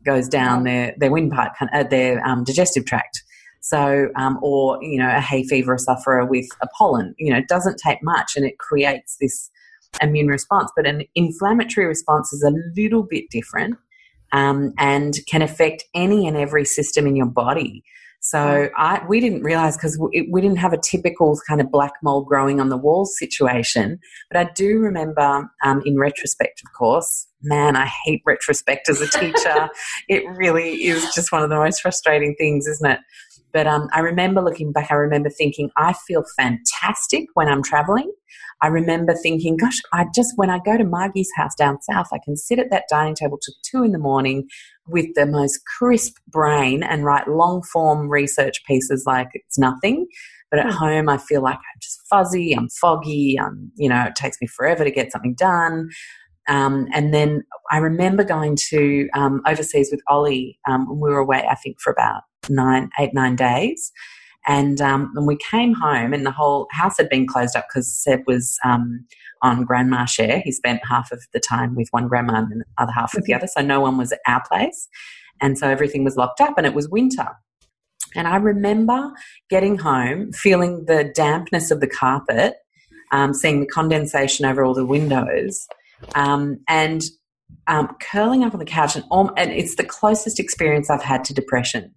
goes 0.05 0.27
down 0.27 0.63
their 0.63 0.93
their 0.97 1.11
windpipe, 1.11 1.53
uh, 1.73 1.83
their 1.83 2.25
um, 2.25 2.43
digestive 2.43 2.85
tract. 2.85 3.23
So, 3.61 4.09
um, 4.15 4.39
or 4.41 4.79
you 4.81 4.99
know, 4.99 5.09
a 5.09 5.21
hay 5.21 5.43
fever 5.43 5.77
sufferer 5.77 6.25
with 6.25 6.47
a 6.61 6.67
pollen, 6.77 7.15
you 7.17 7.31
know, 7.31 7.39
it 7.39 7.47
doesn't 7.47 7.77
take 7.77 8.03
much, 8.03 8.33
and 8.35 8.45
it 8.45 8.57
creates 8.59 9.17
this 9.21 9.49
immune 10.01 10.27
response. 10.27 10.71
But 10.75 10.85
an 10.85 11.03
inflammatory 11.15 11.87
response 11.87 12.31
is 12.33 12.43
a 12.43 12.53
little 12.75 13.03
bit 13.03 13.25
different 13.29 13.77
um, 14.31 14.73
and 14.77 15.15
can 15.29 15.41
affect 15.41 15.83
any 15.93 16.27
and 16.27 16.37
every 16.37 16.65
system 16.65 17.07
in 17.07 17.15
your 17.15 17.27
body. 17.27 17.83
So 18.21 18.69
I, 18.75 19.01
we 19.07 19.21
didn't 19.21 19.43
realize 19.43 19.77
because 19.77 19.97
we, 19.97 20.27
we 20.29 20.41
didn't 20.41 20.57
have 20.57 20.73
a 20.73 20.77
typical 20.77 21.39
kind 21.47 21.61
of 21.61 21.71
black 21.71 21.93
mold 22.03 22.27
growing 22.27 22.59
on 22.59 22.67
the 22.67 22.75
walls 22.75 23.17
situation. 23.17 23.97
But 24.29 24.39
I 24.45 24.51
do 24.53 24.77
remember, 24.79 25.49
um, 25.63 25.81
in 25.85 25.97
retrospect, 25.97 26.61
of 26.65 26.77
course, 26.77 27.27
man, 27.41 27.77
I 27.77 27.89
hate 28.03 28.21
retrospect 28.25 28.89
as 28.89 28.99
a 28.99 29.07
teacher. 29.07 29.69
it 30.09 30.23
really 30.35 30.85
is 30.85 31.13
just 31.15 31.31
one 31.31 31.43
of 31.43 31.49
the 31.49 31.55
most 31.55 31.81
frustrating 31.81 32.35
things, 32.37 32.67
isn't 32.67 32.91
it? 32.91 32.99
But 33.51 33.67
um, 33.67 33.89
I 33.93 33.99
remember 33.99 34.41
looking 34.41 34.71
back, 34.71 34.91
I 34.91 34.95
remember 34.95 35.29
thinking, 35.29 35.69
I 35.77 35.93
feel 35.93 36.23
fantastic 36.37 37.25
when 37.33 37.47
I'm 37.47 37.63
traveling. 37.63 38.11
I 38.61 38.67
remember 38.67 39.13
thinking, 39.15 39.57
gosh, 39.57 39.79
I 39.93 40.05
just, 40.13 40.33
when 40.35 40.49
I 40.49 40.59
go 40.59 40.77
to 40.77 40.83
Margie's 40.83 41.31
house 41.35 41.55
down 41.55 41.81
south, 41.81 42.07
I 42.11 42.19
can 42.23 42.35
sit 42.35 42.59
at 42.59 42.69
that 42.71 42.83
dining 42.89 43.15
table 43.15 43.39
till 43.43 43.55
two 43.63 43.83
in 43.83 43.91
the 43.91 43.99
morning 43.99 44.47
with 44.87 45.07
the 45.15 45.25
most 45.25 45.61
crisp 45.65 46.17
brain 46.27 46.83
and 46.83 47.05
write 47.05 47.27
long 47.27 47.63
form 47.63 48.09
research 48.09 48.63
pieces 48.65 49.03
like 49.07 49.29
it's 49.33 49.57
nothing. 49.57 50.07
But 50.51 50.59
at 50.59 50.65
Hmm. 50.65 50.77
home, 50.77 51.09
I 51.09 51.17
feel 51.17 51.41
like 51.41 51.57
I'm 51.57 51.79
just 51.81 52.01
fuzzy, 52.09 52.53
I'm 52.53 52.69
foggy, 52.69 53.39
I'm, 53.39 53.71
you 53.75 53.87
know, 53.87 54.03
it 54.03 54.15
takes 54.15 54.37
me 54.41 54.47
forever 54.47 54.83
to 54.83 54.91
get 54.91 55.11
something 55.11 55.35
done. 55.35 55.89
Um, 56.47 56.87
and 56.93 57.13
then 57.13 57.43
I 57.71 57.77
remember 57.77 58.23
going 58.23 58.57
to 58.69 59.07
um, 59.13 59.41
overseas 59.45 59.89
with 59.91 60.01
Ollie 60.07 60.59
um, 60.67 60.89
when 60.89 60.99
we 60.99 61.09
were 61.09 61.19
away, 61.19 61.45
I 61.49 61.55
think, 61.55 61.79
for 61.79 61.93
about 61.93 62.23
nine, 62.47 62.89
eight, 62.99 63.13
nine 63.13 63.35
days. 63.35 63.91
And 64.47 64.81
um, 64.81 65.11
when 65.13 65.25
we 65.25 65.37
came 65.37 65.73
home, 65.73 66.13
and 66.13 66.25
the 66.25 66.31
whole 66.31 66.67
house 66.71 66.97
had 66.97 67.09
been 67.09 67.27
closed 67.27 67.55
up 67.55 67.67
because 67.67 67.93
Seb 67.93 68.21
was 68.25 68.57
um, 68.63 69.05
on 69.41 69.65
grandma 69.65 70.05
share. 70.05 70.41
He 70.43 70.51
spent 70.51 70.81
half 70.87 71.11
of 71.11 71.21
the 71.33 71.39
time 71.39 71.75
with 71.75 71.89
one 71.91 72.07
grandma 72.07 72.37
and 72.37 72.61
the 72.61 72.65
other 72.77 72.91
half 72.91 73.13
with 73.13 73.25
the 73.25 73.33
other. 73.33 73.47
So 73.47 73.61
no 73.61 73.79
one 73.79 73.97
was 73.97 74.11
at 74.11 74.19
our 74.25 74.41
place. 74.47 74.87
And 75.41 75.57
so 75.57 75.67
everything 75.67 76.03
was 76.03 76.15
locked 76.15 76.41
up, 76.41 76.57
and 76.57 76.65
it 76.65 76.73
was 76.73 76.89
winter. 76.89 77.27
And 78.15 78.27
I 78.27 78.37
remember 78.37 79.11
getting 79.49 79.77
home, 79.77 80.31
feeling 80.31 80.85
the 80.85 81.11
dampness 81.15 81.69
of 81.69 81.79
the 81.79 81.87
carpet, 81.87 82.55
um, 83.11 83.33
seeing 83.33 83.59
the 83.59 83.67
condensation 83.67 84.45
over 84.45 84.63
all 84.63 84.73
the 84.73 84.85
windows, 84.85 85.67
um, 86.15 86.59
and 86.67 87.03
um, 87.67 87.95
curling 88.01 88.43
up 88.43 88.53
on 88.53 88.59
the 88.59 88.65
couch. 88.65 88.95
And, 88.95 89.05
al- 89.11 89.33
and 89.37 89.51
it's 89.51 89.75
the 89.75 89.83
closest 89.83 90.39
experience 90.39 90.89
I've 90.89 91.03
had 91.03 91.23
to 91.25 91.33
depression. 91.33 91.93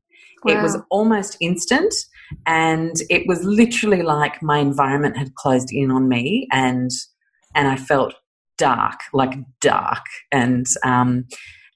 It 0.47 0.63
was 0.63 0.79
almost 0.91 1.37
instant, 1.41 1.95
and 2.47 2.95
it 3.11 3.27
was 3.27 3.43
literally 3.45 4.03
like 4.03 4.43
my 4.43 4.59
environment 4.59 5.17
had 5.17 5.35
closed 5.35 5.73
in 5.73 5.91
on 5.91 6.09
me, 6.09 6.49
and 6.53 6.91
and 7.55 7.69
I 7.69 7.77
felt 7.77 8.15
dark, 8.59 9.01
like 9.13 9.35
dark, 9.61 10.05
and 10.31 10.67
um, 10.85 11.27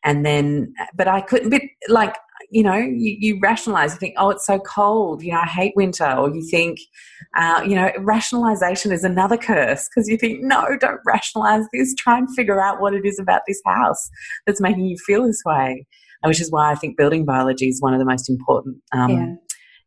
and 0.04 0.24
then, 0.24 0.74
but 0.94 1.08
I 1.08 1.20
couldn't. 1.20 1.50
But 1.50 1.62
like 1.88 2.16
you 2.50 2.62
know, 2.62 2.76
you, 2.76 3.16
you 3.18 3.38
rationalize. 3.40 3.94
You 3.94 3.98
think, 3.98 4.14
oh, 4.18 4.30
it's 4.30 4.46
so 4.46 4.58
cold. 4.58 5.22
You 5.22 5.32
know, 5.32 5.40
I 5.40 5.46
hate 5.46 5.72
winter. 5.76 6.10
Or 6.10 6.34
you 6.34 6.46
think, 6.48 6.78
uh, 7.36 7.62
you 7.66 7.74
know, 7.74 7.90
rationalization 7.98 8.92
is 8.92 9.04
another 9.04 9.36
curse 9.36 9.88
because 9.88 10.08
you 10.08 10.16
think, 10.16 10.42
no, 10.42 10.64
don't 10.80 11.00
rationalize 11.04 11.64
this. 11.72 11.94
Try 11.94 12.18
and 12.18 12.32
figure 12.34 12.60
out 12.60 12.80
what 12.80 12.94
it 12.94 13.04
is 13.04 13.18
about 13.18 13.42
this 13.46 13.60
house 13.66 14.10
that's 14.46 14.60
making 14.60 14.86
you 14.86 14.96
feel 14.98 15.26
this 15.26 15.42
way. 15.44 15.86
Which 16.24 16.40
is 16.40 16.50
why 16.50 16.72
I 16.72 16.74
think 16.74 16.96
building 16.96 17.24
biology 17.24 17.68
is 17.68 17.80
one 17.80 17.92
of 17.92 18.00
the 18.00 18.06
most 18.06 18.28
important, 18.28 18.78
um, 18.92 19.38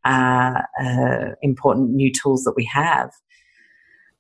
uh, 0.06 0.62
uh, 0.82 1.26
important 1.42 1.92
new 1.92 2.12
tools 2.12 2.44
that 2.44 2.54
we 2.56 2.66
have. 2.66 3.12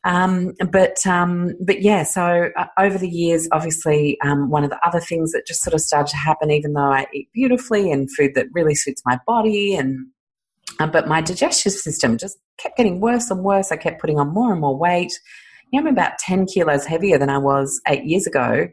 Um, 0.05 0.53
but 0.71 1.05
um, 1.05 1.55
but 1.59 1.81
yeah, 1.81 2.03
so 2.03 2.49
uh, 2.57 2.67
over 2.77 2.97
the 2.97 3.09
years, 3.09 3.49
obviously, 3.51 4.17
um, 4.21 4.49
one 4.49 4.63
of 4.63 4.69
the 4.69 4.79
other 4.85 4.99
things 4.99 5.33
that 5.33 5.45
just 5.45 5.61
sort 5.61 5.73
of 5.73 5.81
started 5.81 6.09
to 6.11 6.17
happen, 6.17 6.51
even 6.51 6.73
though 6.73 6.91
I 6.91 7.05
eat 7.13 7.29
beautifully 7.33 7.91
and 7.91 8.09
food 8.15 8.31
that 8.35 8.47
really 8.53 8.75
suits 8.75 9.01
my 9.05 9.19
body, 9.27 9.75
and 9.75 10.07
uh, 10.79 10.87
but 10.87 11.07
my 11.07 11.19
digestive 11.21 11.73
system 11.73 12.17
just 12.17 12.37
kept 12.57 12.77
getting 12.77 13.01
worse 13.01 13.29
and 13.29 13.43
worse. 13.43 13.71
I 13.71 13.77
kept 13.77 13.99
putting 13.99 14.19
on 14.19 14.33
more 14.33 14.51
and 14.53 14.61
more 14.61 14.77
weight. 14.77 15.11
You 15.71 15.81
know, 15.81 15.87
I'm 15.87 15.93
about 15.93 16.17
ten 16.17 16.45
kilos 16.45 16.85
heavier 16.85 17.17
than 17.17 17.29
I 17.29 17.37
was 17.37 17.81
eight 17.87 18.05
years 18.05 18.25
ago 18.25 18.69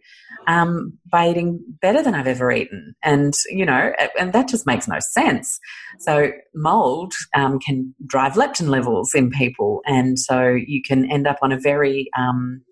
um, 0.47 0.99
by 1.11 1.29
eating 1.29 1.61
better 1.81 2.03
than 2.03 2.15
I've 2.15 2.27
ever 2.27 2.51
eaten, 2.53 2.95
and 3.03 3.35
you 3.49 3.67
know, 3.67 3.93
and 4.19 4.33
that 4.33 4.49
just 4.49 4.67
makes 4.67 4.89
no 4.89 4.99
sense. 5.01 5.59
So 6.01 6.31
mold 6.55 7.15
um, 7.35 7.59
can 7.59 7.95
drive 8.07 8.35
leptin 8.35 8.69
levels 8.69 9.15
in 9.15 9.31
people, 9.31 9.81
and 9.87 10.19
so 10.19 10.49
you 10.51 10.83
can 10.87 11.11
end 11.11 11.27
up 11.27 11.39
on 11.43 11.53
a 11.53 11.59
very, 11.59 12.09
um, 12.19 12.63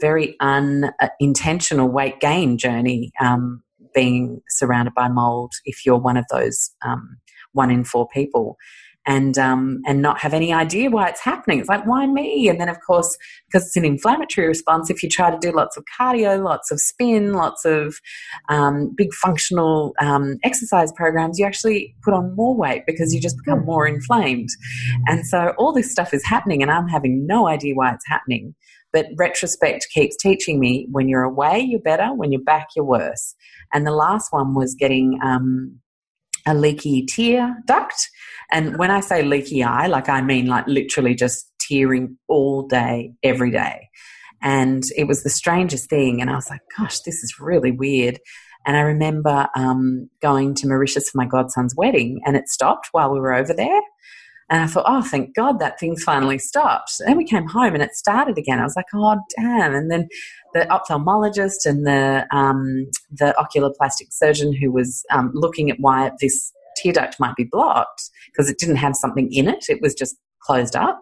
very 0.00 0.36
unintentional 0.40 1.88
weight 1.88 2.20
gain 2.20 2.58
journey, 2.58 3.12
um, 3.20 3.62
being 3.94 4.40
surrounded 4.48 4.94
by 4.94 5.08
mold. 5.08 5.52
If 5.64 5.84
you're 5.86 5.98
one 5.98 6.16
of 6.16 6.24
those 6.30 6.70
um, 6.84 7.18
one 7.52 7.70
in 7.70 7.84
four 7.84 8.08
people. 8.08 8.56
And 9.04 9.36
um, 9.36 9.82
and 9.84 10.00
not 10.00 10.20
have 10.20 10.32
any 10.32 10.52
idea 10.52 10.88
why 10.88 11.08
it's 11.08 11.20
happening. 11.20 11.58
It's 11.58 11.68
like 11.68 11.84
why 11.84 12.06
me? 12.06 12.48
And 12.48 12.60
then 12.60 12.68
of 12.68 12.76
course 12.86 13.18
because 13.46 13.66
it's 13.66 13.76
an 13.76 13.84
inflammatory 13.84 14.46
response. 14.46 14.90
If 14.90 15.02
you 15.02 15.08
try 15.08 15.30
to 15.30 15.38
do 15.38 15.50
lots 15.50 15.76
of 15.76 15.84
cardio, 15.98 16.42
lots 16.42 16.70
of 16.70 16.80
spin, 16.80 17.32
lots 17.32 17.64
of 17.64 17.96
um, 18.48 18.94
big 18.96 19.12
functional 19.14 19.94
um, 20.00 20.38
exercise 20.44 20.92
programs, 20.92 21.38
you 21.38 21.44
actually 21.44 21.96
put 22.04 22.14
on 22.14 22.34
more 22.36 22.56
weight 22.56 22.84
because 22.86 23.12
you 23.12 23.20
just 23.20 23.36
become 23.44 23.64
more 23.64 23.88
inflamed. 23.88 24.50
And 25.08 25.26
so 25.26 25.52
all 25.58 25.72
this 25.72 25.90
stuff 25.90 26.14
is 26.14 26.24
happening, 26.24 26.62
and 26.62 26.70
I'm 26.70 26.88
having 26.88 27.26
no 27.26 27.48
idea 27.48 27.74
why 27.74 27.92
it's 27.92 28.06
happening. 28.06 28.54
But 28.92 29.06
retrospect 29.16 29.88
keeps 29.92 30.16
teaching 30.16 30.60
me 30.60 30.86
when 30.90 31.08
you're 31.08 31.22
away, 31.22 31.60
you're 31.60 31.80
better. 31.80 32.14
When 32.14 32.30
you're 32.30 32.42
back, 32.42 32.68
you're 32.76 32.84
worse. 32.84 33.34
And 33.72 33.86
the 33.86 33.92
last 33.92 34.32
one 34.32 34.54
was 34.54 34.74
getting 34.74 35.18
um, 35.24 35.80
a 36.46 36.54
leaky 36.54 37.06
tear 37.06 37.56
duct. 37.66 38.08
And 38.52 38.78
when 38.78 38.90
I 38.90 39.00
say 39.00 39.22
leaky 39.22 39.64
eye, 39.64 39.86
like 39.86 40.08
I 40.08 40.20
mean 40.20 40.46
like 40.46 40.66
literally 40.66 41.14
just 41.14 41.50
tearing 41.58 42.18
all 42.28 42.66
day, 42.66 43.12
every 43.22 43.50
day. 43.50 43.88
And 44.42 44.84
it 44.96 45.04
was 45.04 45.22
the 45.22 45.30
strangest 45.30 45.88
thing. 45.88 46.20
And 46.20 46.28
I 46.28 46.34
was 46.34 46.50
like, 46.50 46.60
gosh, 46.76 47.00
this 47.00 47.22
is 47.22 47.40
really 47.40 47.70
weird. 47.70 48.18
And 48.66 48.76
I 48.76 48.80
remember 48.80 49.48
um, 49.56 50.08
going 50.20 50.54
to 50.56 50.68
Mauritius 50.68 51.10
for 51.10 51.18
my 51.18 51.26
godson's 51.26 51.74
wedding, 51.76 52.20
and 52.24 52.36
it 52.36 52.48
stopped 52.48 52.88
while 52.92 53.10
we 53.12 53.18
were 53.18 53.34
over 53.34 53.52
there. 53.52 53.80
And 54.50 54.60
I 54.60 54.66
thought, 54.66 54.84
oh, 54.86 55.02
thank 55.02 55.34
God 55.34 55.60
that 55.60 55.80
thing's 55.80 56.04
finally 56.04 56.38
stopped. 56.38 56.92
And 57.00 57.08
then 57.08 57.16
we 57.16 57.24
came 57.24 57.48
home 57.48 57.72
and 57.72 57.82
it 57.82 57.94
started 57.94 58.36
again. 58.36 58.58
I 58.58 58.64
was 58.64 58.76
like, 58.76 58.86
oh, 58.94 59.18
damn. 59.36 59.74
And 59.74 59.90
then 59.90 60.08
the 60.52 60.66
ophthalmologist 60.66 61.64
and 61.64 61.86
the, 61.86 62.26
um, 62.36 62.86
the 63.10 63.34
oculoplastic 63.38 64.12
surgeon 64.12 64.52
who 64.52 64.70
was 64.70 65.04
um, 65.10 65.30
looking 65.32 65.70
at 65.70 65.80
why 65.80 66.10
this 66.20 66.52
tear 66.76 66.92
duct 66.92 67.18
might 67.18 67.36
be 67.36 67.44
blocked 67.44 68.10
because 68.26 68.50
it 68.50 68.58
didn't 68.58 68.76
have 68.76 68.94
something 68.94 69.32
in 69.32 69.48
it, 69.48 69.66
it 69.68 69.80
was 69.80 69.94
just 69.94 70.16
closed 70.40 70.76
up. 70.76 71.00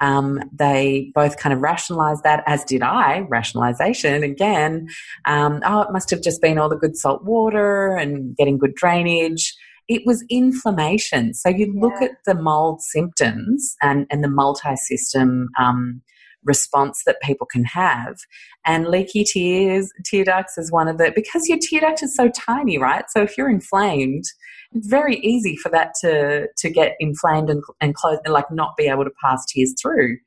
Um, 0.00 0.40
they 0.52 1.10
both 1.14 1.38
kind 1.38 1.52
of 1.52 1.60
rationalized 1.60 2.22
that, 2.22 2.44
as 2.46 2.64
did 2.64 2.82
I, 2.82 3.26
rationalization 3.28 4.22
again. 4.22 4.88
Um, 5.24 5.60
oh, 5.64 5.82
it 5.82 5.92
must 5.92 6.10
have 6.10 6.22
just 6.22 6.40
been 6.40 6.58
all 6.58 6.68
the 6.68 6.76
good 6.76 6.96
salt 6.96 7.24
water 7.24 7.96
and 7.96 8.36
getting 8.36 8.58
good 8.58 8.74
drainage. 8.74 9.56
It 9.88 10.02
was 10.04 10.24
inflammation. 10.30 11.34
So 11.34 11.48
you 11.48 11.74
look 11.76 12.00
at 12.02 12.12
the 12.26 12.34
mold 12.34 12.82
symptoms 12.82 13.74
and, 13.82 14.06
and 14.10 14.22
the 14.22 14.28
multi 14.28 14.76
system 14.76 15.48
um, 15.58 16.02
response 16.44 17.02
that 17.06 17.20
people 17.22 17.46
can 17.46 17.64
have. 17.64 18.16
And 18.64 18.86
leaky 18.86 19.24
tears, 19.24 19.90
tear 20.04 20.24
ducts 20.24 20.58
is 20.58 20.70
one 20.70 20.88
of 20.88 20.98
the, 20.98 21.10
because 21.14 21.48
your 21.48 21.58
tear 21.60 21.80
duct 21.80 22.02
is 22.02 22.14
so 22.14 22.28
tiny, 22.28 22.78
right? 22.78 23.04
So 23.08 23.22
if 23.22 23.36
you're 23.36 23.50
inflamed, 23.50 24.24
very 24.72 25.16
easy 25.16 25.56
for 25.56 25.70
that 25.70 25.94
to 26.00 26.48
to 26.58 26.70
get 26.70 26.96
inflamed 27.00 27.50
and 27.50 27.62
and 27.80 27.94
close 27.94 28.18
and 28.24 28.34
like 28.34 28.50
not 28.50 28.76
be 28.76 28.86
able 28.86 29.04
to 29.04 29.10
pass 29.22 29.44
tears 29.46 29.74
through. 29.80 30.18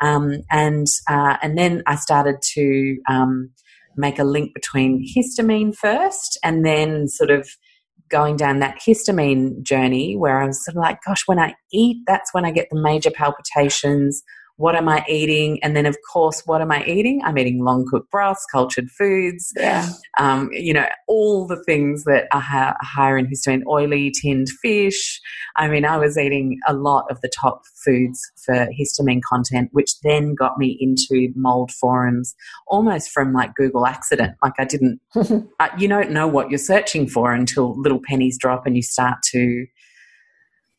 Um, 0.00 0.42
and 0.50 0.86
uh, 1.08 1.38
and 1.42 1.58
then 1.58 1.82
I 1.86 1.96
started 1.96 2.36
to 2.54 2.98
um, 3.08 3.50
make 3.96 4.18
a 4.18 4.24
link 4.24 4.54
between 4.54 5.06
histamine 5.16 5.74
first, 5.74 6.38
and 6.44 6.64
then 6.64 7.08
sort 7.08 7.30
of 7.30 7.48
going 8.08 8.36
down 8.36 8.60
that 8.60 8.78
histamine 8.78 9.62
journey 9.62 10.16
where 10.16 10.40
I 10.40 10.46
was 10.46 10.64
sort 10.64 10.76
of 10.76 10.80
like, 10.80 10.98
gosh, 11.06 11.22
when 11.26 11.38
I 11.38 11.54
eat, 11.72 11.98
that's 12.06 12.32
when 12.32 12.44
I 12.44 12.50
get 12.50 12.68
the 12.70 12.80
major 12.80 13.10
palpitations. 13.10 14.22
What 14.58 14.74
am 14.74 14.88
I 14.88 15.04
eating? 15.08 15.58
And 15.62 15.76
then, 15.76 15.86
of 15.86 15.96
course, 16.12 16.42
what 16.44 16.60
am 16.60 16.72
I 16.72 16.84
eating? 16.84 17.20
I'm 17.24 17.38
eating 17.38 17.62
long 17.64 17.86
cooked 17.88 18.10
broths, 18.10 18.44
cultured 18.52 18.90
foods, 18.90 19.52
Yeah. 19.56 19.88
um, 20.18 20.50
you 20.52 20.72
know, 20.74 20.86
all 21.06 21.46
the 21.46 21.62
things 21.64 22.02
that 22.04 22.26
are 22.32 22.40
hi- 22.40 22.74
higher 22.80 23.16
in 23.16 23.26
histamine, 23.28 23.62
oily 23.68 24.10
tinned 24.20 24.48
fish. 24.60 25.20
I 25.54 25.68
mean, 25.68 25.84
I 25.84 25.96
was 25.96 26.18
eating 26.18 26.58
a 26.66 26.74
lot 26.74 27.04
of 27.08 27.20
the 27.20 27.30
top 27.40 27.62
foods 27.84 28.20
for 28.44 28.68
histamine 28.78 29.20
content, 29.22 29.68
which 29.70 29.92
then 30.02 30.34
got 30.34 30.58
me 30.58 30.76
into 30.80 31.32
mold 31.36 31.70
forums 31.70 32.34
almost 32.66 33.10
from 33.10 33.32
like 33.32 33.54
Google 33.54 33.86
accident. 33.86 34.34
Like 34.42 34.54
I 34.58 34.64
didn't, 34.64 35.00
uh, 35.14 35.68
you 35.78 35.86
don't 35.86 36.10
know 36.10 36.26
what 36.26 36.50
you're 36.50 36.58
searching 36.58 37.06
for 37.08 37.32
until 37.32 37.80
little 37.80 38.00
pennies 38.04 38.36
drop 38.38 38.66
and 38.66 38.74
you 38.74 38.82
start 38.82 39.18
to. 39.30 39.66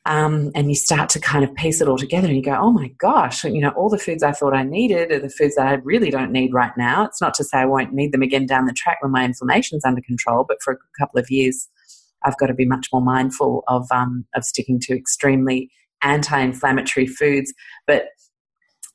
Um, 0.05 0.51
and 0.55 0.69
you 0.69 0.76
start 0.76 1.09
to 1.09 1.19
kind 1.19 1.43
of 1.43 1.53
piece 1.55 1.81
it 1.81 1.88
all 1.88 1.97
together 1.97 2.27
and 2.27 2.35
you 2.35 2.41
go, 2.41 2.55
oh 2.55 2.71
my 2.71 2.88
gosh, 2.99 3.43
you 3.43 3.59
know, 3.59 3.69
all 3.71 3.89
the 3.89 3.97
foods 3.97 4.23
I 4.23 4.31
thought 4.31 4.55
I 4.55 4.63
needed 4.63 5.11
are 5.11 5.19
the 5.19 5.30
foods 5.30 5.55
that 5.55 5.67
I 5.67 5.73
really 5.84 6.09
don't 6.09 6.31
need 6.31 6.53
right 6.53 6.71
now. 6.77 7.05
It's 7.05 7.21
not 7.21 7.34
to 7.35 7.43
say 7.43 7.59
I 7.59 7.65
won't 7.65 7.93
need 7.93 8.11
them 8.13 8.21
again 8.21 8.45
down 8.45 8.65
the 8.65 8.73
track 8.73 8.97
when 9.01 9.11
my 9.11 9.26
inflammation's 9.26 9.85
under 9.85 10.01
control, 10.01 10.45
but 10.47 10.57
for 10.63 10.73
a 10.73 10.77
couple 10.99 11.19
of 11.19 11.30
years, 11.30 11.67
I've 12.23 12.38
got 12.38 12.47
to 12.47 12.53
be 12.53 12.65
much 12.65 12.88
more 12.91 13.01
mindful 13.01 13.63
of 13.67 13.88
um, 13.91 14.26
of 14.35 14.43
sticking 14.43 14.80
to 14.81 14.95
extremely 14.95 15.69
anti-inflammatory 16.01 17.07
foods. 17.07 17.53
But 17.85 18.07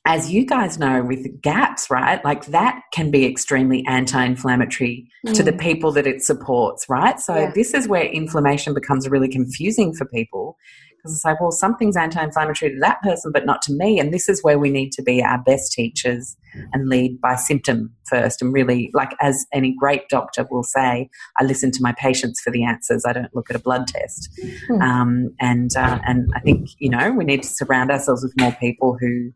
as 0.07 0.31
you 0.31 0.45
guys 0.45 0.79
know 0.79 1.03
with 1.03 1.41
GAPS, 1.41 1.91
right? 1.91 2.23
Like 2.25 2.47
that 2.47 2.83
can 2.93 3.11
be 3.11 3.25
extremely 3.25 3.85
anti-inflammatory 3.87 5.07
to 5.33 5.43
the 5.43 5.53
people 5.53 5.93
that 5.93 6.07
it 6.07 6.23
supports, 6.23 6.87
right? 6.91 7.19
So 7.19 7.35
Yeah. 7.35 7.53
this 7.55 7.73
is 7.73 7.89
where 7.89 8.05
inflammation 8.05 8.75
becomes 8.75 9.09
really 9.09 9.29
confusing 9.29 9.95
for 9.95 10.05
people 10.05 10.57
because 11.05 11.17
it's 11.17 11.25
like, 11.25 11.39
well, 11.39 11.53
something's 11.53 11.99
anti-inflammatory 11.99 12.73
to 12.73 12.81
that 12.81 13.03
person, 13.03 13.31
but 13.31 13.45
not 13.45 13.61
to 13.61 13.75
me. 13.75 14.01
And 14.01 14.13
this 14.13 14.27
is 14.27 14.43
where 14.43 14.59
we 14.59 14.71
need 14.71 14.91
to 14.93 15.03
be 15.03 15.23
our 15.23 15.37
best 15.37 15.71
teachers 15.73 16.35
and 16.73 16.89
lead 16.89 17.21
by 17.21 17.35
symptom 17.35 17.95
first. 18.09 18.41
And 18.41 18.55
really, 18.55 18.91
like 18.95 19.15
as 19.21 19.45
any 19.53 19.77
great 19.79 20.09
doctor 20.09 20.47
will 20.51 20.63
say, 20.63 21.11
I 21.39 21.45
listen 21.45 21.71
to 21.73 21.83
my 21.83 21.93
patients 21.93 22.41
for 22.41 22.51
the 22.51 22.65
answers. 22.65 23.05
I 23.05 23.13
don't 23.13 23.35
look 23.35 23.51
at 23.51 23.57
a 23.57 23.59
blood 23.59 23.87
test. 23.87 24.31
Hmm. 24.67 24.81
Um, 24.81 25.35
and 25.41 25.71
uh, 25.77 25.99
and 26.07 26.31
I 26.35 26.41
think 26.41 26.71
you 26.79 26.89
know 26.89 27.13
we 27.13 27.25
need 27.25 27.43
to 27.43 27.49
surround 27.49 27.91
ourselves 27.91 28.23
with 28.23 28.33
more 28.41 28.53
people 28.53 28.97
who 28.99 29.33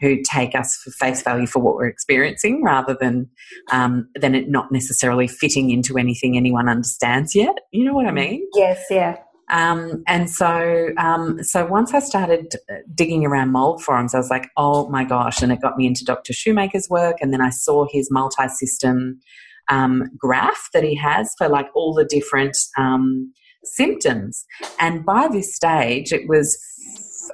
who 0.00 0.22
take 0.22 0.54
us 0.54 0.76
for 0.76 0.90
face 0.92 1.20
value 1.20 1.46
for 1.46 1.58
what 1.58 1.74
we're 1.74 1.86
experiencing, 1.86 2.62
rather 2.64 2.96
than 2.98 3.28
um, 3.72 4.08
than 4.14 4.34
it 4.34 4.48
not 4.48 4.72
necessarily 4.72 5.28
fitting 5.28 5.70
into 5.70 5.98
anything 5.98 6.38
anyone 6.38 6.66
understands 6.66 7.34
yet. 7.34 7.56
You 7.72 7.84
know 7.84 7.92
what 7.92 8.06
I 8.06 8.12
mean? 8.12 8.48
Yes, 8.54 8.86
yeah. 8.88 9.18
Um, 9.50 10.04
and 10.06 10.30
so, 10.30 10.90
um, 10.96 11.42
so 11.42 11.66
once 11.66 11.92
I 11.92 11.98
started 11.98 12.54
digging 12.94 13.26
around 13.26 13.50
mold 13.50 13.82
forums, 13.82 14.14
I 14.14 14.18
was 14.18 14.30
like, 14.30 14.48
oh 14.56 14.88
my 14.88 15.04
gosh! 15.04 15.42
And 15.42 15.50
it 15.52 15.60
got 15.60 15.76
me 15.76 15.86
into 15.86 16.04
Dr. 16.04 16.32
Shoemaker's 16.32 16.88
work, 16.88 17.16
and 17.20 17.32
then 17.32 17.40
I 17.40 17.50
saw 17.50 17.86
his 17.90 18.10
multi-system 18.10 19.20
um, 19.68 20.04
graph 20.16 20.68
that 20.72 20.84
he 20.84 20.94
has 20.96 21.32
for 21.36 21.48
like 21.48 21.66
all 21.74 21.94
the 21.94 22.04
different 22.04 22.56
um, 22.78 23.32
symptoms. 23.64 24.44
And 24.78 25.04
by 25.04 25.28
this 25.28 25.54
stage, 25.54 26.12
it 26.12 26.28
was 26.28 26.56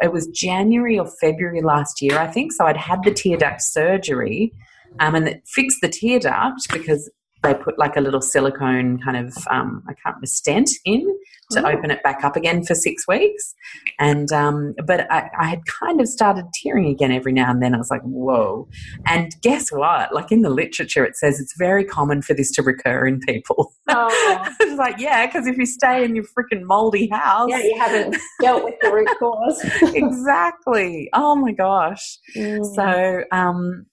it 0.01 0.12
was 0.12 0.26
January 0.28 0.98
or 0.98 1.06
February 1.20 1.62
last 1.62 2.01
year, 2.02 2.18
I 2.18 2.26
think. 2.26 2.52
So 2.52 2.64
I'd 2.66 2.76
had 2.76 3.02
the 3.05 3.12
tear 3.12 3.36
duct 3.36 3.62
surgery, 3.62 4.52
um, 5.01 5.14
and 5.14 5.28
it 5.28 5.43
fixed 5.47 5.78
the 5.82 5.88
tear 5.88 6.18
duct 6.18 6.72
because 6.72 7.10
they 7.43 7.55
put 7.55 7.78
like 7.78 7.97
a 7.97 8.01
little 8.01 8.20
silicone 8.20 8.98
kind 9.02 9.16
of 9.16 9.36
um, 9.51 9.82
I 9.86 9.93
can't 9.93 10.16
remember 10.16 10.26
stent 10.26 10.70
in 10.84 11.06
to 11.52 11.66
open 11.66 11.90
it 11.90 12.02
back 12.02 12.24
up 12.24 12.36
again 12.36 12.64
for 12.64 12.74
six 12.74 13.06
weeks. 13.06 13.55
And 13.98 14.32
um, 14.32 14.74
but 14.86 15.10
I, 15.10 15.31
I 15.39 15.47
had 15.47 15.60
kind 15.66 16.01
of 16.01 16.09
started 16.09 16.44
tearing 16.55 16.86
again 16.86 17.12
every 17.12 17.32
now 17.32 17.51
and 17.51 17.62
then. 17.62 17.74
I 17.74 17.78
was 17.78 17.90
like, 17.90 18.02
whoa! 18.02 18.68
And 19.06 19.35
guess 19.43 19.70
what? 19.70 20.14
Like 20.14 20.32
in 20.32 20.43
the 20.43 20.51
literature, 20.51 21.05
it 21.05 21.16
says 21.16 21.40
it's 21.40 21.55
very 21.59 21.85
common 21.85 22.23
for 22.23 22.35
this 22.35 22.51
to 22.52 22.62
recur 22.62 23.06
in 23.06 23.20
people. 23.20 23.73
Oh. 23.89 24.55
it's 24.60 24.78
like 24.78 24.98
yeah, 24.98 25.27
because 25.27 25.47
if 25.47 25.56
you 25.56 25.66
stay 25.66 26.05
in 26.05 26.16
your 26.16 26.24
freaking 26.24 26.62
moldy 26.62 27.09
house, 27.09 27.48
Yeah, 27.51 27.59
you 27.59 27.77
haven't 27.78 28.16
dealt 28.40 28.64
with 28.64 28.74
the 28.81 28.93
root 28.93 29.09
cause. 29.18 29.64
exactly. 29.94 31.09
Oh 31.12 31.36
my 31.36 31.52
gosh. 31.52 32.18
Mm. 32.36 32.64
So, 32.74 33.24
um, 33.32 33.86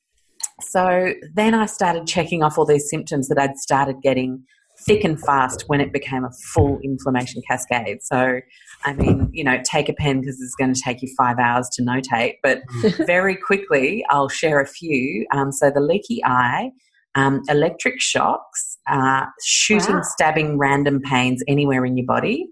so 0.61 1.13
then 1.33 1.53
I 1.53 1.65
started 1.65 2.07
checking 2.07 2.43
off 2.43 2.57
all 2.57 2.65
these 2.65 2.89
symptoms 2.89 3.27
that 3.27 3.37
I'd 3.39 3.57
started 3.57 4.01
getting 4.01 4.43
thick 4.85 5.03
and 5.03 5.19
fast 5.21 5.63
when 5.67 5.81
it 5.81 5.91
became 5.93 6.23
a 6.23 6.31
full 6.53 6.79
inflammation 6.83 7.41
cascade. 7.49 8.03
So, 8.03 8.39
I 8.85 8.93
mean, 8.93 9.29
you 9.31 9.43
know, 9.43 9.59
take 9.63 9.89
a 9.89 9.93
pen 9.93 10.21
because 10.21 10.41
it's 10.41 10.55
going 10.55 10.73
to 10.73 10.81
take 10.81 11.01
you 11.01 11.09
five 11.17 11.37
hours 11.39 11.69
to 11.73 11.83
notate, 11.83 12.35
but 12.43 12.61
very 13.07 13.35
quickly 13.35 14.03
I'll 14.09 14.29
share 14.29 14.59
a 14.59 14.67
few. 14.67 15.25
Um, 15.33 15.51
so, 15.51 15.69
the 15.69 15.79
leaky 15.81 16.23
eye, 16.25 16.71
um, 17.15 17.41
electric 17.49 18.01
shocks, 18.01 18.77
uh, 18.89 19.25
shooting, 19.43 19.95
Wow. 19.95 20.01
stabbing, 20.03 20.57
random 20.57 20.99
pains 21.01 21.43
anywhere 21.47 21.85
in 21.85 21.95
your 21.97 22.05
body. 22.05 22.47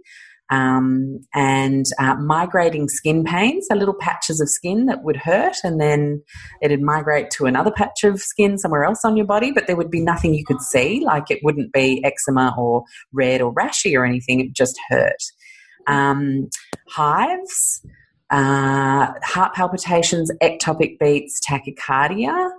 Um, 0.51 1.21
and 1.33 1.85
uh, 1.97 2.15
migrating 2.15 2.89
skin 2.89 3.23
pains, 3.23 3.67
so 3.69 3.75
little 3.75 3.93
patches 3.93 4.41
of 4.41 4.49
skin 4.49 4.85
that 4.87 5.01
would 5.03 5.15
hurt, 5.15 5.55
and 5.63 5.79
then 5.79 6.21
it'd 6.61 6.81
migrate 6.81 7.31
to 7.31 7.45
another 7.45 7.71
patch 7.71 8.03
of 8.03 8.19
skin 8.19 8.57
somewhere 8.57 8.83
else 8.83 9.05
on 9.05 9.15
your 9.15 9.25
body, 9.25 9.51
but 9.51 9.67
there 9.67 9.77
would 9.77 9.89
be 9.89 10.01
nothing 10.01 10.33
you 10.33 10.43
could 10.43 10.61
see, 10.61 10.99
like 11.05 11.31
it 11.31 11.39
wouldn't 11.41 11.71
be 11.71 12.03
eczema 12.03 12.53
or 12.57 12.83
red 13.13 13.41
or 13.41 13.53
rashy 13.53 13.97
or 13.97 14.05
anything, 14.05 14.41
it 14.41 14.51
just 14.51 14.77
hurt. 14.89 15.23
Um, 15.87 16.49
hives, 16.89 17.81
uh, 18.29 19.07
heart 19.23 19.53
palpitations, 19.53 20.31
ectopic 20.43 20.99
beats, 20.99 21.39
tachycardia. 21.49 22.50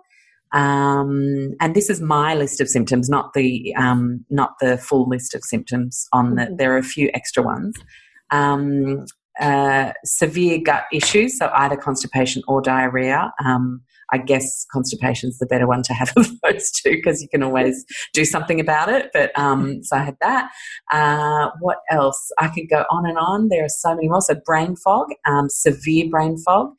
Um, 0.53 1.55
and 1.61 1.75
this 1.75 1.89
is 1.89 2.01
my 2.01 2.35
list 2.35 2.61
of 2.61 2.69
symptoms, 2.69 3.09
not 3.09 3.33
the 3.35 3.75
um, 3.77 4.25
not 4.31 4.55
the 4.61 4.77
full 4.79 5.09
list 5.09 5.35
of 5.35 5.43
symptoms. 5.45 6.07
On 6.13 6.35
the, 6.35 6.43
Mhm. 6.43 6.59
there 6.59 6.73
are 6.75 6.79
a 6.79 6.83
few 6.83 7.11
extra 7.15 7.43
ones. 7.43 7.75
Um, 8.31 9.07
uh, 9.41 9.93
severe 10.05 10.59
gut 10.59 10.85
issues, 10.93 11.39
so 11.39 11.51
either 11.55 11.77
constipation 11.77 12.43
or 12.49 12.61
diarrhea. 12.61 13.33
Um, 13.45 13.81
I 14.13 14.19
guess 14.19 14.67
constipation 14.71 15.31
is 15.31 15.39
the 15.39 15.47
better 15.47 15.67
one 15.67 15.83
to 15.85 15.95
have 15.95 16.13
of 16.17 16.29
those 16.43 16.71
two 16.71 16.91
because 16.91 17.23
you 17.23 17.29
can 17.29 17.43
always 17.43 17.85
do 18.13 18.27
something 18.27 18.61
about 18.61 18.91
it. 18.91 19.09
But 19.15 19.37
um, 19.39 19.83
so 19.83 19.97
I 19.97 20.01
had 20.03 20.17
that. 20.21 20.51
Uh, 20.93 21.51
what 21.61 21.79
else? 21.91 22.31
I 22.39 22.49
could 22.49 22.69
go 22.69 22.85
on 22.91 23.07
and 23.09 23.17
on. 23.17 23.49
There 23.49 23.65
are 23.65 23.71
so 23.71 23.95
many 23.95 24.09
more. 24.09 24.21
So 24.21 24.35
brain 24.45 24.77
fog, 24.77 25.07
um, 25.27 25.49
severe 25.49 26.11
brain 26.11 26.37
fog, 26.37 26.73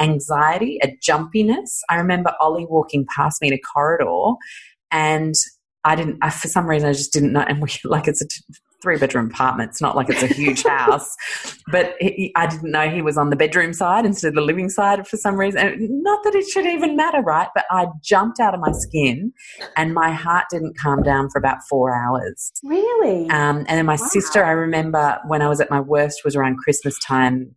anxiety, 0.00 0.78
a 0.82 0.88
jumpiness. 1.02 1.80
I 1.88 1.96
remember 1.96 2.34
Ollie 2.40 2.66
walking 2.68 3.06
past 3.14 3.40
me 3.42 3.48
in 3.48 3.54
a 3.54 3.58
corridor, 3.58 4.36
and 4.90 5.34
I 5.84 5.94
didn't. 5.94 6.18
I, 6.22 6.30
for 6.30 6.48
some 6.48 6.66
reason, 6.66 6.88
I 6.88 6.92
just 6.92 7.12
didn't 7.12 7.32
know. 7.32 7.40
And 7.40 7.62
we 7.62 7.68
like 7.84 8.08
it's 8.08 8.22
a 8.22 8.28
t- 8.28 8.42
three 8.82 8.96
bedroom 8.96 9.26
apartment. 9.26 9.70
It's 9.70 9.82
not 9.82 9.94
like 9.94 10.08
it's 10.08 10.22
a 10.22 10.26
huge 10.26 10.62
house, 10.66 11.14
but 11.70 11.94
he, 12.00 12.32
I 12.34 12.46
didn't 12.46 12.70
know 12.70 12.88
he 12.88 13.02
was 13.02 13.18
on 13.18 13.28
the 13.28 13.36
bedroom 13.36 13.74
side 13.74 14.06
instead 14.06 14.28
of 14.28 14.34
the 14.34 14.40
living 14.40 14.70
side 14.70 15.06
for 15.06 15.18
some 15.18 15.36
reason. 15.36 15.60
And 15.60 16.02
not 16.02 16.24
that 16.24 16.34
it 16.34 16.48
should 16.48 16.64
even 16.66 16.96
matter, 16.96 17.20
right? 17.20 17.48
But 17.54 17.66
I 17.70 17.88
jumped 18.02 18.40
out 18.40 18.54
of 18.54 18.60
my 18.60 18.72
skin, 18.72 19.32
and 19.76 19.94
my 19.94 20.12
heart 20.12 20.46
didn't 20.50 20.78
calm 20.78 21.02
down 21.02 21.28
for 21.30 21.38
about 21.38 21.58
four 21.68 21.94
hours. 21.94 22.52
Really? 22.64 23.28
Um, 23.28 23.58
and 23.58 23.78
then 23.78 23.86
my 23.86 23.96
Wow. 23.96 24.08
sister, 24.08 24.44
I 24.44 24.52
remember 24.52 25.18
when 25.26 25.42
I 25.42 25.48
was 25.48 25.60
at 25.60 25.70
my 25.70 25.80
worst 25.80 26.22
was 26.24 26.34
around 26.34 26.56
Christmas 26.56 26.98
time, 27.00 27.54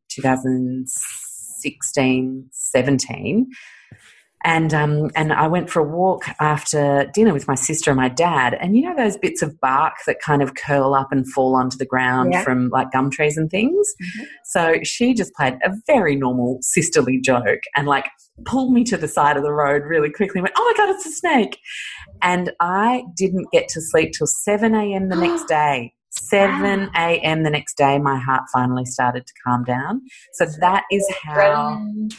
2016, 1.64 2.50
17. 2.52 3.48
And 4.46 4.74
um, 4.74 5.10
and 5.16 5.32
I 5.32 5.48
went 5.48 5.70
for 5.70 5.80
a 5.80 5.86
walk 5.88 6.26
after 6.42 7.10
dinner 7.14 7.32
with 7.32 7.48
my 7.48 7.56
sister 7.56 7.92
and 7.92 7.98
my 7.98 8.10
dad. 8.10 8.58
And 8.60 8.76
you 8.76 8.82
know 8.84 8.94
those 8.94 9.16
bits 9.16 9.42
of 9.42 9.58
bark 9.62 9.94
that 10.06 10.20
kind 10.20 10.42
of 10.42 10.56
curl 10.56 10.94
up 10.94 11.14
and 11.14 11.26
fall 11.32 11.56
onto 11.56 11.78
the 11.78 11.86
ground 11.86 12.34
Yeah. 12.34 12.44
from 12.44 12.68
like 12.68 12.92
gum 12.92 13.10
trees 13.10 13.38
and 13.38 13.50
things. 13.50 13.88
Mhm. 14.20 14.26
So 14.44 14.76
she 14.84 15.14
just 15.14 15.34
played 15.36 15.54
a 15.64 15.72
very 15.88 16.18
normal 16.18 16.58
sisterly 16.62 17.22
joke 17.22 17.62
and 17.78 17.88
like 17.88 18.08
pulled 18.44 18.74
me 18.74 18.84
to 18.84 18.98
the 18.98 19.08
side 19.08 19.38
of 19.38 19.44
the 19.44 19.54
road 19.54 19.84
really 19.84 20.10
quickly 20.12 20.40
and 20.40 20.44
went, 20.44 20.56
Oh 20.58 20.74
my 20.78 20.86
God, 20.86 20.94
it's 20.94 21.06
a 21.06 21.12
snake. 21.12 21.58
And 22.22 22.52
I 22.60 23.06
didn't 23.16 23.48
get 23.54 23.70
to 23.70 23.80
sleep 23.82 24.12
till 24.12 24.28
7 24.28 24.76
a.m. 24.76 25.08
the 25.08 25.16
next 25.16 25.46
day. 25.48 25.94
7 26.16 26.90
a.m. 26.96 27.44
the 27.44 27.50
next 27.50 27.76
day, 27.76 27.98
my 28.00 28.18
heart 28.20 28.44
finally 28.54 28.86
started 28.86 29.26
to 29.26 29.34
calm 29.46 29.64
down. 29.64 30.02
So 30.34 30.46
that 30.60 30.84
is 30.92 31.08
how. 31.24 31.36
Adrenaline- 31.36 32.14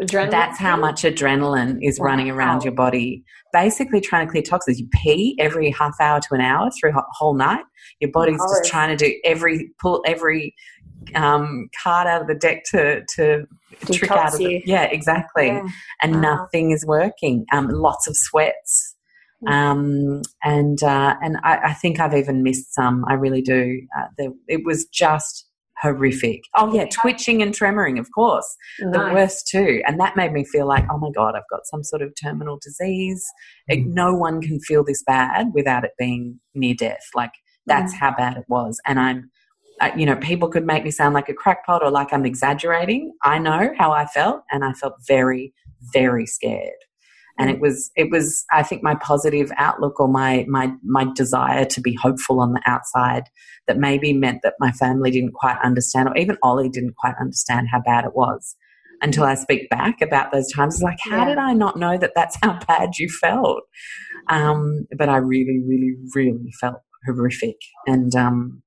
adrenaline 0.00 0.30
That's 0.30 0.58
how 0.58 0.76
much 0.76 1.02
adrenaline 1.02 1.78
is 1.82 1.98
running 2.00 2.30
around 2.30 2.62
your 2.62 2.72
body. 2.72 3.24
Basically, 3.52 4.00
trying 4.00 4.26
to 4.26 4.30
clear 4.30 4.42
toxins. 4.42 4.78
You 4.78 4.88
pee 4.92 5.36
every 5.40 5.70
half 5.72 5.96
hour 6.00 6.20
to 6.20 6.34
an 6.34 6.40
hour 6.40 6.70
through 6.78 6.90
a 6.96 7.02
whole 7.10 7.34
night. 7.34 7.64
Your 8.00 8.10
body's 8.12 8.38
just 8.38 8.70
trying 8.70 8.96
to 8.96 9.04
do 9.04 9.12
every 9.24 9.70
pull 9.82 10.02
every 10.06 10.54
um, 11.16 11.68
card 11.82 12.06
out 12.06 12.20
of 12.22 12.28
the 12.28 12.34
deck 12.36 12.62
to 12.70 13.02
to 13.16 13.46
trick 13.92 14.10
out 14.12 14.34
of 14.34 14.40
you. 14.40 14.62
yeah 14.64 14.84
exactly. 14.84 15.46
Yeah. 15.48 15.66
And 16.02 16.14
Wow. 16.16 16.20
nothing 16.20 16.70
is 16.70 16.86
working. 16.86 17.44
Um, 17.52 17.68
lots 17.68 18.06
of 18.06 18.14
sweats. 18.16 18.94
Mm. 19.46 19.50
Um, 19.50 20.22
and 20.42 20.82
uh, 20.82 21.16
and 21.22 21.38
I, 21.42 21.58
I 21.64 21.72
think 21.74 22.00
I've 22.00 22.14
even 22.14 22.42
missed 22.42 22.74
some. 22.74 23.04
I 23.08 23.14
really 23.14 23.42
do. 23.42 23.80
Uh, 23.98 24.06
there, 24.18 24.30
it 24.48 24.64
was 24.64 24.86
just 24.86 25.46
horrific. 25.80 26.42
Oh 26.56 26.72
yeah, 26.74 26.86
twitching 26.86 27.42
and 27.42 27.54
tremoring, 27.54 27.98
of 27.98 28.08
course 28.12 28.56
the 28.78 29.10
worst 29.14 29.48
too. 29.48 29.82
And 29.86 29.98
that 30.00 30.16
made 30.16 30.32
me 30.32 30.44
feel 30.44 30.66
like, 30.66 30.84
oh 30.90 30.98
my 30.98 31.10
God, 31.14 31.34
I've 31.34 31.48
got 31.50 31.66
some 31.66 31.82
sort 31.82 32.02
of 32.02 32.12
terminal 32.20 32.58
disease. 32.62 33.24
It, 33.68 33.86
no 33.86 34.14
one 34.14 34.40
can 34.40 34.60
feel 34.60 34.84
this 34.84 35.02
bad 35.02 35.48
without 35.54 35.84
it 35.84 35.92
being 35.98 36.40
near 36.54 36.74
death. 36.74 37.04
Like, 37.14 37.32
that's 37.66 37.94
how 37.94 38.14
bad 38.14 38.36
it 38.36 38.44
was. 38.48 38.80
And 38.86 38.98
I'm, 38.98 39.30
uh, 39.80 39.90
you 39.96 40.04
know, 40.04 40.16
people 40.16 40.48
could 40.48 40.66
make 40.66 40.84
me 40.84 40.90
sound 40.90 41.14
like 41.14 41.28
a 41.28 41.34
crackpot 41.34 41.82
or 41.82 41.90
like 41.90 42.12
I'm 42.12 42.26
exaggerating. 42.26 43.12
I 43.22 43.38
know 43.38 43.72
how 43.78 43.92
I 43.92 44.06
felt, 44.06 44.42
and 44.50 44.64
I 44.64 44.72
felt 44.72 44.94
very, 45.06 45.54
very 45.92 46.26
scared. 46.26 46.72
And 47.40 47.50
it 47.50 47.60
was, 47.60 47.90
it 47.96 48.10
was. 48.10 48.44
I 48.52 48.62
think 48.62 48.82
my 48.82 48.94
positive 48.94 49.50
outlook 49.56 49.98
or 49.98 50.08
my 50.08 50.44
my 50.48 50.72
my 50.84 51.06
desire 51.14 51.64
to 51.64 51.80
be 51.80 51.94
hopeful 51.94 52.40
on 52.40 52.52
the 52.52 52.62
outside 52.66 53.24
that 53.66 53.78
maybe 53.78 54.12
meant 54.12 54.40
that 54.42 54.54
my 54.60 54.72
family 54.72 55.10
didn't 55.10 55.32
quite 55.34 55.56
understand, 55.64 56.08
or 56.08 56.16
even 56.16 56.36
Ollie 56.42 56.68
didn't 56.68 56.96
quite 56.96 57.14
understand 57.20 57.68
how 57.72 57.80
bad 57.80 58.04
it 58.04 58.14
was 58.14 58.56
until 59.02 59.24
I 59.24 59.34
speak 59.34 59.70
back 59.70 60.02
about 60.02 60.30
those 60.32 60.52
times. 60.52 60.74
It's 60.74 60.82
like, 60.82 60.98
how 61.02 61.20
Yeah. 61.24 61.24
did 61.30 61.38
I 61.38 61.54
not 61.54 61.76
know 61.76 61.96
that 61.96 62.12
that's 62.14 62.36
how 62.42 62.58
bad 62.68 62.98
you 62.98 63.08
felt? 63.08 63.62
Um, 64.28 64.86
but 64.96 65.08
I 65.08 65.16
really, 65.16 65.60
really, 65.66 65.94
really 66.14 66.52
felt 66.60 66.76
horrific. 67.06 67.56
And 67.86 68.14
um, 68.14 68.62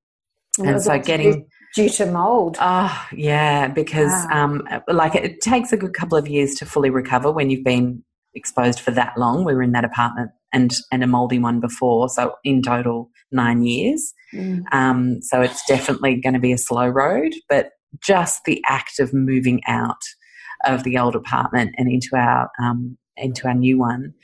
And 0.58 0.68
and 0.68 0.82
so 0.82 0.98
getting 0.98 1.46
due 1.76 1.88
to 1.88 2.06
mold. 2.06 2.56
Oh, 2.60 3.06
yeah, 3.12 3.68
because 3.68 4.10
Wow. 4.30 4.44
um, 4.44 4.68
like 4.88 5.14
it 5.14 5.40
takes 5.40 5.72
a 5.72 5.76
good 5.76 5.94
couple 5.94 6.18
of 6.18 6.26
years 6.28 6.54
to 6.56 6.66
fully 6.66 6.90
recover 6.90 7.30
when 7.32 7.50
you've 7.50 7.64
been 7.64 8.04
exposed 8.34 8.80
for 8.80 8.90
that 8.92 9.16
long. 9.16 9.44
We 9.44 9.54
were 9.54 9.62
in 9.62 9.72
that 9.72 9.84
apartment 9.84 10.30
and 10.52 10.74
and 10.92 11.02
a 11.02 11.06
moldy 11.06 11.38
one 11.38 11.60
before, 11.60 12.08
so 12.08 12.34
in 12.44 12.62
total 12.62 13.10
nine 13.32 13.62
years. 13.62 14.12
Mm. 14.32 14.62
Um, 14.72 15.22
so 15.22 15.40
it's 15.42 15.64
definitely 15.66 16.20
going 16.20 16.34
to 16.34 16.40
be 16.40 16.52
a 16.52 16.58
slow 16.58 16.88
road, 16.88 17.32
but 17.48 17.70
just 18.02 18.44
the 18.44 18.62
act 18.66 18.98
of 18.98 19.12
moving 19.12 19.60
out 19.66 20.02
of 20.64 20.84
the 20.84 20.98
old 20.98 21.14
apartment 21.14 21.74
and 21.76 21.90
into 21.90 22.16
our 22.16 22.50
um, 22.60 22.96
into 23.16 23.46
our 23.46 23.54
new 23.54 23.78
one. 23.78 24.14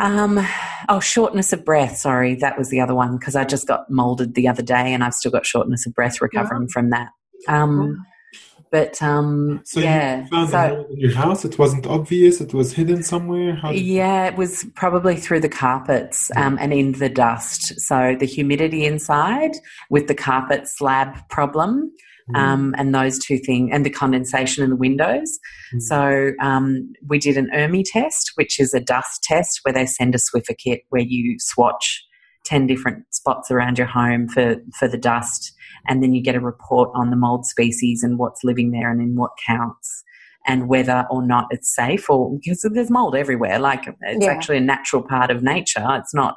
Um, 0.00 0.44
oh, 0.88 1.00
shortness 1.00 1.52
of 1.52 1.64
breath. 1.64 1.98
Sorry, 1.98 2.34
that 2.36 2.58
was 2.58 2.70
the 2.70 2.80
other 2.80 2.94
one 2.94 3.16
because 3.16 3.36
I 3.36 3.44
just 3.44 3.68
got 3.68 3.88
molded 3.90 4.34
the 4.34 4.48
other 4.48 4.62
day, 4.62 4.92
and 4.92 5.04
I've 5.04 5.14
still 5.14 5.30
got 5.30 5.46
shortness 5.46 5.86
of 5.86 5.94
breath 5.94 6.20
recovering 6.20 6.68
from 6.68 6.90
that. 6.90 7.08
Um, 7.46 8.04
but 8.74 9.00
um, 9.00 9.60
So 9.64 9.78
yeah, 9.78 10.22
you 10.22 10.26
found 10.26 10.50
so 10.50 10.86
in 10.90 10.98
your 10.98 11.14
house. 11.14 11.44
It 11.44 11.60
wasn't 11.60 11.86
obvious. 11.86 12.40
It 12.40 12.52
was 12.52 12.72
hidden 12.72 13.04
somewhere. 13.04 13.56
Yeah, 13.70 14.26
it 14.26 14.36
was 14.36 14.66
probably 14.74 15.14
through 15.14 15.42
the 15.42 15.48
carpets 15.48 16.28
um, 16.34 16.58
and 16.60 16.72
in 16.72 16.90
the 16.90 17.08
dust. 17.08 17.78
So 17.80 18.16
the 18.18 18.26
humidity 18.26 18.84
inside 18.84 19.52
with 19.90 20.08
the 20.08 20.14
carpet 20.16 20.66
slab 20.66 21.16
problem. 21.28 21.92
Um, 22.34 22.74
and 22.78 22.94
those 22.94 23.18
two 23.18 23.36
things, 23.36 23.68
and 23.70 23.84
the 23.84 23.90
condensation 23.90 24.64
in 24.64 24.70
the 24.70 24.76
windows. 24.76 25.38
Mm. 25.74 25.82
So 25.82 26.32
um, 26.40 26.90
we 27.06 27.18
did 27.18 27.36
an 27.36 27.50
ERMI 27.54 27.84
test, 27.84 28.32
which 28.36 28.58
is 28.58 28.72
a 28.72 28.80
dust 28.80 29.22
test 29.22 29.60
where 29.62 29.74
they 29.74 29.84
send 29.84 30.14
a 30.14 30.18
Swiffer 30.18 30.56
kit 30.56 30.84
where 30.88 31.02
you 31.02 31.36
swatch 31.38 32.02
ten 32.44 32.66
different 32.66 33.04
spots 33.10 33.50
around 33.50 33.76
your 33.76 33.86
home 33.86 34.26
for 34.28 34.56
for 34.78 34.88
the 34.88 34.96
dust, 34.96 35.52
and 35.86 36.02
then 36.02 36.14
you 36.14 36.22
get 36.22 36.34
a 36.34 36.40
report 36.40 36.90
on 36.94 37.10
the 37.10 37.16
mold 37.16 37.46
species 37.46 38.02
and 38.02 38.18
what's 38.18 38.44
living 38.44 38.70
there 38.70 38.90
and 38.90 39.00
in 39.00 39.16
what 39.16 39.30
counts. 39.46 40.02
And 40.46 40.68
whether 40.68 41.06
or 41.10 41.26
not 41.26 41.46
it's 41.50 41.74
safe, 41.74 42.10
or 42.10 42.36
because 42.36 42.68
there's 42.74 42.90
mold 42.90 43.16
everywhere, 43.16 43.58
like 43.58 43.86
it's 44.02 44.24
Yeah. 44.26 44.30
actually 44.30 44.58
a 44.58 44.60
natural 44.60 45.02
part 45.02 45.30
of 45.30 45.42
nature. 45.42 45.86
It's 45.92 46.12
not, 46.12 46.36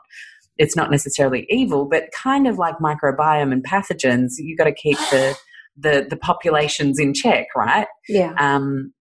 it's 0.58 0.78
not 0.78 0.90
necessarily 0.90 1.46
evil, 1.50 1.84
but 1.86 2.06
kind 2.14 2.48
of 2.48 2.58
like 2.58 2.78
microbiome 2.78 3.52
and 3.52 3.66
pathogens. 3.66 4.36
you've 4.38 4.58
got 4.58 4.64
to 4.64 4.72
keep 4.74 4.98
the 5.12 5.36
the 5.80 6.08
the 6.10 6.16
populations 6.18 7.00
in 7.00 7.14
check, 7.14 7.48
right? 7.56 7.88
Yeah. 8.08 8.34
Um, 8.40 8.94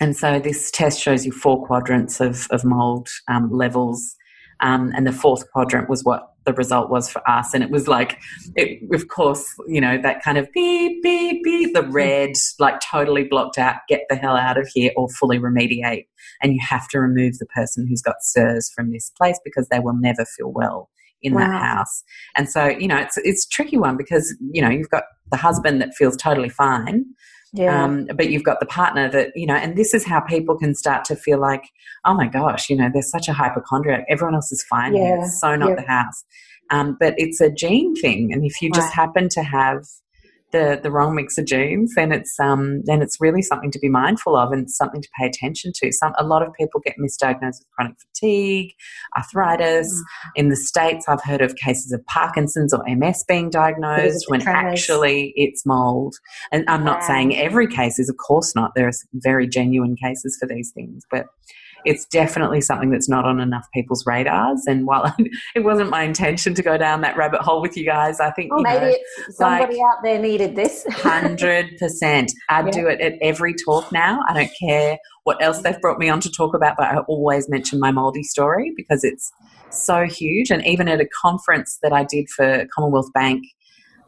and 0.00 0.16
so 0.16 0.38
this 0.38 0.70
test 0.70 1.00
shows 1.00 1.24
you 1.24 1.32
four 1.32 1.64
quadrants 1.66 2.20
of, 2.20 2.46
of 2.50 2.64
mold 2.64 3.08
um, 3.28 3.50
levels. 3.52 4.15
Um, 4.60 4.92
and 4.96 5.06
the 5.06 5.12
fourth 5.12 5.50
quadrant 5.52 5.88
was 5.88 6.02
what 6.04 6.32
the 6.44 6.52
result 6.54 6.90
was 6.90 7.10
for 7.10 7.28
us. 7.28 7.52
And 7.52 7.62
it 7.62 7.70
was 7.70 7.88
like, 7.88 8.18
it, 8.54 8.80
of 8.94 9.08
course, 9.08 9.44
you 9.66 9.80
know, 9.80 10.00
that 10.00 10.22
kind 10.22 10.38
of 10.38 10.48
beep, 10.52 11.02
beep, 11.02 11.42
beep, 11.44 11.74
the 11.74 11.82
red, 11.82 12.32
like 12.58 12.80
totally 12.80 13.24
blocked 13.24 13.58
out, 13.58 13.76
get 13.88 14.02
the 14.08 14.16
hell 14.16 14.36
out 14.36 14.56
of 14.56 14.68
here 14.72 14.92
or 14.96 15.08
fully 15.08 15.38
remediate. 15.38 16.06
And 16.42 16.52
you 16.52 16.60
have 16.66 16.88
to 16.88 17.00
remove 17.00 17.38
the 17.38 17.46
person 17.46 17.86
who's 17.88 18.02
got 18.02 18.16
CIRS 18.22 18.70
from 18.74 18.92
this 18.92 19.10
place 19.10 19.38
because 19.44 19.68
they 19.68 19.80
will 19.80 19.96
never 19.98 20.24
feel 20.24 20.52
well 20.52 20.88
in 21.22 21.34
Wow. 21.34 21.40
that 21.40 21.62
house. 21.62 22.02
And 22.36 22.48
so, 22.48 22.66
you 22.66 22.86
know, 22.88 22.98
it's, 22.98 23.16
it's 23.18 23.46
a 23.46 23.48
tricky 23.48 23.76
one 23.76 23.96
because, 23.96 24.34
you 24.52 24.62
know, 24.62 24.70
you've 24.70 24.90
got 24.90 25.04
the 25.30 25.36
husband 25.36 25.80
that 25.82 25.94
feels 25.94 26.16
totally 26.16 26.48
fine. 26.50 27.04
Yeah. 27.52 27.84
Um, 27.84 28.06
but 28.14 28.30
you've 28.30 28.42
got 28.42 28.60
the 28.60 28.66
partner 28.66 29.10
that, 29.10 29.32
you 29.34 29.46
know, 29.46 29.54
and 29.54 29.76
this 29.76 29.94
is 29.94 30.04
how 30.04 30.20
people 30.20 30.58
can 30.58 30.74
start 30.74 31.04
to 31.06 31.16
feel 31.16 31.40
like, 31.40 31.62
oh 32.04 32.14
my 32.14 32.26
gosh, 32.26 32.68
you 32.68 32.76
know, 32.76 32.90
there's 32.92 33.10
such 33.10 33.28
a 33.28 33.32
hypochondriac. 33.32 34.04
Everyone 34.08 34.34
else 34.34 34.52
is 34.52 34.64
fine. 34.68 34.94
here. 34.94 35.16
Yeah, 35.16 35.24
It's 35.24 35.40
so 35.40 35.56
not 35.56 35.70
yeah. 35.70 35.74
the 35.76 35.86
house. 35.86 36.24
Um, 36.70 36.96
but 36.98 37.14
it's 37.16 37.40
a 37.40 37.50
gene 37.50 37.94
thing. 37.94 38.32
And 38.32 38.44
if 38.44 38.60
you 38.60 38.70
just 38.72 38.92
happen 38.92 39.28
to 39.30 39.42
have 39.42 39.84
the, 40.52 40.78
the 40.82 40.90
wrong 40.90 41.14
mix 41.14 41.38
of 41.38 41.44
genes, 41.44 41.94
then 41.96 42.12
it's 42.12 42.38
um, 42.38 42.82
then 42.84 43.02
it's 43.02 43.20
really 43.20 43.42
something 43.42 43.70
to 43.72 43.78
be 43.78 43.88
mindful 43.88 44.36
of 44.36 44.52
and 44.52 44.70
something 44.70 45.02
to 45.02 45.08
pay 45.18 45.26
attention 45.26 45.72
to. 45.76 45.92
Some 45.92 46.12
a 46.18 46.24
lot 46.24 46.42
of 46.42 46.52
people 46.54 46.80
get 46.80 46.96
misdiagnosed 46.98 47.58
with 47.58 47.66
chronic 47.74 47.96
fatigue, 47.98 48.72
arthritis. 49.16 49.92
Mm. 49.92 50.02
In 50.36 50.48
the 50.48 50.56
states, 50.56 51.06
I've 51.08 51.22
heard 51.22 51.42
of 51.42 51.56
cases 51.56 51.92
of 51.92 52.04
Parkinson's 52.06 52.72
or 52.72 52.84
MS 52.86 53.24
being 53.26 53.50
diagnosed 53.50 54.26
when 54.28 54.46
actually 54.46 55.32
it's 55.36 55.66
mold. 55.66 56.14
And 56.52 56.64
I'm 56.68 56.84
not 56.84 57.02
saying 57.02 57.36
every 57.36 57.66
case 57.66 57.98
is, 57.98 58.08
of 58.08 58.16
course 58.16 58.54
not. 58.54 58.72
There 58.74 58.86
are 58.86 58.92
some 58.92 59.08
very 59.14 59.48
genuine 59.48 59.96
cases 59.96 60.36
for 60.40 60.46
these 60.46 60.70
things, 60.72 61.02
but 61.10 61.26
it's 61.84 62.04
definitely 62.06 62.60
something 62.60 62.90
that's 62.90 63.08
not 63.08 63.24
on 63.24 63.40
enough 63.40 63.66
people's 63.74 64.04
radars. 64.06 64.62
And 64.66 64.86
while 64.86 65.14
it 65.54 65.60
wasn't 65.64 65.90
my 65.90 66.02
intention 66.02 66.54
to 66.54 66.62
go 66.62 66.76
down 66.76 67.00
that 67.02 67.16
rabbit 67.16 67.42
hole 67.42 67.60
with 67.60 67.76
you 67.76 67.84
guys, 67.84 68.18
I 68.20 68.30
think 68.32 68.52
Well, 68.52 68.62
maybe 68.62 68.86
know, 68.86 68.96
it's 69.28 69.36
somebody 69.36 69.80
out 69.80 70.02
there 70.02 70.18
needed 70.18 70.56
this. 70.56 70.84
Hundred 70.90 71.76
percent. 71.78 72.32
I 72.48 72.64
Yeah. 72.64 72.70
do 72.70 72.86
it 72.88 73.00
at 73.00 73.14
every 73.20 73.54
talk 73.54 73.92
now. 73.92 74.20
I 74.28 74.34
don't 74.34 74.50
care 74.60 74.98
what 75.24 75.42
else 75.42 75.60
they've 75.62 75.80
brought 75.80 75.98
me 75.98 76.08
on 76.08 76.20
to 76.20 76.30
talk 76.30 76.54
about, 76.54 76.76
but 76.78 76.86
I 76.86 76.98
always 77.08 77.48
mention 77.48 77.80
my 77.80 77.90
moldy 77.90 78.22
story 78.22 78.72
because 78.76 79.02
it's 79.04 79.30
so 79.70 80.04
huge. 80.04 80.50
And 80.50 80.64
even 80.66 80.88
at 80.88 81.00
a 81.00 81.06
conference 81.22 81.78
that 81.82 81.92
I 81.92 82.04
did 82.04 82.28
for 82.28 82.66
Commonwealth 82.74 83.12
Bank, 83.12 83.42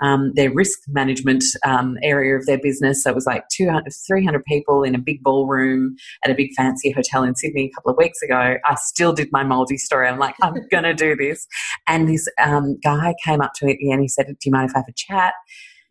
um, 0.00 0.32
their 0.34 0.52
risk 0.52 0.78
management 0.88 1.44
um, 1.64 1.96
area 2.02 2.36
of 2.36 2.46
their 2.46 2.58
business, 2.58 3.02
so 3.02 3.10
it 3.10 3.14
was 3.14 3.26
like 3.26 3.44
200, 3.52 3.84
300 4.06 4.44
people 4.44 4.82
in 4.82 4.94
a 4.94 4.98
big 4.98 5.22
ballroom 5.22 5.96
at 6.24 6.30
a 6.30 6.34
big 6.34 6.50
fancy 6.56 6.90
hotel 6.90 7.22
in 7.22 7.34
Sydney 7.34 7.66
a 7.66 7.70
couple 7.74 7.92
of 7.92 7.96
weeks 7.96 8.22
ago. 8.22 8.56
I 8.64 8.74
still 8.76 9.12
did 9.12 9.28
my 9.32 9.44
moldy 9.44 9.76
story. 9.76 10.08
I'm 10.08 10.18
like, 10.18 10.34
I'm 10.42 10.54
going 10.70 10.84
to 10.84 10.94
do 10.94 11.16
this. 11.16 11.46
And 11.86 12.08
this 12.08 12.28
um, 12.42 12.78
guy 12.82 13.14
came 13.24 13.40
up 13.40 13.52
to 13.56 13.66
me 13.66 13.72
at 13.72 13.78
the 13.78 13.92
end. 13.92 14.02
He 14.02 14.08
said, 14.08 14.26
Do 14.26 14.34
you 14.44 14.52
mind 14.52 14.70
if 14.70 14.76
I 14.76 14.80
have 14.80 14.88
a 14.88 14.92
chat? 14.94 15.34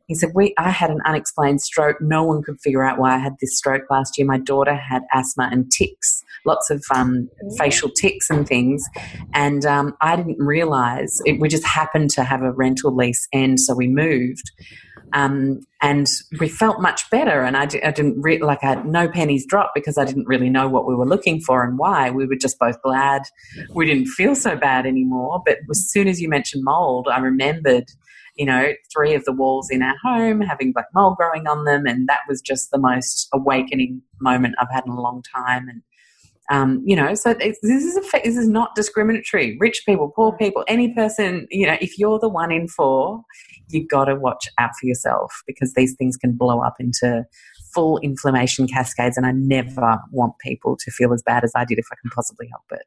He 0.08 0.16
said, 0.16 0.32
"We, 0.34 0.54
I 0.58 0.70
had 0.70 0.90
an 0.90 1.00
unexplained 1.06 1.62
stroke. 1.62 1.98
No 2.02 2.24
one 2.24 2.42
could 2.42 2.60
figure 2.62 2.84
out 2.84 2.98
why 2.98 3.16
I 3.16 3.20
had 3.20 3.36
this 3.40 3.58
stroke 3.58 3.84
last 3.90 4.18
year. 4.18 4.26
My 4.26 4.38
daughter 4.40 4.76
had 4.76 5.04
asthma 5.14 5.50
and 5.52 5.72
tics, 5.72 6.24
lots 6.46 6.70
of 6.70 6.84
um, 6.94 7.30
facial 7.58 7.90
tics 7.90 8.30
and 8.30 8.48
things, 8.48 8.84
and 9.34 9.66
um, 9.66 9.96
I 10.02 10.16
didn't 10.16 10.40
realize 10.40 11.20
it. 11.26 11.40
We 11.40 11.50
just 11.50 11.66
happened 11.66 12.10
to 12.12 12.24
have 12.24 12.42
a 12.42 12.52
rental 12.52 12.96
lease 12.96 13.28
end, 13.34 13.60
so 13.60 13.76
we 13.76 13.88
moved." 13.88 14.52
Um, 15.14 15.62
and 15.82 16.08
we 16.40 16.50
felt 16.50 16.82
much 16.82 17.10
better, 17.10 17.42
and 17.42 17.56
I, 17.56 17.66
didn't 17.66 18.22
re- 18.22 18.40
like 18.42 18.64
I 18.64 18.68
had 18.68 18.86
no 18.86 19.08
pennies 19.08 19.46
dropped 19.46 19.74
because 19.74 19.98
I 19.98 20.06
didn't 20.06 20.28
really 20.28 20.50
know 20.50 20.68
what 20.68 20.88
we 20.88 20.96
were 20.96 21.06
looking 21.06 21.40
for 21.40 21.64
and 21.64 21.78
why. 21.78 22.10
We 22.10 22.26
were 22.26 22.36
just 22.36 22.60
both 22.60 22.82
glad 22.82 23.22
we 23.74 23.86
didn't 23.86 24.08
feel 24.08 24.36
so 24.36 24.56
bad 24.58 24.86
anymore. 24.86 25.42
But 25.46 25.60
as 25.70 25.90
soon 25.90 26.08
as 26.08 26.20
you 26.20 26.28
mentioned 26.28 26.64
mold, 26.66 27.08
I 27.10 27.20
remembered 27.20 27.86
you 28.38 28.46
know, 28.46 28.72
three 28.94 29.14
of 29.16 29.26
the 29.26 29.34
walls 29.34 29.70
in 29.70 29.82
our 29.82 29.96
home 30.04 30.42
having 30.42 30.72
black 30.72 30.88
mold 30.94 31.18
growing 31.18 31.48
on 31.48 31.66
them. 31.66 31.86
And 31.86 32.08
that 32.08 32.22
was 32.28 32.42
just 32.42 32.70
the 32.72 32.78
most 32.78 33.28
awakening 33.34 34.02
moment 34.22 34.56
I've 34.60 34.72
had 34.72 34.86
in 34.86 34.92
a 34.92 35.02
long 35.02 35.24
time. 35.36 35.68
And, 35.68 35.82
um, 36.50 36.84
you 36.86 36.96
know, 36.96 37.14
so 37.16 37.34
this 37.34 37.58
is 37.64 37.98
a, 37.98 38.22
this 38.24 38.38
is 38.38 38.48
not 38.48 38.76
discriminatory. 38.76 39.58
Rich 39.60 39.84
people, 39.86 40.12
poor 40.16 40.38
people, 40.38 40.64
any 40.68 40.94
person, 40.94 41.48
you 41.50 41.66
know, 41.66 41.78
if 41.82 41.98
you're 41.98 42.20
the 42.20 42.30
one 42.30 42.52
in 42.52 42.68
four, 42.68 43.24
you've 43.70 43.90
got 43.90 44.06
to 44.06 44.16
watch 44.16 44.48
out 44.58 44.72
for 44.80 44.86
yourself 44.86 45.42
because 45.48 45.74
these 45.74 45.96
things 45.98 46.16
can 46.16 46.34
blow 46.38 46.62
up 46.62 46.76
into 46.80 47.26
full 47.74 47.98
inflammation 48.00 48.68
cascades. 48.68 49.18
And 49.18 49.26
I 49.26 49.32
never 49.32 50.00
want 50.12 50.36
people 50.40 50.78
to 50.78 50.92
feel 50.92 51.12
as 51.12 51.24
bad 51.24 51.44
as 51.44 51.52
I 51.56 51.66
did 51.66 51.80
if 51.80 51.86
I 51.92 51.96
can 52.02 52.12
possibly 52.14 52.48
help 52.52 52.64
it. 52.72 52.86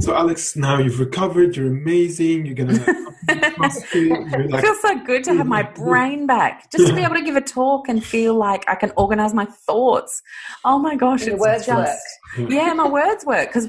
So, 0.00 0.12
Alexx, 0.12 0.56
now 0.56 0.78
you've 0.78 1.00
recovered. 1.00 1.56
You're 1.56 1.68
amazing. 1.68 2.46
You're 2.46 2.54
gonna. 2.54 2.72
You're 3.94 4.40
It 4.40 4.50
like, 4.50 4.64
feels 4.64 4.80
so 4.80 4.98
good 5.04 5.22
to 5.24 5.34
have 5.34 5.46
my 5.46 5.62
brain 5.74 6.26
back. 6.26 6.70
Just 6.70 6.86
to 6.86 6.94
be 6.94 7.02
able 7.02 7.14
to 7.14 7.22
give 7.22 7.36
a 7.36 7.40
talk 7.40 7.88
and 7.88 8.02
feel 8.02 8.34
like 8.34 8.64
I 8.68 8.74
can 8.74 8.92
organize 8.96 9.34
my 9.34 9.44
thoughts. 9.44 10.22
Oh 10.64 10.78
my 10.78 10.96
gosh, 10.96 11.26
Your 11.26 11.38
words 11.38 11.66
just 11.66 12.00
yeah, 12.36 12.72
my 12.74 12.88
words 12.88 13.24
work 13.24 13.52
because 13.52 13.68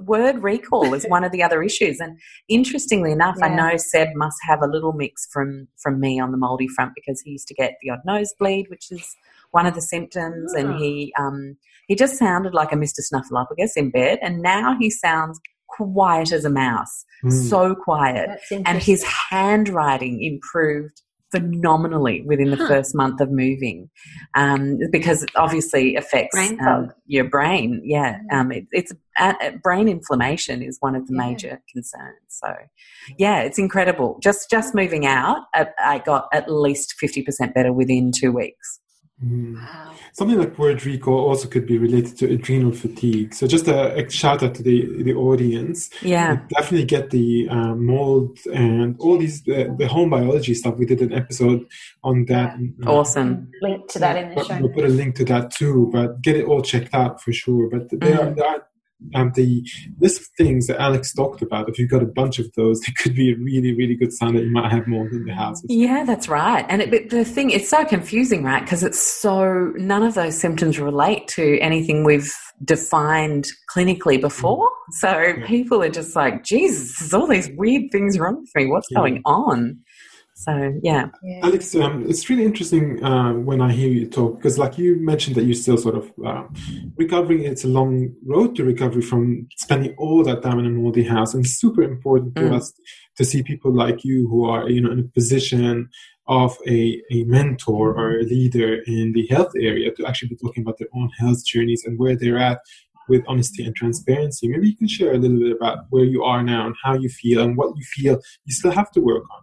word 0.00 0.42
recall 0.42 0.94
is 0.94 1.04
one 1.08 1.24
of 1.24 1.32
the 1.32 1.42
other 1.42 1.62
issues. 1.62 2.00
And 2.00 2.18
interestingly 2.48 3.12
enough, 3.12 3.36
I 3.42 3.48
know 3.48 3.76
Seb 3.76 4.08
must 4.14 4.36
have 4.46 4.62
a 4.62 4.66
little 4.66 4.92
mix 4.92 5.26
from 5.32 5.68
from 5.78 6.00
me 6.00 6.20
on 6.20 6.30
the 6.30 6.38
moldy 6.38 6.68
front 6.68 6.92
because 6.94 7.20
he 7.20 7.30
used 7.30 7.48
to 7.48 7.54
get 7.54 7.78
the 7.82 7.90
odd 7.90 8.00
nosebleed, 8.04 8.68
which 8.68 8.90
is 8.90 9.16
one 9.50 9.66
of 9.66 9.74
the 9.74 9.82
symptoms, 9.82 10.52
and 10.54 10.76
he 10.76 11.12
um 11.18 11.56
he 11.88 11.96
just 11.96 12.16
sounded 12.16 12.54
like 12.54 12.70
a 12.72 12.76
Mr. 12.76 13.00
Snuffleupagus 13.00 13.72
in 13.76 13.90
bed, 13.90 14.18
and 14.22 14.40
now 14.40 14.76
he 14.78 14.88
sounds 14.90 15.40
quiet 15.68 16.30
as 16.32 16.44
a 16.44 16.50
mouse, 16.50 17.04
Mm. 17.24 17.48
so 17.50 17.74
quiet 17.74 18.40
and 18.64 18.80
his 18.80 19.02
handwriting 19.04 20.22
improved 20.22 21.02
phenomenally 21.32 22.22
within 22.26 22.50
the 22.50 22.56
Huh. 22.56 22.68
first 22.68 22.94
month 22.94 23.20
of 23.20 23.30
moving 23.30 23.90
um, 24.34 24.78
because 24.92 25.22
it 25.22 25.30
obviously 25.36 25.94
affects 25.96 26.34
Brain 26.34 26.58
um. 26.66 26.92
Your 27.06 27.24
brain 27.24 27.82
yeah 27.84 28.20
um, 28.32 28.50
it, 28.52 28.66
it's 28.72 28.92
uh, 29.18 29.34
uh, 29.42 29.50
brain 29.62 29.88
inflammation 29.88 30.62
is 30.62 30.78
one 30.80 30.94
of 30.94 31.06
the 31.06 31.12
Yeah. 31.14 31.26
major 31.26 31.62
concerns 31.72 32.22
so 32.28 32.54
yeah 33.18 33.40
it's 33.40 33.58
incredible 33.58 34.18
just 34.22 34.48
just 34.48 34.74
moving 34.74 35.04
out 35.06 35.38
uh, 35.54 35.66
i 35.80 35.98
got 35.98 36.28
at 36.32 36.50
least 36.50 36.94
50% 37.02 37.52
better 37.52 37.72
within 37.74 38.10
two 38.18 38.32
weeks 38.32 38.80
Something 40.12 40.38
like 40.38 40.56
word 40.58 40.84
recall 40.86 41.28
also 41.28 41.48
could 41.48 41.66
be 41.66 41.76
related 41.76 42.16
to 42.18 42.30
adrenal 42.32 42.70
fatigue. 42.70 43.34
So 43.34 43.48
just 43.48 43.66
a, 43.66 43.96
a 43.96 44.08
shout 44.08 44.44
out 44.44 44.54
to 44.56 44.62
the 44.62 45.02
the 45.02 45.14
audience. 45.14 45.90
Yeah. 46.02 46.34
We 46.34 46.54
definitely 46.54 46.86
get 46.86 47.10
the 47.10 47.48
uh, 47.48 47.74
mold 47.74 48.38
and 48.52 48.96
all 49.00 49.18
these 49.18 49.42
the, 49.42 49.74
the 49.76 49.88
home 49.88 50.10
biology 50.10 50.54
stuff. 50.54 50.76
We 50.76 50.86
did 50.86 51.02
an 51.02 51.12
episode 51.12 51.66
on 52.04 52.26
that. 52.26 52.58
Uh, 52.86 52.92
Awesome. 52.92 53.50
Link 53.60 53.88
to 53.88 53.98
that 53.98 54.16
in 54.16 54.28
the 54.30 54.34
but 54.36 54.46
show. 54.46 54.58
We'll 54.60 54.72
put 54.72 54.84
a 54.84 54.88
link 54.88 55.16
to 55.16 55.24
that 55.24 55.50
too, 55.50 55.90
but 55.92 56.22
get 56.22 56.36
it 56.36 56.46
all 56.46 56.62
checked 56.62 56.94
out 56.94 57.20
for 57.20 57.32
sure. 57.32 57.68
But 57.68 57.88
there, 57.90 58.20
are, 58.20 58.30
there 58.30 58.46
are 58.46 58.67
um, 59.14 59.32
the 59.34 59.64
list 60.00 60.20
of 60.20 60.26
things 60.36 60.66
that 60.66 60.78
Alexx 60.78 61.14
talked 61.14 61.42
about. 61.42 61.68
If 61.68 61.78
you've 61.78 61.90
got 61.90 62.02
a 62.02 62.06
bunch 62.06 62.38
of 62.38 62.52
those, 62.54 62.80
it 62.88 62.96
could 62.96 63.14
be 63.14 63.32
a 63.32 63.36
really, 63.36 63.74
really 63.74 63.94
good 63.94 64.12
sign 64.12 64.34
that 64.34 64.44
you 64.44 64.50
might 64.50 64.70
have 64.70 64.86
more 64.86 65.08
than 65.08 65.24
the 65.24 65.34
house. 65.34 65.62
Yeah, 65.68 66.04
that's 66.04 66.28
right. 66.28 66.64
And 66.68 66.82
it, 66.82 66.90
but 66.90 67.10
the 67.10 67.24
thing, 67.24 67.50
it's 67.50 67.68
so 67.68 67.84
confusing, 67.84 68.42
right? 68.42 68.62
Because 68.62 68.82
it's 68.82 69.00
so, 69.00 69.72
none 69.76 70.02
of 70.02 70.14
those 70.14 70.36
symptoms 70.36 70.78
relate 70.78 71.28
to 71.28 71.58
anything 71.60 72.04
we've 72.04 72.34
defined 72.64 73.46
clinically 73.74 74.20
before. 74.20 74.68
So 74.92 75.34
people 75.46 75.82
are 75.82 75.88
just 75.88 76.16
like, 76.16 76.44
Jesus, 76.44 76.98
there's 76.98 77.14
all 77.14 77.26
these 77.26 77.50
weird 77.56 77.90
things 77.92 78.18
wrong 78.18 78.40
with 78.40 78.50
me. 78.54 78.66
What's 78.66 78.88
Yeah. 78.90 78.98
going 78.98 79.22
on? 79.24 79.78
So, 80.38 80.78
yeah. 80.84 81.06
Alexx, 81.42 81.74
um, 81.82 82.04
it's 82.08 82.30
really 82.30 82.44
interesting 82.44 83.02
uh, 83.02 83.32
when 83.32 83.60
I 83.60 83.72
hear 83.72 83.88
you 83.88 84.06
talk 84.06 84.36
because, 84.36 84.56
like 84.56 84.78
you 84.78 84.94
mentioned, 84.94 85.34
that 85.34 85.42
you're 85.42 85.54
still 85.56 85.76
sort 85.76 85.96
of 85.96 86.12
uh, 86.24 86.44
recovering. 86.96 87.42
It's 87.42 87.64
a 87.64 87.68
long 87.68 88.14
road 88.24 88.54
to 88.54 88.62
recovery 88.62 89.02
from 89.02 89.48
spending 89.56 89.96
all 89.98 90.22
that 90.22 90.42
time 90.44 90.60
in 90.60 90.66
a 90.66 90.70
moldy 90.70 91.02
house, 91.02 91.34
and 91.34 91.44
it's 91.44 91.58
super 91.58 91.82
important 91.82 92.38
for 92.38 92.44
Mm. 92.44 92.56
us 92.56 92.72
to 93.16 93.24
see 93.24 93.42
people 93.42 93.72
like 93.74 94.04
you 94.04 94.28
who 94.28 94.44
are, 94.44 94.70
you 94.70 94.80
know, 94.80 94.92
in 94.92 95.00
a 95.00 95.08
position 95.18 95.88
of 96.28 96.56
a, 96.68 97.02
a 97.10 97.24
mentor 97.24 97.92
or 97.98 98.20
a 98.20 98.22
leader 98.22 98.80
in 98.86 99.12
the 99.14 99.26
health 99.26 99.52
area 99.56 99.92
to 99.96 100.06
actually 100.06 100.28
be 100.28 100.36
talking 100.36 100.62
about 100.62 100.78
their 100.78 100.92
own 100.94 101.10
health 101.18 101.44
journeys 101.44 101.82
and 101.84 101.98
where 101.98 102.14
they're 102.14 102.38
at 102.38 102.60
with 103.08 103.24
honesty 103.26 103.64
and 103.64 103.74
transparency. 103.74 104.46
Maybe 104.46 104.68
you 104.68 104.76
can 104.76 104.86
share 104.86 105.14
a 105.14 105.18
little 105.18 105.40
bit 105.40 105.56
about 105.56 105.86
where 105.90 106.04
you 106.04 106.22
are 106.22 106.44
now 106.44 106.66
and 106.66 106.76
how 106.84 106.94
you 106.94 107.08
feel 107.08 107.42
and 107.42 107.56
what 107.56 107.76
you 107.76 107.82
feel 107.82 108.20
you 108.44 108.54
still 108.54 108.70
have 108.70 108.92
to 108.92 109.00
work 109.00 109.24
on. 109.34 109.42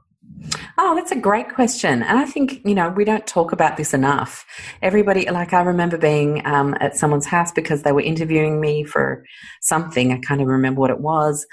Oh, 0.78 0.94
that's 0.96 1.12
a 1.12 1.16
great 1.16 1.54
question. 1.54 2.04
And 2.04 2.20
I 2.20 2.26
think, 2.26 2.62
you 2.66 2.76
know, 2.76 2.90
we 2.90 3.06
don't 3.06 3.26
talk 3.26 3.52
about 3.52 3.78
this 3.78 3.94
enough. 3.94 4.46
Everybody, 4.82 5.30
like, 5.30 5.54
I 5.54 5.62
remember 5.62 5.98
being 5.98 6.46
um, 6.46 6.76
at 6.80 6.98
someone's 6.98 7.26
house 7.26 7.52
because 7.52 7.84
they 7.84 7.92
were 7.92 8.02
interviewing 8.02 8.60
me 8.60 8.84
for 8.84 9.24
something. 9.62 10.12
I 10.12 10.18
can't 10.20 10.42
even 10.42 10.52
remember 10.52 10.82
what 10.82 10.90
it 10.90 11.00
was. 11.00 11.46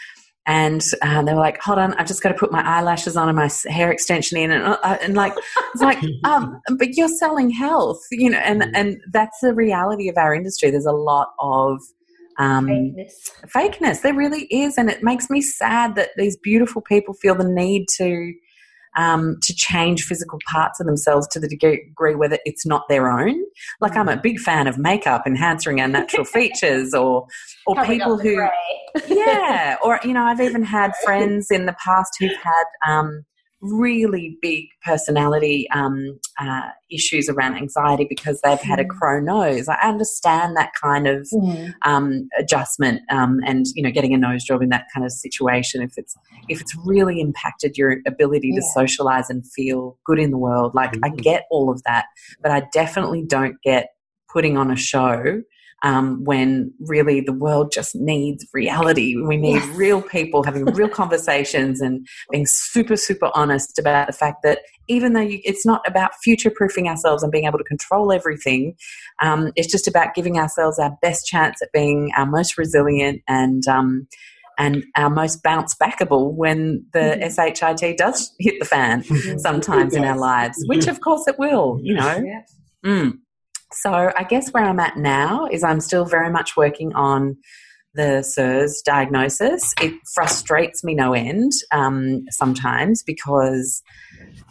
And 0.44 0.82
uh, 1.02 1.22
they 1.22 1.34
were 1.34 1.40
like, 1.40 1.60
hold 1.62 1.78
on, 1.78 1.94
I've 1.94 2.08
just 2.08 2.20
got 2.20 2.30
to 2.30 2.34
put 2.34 2.50
my 2.50 2.62
eyelashes 2.62 3.16
on 3.16 3.28
and 3.28 3.36
my 3.36 3.48
hair 3.70 3.92
extension 3.92 4.38
in. 4.38 4.50
And, 4.50 4.64
uh, 4.64 4.98
and 5.00 5.14
like, 5.14 5.34
it's 5.72 5.82
like, 5.82 6.02
um, 6.24 6.60
but 6.76 6.96
you're 6.96 7.08
selling 7.08 7.50
health, 7.50 8.00
you 8.10 8.28
know, 8.28 8.38
and, 8.38 8.74
and 8.74 9.00
that's 9.12 9.38
the 9.40 9.54
reality 9.54 10.08
of 10.08 10.16
our 10.16 10.34
industry. 10.34 10.70
There's 10.70 10.84
a 10.84 10.92
lot 10.92 11.28
of, 11.38 11.80
um, 12.38 12.66
Fakeness. 12.66 13.12
fakeness. 13.46 14.02
There 14.02 14.14
really 14.14 14.46
is, 14.46 14.78
and 14.78 14.90
it 14.90 15.02
makes 15.02 15.30
me 15.30 15.40
sad 15.42 15.94
that 15.94 16.10
these 16.16 16.36
beautiful 16.36 16.82
people 16.82 17.14
feel 17.14 17.36
the 17.36 17.48
need 17.48 17.86
to 17.98 18.32
um, 18.96 19.38
to 19.42 19.54
change 19.54 20.04
physical 20.04 20.38
parts 20.50 20.80
of 20.80 20.86
themselves 20.86 21.26
to 21.28 21.40
the 21.40 21.48
degree 21.48 22.14
whether 22.14 22.38
it's 22.44 22.66
not 22.66 22.88
their 22.88 23.10
own. 23.10 23.42
Like 23.80 23.96
I'm 23.96 24.08
a 24.08 24.16
big 24.16 24.38
fan 24.38 24.66
of 24.66 24.78
makeup 24.78 25.26
enhancing 25.26 25.80
our 25.80 25.88
natural 25.88 26.24
features, 26.36 26.94
or 26.94 27.26
or 27.66 27.84
people 27.84 28.18
who 28.18 28.46
yeah, 29.08 29.76
or 29.82 30.00
you 30.04 30.12
know, 30.12 30.24
I've 30.24 30.40
even 30.40 30.62
had 30.62 30.92
friends 31.04 31.50
in 31.50 31.66
the 31.66 31.76
past 31.84 32.12
who've 32.18 32.30
had 32.42 32.64
um, 32.86 33.24
really 33.62 34.36
big 34.42 34.66
personality 34.84 35.68
um, 35.72 36.18
uh, 36.40 36.68
issues 36.90 37.28
around 37.28 37.54
anxiety 37.56 38.04
because 38.08 38.40
they've 38.42 38.60
had 38.60 38.80
a 38.80 38.84
crow 38.84 39.20
nose. 39.20 39.68
I 39.68 39.76
understand 39.82 40.56
that 40.56 40.72
kind 40.80 41.06
of 41.06 41.28
Mm. 41.32 41.72
um, 41.84 42.28
adjustment 42.38 43.00
um, 43.10 43.38
and 43.46 43.66
you 43.74 43.82
know 43.82 43.90
getting 43.90 44.12
a 44.12 44.18
nose 44.18 44.44
job 44.44 44.60
in 44.62 44.68
that 44.70 44.86
kind 44.92 45.06
of 45.06 45.12
situation 45.12 45.80
if 45.82 45.92
it's 45.96 46.14
if 46.48 46.60
it's 46.60 46.76
really 46.84 47.20
impacted 47.20 47.76
your 47.78 47.98
ability 48.06 48.50
to 48.50 48.56
Yeah. 48.62 48.74
socialize 48.74 49.30
and 49.30 49.44
feel 49.52 49.98
good 50.04 50.18
in 50.18 50.30
the 50.32 50.38
world. 50.38 50.74
Like 50.74 50.94
I 51.04 51.10
Mhm. 51.10 51.22
get 51.22 51.44
all 51.50 51.70
of 51.70 51.82
that, 51.84 52.06
but 52.42 52.50
I 52.50 52.66
definitely 52.72 53.22
don't 53.26 53.56
get 53.62 53.90
putting 54.32 54.56
on 54.56 54.70
a 54.70 54.76
show 54.76 55.42
um, 55.82 56.22
when 56.24 56.72
really 56.80 57.20
the 57.20 57.32
world 57.32 57.72
just 57.72 57.94
needs 57.96 58.46
reality. 58.52 59.16
We 59.16 59.36
need 59.36 59.54
Yes. 59.54 59.76
real 59.76 60.00
people 60.00 60.42
having 60.42 60.64
real 60.66 60.88
conversations 61.02 61.80
and 61.80 62.06
being 62.30 62.46
super, 62.46 62.96
super 62.96 63.30
honest 63.34 63.78
about 63.78 64.06
the 64.06 64.12
fact 64.12 64.42
that 64.44 64.60
even 64.88 65.12
though 65.12 65.20
you, 65.20 65.40
it's 65.44 65.66
not 65.66 65.82
about 65.86 66.12
future 66.22 66.50
proofing 66.50 66.88
ourselves 66.88 67.22
and 67.22 67.32
being 67.32 67.46
able 67.46 67.58
to 67.58 67.64
control 67.64 68.12
everything, 68.12 68.74
um, 69.20 69.52
it's 69.56 69.70
just 69.70 69.88
about 69.88 70.14
giving 70.14 70.38
ourselves 70.38 70.78
our 70.78 70.96
best 71.02 71.26
chance 71.26 71.60
at 71.62 71.68
being 71.72 72.10
our 72.16 72.26
most 72.26 72.56
resilient 72.56 73.22
and. 73.28 73.66
Um, 73.66 74.06
and 74.58 74.84
our 74.96 75.08
most 75.08 75.42
bounce 75.42 75.74
backable 75.74 76.34
when 76.34 76.84
the 76.92 77.16
SHIT 77.22 77.96
does 77.96 78.34
hit 78.38 78.60
the 78.60 78.66
fan 78.66 79.02
sometimes 79.38 79.94
in 79.94 80.04
our 80.04 80.18
lives, 80.18 80.62
which 80.66 80.86
of 80.88 81.00
course 81.00 81.26
it 81.26 81.38
will, 81.38 81.80
you 81.82 81.94
know. 81.94 82.22
Yeah. 82.22 82.42
Mm. 82.84 83.18
So 83.72 84.12
I 84.16 84.24
guess 84.24 84.50
where 84.50 84.64
I'm 84.64 84.80
at 84.80 84.96
now 84.96 85.46
is 85.50 85.64
I'm 85.64 85.80
still 85.80 86.04
very 86.04 86.30
much 86.30 86.56
working 86.56 86.94
on 86.94 87.36
the 87.94 88.22
CIRS 88.22 88.82
diagnosis. 88.84 89.74
It 89.80 89.94
frustrates 90.14 90.82
me 90.82 90.94
no 90.94 91.12
end 91.12 91.52
um, 91.72 92.24
sometimes 92.30 93.02
because 93.02 93.82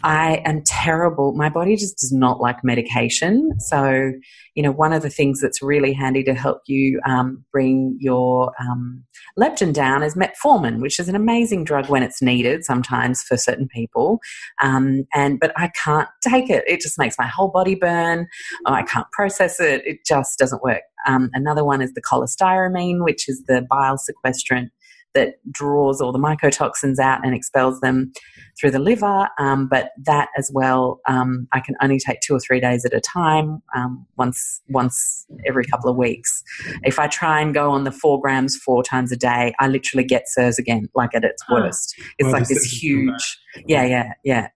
I 0.04 0.42
am 0.46 0.64
terrible. 0.64 1.34
My 1.34 1.50
body 1.50 1.76
just 1.76 2.00
does 2.00 2.12
not 2.12 2.40
like 2.40 2.64
medication. 2.64 3.52
So, 3.60 4.14
you 4.56 4.64
know, 4.64 4.72
one 4.72 4.94
of 4.94 5.04
the 5.04 5.10
things 5.10 5.40
that's 5.40 5.62
really 5.62 5.94
handy 5.94 6.24
to 6.24 6.34
help 6.34 6.62
you 6.66 7.00
um, 7.08 7.46
bring 7.52 7.98
your 8.00 8.52
um, 8.60 9.04
leptin 9.40 9.74
down 9.74 10.02
is 10.02 10.16
metformin, 10.16 10.82
which 10.82 11.00
is 11.00 11.08
an 11.08 11.16
amazing 11.16 11.64
drug 11.64 11.88
when 11.88 12.04
it's 12.04 12.22
needed 12.22 12.66
sometimes 12.66 13.22
for 13.22 13.38
certain 13.38 13.68
people. 13.68 14.20
Um, 14.62 15.06
and 15.14 15.40
but 15.40 15.52
I 15.56 15.70
can't 15.84 16.10
take 16.28 16.50
it. 16.50 16.64
It 16.68 16.82
just 16.82 16.98
makes 16.98 17.18
my 17.20 17.28
whole 17.28 17.50
body 17.50 17.76
burn. 17.76 18.28
Oh, 18.66 18.74
I 18.74 18.84
can't 18.84 19.10
process 19.12 19.60
it. 19.60 19.86
It 19.86 20.00
just 20.06 20.40
doesn't 20.40 20.64
work. 20.64 20.82
Um, 21.08 21.30
another 21.34 21.64
one 21.64 21.82
is 21.82 21.94
the 21.94 22.02
cholestyramine, 22.02 23.04
which 23.04 23.30
is 23.30 23.44
the 23.48 23.66
bile 23.70 23.98
sequestrant 23.98 24.72
that 25.14 25.36
draws 25.52 26.02
all 26.02 26.12
the 26.12 26.20
mycotoxins 26.20 27.00
out 27.00 27.26
and 27.26 27.36
expels 27.36 27.80
them 27.82 28.12
through 28.60 28.72
the 28.72 28.80
liver. 28.80 29.30
Um, 29.40 29.68
but 29.68 29.92
that 30.06 30.30
as 30.38 30.50
well, 30.54 31.00
um, 31.08 31.48
I 31.54 31.60
can 31.60 31.76
only 31.82 32.00
take 32.00 32.22
two 32.22 32.36
or 32.36 32.40
three 32.40 32.60
days 32.60 32.86
at 32.86 32.94
a 32.94 33.02
time, 33.02 33.62
um, 33.76 34.06
once 34.18 34.62
once 34.70 35.26
every 35.46 35.66
couple 35.66 35.90
of 35.90 35.98
weeks. 35.98 36.44
If 36.84 37.00
I 37.00 37.08
try 37.08 37.42
and 37.42 37.54
go 37.54 37.72
on 37.72 37.84
the 37.84 37.92
four 37.92 38.22
grams 38.22 38.58
four 38.58 38.84
times 38.84 39.12
a 39.12 39.18
day, 39.18 39.54
I 39.60 39.68
literally 39.68 40.06
get 40.06 40.26
CIRS 40.38 40.58
again, 40.58 40.90
like 40.96 41.16
at 41.16 41.24
its 41.24 41.44
worst. 41.50 41.96
It's 42.18 42.26
Well, 42.28 42.34
like 42.34 42.48
this 42.48 42.70
symptoms 42.72 42.82
come 42.82 43.08
back. 43.08 43.22
huge, 43.22 43.40
yeah, 43.68 43.86
yeah, 43.86 44.14
yeah. 44.24 44.48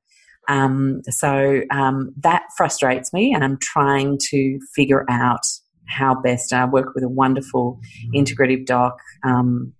Um, 0.47 1.01
so 1.09 1.61
um, 1.71 2.13
that 2.21 2.43
frustrates 2.55 3.11
me, 3.13 3.33
and 3.33 3.43
I'm 3.43 3.57
trying 3.57 4.19
to 4.29 4.59
figure 4.75 5.05
out 5.09 5.41
how 5.87 6.19
best. 6.19 6.53
I 6.53 6.65
work 6.65 6.93
with 6.95 7.03
a 7.03 7.09
wonderful 7.09 7.79
integrative 8.15 8.65
doc 8.65 8.97
um, 9.23 9.73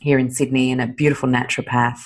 here 0.00 0.18
in 0.18 0.30
Sydney 0.30 0.70
and 0.72 0.80
a 0.80 0.86
beautiful 0.86 1.28
naturopath. 1.28 1.98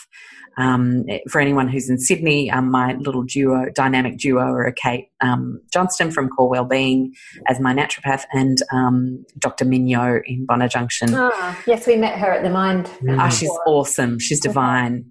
Um, 0.59 1.05
for 1.31 1.41
anyone 1.41 1.69
who's 1.69 1.89
in 1.89 1.99
Sydney, 1.99 2.51
um, 2.51 2.71
my 2.71 2.95
little 2.95 3.23
duo, 3.23 3.71
dynamic 3.75 4.19
duo, 4.19 4.43
are 4.43 4.71
Kate 4.73 5.09
um, 5.23 5.61
Johnston 5.73 6.11
from 6.11 6.29
Core 6.29 6.51
Wellbeing 6.51 7.15
as 7.49 7.59
my 7.59 7.73
naturopath, 7.73 8.25
and 8.35 8.59
um, 8.71 9.25
Dr. 9.39 9.65
Mignot 9.65 10.23
in 10.27 10.45
Bondi 10.45 10.69
Junction. 10.69 11.15
Ah, 11.15 11.59
yes, 11.67 11.87
we 11.87 11.97
met 11.97 12.19
her 12.19 12.31
at 12.31 12.43
the 12.43 12.51
Mind. 12.51 12.91
Ah, 13.09 13.31
she's 13.31 13.51
awesome. 13.67 14.19
She's 14.19 14.41
divine. 14.41 15.07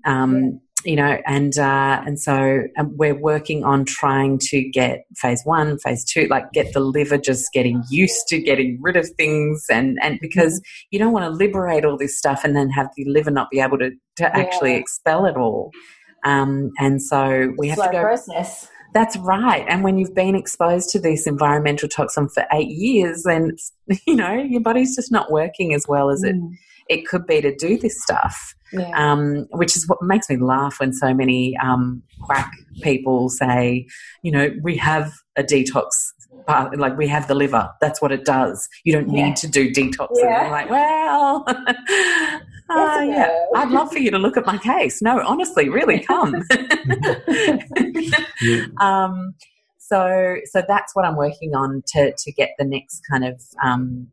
You 0.83 0.95
know, 0.95 1.17
and 1.27 1.57
uh, 1.57 2.01
and 2.05 2.19
so 2.19 2.63
we're 2.79 3.13
working 3.19 3.63
on 3.63 3.85
trying 3.85 4.39
to 4.49 4.63
get 4.69 5.05
phase 5.15 5.41
one, 5.43 5.77
phase 5.77 6.03
two, 6.03 6.25
like 6.27 6.51
get 6.53 6.73
the 6.73 6.79
liver 6.79 7.17
just 7.17 7.51
getting 7.53 7.83
used 7.89 8.27
to 8.29 8.39
getting 8.39 8.79
rid 8.81 8.95
of 8.97 9.07
things, 9.17 9.65
and 9.69 9.99
and 10.01 10.19
because 10.19 10.59
you 10.89 10.97
don't 10.99 11.13
want 11.13 11.25
to 11.25 11.29
liberate 11.29 11.85
all 11.85 11.97
this 11.97 12.17
stuff 12.17 12.43
and 12.43 12.55
then 12.55 12.69
have 12.71 12.87
the 12.95 13.05
liver 13.05 13.29
not 13.31 13.49
be 13.51 13.59
able 13.59 13.77
to 13.77 13.91
to 14.17 14.35
actually 14.35 14.75
expel 14.75 15.25
it 15.25 15.37
all. 15.37 15.71
Um, 16.23 16.71
and 16.79 17.01
so 17.01 17.53
we 17.57 17.67
have 17.67 17.77
Slow 17.77 17.87
to 17.87 17.91
go. 17.91 18.01
process. 18.01 18.67
That's 18.93 19.15
right. 19.17 19.65
And 19.69 19.83
when 19.85 19.97
you've 19.97 20.13
been 20.13 20.35
exposed 20.35 20.89
to 20.89 20.99
this 20.99 21.25
environmental 21.25 21.87
toxin 21.87 22.27
for 22.27 22.43
eight 22.51 22.69
years, 22.69 23.23
then 23.23 23.55
you 24.07 24.15
know 24.15 24.33
your 24.33 24.61
body's 24.61 24.95
just 24.95 25.11
not 25.11 25.31
working 25.31 25.73
as 25.73 25.85
well 25.87 26.09
as 26.09 26.23
it 26.23 26.35
Mm. 26.35 26.51
it 26.89 27.07
could 27.07 27.25
be 27.27 27.39
to 27.41 27.55
do 27.55 27.77
this 27.77 28.01
stuff. 28.01 28.55
Yeah. 28.73 28.89
Um, 28.95 29.47
which 29.51 29.75
is 29.75 29.85
what 29.87 30.01
makes 30.01 30.29
me 30.29 30.37
laugh 30.37 30.79
when 30.79 30.93
so 30.93 31.13
many 31.13 31.57
um, 31.57 32.01
quack 32.21 32.49
people 32.81 33.27
say, 33.29 33.85
you 34.23 34.31
know, 34.31 34.49
we 34.63 34.77
have 34.77 35.11
a 35.35 35.43
detox. 35.43 35.89
Part, 36.47 36.75
like 36.79 36.97
we 36.97 37.07
have 37.07 37.27
the 37.27 37.35
liver, 37.35 37.69
that's 37.81 38.01
what 38.01 38.11
it 38.11 38.25
does. 38.25 38.67
You 38.83 38.93
don't 38.93 39.13
Yeah. 39.13 39.25
need 39.25 39.35
to 39.37 39.47
do 39.47 39.69
detox. 39.71 40.07
Yeah. 40.15 40.49
Like, 40.49 40.71
well, 40.71 41.43
uh, 41.47 43.01
yeah. 43.07 43.29
I'd 43.55 43.69
love 43.69 43.91
for 43.91 43.99
you 43.99 44.09
to 44.09 44.17
look 44.17 44.37
at 44.37 44.45
my 44.47 44.57
case. 44.57 45.03
No, 45.03 45.21
honestly, 45.23 45.69
really, 45.69 45.99
come. 45.99 46.33
Um, 48.79 49.35
so 49.91 50.37
so 50.45 50.63
that's 50.67 50.95
what 50.95 51.05
I'm 51.05 51.15
working 51.15 51.53
on 51.53 51.83
to 51.87 52.13
to 52.17 52.31
get 52.31 52.51
the 52.57 52.65
next 52.65 53.01
kind 53.09 53.25
of 53.25 53.41
um, 53.63 54.07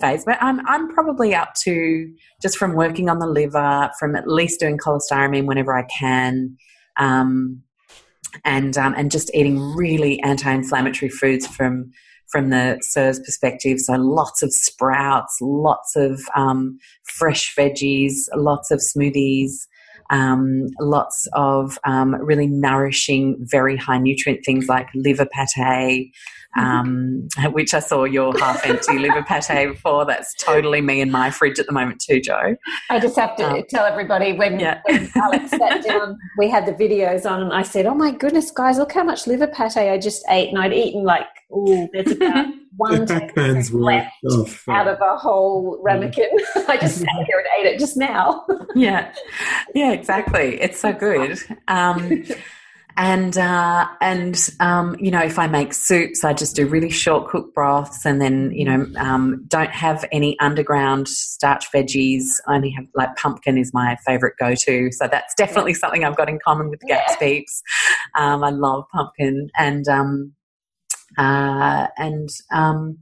phase. 0.00 0.24
But 0.24 0.38
I'm 0.40 0.66
I'm 0.66 0.88
probably 0.88 1.34
up 1.34 1.54
to 1.64 2.12
just 2.40 2.56
from 2.56 2.74
working 2.74 3.08
on 3.08 3.18
the 3.18 3.26
liver, 3.26 3.90
from 3.98 4.14
at 4.16 4.28
least 4.28 4.60
doing 4.60 4.78
cholestyramine 4.78 5.46
whenever 5.46 5.76
I 5.76 5.84
can. 5.84 6.56
Um, 6.98 7.62
and 8.44 8.76
um, 8.76 8.94
and 8.96 9.10
just 9.10 9.32
eating 9.34 9.60
really 9.76 10.20
anti-inflammatory 10.22 11.08
foods 11.08 11.46
from 11.46 11.92
from 12.28 12.50
the 12.50 12.80
CIRS 12.82 13.20
perspective. 13.24 13.78
So 13.78 13.94
lots 13.94 14.42
of 14.42 14.52
sprouts, 14.52 15.36
lots 15.40 15.94
of 15.94 16.20
um, 16.34 16.78
fresh 17.04 17.54
veggies, 17.56 18.14
lots 18.34 18.70
of 18.70 18.80
smoothies, 18.80 19.52
um, 20.10 20.68
lots 20.80 21.26
of 21.32 21.78
um, 21.84 22.14
really 22.14 22.46
nourishing, 22.46 23.36
very 23.40 23.76
high 23.76 23.98
nutrient 23.98 24.44
things 24.44 24.68
like 24.68 24.88
liver 24.94 25.26
pate, 25.26 26.12
um, 26.56 27.28
which 27.52 27.74
I 27.74 27.80
saw 27.80 28.04
your 28.04 28.36
half 28.38 28.64
empty 28.66 28.98
liver 29.04 29.22
pate 29.22 29.68
before. 29.68 30.04
That's 30.04 30.34
totally 30.34 30.80
me 30.80 31.00
in 31.00 31.10
my 31.10 31.30
fridge 31.30 31.58
at 31.58 31.66
the 31.66 31.72
moment 31.72 32.00
too, 32.00 32.20
Jo. 32.20 32.56
I 32.90 32.98
just 33.00 33.16
have 33.16 33.36
to 33.36 33.44
Um, 33.50 33.62
tell 33.68 33.84
everybody 33.84 34.32
when, 34.32 34.58
yeah. 34.60 34.80
when 34.84 35.08
Alexx 35.08 35.48
sat 35.50 35.84
down, 35.86 36.18
we 36.38 36.48
had 36.48 36.66
the 36.66 36.72
videos 36.72 37.28
on, 37.30 37.42
and 37.42 37.52
I 37.52 37.62
said, 37.62 37.86
"Oh 37.86 37.94
my 37.94 38.10
goodness, 38.10 38.50
guys, 38.50 38.78
look 38.78 38.92
how 38.92 39.04
much 39.04 39.26
liver 39.26 39.46
pate 39.46 39.76
I 39.76 39.98
just 39.98 40.24
ate!" 40.28 40.48
And 40.50 40.58
I'd 40.58 40.72
eaten 40.72 41.02
like, 41.04 41.26
oh, 41.52 41.88
there's 41.92 42.10
about 42.12 42.46
one 42.76 43.04
The 43.04 43.06
pack 43.06 43.34
pans 43.34 43.68
tablespoon 43.70 43.80
left 43.82 44.12
of, 44.24 44.62
uh, 44.68 44.72
out 44.72 44.88
of 44.88 45.00
a 45.00 45.16
whole 45.16 45.78
ramekin. 45.82 46.28
I 46.68 46.76
just 46.80 46.98
sat 46.98 47.08
here 47.26 47.38
and 47.38 47.46
ate 47.66 47.72
it 47.74 47.78
just 47.78 47.96
now. 47.96 48.44
yeah, 48.74 49.12
yeah, 49.74 49.92
exactly. 49.92 50.60
It's 50.60 50.80
so 50.80 50.92
good. 50.92 51.38
Um, 51.68 52.24
and 52.96 53.36
uh, 53.36 53.88
and 54.00 54.50
um, 54.60 54.96
you 54.98 55.10
know, 55.10 55.22
if 55.22 55.38
I 55.38 55.46
make 55.46 55.74
soups, 55.74 56.24
I 56.24 56.32
just 56.32 56.54
do 56.54 56.66
really 56.66 56.90
short 56.90 57.28
cooked 57.28 57.54
broths, 57.54 58.04
and 58.04 58.20
then 58.20 58.52
you 58.52 58.64
know, 58.64 58.86
um, 58.96 59.44
don't 59.48 59.70
have 59.70 60.04
any 60.12 60.38
underground 60.38 61.08
starch 61.08 61.70
veggies. 61.72 62.22
I 62.46 62.56
only 62.56 62.70
have 62.70 62.86
like 62.94 63.16
pumpkin 63.16 63.58
is 63.58 63.72
my 63.74 63.96
favorite 64.06 64.34
go 64.38 64.54
to, 64.54 64.92
so 64.92 65.08
that's 65.08 65.34
definitely 65.34 65.74
something 65.74 66.04
I've 66.04 66.16
got 66.16 66.28
in 66.28 66.38
common 66.44 66.70
with 66.70 66.80
GAPS 66.86 67.12
Yeah. 67.12 67.16
Peeps. 67.18 67.62
Um, 68.16 68.44
I 68.44 68.50
love 68.50 68.84
pumpkin, 68.92 69.50
and 69.56 69.88
um, 69.88 70.32
uh, 71.18 71.88
and 71.98 72.28
um, 72.52 72.98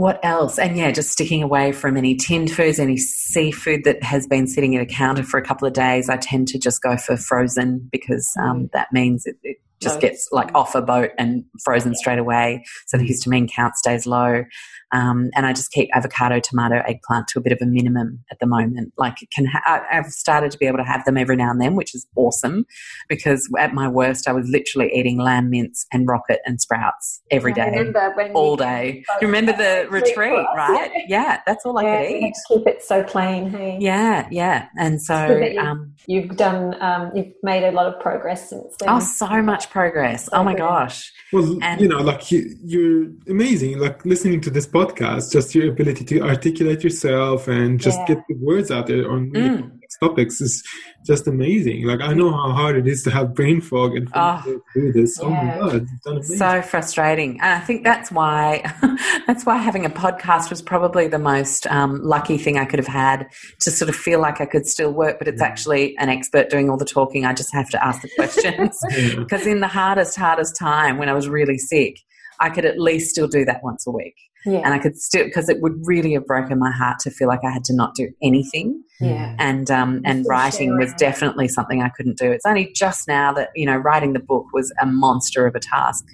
what 0.00 0.18
else? 0.24 0.58
And 0.58 0.78
yeah, 0.78 0.92
just 0.92 1.10
sticking 1.10 1.42
away 1.42 1.72
from 1.72 1.98
any 1.98 2.14
tinned 2.14 2.50
foods, 2.50 2.78
any 2.78 2.96
seafood 2.96 3.84
that 3.84 4.02
has 4.02 4.26
been 4.26 4.46
sitting 4.46 4.74
at 4.74 4.80
a 4.80 4.86
counter 4.86 5.22
for 5.22 5.36
a 5.36 5.44
couple 5.44 5.68
of 5.68 5.74
days. 5.74 6.08
I 6.08 6.16
tend 6.16 6.48
to 6.48 6.58
just 6.58 6.80
go 6.80 6.96
for 6.96 7.18
frozen 7.18 7.86
because 7.92 8.26
um, 8.40 8.70
that 8.72 8.88
means 8.94 9.26
it, 9.26 9.36
it 9.42 9.58
just 9.82 10.00
gets 10.00 10.28
like 10.32 10.54
off 10.54 10.74
a 10.74 10.82
boat 10.82 11.10
and 11.18 11.44
frozen 11.64 11.94
straight 11.94 12.18
away, 12.18 12.64
so 12.86 12.96
the 12.98 13.04
histamine 13.08 13.50
count 13.50 13.76
stays 13.76 14.06
low. 14.06 14.44
Um, 14.92 15.30
and 15.36 15.46
I 15.46 15.52
just 15.52 15.70
keep 15.70 15.88
avocado, 15.94 16.40
tomato, 16.40 16.82
eggplant 16.84 17.28
to 17.28 17.38
a 17.38 17.42
bit 17.42 17.52
of 17.52 17.58
a 17.62 17.64
minimum 17.66 18.24
at 18.32 18.40
the 18.40 18.46
moment. 18.46 18.92
Like, 18.98 19.22
it 19.22 19.28
can 19.32 19.46
ha- 19.46 19.84
I've 19.88 20.06
started 20.06 20.50
to 20.50 20.58
be 20.58 20.66
able 20.66 20.78
to 20.78 20.84
have 20.84 21.04
them 21.04 21.16
every 21.16 21.36
now 21.36 21.48
and 21.48 21.60
then, 21.60 21.76
which 21.76 21.94
is 21.94 22.08
awesome. 22.16 22.64
Because 23.08 23.48
at 23.56 23.72
my 23.72 23.86
worst, 23.86 24.26
I 24.26 24.32
was 24.32 24.48
literally 24.48 24.90
eating 24.92 25.18
lamb 25.18 25.48
mince 25.48 25.86
and 25.92 26.08
rocket 26.08 26.40
and 26.44 26.60
sprouts 26.60 27.20
every 27.30 27.52
day, 27.52 27.62
I 27.62 27.66
remember 27.66 28.12
when 28.16 28.32
all 28.32 28.56
day. 28.56 29.04
You 29.20 29.28
remember 29.28 29.52
the 29.52 29.86
retreat, 29.90 30.44
right? 30.56 30.90
yeah. 30.92 31.02
Yeah, 31.20 31.40
that's 31.46 31.64
all 31.64 31.78
I 31.78 31.82
Yeah, 31.84 32.02
could 32.02 32.10
you 32.10 32.26
eat. 32.26 32.34
keep 32.48 32.66
it 32.66 32.82
so 32.82 33.04
clean. 33.04 33.50
Hey, 33.50 33.78
Yeah, 33.80 34.26
yeah. 34.32 34.66
And 34.76 35.00
so, 35.00 35.14
that 35.14 35.52
you- 35.54 35.60
um, 35.60 35.94
you've 36.08 36.36
done, 36.36 36.74
um, 36.82 37.12
you've 37.14 37.32
made 37.44 37.62
a 37.62 37.70
lot 37.70 37.86
of 37.86 38.00
progress 38.00 38.50
since 38.50 38.74
then. 38.80 38.88
oh, 38.90 38.98
so 38.98 39.40
much 39.40 39.69
progress. 39.70 40.28
Oh 40.32 40.42
my 40.44 40.54
gosh. 40.54 41.12
Well, 41.32 41.58
And- 41.62 41.80
you 41.80 41.88
know, 41.88 42.00
like 42.00 42.30
you, 42.32 42.56
you're 42.64 43.06
amazing. 43.28 43.78
Like 43.78 44.04
listening 44.04 44.40
to 44.42 44.50
this 44.50 44.66
podcast, 44.66 45.32
just 45.32 45.54
your 45.54 45.70
ability 45.70 46.04
to 46.06 46.20
articulate 46.22 46.82
yourself 46.84 47.48
and 47.48 47.80
just 47.80 47.98
Yeah. 48.00 48.06
get 48.14 48.18
the 48.28 48.34
words 48.36 48.70
out 48.70 48.86
there 48.88 49.10
on 49.10 49.30
Mm. 49.30 49.70
Topics 49.98 50.40
is 50.40 50.62
just 51.04 51.26
amazing. 51.26 51.84
Like 51.84 52.00
I 52.00 52.12
know 52.14 52.30
how 52.32 52.52
hard 52.52 52.76
it 52.76 52.86
is 52.86 53.02
to 53.04 53.10
have 53.10 53.34
brain 53.34 53.60
fog 53.60 53.96
and 53.96 54.08
Oh. 54.14 54.60
do 54.74 54.92
this. 54.92 55.18
Oh 55.20 55.30
my 55.30 55.56
god. 56.04 56.24
So 56.24 56.62
frustrating. 56.62 57.40
And 57.40 57.52
I 57.52 57.60
think 57.60 57.84
that's 57.84 58.10
why 58.12 58.62
that's 59.26 59.44
why 59.44 59.56
having 59.56 59.84
a 59.84 59.90
podcast 59.90 60.50
was 60.50 60.62
probably 60.62 61.08
the 61.08 61.18
most 61.18 61.66
um, 61.68 62.00
lucky 62.02 62.38
thing 62.38 62.58
I 62.58 62.64
could 62.64 62.78
have 62.78 62.86
had 62.88 63.26
to 63.60 63.70
sort 63.70 63.88
of 63.88 63.96
feel 63.96 64.20
like 64.20 64.40
I 64.40 64.46
could 64.46 64.66
still 64.66 64.92
work, 64.92 65.18
but 65.18 65.28
it's 65.28 65.42
actually 65.42 65.96
an 65.98 66.08
expert 66.08 66.50
doing 66.50 66.70
all 66.70 66.76
the 66.76 66.84
talking. 66.84 67.24
I 67.24 67.32
just 67.34 67.52
have 67.54 67.68
to 67.70 67.84
ask 67.84 68.02
the 68.02 68.10
questions. 68.16 68.78
Yeah. 68.90 69.14
Because 69.20 69.46
in 69.46 69.60
the 69.60 69.68
hardest, 69.68 70.16
hardest 70.16 70.56
time 70.58 70.98
when 70.98 71.08
I 71.08 71.12
was 71.14 71.28
really 71.28 71.56
sick, 71.58 71.96
I 72.38 72.50
could 72.50 72.64
at 72.64 72.78
least 72.78 73.10
still 73.10 73.28
do 73.28 73.44
that 73.44 73.60
once 73.62 73.86
a 73.86 73.90
week. 73.90 74.14
Yeah, 74.46 74.60
And 74.64 74.72
I 74.72 74.78
could 74.78 74.96
still, 74.96 75.24
because 75.24 75.48
it 75.50 75.60
would 75.60 75.74
really 75.84 76.14
have 76.14 76.26
broken 76.26 76.58
my 76.58 76.70
heart 76.70 76.98
to 77.00 77.10
feel 77.10 77.28
like 77.28 77.40
I 77.44 77.50
had 77.50 77.62
to 77.64 77.74
not 77.74 77.94
do 77.94 78.08
anything. 78.22 78.82
yeah. 79.00 79.36
And 79.38 79.70
um, 79.70 80.00
and 80.04 80.24
writing 80.28 80.78
was 80.78 80.94
definitely 80.94 81.46
something 81.48 81.82
I 81.82 81.90
couldn't 81.90 82.16
do. 82.18 82.30
It's 82.32 82.46
only 82.46 82.72
just 82.74 83.06
now 83.06 83.32
that 83.34 83.50
you 83.54 83.66
know 83.66 83.76
writing 83.76 84.12
the 84.14 84.18
book 84.20 84.46
was 84.54 84.72
a 84.80 84.86
monster 84.86 85.46
of 85.46 85.54
a 85.54 85.60
task, 85.60 86.04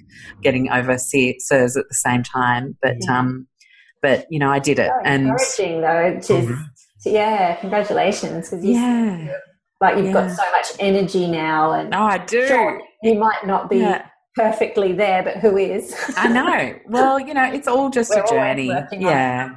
getting 0.41 0.69
over 0.69 0.91
at 0.91 0.99
the 1.11 1.85
same 1.91 2.23
time. 2.23 2.77
But 2.81 2.95
Yeah. 3.01 3.19
um, 3.19 3.47
but 4.01 4.25
you 4.29 4.39
know 4.39 4.49
I 4.51 4.59
did 4.59 4.77
it, 4.79 4.87
So 4.89 5.01
and 5.05 5.27
encouraging 5.27 5.81
though. 5.81 6.19
To- 6.19 6.65
yeah, 7.05 7.55
congratulations 7.55 8.49
because 8.49 8.65
you 8.65 8.73
yeah, 8.73 9.27
like 9.79 9.95
you've 9.95 10.07
Yeah. 10.07 10.13
got 10.13 10.31
so 10.31 10.43
much 10.51 10.67
energy 10.79 11.27
now, 11.27 11.71
and 11.71 11.89
no, 11.91 12.01
I 12.01 12.17
do. 12.17 12.45
Sure, 12.47 12.81
you 13.03 13.15
might 13.15 13.45
not 13.45 13.69
be 13.69 13.77
Yeah. 13.77 14.05
Perfectly 14.37 14.93
there, 14.93 15.23
but 15.23 15.37
who 15.37 15.57
is? 15.57 15.93
I 16.15 16.27
know. 16.29 16.79
Well, 16.87 17.19
you 17.19 17.33
know, 17.33 17.43
it's 17.43 17.67
all 17.67 17.89
just 17.89 18.11
We're 18.11 18.23
a 18.23 18.27
journey. 18.29 18.67
Yeah. 18.91 19.55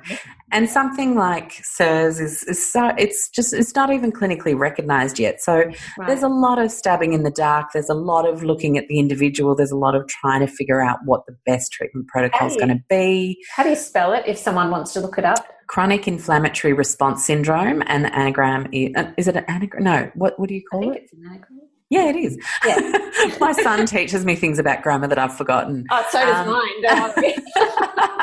And 0.53 0.69
something 0.69 1.15
like 1.15 1.53
CIRS 1.63 2.21
is, 2.21 2.43
is 2.43 2.73
so, 2.73 2.93
it's 2.99 3.29
just, 3.29 3.53
it's 3.53 3.75
not 3.75 3.93
even 3.93 4.11
clinically 4.11 4.59
recognized 4.59 5.19
yet. 5.19 5.41
So 5.41 5.71
there's 6.07 6.25
a 6.25 6.29
lot 6.29 6.59
of 6.59 6.73
stabbing 6.73 7.13
in 7.13 7.23
the 7.23 7.31
dark. 7.31 7.69
There's 7.73 7.89
a 7.89 7.95
lot 7.95 8.29
of 8.29 8.43
looking 8.43 8.77
at 8.77 8.89
the 8.89 8.99
individual. 8.99 9.55
There's 9.55 9.71
a 9.71 9.77
lot 9.77 9.95
of 9.95 10.09
trying 10.09 10.41
to 10.41 10.49
figure 10.49 10.83
out 10.83 10.99
what 11.05 11.25
the 11.27 11.37
best 11.47 11.73
treatment 11.73 12.09
protocol 12.09 12.49
is 12.49 12.57
going 12.57 12.69
to 12.71 12.83
be. 12.89 13.39
How 13.55 13.63
do 13.63 13.71
you 13.71 13.77
spell 13.77 14.13
it 14.13 14.25
if 14.27 14.37
someone 14.39 14.71
wants 14.71 14.93
to 14.95 15.01
look 15.01 15.19
it 15.19 15.25
up? 15.25 15.47
Chronic 15.69 16.09
inflammatory 16.09 16.73
response 16.73 17.25
syndrome 17.25 17.83
and 17.87 18.05
the 18.05 18.15
anagram 18.15 18.67
is, 18.73 18.93
uh, 18.97 19.13
is 19.17 19.29
it 19.29 19.37
an 19.37 19.45
anagram? 19.47 19.85
No. 19.85 20.11
What, 20.15 20.39
what 20.41 20.49
do 20.49 20.55
you 20.57 20.63
I 20.63 20.71
call 20.71 20.81
think 20.81 20.97
it? 20.97 21.03
it's 21.05 21.13
an 21.13 21.27
anagram. 21.27 21.61
Yeah, 21.91 22.09
it 22.09 22.17
is. 22.17 22.39
Yeah. 22.65 23.37
My 23.41 23.51
son 23.53 23.85
teaches 23.85 24.25
me 24.25 24.37
things 24.37 24.59
about 24.61 24.83
grammar 24.83 25.09
that 25.09 25.19
I've 25.19 25.37
forgotten. 25.37 25.85
Oh, 25.91 26.07
so 26.11 26.21
does 26.21 26.47
Um, 26.47 27.23
mine. 27.23 27.35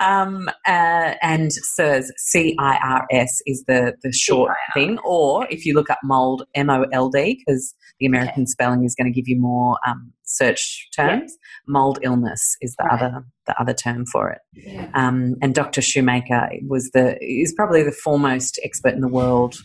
Um, 0.00 0.48
uh, 0.66 1.14
and 1.22 1.50
CIRS, 1.50 2.10
C 2.18 2.54
I 2.58 2.76
R 2.84 3.06
S, 3.10 3.40
is 3.46 3.64
the, 3.66 3.94
the 4.02 4.12
short 4.12 4.52
thing. 4.74 4.98
Or 5.04 5.46
if 5.50 5.64
you 5.66 5.74
look 5.74 5.90
up 5.90 5.98
mold, 6.04 6.44
M 6.54 6.70
O 6.70 6.84
L 6.92 7.08
D, 7.08 7.34
because 7.44 7.74
the 7.98 8.06
American 8.06 8.46
spelling 8.46 8.84
is 8.84 8.94
going 8.94 9.12
to 9.12 9.16
give 9.16 9.26
you 9.28 9.40
more 9.40 9.76
um, 9.86 10.12
search 10.24 10.88
terms. 10.94 11.36
Mold 11.66 11.98
illness 12.02 12.56
is 12.60 12.74
the 12.78 12.84
Right. 12.84 13.00
other 13.02 13.24
the 13.46 13.60
other 13.60 13.74
term 13.74 14.04
for 14.06 14.30
it. 14.30 14.38
Yeah. 14.52 14.88
Um, 14.94 15.34
and 15.42 15.54
Dr. 15.54 15.80
Shoemaker 15.82 16.48
was 16.68 16.90
the 16.92 17.16
is 17.20 17.52
probably 17.56 17.82
the 17.82 17.92
foremost 17.92 18.60
expert 18.62 18.94
in 18.94 19.00
the 19.00 19.08
world 19.08 19.56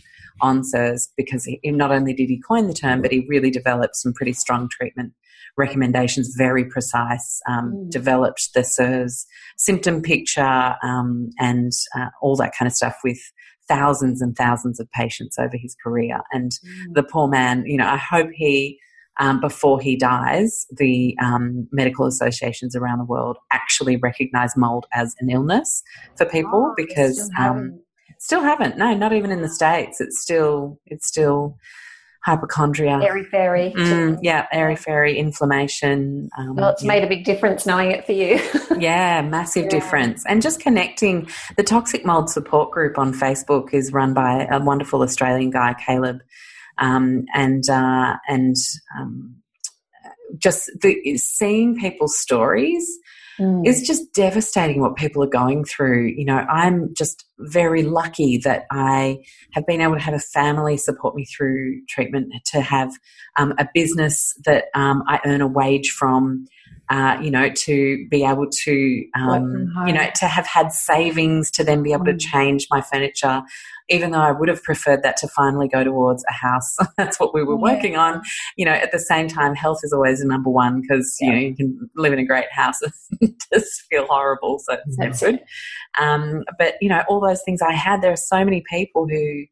on 0.42 0.64
CIRS 0.64 1.10
because 1.18 1.46
he, 1.46 1.60
not 1.66 1.92
only 1.92 2.14
did 2.14 2.30
he 2.30 2.40
coin 2.42 2.68
the 2.68 2.74
term, 2.74 3.02
but 3.02 3.12
he 3.12 3.26
really 3.30 3.52
developed 3.52 3.96
some 3.96 4.14
pretty 4.14 4.34
strong 4.34 4.70
treatment 4.70 5.14
recommendations, 5.58 6.34
very 6.38 6.66
precise. 6.66 7.40
Um, 7.48 7.74
Mm. 7.74 7.90
Developed 7.92 8.50
the 8.56 8.62
CIRS 8.64 9.26
symptom 9.58 10.02
picture 10.02 10.76
um, 10.84 11.30
and 11.40 11.72
uh, 11.98 12.08
all 12.22 12.36
that 12.38 12.54
kind 12.58 12.68
of 12.68 12.74
stuff 12.76 12.98
with 13.04 13.20
thousands 13.68 14.22
and 14.22 14.36
thousands 14.36 14.80
of 14.80 14.90
patients 14.92 15.38
over 15.40 15.56
his 15.56 15.76
career. 15.84 16.20
And 16.32 16.52
Mm. 16.52 16.94
the 16.96 17.04
poor 17.04 17.28
man, 17.28 17.66
you 17.66 17.78
know, 17.78 17.88
I 17.88 17.98
hope 17.98 18.30
he. 18.34 18.80
Um, 19.20 19.40
before 19.40 19.80
he 19.80 19.96
dies, 19.96 20.66
the 20.76 21.16
um, 21.24 21.68
medical 21.72 22.08
associations 22.08 22.76
around 22.76 22.98
the 22.98 23.04
world 23.06 23.38
actually 23.52 23.96
recognize 23.98 24.58
mold 24.58 24.88
as 24.92 25.14
an 25.20 25.30
illness 25.30 25.84
for 26.18 26.26
people 26.26 26.70
Oh, 26.72 26.74
because 26.76 27.30
um. 27.38 27.80
Still 28.24 28.42
haven't. 28.42 28.78
No, 28.78 28.94
not 28.94 29.14
even 29.14 29.32
in 29.32 29.42
the 29.42 29.50
states. 29.50 30.00
It's 30.02 30.22
still 30.22 30.80
it's 30.86 31.08
still 31.08 31.58
hypochondria. 32.26 33.00
airy 33.04 33.26
fairy. 33.26 33.74
Mm, 33.76 34.20
yeah, 34.22 34.48
airy 34.54 34.78
fairy 34.78 35.18
inflammation. 35.20 36.30
Um, 36.38 36.56
Well, 36.56 36.70
it's 36.70 36.82
yeah. 36.82 36.88
made 36.88 37.04
a 37.04 37.08
big 37.08 37.26
difference 37.26 37.66
knowing 37.66 37.92
it 37.92 38.06
for 38.06 38.14
you. 38.14 38.40
Yeah, 38.80 39.22
massive 39.22 39.66
Yeah. 39.66 39.70
difference. 39.70 40.26
And 40.26 40.42
just 40.42 40.60
connecting. 40.62 41.28
The 41.58 41.64
Toxic 41.64 42.06
Mold 42.06 42.30
Support 42.30 42.72
Group 42.72 42.98
on 42.98 43.14
Facebook 43.14 43.74
is 43.74 43.92
run 43.94 44.14
by 44.14 44.48
a 44.50 44.60
wonderful 44.60 45.02
Australian 45.02 45.52
guy, 45.52 45.76
Caleb, 45.86 46.22
um, 46.78 47.26
and 47.36 47.64
uh, 47.70 48.16
and 48.28 48.56
um, 48.98 49.36
just 50.38 50.72
the, 50.82 51.18
seeing 51.18 51.76
people's 51.78 52.18
stories 52.18 52.88
Mm. 53.40 53.64
it's 53.66 53.82
just 53.82 54.14
devastating 54.14 54.80
what 54.82 54.96
people 54.96 55.24
are 55.24 55.28
going 55.28 55.66
through. 55.66 56.14
You 56.16 56.26
know, 56.26 56.38
I'm 56.38 56.94
just 56.94 57.26
very 57.40 57.84
lucky 57.84 58.38
that 58.40 58.66
I 58.72 59.24
have 59.54 59.66
been 59.66 59.82
able 59.82 59.96
to 59.96 60.02
have 60.02 60.14
a 60.14 60.20
family 60.20 60.78
support 60.78 61.16
me 61.16 61.26
through 61.26 61.82
treatment, 61.90 62.32
to 62.54 62.62
have 62.62 62.92
um, 63.38 63.54
a 63.58 63.68
business 63.74 64.34
that 64.46 64.66
um, 64.76 65.04
I 65.08 65.20
earn 65.26 65.42
a 65.42 65.48
wage 65.48 65.90
from. 65.90 66.46
uh, 66.90 67.18
you 67.22 67.32
know, 67.32 67.50
to 67.50 68.06
be 68.12 68.24
able 68.26 68.46
to, 68.52 69.06
um, 69.16 69.72
you 69.88 69.94
know, 69.94 70.06
to 70.16 70.28
have 70.28 70.46
had 70.46 70.72
savings 70.72 71.50
to 71.50 71.64
then 71.64 71.82
be 71.82 71.94
able 71.94 72.06
to 72.06 72.16
change 72.18 72.68
my 72.70 72.82
furniture, 72.82 73.42
even 73.90 74.12
though 74.12 74.20
I 74.22 74.32
would 74.32 74.50
have 74.50 74.64
preferred 74.64 75.04
that 75.04 75.18
to 75.18 75.28
finally 75.28 75.68
go 75.68 75.84
towards 75.84 76.24
a 76.30 76.34
house. 76.34 76.76
That's 76.98 77.20
what 77.20 77.34
we 77.34 77.44
were 77.44 77.56
Yeah. 77.56 77.74
working 77.74 77.96
on. 77.98 78.22
You 78.58 78.66
know, 78.66 78.72
at 78.72 78.92
the 78.92 79.00
same 79.00 79.28
time, 79.28 79.56
health 79.56 79.80
is 79.84 79.94
always 79.94 80.20
the 80.20 80.28
number 80.28 80.50
one 80.50 80.82
because, 80.82 81.16
you 81.20 81.32
know, 81.32 81.38
you 81.38 81.56
can 81.56 81.90
live 81.96 82.14
in 82.14 82.20
a 82.20 82.26
great 82.26 82.52
house 82.52 82.80
and 83.22 83.36
just 83.54 83.82
feel 83.90 84.06
horrible. 84.08 84.60
So 84.60 84.78
it's 84.86 84.98
That's 84.98 85.20
good. 85.20 85.40
Um, 86.00 86.44
but, 86.58 86.76
you 86.82 86.90
know, 86.90 87.04
all 87.10 87.20
those 87.20 87.42
things 87.44 87.62
I 87.62 87.74
had, 87.74 88.02
there 88.02 88.12
are 88.12 88.16
so 88.18 88.44
many 88.44 88.64
people 88.70 89.08
who, 89.08 89.44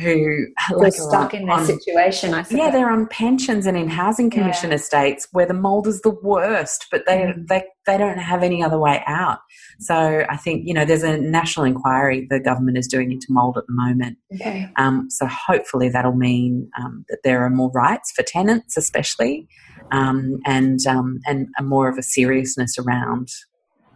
who 0.00 0.46
They're 0.70 0.78
like, 0.78 0.92
stuck 0.94 1.34
on- 1.34 1.40
in 1.40 1.46
their 1.46 1.56
on- 1.56 1.66
situation, 1.66 2.34
I 2.34 2.42
suppose. 2.42 2.58
yeah, 2.58 2.70
they're 2.70 2.90
on 2.90 3.06
pensions 3.08 3.66
and 3.66 3.76
in 3.76 3.88
housing 3.88 4.30
commission 4.30 4.72
estates 4.72 5.28
where 5.32 5.46
the 5.46 5.54
mold 5.54 5.86
is 5.86 6.00
the 6.02 6.10
worst, 6.22 6.86
but 6.90 7.02
they, 7.06 7.18
Mm. 7.18 7.46
they 7.48 7.64
they 7.86 7.96
don't 7.98 8.18
have 8.18 8.42
any 8.42 8.62
other 8.62 8.78
way 8.78 9.02
out. 9.06 9.38
So 9.80 10.24
I 10.28 10.36
think 10.36 10.62
you 10.66 10.74
know 10.74 10.84
there's 10.84 11.02
a 11.02 11.16
national 11.18 11.66
inquiry 11.66 12.26
the 12.30 12.38
government 12.40 12.78
is 12.78 12.86
doing 12.86 13.10
into 13.12 13.26
mold 13.30 13.56
at 13.58 13.64
the 13.66 13.72
moment. 13.72 14.18
Okay. 14.34 14.68
Um, 14.76 15.08
so 15.10 15.26
hopefully 15.26 15.88
that'll 15.88 16.14
mean 16.14 16.68
um, 16.78 17.04
that 17.08 17.18
there 17.24 17.42
are 17.44 17.50
more 17.50 17.70
rights 17.72 18.12
for 18.12 18.22
tenants, 18.22 18.76
especially, 18.76 19.48
um, 19.92 20.38
and 20.46 20.78
um, 20.86 21.18
and 21.26 21.48
a 21.58 21.62
more 21.62 21.88
of 21.88 21.98
a 21.98 22.02
seriousness 22.02 22.78
around 22.78 23.28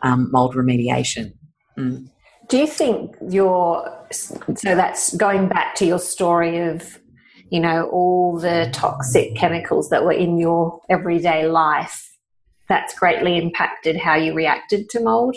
um, 0.03 0.29
mold 0.33 0.55
remediation. 0.55 1.33
Mm. 1.79 2.09
Do 2.49 2.59
you 2.59 2.67
think 2.67 3.17
your 3.29 4.07
so 4.13 4.75
that's 4.77 5.17
going 5.17 5.49
back 5.49 5.75
to 5.77 5.87
your 5.87 5.99
story 5.99 6.59
of 6.59 6.99
you 7.51 7.61
know 7.61 7.89
all 7.91 8.39
the 8.39 8.71
toxic 8.73 9.35
chemicals 9.37 9.91
that 9.91 10.05
were 10.05 10.13
in 10.13 10.39
your 10.39 10.81
everyday 10.89 11.49
life 11.49 12.11
that's 12.69 12.99
greatly 12.99 13.37
impacted 13.37 13.97
how 13.97 14.15
you 14.15 14.35
reacted 14.35 14.89
to 14.91 15.01
mold? 15.01 15.37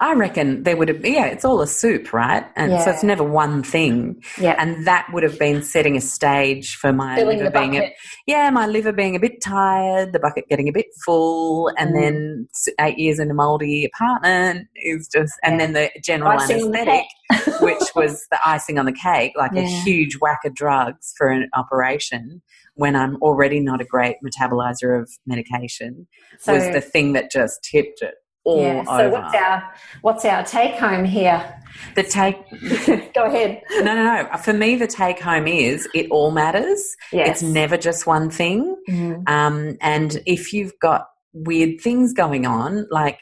I 0.00 0.14
reckon 0.14 0.62
there 0.62 0.76
would 0.76 0.88
have 0.88 1.04
yeah, 1.04 1.26
it's 1.26 1.44
all 1.44 1.60
a 1.60 1.66
soup, 1.66 2.12
right? 2.12 2.44
And 2.56 2.80
so 2.82 2.90
it's 2.90 3.02
never 3.02 3.24
one 3.24 3.62
thing. 3.62 4.22
Yeah. 4.38 4.54
And 4.58 4.86
that 4.86 5.06
would 5.12 5.22
have 5.22 5.38
been 5.38 5.62
setting 5.62 5.96
a 5.96 6.00
stage 6.00 6.76
for 6.76 6.92
my 6.92 7.16
Filling 7.16 7.38
liver 7.38 7.50
being 7.50 7.76
a, 7.76 7.92
yeah, 8.26 8.50
my 8.50 8.66
liver 8.66 8.92
being 8.92 9.16
a 9.16 9.20
bit 9.20 9.42
tired, 9.42 10.12
the 10.12 10.18
bucket 10.18 10.48
getting 10.48 10.68
a 10.68 10.72
bit 10.72 10.86
full, 11.04 11.68
and 11.78 11.94
Mm. 11.94 12.00
then 12.00 12.48
eight 12.80 12.98
years 12.98 13.18
in 13.18 13.30
a 13.30 13.34
moldy 13.34 13.84
apartment 13.84 14.68
is 14.76 15.08
just, 15.08 15.34
and 15.42 15.60
then 15.60 15.72
the 15.72 15.90
general 16.02 16.30
Icing 16.38 16.62
on 16.64 16.70
the 16.70 17.02
which 17.60 17.82
was 17.94 18.26
the 18.30 18.38
icing 18.44 18.78
on 18.78 18.84
the 18.86 18.92
cake, 18.92 19.32
like 19.36 19.52
a 19.52 19.62
huge 19.62 20.18
whack 20.20 20.40
of 20.44 20.54
drugs 20.54 21.14
for 21.16 21.28
an 21.28 21.48
operation 21.54 22.42
when 22.74 22.96
I'm 22.96 23.16
already 23.16 23.60
not 23.60 23.80
a 23.80 23.84
great 23.84 24.16
metabolizer 24.24 25.00
of 25.00 25.10
medication, 25.26 26.06
So, 26.38 26.54
was 26.54 26.64
the 26.70 26.80
thing 26.80 27.12
that 27.12 27.30
just 27.30 27.62
tipped 27.70 28.02
it 28.02 28.14
all 28.44 28.60
yeah. 28.60 28.84
So 28.84 28.92
over. 28.92 29.10
what's 29.10 29.34
our 29.34 29.72
what's 30.02 30.24
our 30.24 30.42
take 30.44 30.74
home 30.78 31.04
here? 31.04 31.60
the 31.96 32.02
take 32.04 32.36
Go 33.14 33.24
ahead. 33.24 33.62
no, 33.70 33.82
no, 33.82 34.04
no. 34.22 34.36
For 34.38 34.52
me, 34.52 34.76
the 34.76 34.86
take 34.86 35.20
home 35.20 35.46
is 35.48 35.88
it 35.94 36.06
all 36.10 36.30
matters. 36.30 36.96
Yes. 37.12 37.28
It's 37.28 37.42
never 37.42 37.76
just 37.76 38.06
one 38.06 38.30
thing. 38.30 38.76
Mhm. 38.88 39.28
Um, 39.28 39.76
and 39.80 40.22
if 40.26 40.52
you've 40.52 40.72
got 40.80 41.08
weird 41.32 41.80
things 41.80 42.12
going 42.12 42.46
on, 42.46 42.86
like 42.90 43.18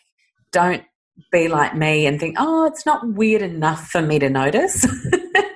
don't 0.52 0.82
be 1.30 1.48
like 1.48 1.74
me 1.76 2.06
and 2.06 2.20
think, 2.20 2.36
oh, 2.38 2.66
it's 2.66 2.84
not 2.84 3.06
weird 3.14 3.42
enough 3.42 3.88
for 3.88 4.02
me 4.02 4.18
to 4.18 4.28
notice. 4.28 4.86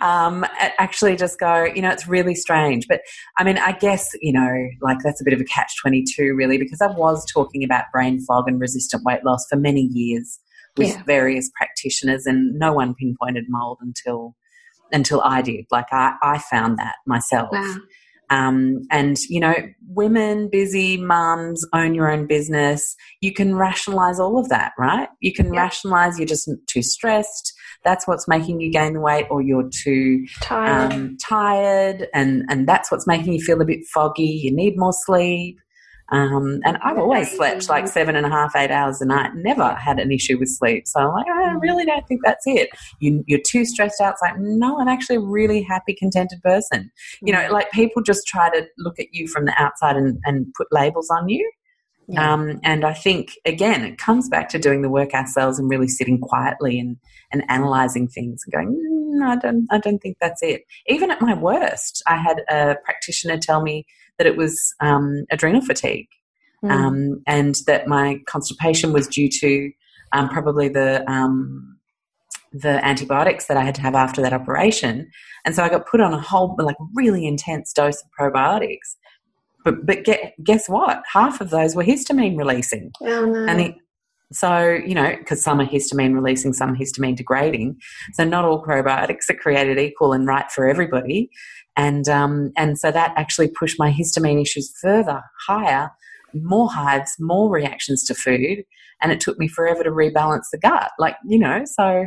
um, 0.00 0.44
actually, 0.78 1.16
just 1.16 1.38
go, 1.38 1.64
you 1.64 1.82
know, 1.82 1.90
it's 1.90 2.06
really 2.08 2.34
strange. 2.34 2.86
But 2.88 3.00
I 3.38 3.44
mean, 3.44 3.58
I 3.58 3.72
guess, 3.72 4.08
you 4.20 4.32
know, 4.32 4.68
like 4.80 4.98
that's 5.04 5.20
a 5.20 5.24
bit 5.24 5.34
of 5.34 5.40
a 5.40 5.44
catch 5.44 5.72
22, 5.82 6.34
really, 6.34 6.58
because 6.58 6.80
I 6.80 6.88
was 6.88 7.24
talking 7.32 7.64
about 7.64 7.84
brain 7.92 8.20
fog 8.24 8.44
and 8.48 8.60
resistant 8.60 9.02
weight 9.04 9.24
loss 9.24 9.46
for 9.50 9.56
many 9.56 9.82
years 9.92 10.38
with 10.76 10.88
Yeah. 10.88 11.02
various 11.06 11.50
practitioners, 11.56 12.26
and 12.26 12.58
no 12.58 12.72
one 12.72 12.94
pinpointed 12.94 13.44
mold 13.48 13.78
until 13.80 14.36
until 14.92 15.20
I 15.22 15.42
did. 15.42 15.66
Like 15.70 15.86
I, 15.92 16.14
I 16.22 16.38
found 16.38 16.78
that 16.78 16.96
myself. 17.06 17.50
Wow. 17.52 17.76
Um, 18.30 18.82
and 18.90 19.18
you 19.28 19.40
know, 19.40 19.54
women, 19.88 20.48
busy 20.50 20.96
mums, 20.98 21.64
own 21.74 21.94
your 21.94 22.10
own 22.10 22.26
business. 22.26 22.94
You 23.20 23.32
can 23.32 23.54
rationalize 23.56 24.20
all 24.20 24.38
of 24.38 24.48
that, 24.50 24.72
right? 24.78 25.08
You 25.20 25.32
can 25.32 25.52
Yeah. 25.52 25.62
rationalize 25.62 26.18
you're 26.18 26.26
just 26.26 26.48
too 26.66 26.82
stressed. 26.82 27.52
That's 27.84 28.06
what's 28.06 28.28
making 28.28 28.60
you 28.60 28.70
gain 28.70 28.94
the 28.94 29.00
weight, 29.00 29.26
or 29.30 29.40
you're 29.40 29.68
too 29.70 30.26
Tired. 30.42 30.92
um, 30.92 31.16
tired, 31.22 32.08
and 32.12 32.44
and 32.48 32.68
that's 32.68 32.90
what's 32.90 33.06
making 33.06 33.32
you 33.32 33.40
feel 33.40 33.60
a 33.60 33.64
bit 33.64 33.80
foggy. 33.92 34.40
You 34.42 34.54
need 34.54 34.76
more 34.76 34.92
sleep. 34.92 35.58
Um, 36.10 36.60
and 36.64 36.78
I've 36.82 36.96
always 36.96 37.30
slept 37.30 37.68
like 37.68 37.86
seven 37.86 38.16
and 38.16 38.24
a 38.24 38.30
half, 38.30 38.56
eight 38.56 38.70
hours 38.70 39.02
a 39.02 39.04
night. 39.04 39.32
Never 39.34 39.74
had 39.74 39.98
an 39.98 40.10
issue 40.10 40.38
with 40.38 40.48
sleep. 40.48 40.86
So 40.86 41.00
I'm 41.00 41.12
like, 41.12 41.26
I 41.26 41.52
really 41.60 41.84
don't 41.84 42.06
think 42.08 42.22
that's 42.24 42.46
it. 42.46 42.70
You, 43.00 43.22
you're 43.26 43.40
too 43.46 43.66
stressed 43.66 44.00
out. 44.00 44.12
It's 44.14 44.22
like, 44.22 44.38
no, 44.38 44.80
I'm 44.80 44.88
actually 44.88 45.16
a 45.16 45.20
really 45.20 45.62
happy, 45.62 45.94
contented 45.94 46.40
person. 46.42 46.90
You 47.20 47.34
know, 47.34 47.48
like 47.52 47.70
people 47.72 48.02
just 48.02 48.26
try 48.26 48.48
to 48.50 48.66
look 48.78 48.98
at 48.98 49.08
you 49.12 49.28
from 49.28 49.44
the 49.44 49.52
outside 49.58 49.96
and, 49.96 50.18
and 50.24 50.46
put 50.56 50.68
labels 50.72 51.10
on 51.10 51.28
you. 51.28 51.50
Yeah. 52.08 52.32
Um, 52.32 52.60
and 52.64 52.84
I 52.84 52.94
think, 52.94 53.32
again, 53.44 53.84
it 53.84 53.98
comes 53.98 54.28
back 54.28 54.48
to 54.50 54.58
doing 54.58 54.82
the 54.82 54.88
work 54.88 55.12
ourselves 55.12 55.58
and 55.58 55.68
really 55.68 55.88
sitting 55.88 56.18
quietly 56.18 56.78
and, 56.78 56.96
and 57.32 57.44
analysing 57.48 58.08
things 58.08 58.42
and 58.46 58.52
going, 58.52 58.74
"Mm, 58.74 59.26
I 59.26 59.36
don't, 59.36 59.66
I 59.70 59.78
don't 59.78 59.98
think 59.98 60.16
that's 60.20 60.42
it. 60.42 60.62
Even 60.86 61.10
at 61.10 61.20
my 61.20 61.34
worst, 61.34 62.02
I 62.06 62.16
had 62.16 62.38
a 62.48 62.76
practitioner 62.84 63.36
tell 63.36 63.62
me 63.62 63.84
that 64.16 64.26
it 64.26 64.36
was 64.36 64.74
um, 64.80 65.26
adrenal 65.30 65.60
fatigue 65.60 66.08
Mm. 66.64 66.70
um, 66.72 67.22
and 67.26 67.54
that 67.66 67.86
my 67.86 68.20
constipation 68.26 68.92
was 68.92 69.06
due 69.06 69.28
to 69.28 69.70
um, 70.12 70.28
probably 70.28 70.68
the 70.68 71.08
um, 71.08 71.76
the 72.52 72.84
antibiotics 72.84 73.46
that 73.46 73.56
I 73.56 73.62
had 73.62 73.76
to 73.76 73.82
have 73.82 73.94
after 73.94 74.20
that 74.22 74.32
operation, 74.32 75.08
and 75.44 75.54
so 75.54 75.62
I 75.62 75.68
got 75.68 75.86
put 75.86 76.00
on 76.00 76.12
a 76.12 76.20
whole 76.20 76.56
like 76.58 76.74
really 76.96 77.26
intense 77.26 77.72
dose 77.72 78.02
of 78.02 78.08
probiotics. 78.18 78.96
But 79.68 79.84
but 79.84 80.04
get, 80.04 80.32
guess 80.42 80.68
what? 80.68 81.02
Half 81.12 81.40
of 81.40 81.50
those 81.50 81.74
were 81.74 81.84
histamine 81.84 82.38
releasing, 82.38 82.90
oh 83.02 83.26
no. 83.26 83.46
and 83.46 83.60
it, 83.60 83.74
so 84.32 84.68
you 84.68 84.94
know 84.94 85.14
because 85.18 85.42
some 85.42 85.60
are 85.60 85.66
histamine 85.66 86.14
releasing, 86.14 86.54
some 86.54 86.74
histamine 86.74 87.16
degrading. 87.16 87.76
So 88.14 88.24
not 88.24 88.46
all 88.46 88.64
probiotics 88.64 89.28
are 89.28 89.34
created 89.34 89.78
equal 89.78 90.14
and 90.14 90.26
right 90.26 90.50
for 90.50 90.66
everybody, 90.66 91.28
and 91.76 92.08
um, 92.08 92.52
and 92.56 92.78
so 92.78 92.90
that 92.90 93.12
actually 93.16 93.48
pushed 93.48 93.78
my 93.78 93.92
histamine 93.92 94.40
issues 94.40 94.72
further 94.80 95.22
higher 95.46 95.90
more 96.34 96.70
hives, 96.70 97.14
more 97.18 97.50
reactions 97.50 98.04
to 98.04 98.14
food, 98.14 98.64
and 99.02 99.12
it 99.12 99.20
took 99.20 99.38
me 99.38 99.48
forever 99.48 99.82
to 99.82 99.90
rebalance 99.90 100.46
the 100.50 100.58
gut. 100.58 100.90
Like, 100.98 101.16
you 101.26 101.38
know, 101.38 101.64
so 101.64 102.06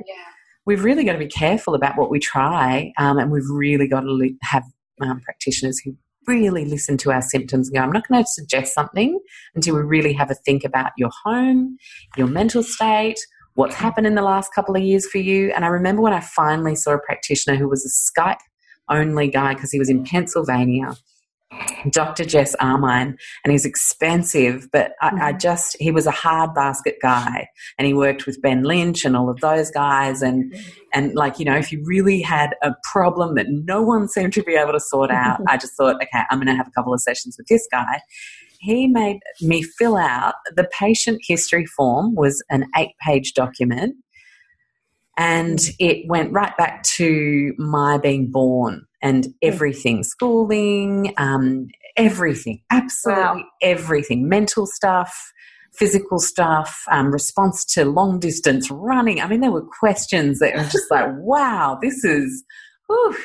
we've 0.66 0.84
really 0.84 1.04
got 1.04 1.14
to 1.14 1.20
be 1.20 1.28
careful 1.28 1.76
about 1.76 1.98
what 1.98 2.10
we 2.10 2.20
try, 2.20 2.92
um, 2.98 3.18
and 3.18 3.32
we've 3.32 3.50
really 3.50 3.88
got 3.88 4.02
to 4.02 4.34
have 4.42 4.64
um, 5.02 5.22
practitioners 5.22 5.80
who 5.80 5.96
really 6.28 6.66
listen 6.66 6.98
to 6.98 7.12
our 7.12 7.22
symptoms 7.22 7.68
and 7.68 7.76
go, 7.76 7.82
I'm 7.82 7.92
not 7.92 8.08
going 8.08 8.24
to 8.24 8.30
suggest 8.30 8.74
something 8.74 9.20
until 9.56 9.76
we 9.76 9.82
really 9.82 10.14
have 10.14 10.32
a 10.32 10.36
think 10.36 10.64
about 10.64 10.92
your 10.98 11.12
home, 11.24 11.78
your 12.18 12.28
mental 12.28 12.64
state, 12.64 13.20
what's 13.56 13.76
happened 13.76 14.08
in 14.08 14.16
the 14.16 14.22
last 14.22 14.54
couple 14.54 14.76
of 14.76 14.82
years 14.82 15.08
for 15.08 15.18
you. 15.18 15.52
And 15.56 15.66
I 15.66 15.70
remember 15.70 16.02
when 16.02 16.14
I 16.14 16.20
finally 16.22 16.76
saw 16.76 16.94
a 16.94 17.00
practitioner 17.00 17.58
who 17.58 17.68
was 17.68 17.86
a 17.86 18.22
Skype 18.22 18.38
only 18.90 19.30
guy 19.30 19.54
because 19.54 19.72
he 19.72 19.80
was 19.80 19.90
in 19.90 20.04
Pennsylvania. 20.04 20.96
Dr. 21.90 22.26
Jess 22.26 22.56
Armine, 22.56 23.18
and 23.44 23.52
he's 23.52 23.66
expensive, 23.66 24.68
but 24.72 24.94
I, 25.02 25.08
I 25.08 25.10
mm-hmm. 25.12 25.38
just, 25.38 25.76
he 25.80 25.92
was 25.92 26.06
a 26.06 26.12
hard 26.12 26.54
basket 26.54 26.98
guy 27.02 27.48
and 27.78 27.86
he 27.86 27.94
worked 27.94 28.26
with 28.26 28.42
Ben 28.42 28.64
Lynch 28.64 29.06
and 29.06 29.16
all 29.16 29.30
of 29.30 29.40
those 29.40 29.72
guys. 29.72 30.22
And, 30.22 30.52
mm-hmm. 30.52 30.70
and 30.94 31.14
like, 31.16 31.40
you 31.40 31.46
know, 31.46 31.56
if 31.56 31.72
you 31.72 31.82
really 31.86 32.22
had 32.22 32.56
a 32.62 32.74
problem 32.92 33.36
that 33.36 33.48
no 33.50 33.82
one 33.82 34.08
seemed 34.08 34.34
to 34.34 34.44
be 34.44 34.56
able 34.56 34.74
to 34.74 34.80
sort 34.80 35.12
out, 35.12 35.42
I 35.48 35.58
just 35.58 35.76
thought, 35.76 35.96
okay, 35.96 36.24
I'm 36.30 36.38
going 36.38 36.48
to 36.48 36.56
have 36.56 36.68
a 36.68 36.72
couple 36.72 36.94
of 36.94 37.02
sessions 37.02 37.36
with 37.38 37.48
this 37.48 37.68
guy. 37.72 38.02
He 38.60 38.88
made 38.88 39.20
me 39.42 39.64
fill 39.64 39.98
out 39.98 40.36
the 40.56 40.70
patient 40.78 41.22
history 41.28 41.66
form 41.66 42.14
was 42.14 42.44
an 42.52 42.66
eight 42.78 42.92
page 43.04 43.34
document 43.34 43.96
and 45.18 45.60
it 45.80 46.08
went 46.08 46.32
right 46.32 46.56
back 46.58 46.84
to 46.84 47.54
my 47.58 47.98
being 47.98 48.32
born 48.32 48.86
and 49.02 49.28
everything 49.42 50.04
schooling 50.04 51.14
um, 51.18 51.68
everything 51.98 52.62
absolutely 52.72 53.46
everything 53.62 54.28
mental 54.28 54.66
stuff 54.66 55.32
physical 55.74 56.20
stuff 56.20 56.84
um, 56.92 57.12
response 57.12 57.64
to 57.64 57.86
long 57.86 58.20
distance 58.20 58.70
running. 58.70 59.22
I 59.22 59.28
mean 59.28 59.42
there 59.42 59.52
were 59.52 59.66
questions 59.80 60.40
that 60.40 60.56
were 60.56 60.64
just 60.64 60.90
like 60.92 61.08
wow 61.18 61.78
this 61.82 62.04
is 62.04 62.44
whew. 62.88 63.16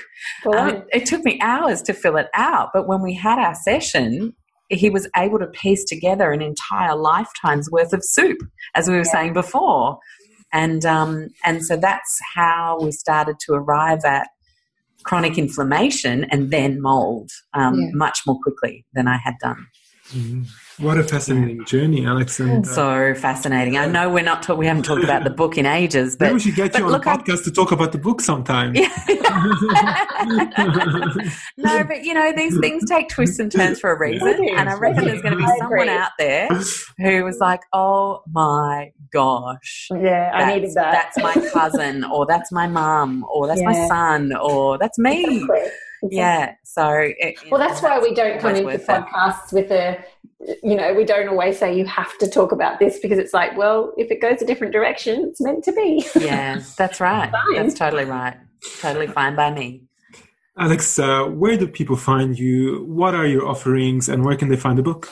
I 0.52 0.72
mean, 0.72 0.82
it 0.92 1.06
took 1.06 1.24
me 1.24 1.38
hours 1.42 1.82
to 1.82 1.92
fill 1.92 2.16
it 2.16 2.28
out 2.34 2.70
but 2.72 2.86
when 2.86 3.02
we 3.02 3.14
had 3.14 3.38
our 3.38 3.54
session 3.54 4.34
he 4.68 4.90
was 4.90 5.08
able 5.16 5.38
to 5.38 5.46
piece 5.46 5.84
together 5.84 6.32
an 6.32 6.42
entire 6.42 6.96
lifetime's 6.96 7.70
worth 7.70 7.92
of 7.92 8.00
soup 8.02 8.38
as 8.74 8.88
we 8.88 8.96
were 8.96 9.04
saying 9.04 9.32
before 9.32 9.98
and 10.62 10.82
um, 10.96 11.10
and 11.48 11.56
so 11.68 11.74
that's 11.76 12.14
how 12.34 12.78
we 12.84 12.90
started 12.92 13.36
to 13.44 13.50
arrive 13.60 14.02
at 14.16 14.26
chronic 15.08 15.34
inflammation 15.44 16.16
and 16.32 16.50
then 16.56 16.72
mold 16.90 17.28
um, 17.60 17.74
Yeah. 17.80 17.90
much 18.04 18.18
more 18.26 18.38
quickly 18.44 18.74
than 18.94 19.06
I 19.16 19.18
had 19.26 19.34
done. 19.48 19.62
What 20.78 20.98
a 20.98 21.04
fascinating 21.04 21.64
journey, 21.64 22.02
Alexx. 22.02 22.38
And 22.38 22.66
uh, 22.66 22.68
So 22.68 23.14
fascinating. 23.14 23.78
I 23.78 23.86
know 23.86 24.10
we're 24.10 24.22
not 24.22 24.42
talk- 24.42 24.58
we 24.58 24.66
haven't 24.66 24.82
talked 24.82 25.04
about 25.04 25.24
the 25.24 25.30
book 25.30 25.56
in 25.56 25.64
ages, 25.64 26.16
but 26.16 26.26
maybe 26.26 26.34
we 26.34 26.40
should 26.40 26.54
get 26.54 26.72
but 26.72 26.80
you 26.80 26.84
on 26.86 26.92
look, 26.92 27.06
a 27.06 27.10
I- 27.12 27.16
podcast 27.16 27.44
to 27.44 27.50
talk 27.50 27.72
about 27.72 27.92
the 27.92 27.98
book 27.98 28.20
sometime. 28.20 28.72
no, 28.74 28.86
but 31.84 32.04
you 32.04 32.12
know, 32.14 32.32
these 32.36 32.58
things 32.60 32.84
take 32.88 33.08
twists 33.08 33.38
and 33.38 33.50
turns 33.50 33.80
for 33.80 33.90
a 33.92 33.98
reason. 33.98 34.48
And 34.56 34.68
I 34.68 34.74
reckon 34.74 35.04
there's 35.06 35.22
going 35.22 35.32
to 35.32 35.38
be 35.38 35.44
I 35.44 35.56
someone 35.58 35.88
agree. 35.88 35.94
out 35.94 36.10
there 36.18 36.48
who 36.98 37.24
was 37.24 37.38
like, 37.38 37.62
oh 37.72 38.22
my 38.30 38.92
gosh. 39.12 39.88
Yeah, 39.92 40.30
I 40.34 40.52
needed 40.54 40.74
that. 40.74 40.92
That's 40.92 41.16
my 41.18 41.32
cousin, 41.50 42.04
or 42.04 42.26
that's 42.26 42.52
my 42.52 42.66
mum, 42.66 43.24
or 43.32 43.46
that's 43.46 43.62
my 43.62 43.86
son, 43.88 44.34
or 44.36 44.76
that's 44.78 44.98
me. 44.98 45.24
Exactly. 45.24 45.58
Exactly. 46.02 46.18
Yeah. 46.18 46.54
So, 46.62 46.88
it, 46.90 47.36
Well, 47.50 47.58
that's 47.58 47.80
why 47.82 47.98
we 47.98 48.12
don't 48.14 48.38
come 48.38 48.54
always 48.54 48.58
into 48.58 48.66
worth 48.66 48.82
it. 48.82 48.86
podcasts 49.06 49.50
with 49.52 49.70
a, 49.72 49.98
you 50.40 50.74
know, 50.74 50.92
we 50.92 51.04
don't 51.04 51.28
always 51.28 51.58
say 51.58 51.76
you 51.76 51.86
have 51.86 52.16
to 52.18 52.28
talk 52.28 52.52
about 52.52 52.78
this 52.78 52.98
because 52.98 53.18
it's 53.18 53.32
like, 53.32 53.56
well, 53.56 53.92
if 53.96 54.10
it 54.10 54.20
goes 54.20 54.42
a 54.42 54.46
different 54.46 54.72
direction, 54.72 55.24
it's 55.28 55.40
meant 55.40 55.64
to 55.64 55.72
be. 55.72 56.06
Yeah, 56.18 56.62
that's 56.76 57.00
right. 57.00 57.32
That's 57.54 57.74
totally 57.74 58.04
right. 58.04 58.36
Totally 58.80 59.06
fine 59.06 59.34
by 59.34 59.50
me. 59.50 59.82
Alexx, 60.58 60.98
uh, 60.98 61.30
where 61.30 61.56
do 61.56 61.66
people 61.66 61.96
find 61.96 62.38
you? 62.38 62.84
What 62.86 63.14
are 63.14 63.26
your 63.26 63.46
offerings, 63.46 64.08
and 64.08 64.24
where 64.24 64.36
can 64.36 64.48
they 64.48 64.56
find 64.56 64.78
the 64.78 64.82
book? 64.82 65.10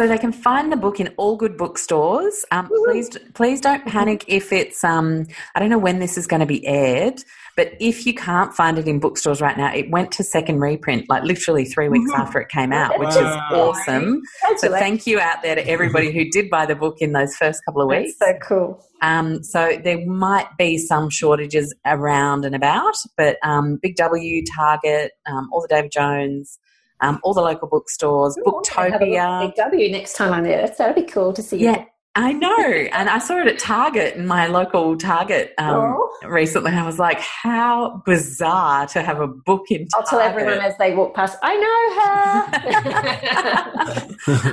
So 0.00 0.08
they 0.08 0.16
can 0.16 0.32
find 0.32 0.72
the 0.72 0.78
book 0.78 0.98
in 0.98 1.08
all 1.18 1.36
good 1.36 1.58
bookstores. 1.58 2.42
Um, 2.52 2.70
please, 2.86 3.10
please 3.34 3.60
don't 3.60 3.84
panic 3.84 4.24
if 4.28 4.50
it's. 4.50 4.82
Um, 4.82 5.26
I 5.54 5.60
don't 5.60 5.68
know 5.68 5.76
when 5.76 5.98
this 5.98 6.16
is 6.16 6.26
going 6.26 6.40
to 6.40 6.46
be 6.46 6.66
aired, 6.66 7.22
but 7.54 7.74
if 7.80 8.06
you 8.06 8.14
can't 8.14 8.54
find 8.54 8.78
it 8.78 8.88
in 8.88 8.98
bookstores 8.98 9.42
right 9.42 9.58
now, 9.58 9.70
it 9.74 9.90
went 9.90 10.10
to 10.12 10.24
second 10.24 10.60
reprint 10.60 11.10
like 11.10 11.24
literally 11.24 11.66
three 11.66 11.90
weeks 11.90 12.10
after 12.14 12.40
it 12.40 12.48
came 12.48 12.72
out, 12.72 12.98
which 12.98 13.10
is 13.10 13.16
awesome. 13.52 14.22
So 14.56 14.70
thank 14.70 15.06
you 15.06 15.20
out 15.20 15.42
there 15.42 15.56
to 15.56 15.68
everybody 15.68 16.10
who 16.12 16.30
did 16.30 16.48
buy 16.48 16.64
the 16.64 16.76
book 16.76 16.96
in 17.00 17.12
those 17.12 17.36
first 17.36 17.60
couple 17.66 17.82
of 17.82 17.88
weeks. 17.88 18.14
That's 18.18 18.40
so 18.40 18.48
cool. 18.48 18.86
Um, 19.02 19.42
so 19.42 19.78
there 19.84 20.02
might 20.06 20.48
be 20.56 20.78
some 20.78 21.10
shortages 21.10 21.74
around 21.84 22.46
and 22.46 22.54
about, 22.54 22.94
but 23.18 23.36
um, 23.42 23.78
Big 23.82 23.96
W, 23.96 24.42
Target, 24.56 25.12
um, 25.26 25.50
all 25.52 25.60
the 25.60 25.68
David 25.68 25.92
Jones, 25.92 26.58
um, 27.02 27.18
all 27.22 27.34
the 27.34 27.40
local 27.42 27.68
bookstores, 27.68 28.36
I'll 28.46 28.62
have 28.74 28.94
a 29.00 29.04
Booktopia. 29.04 29.46
Big 29.48 29.54
W 29.56 29.90
next 29.90 30.14
time 30.14 30.32
I'm 30.32 30.44
there. 30.44 30.58
That's, 30.62 30.78
that'd 30.78 30.94
be 30.94 31.02
cool 31.10 31.32
to 31.32 31.42
see. 31.42 31.58
you. 31.58 31.64
Yeah, 31.66 31.84
I 32.16 32.32
know. 32.32 32.58
And 32.92 33.08
I 33.08 33.18
saw 33.18 33.38
it 33.40 33.46
at 33.46 33.58
Target 33.58 34.16
in 34.16 34.26
my 34.26 34.46
local 34.48 34.96
Target 34.96 35.54
um, 35.58 35.74
Oh. 35.76 36.10
recently. 36.28 36.72
I 36.72 36.84
was 36.84 36.98
like, 36.98 37.20
how 37.20 38.02
bizarre 38.04 38.86
to 38.88 39.02
have 39.02 39.20
a 39.20 39.28
book 39.28 39.70
in 39.70 39.86
Target. 39.88 39.92
I'll 39.96 40.02
tell 40.04 40.20
everyone 40.20 40.58
as 40.58 40.76
they 40.78 40.94
walk 40.94 41.14
past, 41.14 41.38
I 41.42 41.56
know 41.56 42.00
her. 42.00 42.50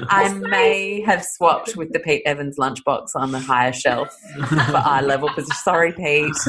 I 0.09 0.29
may 0.33 1.01
have 1.01 1.23
swapped 1.25 1.75
with 1.75 1.91
the 1.93 1.99
Pete 1.99 2.21
Evans 2.25 2.57
lunchbox 2.57 3.09
on 3.15 3.31
the 3.31 3.39
higher 3.39 3.73
shelf 3.73 4.09
for 4.47 4.77
eye 4.77 5.01
level 5.01 5.29
position. 5.29 5.55
Sorry, 5.63 5.91
Pete. 5.93 6.33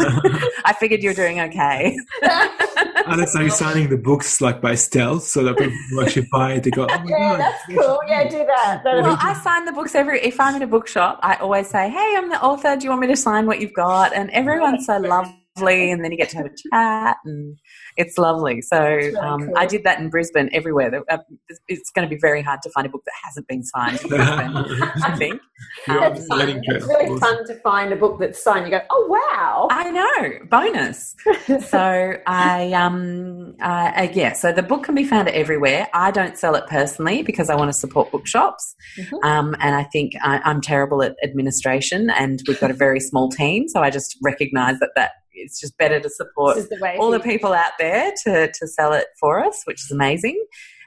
I 0.65 0.75
figured 0.79 1.03
you 1.03 1.11
were 1.11 1.15
doing 1.15 1.41
okay. 1.41 1.97
Alexx, 3.07 3.35
are 3.37 3.43
you 3.43 3.51
signing 3.51 3.89
the 3.89 3.97
books 3.97 4.41
like 4.41 4.61
by 4.61 4.75
stealth 4.75 5.25
so 5.25 5.43
that 5.45 5.57
people 5.57 6.03
actually 6.03 6.27
buy 6.31 6.55
it, 6.55 6.65
they 6.65 6.71
go, 6.71 6.87
oh 6.91 6.99
my 6.99 7.05
yeah, 7.09 7.19
god. 7.19 7.41
that's 7.41 7.67
cool. 7.67 7.99
Yeah, 8.09 8.29
do 8.29 8.39
that. 8.39 8.81
That'd 8.85 9.05
Well, 9.05 9.17
I 9.21 9.35
sign 9.35 9.65
the 9.65 9.73
books 9.73 9.95
every. 9.95 10.21
If 10.21 10.41
I'm 10.41 10.57
in 10.57 10.63
a 10.63 10.67
bookshop, 10.67 11.21
I 11.23 11.37
always 11.37 11.69
say, 11.69 11.89
"Hey, 11.91 12.15
I'm 12.17 12.29
the 12.29 12.43
author. 12.43 12.77
Do 12.77 12.85
you 12.85 12.91
want 12.91 13.03
me 13.03 13.09
to 13.09 13.17
sign 13.17 13.47
what 13.47 13.61
you've 13.61 13.75
got?" 13.75 14.15
And 14.15 14.31
everyone's 14.31 14.87
so 14.87 14.99
lovely, 14.99 15.38
and 15.63 16.05
then 16.05 16.13
you 16.13 16.19
get 16.19 16.31
to 16.31 16.37
have 16.39 16.47
a 16.47 16.51
chat, 16.71 17.17
and 17.25 17.57
it's 17.97 18.17
lovely. 18.19 18.61
So 18.63 19.01
um, 19.21 19.47
cool. 19.47 19.55
I 19.57 19.67
did 19.67 19.85
that 19.85 19.99
in 19.99 20.11
Brisbane. 20.11 20.51
Everywhere, 20.53 20.89
uh, 21.11 21.15
it's- 21.15 21.59
it's 21.69 21.91
going 21.91 22.09
to 22.09 22.15
be 22.15 22.19
very 22.21 22.43
hard 22.43 22.61
to 22.63 22.71
find 22.71 22.87
a 22.87 22.91
book 22.91 23.03
that 23.05 23.13
hasn't 23.25 23.47
been 23.49 23.63
signed. 23.65 24.01
In 24.03 24.09
Brisbane, 24.09 24.57
I 25.05 25.17
think. 25.17 25.41
Um, 25.89 25.99
That's 26.01 26.21
It's 26.31 26.87
really 26.87 27.19
fun 27.19 27.47
to 27.47 27.55
find 27.63 27.93
a 27.93 27.97
book 27.97 28.19
that's 28.21 28.43
signed. 28.43 28.65
You 28.67 28.71
go, 28.71 28.81
oh 28.91 29.07
wow. 29.09 29.69
I 29.71 29.91
know, 29.91 30.47
bonus. 30.49 31.17
so 31.69 32.15
I 32.27 32.73
um 32.73 33.55
uh, 33.61 33.93
uh, 33.97 34.09
yeah, 34.13 34.33
so 34.35 34.53
the 34.53 34.63
book 34.63 34.85
can 34.85 34.95
be 34.95 35.05
found 35.05 35.29
everywhere. 35.29 35.89
I 35.93 36.11
don't 36.11 36.37
sell 36.39 36.55
it 36.55 36.67
personally 36.69 37.23
because 37.23 37.51
I 37.51 37.57
want 37.57 37.69
to 37.71 37.73
support 37.79 38.11
bookshops, 38.13 38.75
Mhm. 38.99 39.25
um, 39.25 39.57
and 39.61 39.75
I 39.75 39.85
think 39.85 40.13
I, 40.23 40.41
I'm 40.45 40.61
terrible 40.61 41.03
at 41.03 41.17
administration, 41.25 42.11
and 42.11 42.41
we've 42.47 42.61
got 42.61 42.71
a 42.71 42.75
very 42.75 43.01
small 43.01 43.29
team. 43.29 43.69
So 43.69 43.81
I 43.83 43.91
just 43.91 44.17
recognise 44.23 44.79
that 44.81 44.91
that 44.97 45.11
it's 45.39 45.61
just 45.61 45.77
better 45.79 46.01
to 46.01 46.11
support 46.11 46.57
the 46.57 46.79
way. 46.81 46.97
all 46.99 47.11
the 47.11 47.21
people 47.21 47.53
out 47.53 47.73
there 47.79 48.13
to 48.25 48.51
to 48.53 48.67
sell 48.67 48.93
it 48.93 49.07
for 49.21 49.45
us, 49.45 49.63
which 49.65 49.81
is 49.85 49.91
amazing. 49.91 50.43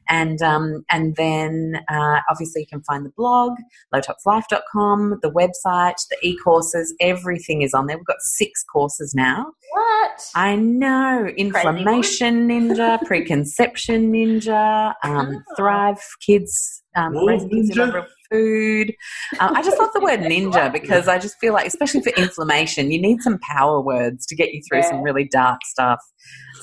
And 0.09 0.41
um, 0.41 0.83
and 0.89 1.15
then 1.15 1.79
uh, 1.89 2.19
obviously 2.29 2.61
you 2.61 2.67
can 2.67 2.81
find 2.83 3.05
the 3.05 3.11
blog, 3.15 3.53
lowtoxlife.com, 3.93 5.19
the 5.21 5.31
website, 5.31 5.95
the 6.09 6.17
e-courses, 6.21 6.93
everything 6.99 7.61
is 7.61 7.73
on 7.73 7.87
there. 7.87 7.97
We've 7.97 8.05
got 8.05 8.21
six 8.21 8.63
courses 8.63 9.13
now. 9.15 9.45
What? 9.71 10.25
I 10.35 10.55
know. 10.55 11.27
Inflammation 11.37 12.47
Ninja, 12.49 12.99
Preconception 13.05 14.11
Ninja, 14.11 14.93
um, 15.03 15.43
Oh. 15.51 15.55
Thrive 15.55 16.01
Kids, 16.25 16.83
um, 16.95 17.25
recipes 17.25 17.71
ninja. 17.71 18.05
Food. 18.31 18.93
Uh, 19.39 19.51
I 19.55 19.61
just 19.61 19.77
love 19.79 19.89
the 19.93 19.99
word 19.99 20.19
ninja 20.21 20.71
because 20.71 21.07
I 21.07 21.19
just 21.19 21.37
feel 21.39 21.53
like, 21.53 21.67
especially 21.67 22.01
for 22.01 22.11
inflammation, 22.11 22.91
you 22.91 23.01
need 23.01 23.21
some 23.21 23.37
power 23.39 23.81
words 23.81 24.25
to 24.27 24.35
get 24.35 24.51
you 24.53 24.61
through 24.67 24.79
Yeah. 24.79 24.89
some 24.89 25.01
really 25.01 25.25
dark 25.25 25.59
stuff. 25.65 25.99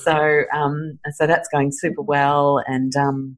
So, 0.02 0.42
um, 0.54 0.98
so 1.14 1.26
that's 1.26 1.48
going 1.52 1.70
super 1.72 2.02
well. 2.02 2.62
And 2.66 2.94
um, 2.96 3.36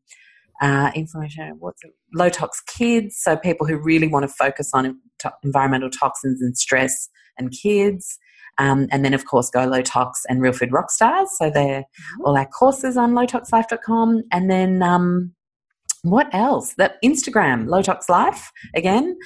uh, 0.62 0.90
inflammation, 0.94 1.56
what's 1.58 1.82
it? 1.84 1.90
Low 2.14 2.28
tox 2.28 2.60
kids. 2.60 3.16
So 3.20 3.36
people 3.36 3.66
who 3.66 3.76
really 3.78 4.08
want 4.08 4.24
to 4.24 4.28
focus 4.28 4.70
on 4.74 4.98
to- 5.20 5.32
environmental 5.42 5.90
toxins 5.90 6.40
and 6.42 6.56
stress 6.56 7.08
and 7.38 7.50
kids. 7.50 8.18
Um, 8.58 8.88
and 8.90 9.04
then, 9.04 9.14
of 9.14 9.24
course, 9.24 9.48
Go 9.48 9.64
Low 9.64 9.80
Tox 9.80 10.20
and 10.28 10.42
Real 10.42 10.52
Food 10.52 10.70
Rockstars. 10.70 11.28
So 11.38 11.48
they're 11.48 11.84
all 12.24 12.36
our 12.36 12.46
courses 12.46 12.96
on 12.98 13.12
lowtoxlife.com. 13.12 14.22
And 14.32 14.50
then, 14.50 14.82
um, 14.82 15.32
what 16.02 16.28
else? 16.34 16.74
That 16.78 16.96
Instagram, 17.04 17.66
Low 17.68 17.82
Tox 17.82 18.08
Life, 18.08 18.50
again, 18.74 19.16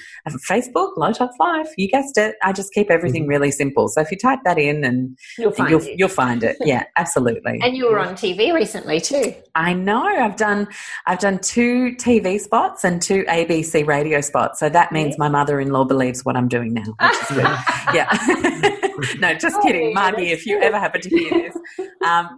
Facebook, 0.49 0.91
Low 0.97 1.11
Tox 1.13 1.35
Life. 1.39 1.69
You 1.77 1.87
guessed 1.89 2.17
it. 2.17 2.35
I 2.43 2.51
just 2.51 2.73
keep 2.73 2.89
everything 2.91 3.27
really 3.27 3.51
simple. 3.51 3.87
So 3.87 4.01
if 4.01 4.11
you 4.11 4.17
type 4.17 4.39
that 4.45 4.57
in, 4.57 4.83
and 4.83 5.17
You'll 5.37 5.51
find 5.51 5.69
you'll, 5.69 5.81
it. 5.81 5.95
you'll 5.97 6.09
find 6.09 6.43
it. 6.43 6.57
Yeah, 6.65 6.83
absolutely. 6.97 7.59
And 7.61 7.77
you 7.77 7.87
were 7.89 7.99
on 7.99 8.15
TV 8.15 8.51
recently 8.53 8.99
too. 8.99 9.35
I 9.53 9.73
know. 9.73 10.03
I've 10.03 10.35
done 10.35 10.67
I've 11.05 11.19
done 11.19 11.37
two 11.39 11.91
TV 11.97 12.39
spots 12.39 12.83
and 12.83 13.01
two 13.01 13.23
ABC 13.25 13.85
radio 13.85 14.19
spots. 14.21 14.59
So 14.59 14.67
that 14.69 14.91
means 14.91 15.17
my 15.19 15.29
mother-in-law 15.29 15.83
believes 15.85 16.25
what 16.25 16.35
I'm 16.35 16.47
doing 16.47 16.73
now, 16.73 16.83
which 16.99 17.21
is 17.21 17.27
good. 17.29 17.43
yeah. 17.93 18.79
no, 19.19 19.33
just 19.35 19.61
kidding, 19.61 19.93
Margie. 19.93 20.31
If 20.31 20.45
you 20.45 20.59
ever 20.61 20.79
happen 20.79 21.01
to 21.01 21.09
hear 21.09 21.51
this, 21.77 21.87
um, 22.05 22.29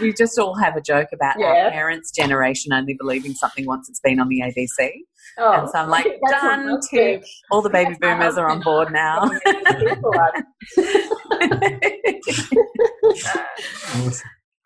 we 0.00 0.12
just 0.14 0.38
all 0.38 0.54
have 0.54 0.76
a 0.76 0.80
joke 0.80 1.08
about 1.12 1.36
Yeah. 1.38 1.46
our 1.66 1.70
parents' 1.70 2.10
generation 2.10 2.72
only 2.72 2.94
believing 2.94 3.34
something 3.34 3.66
once 3.66 3.83
it's 3.88 4.00
been 4.00 4.20
on 4.20 4.28
the 4.28 4.40
ABC. 4.40 4.90
Oh, 5.38 5.52
And 5.52 5.68
so 5.70 5.78
I'm 5.78 5.88
like, 5.90 6.06
done, 6.30 6.70
must 6.70 6.90
tick. 6.90 7.24
All 7.50 7.62
the 7.62 7.70
baby 7.70 7.96
boomers 8.00 8.36
are 8.38 8.48
on 8.48 8.60
board 8.60 8.92
now. 8.92 9.30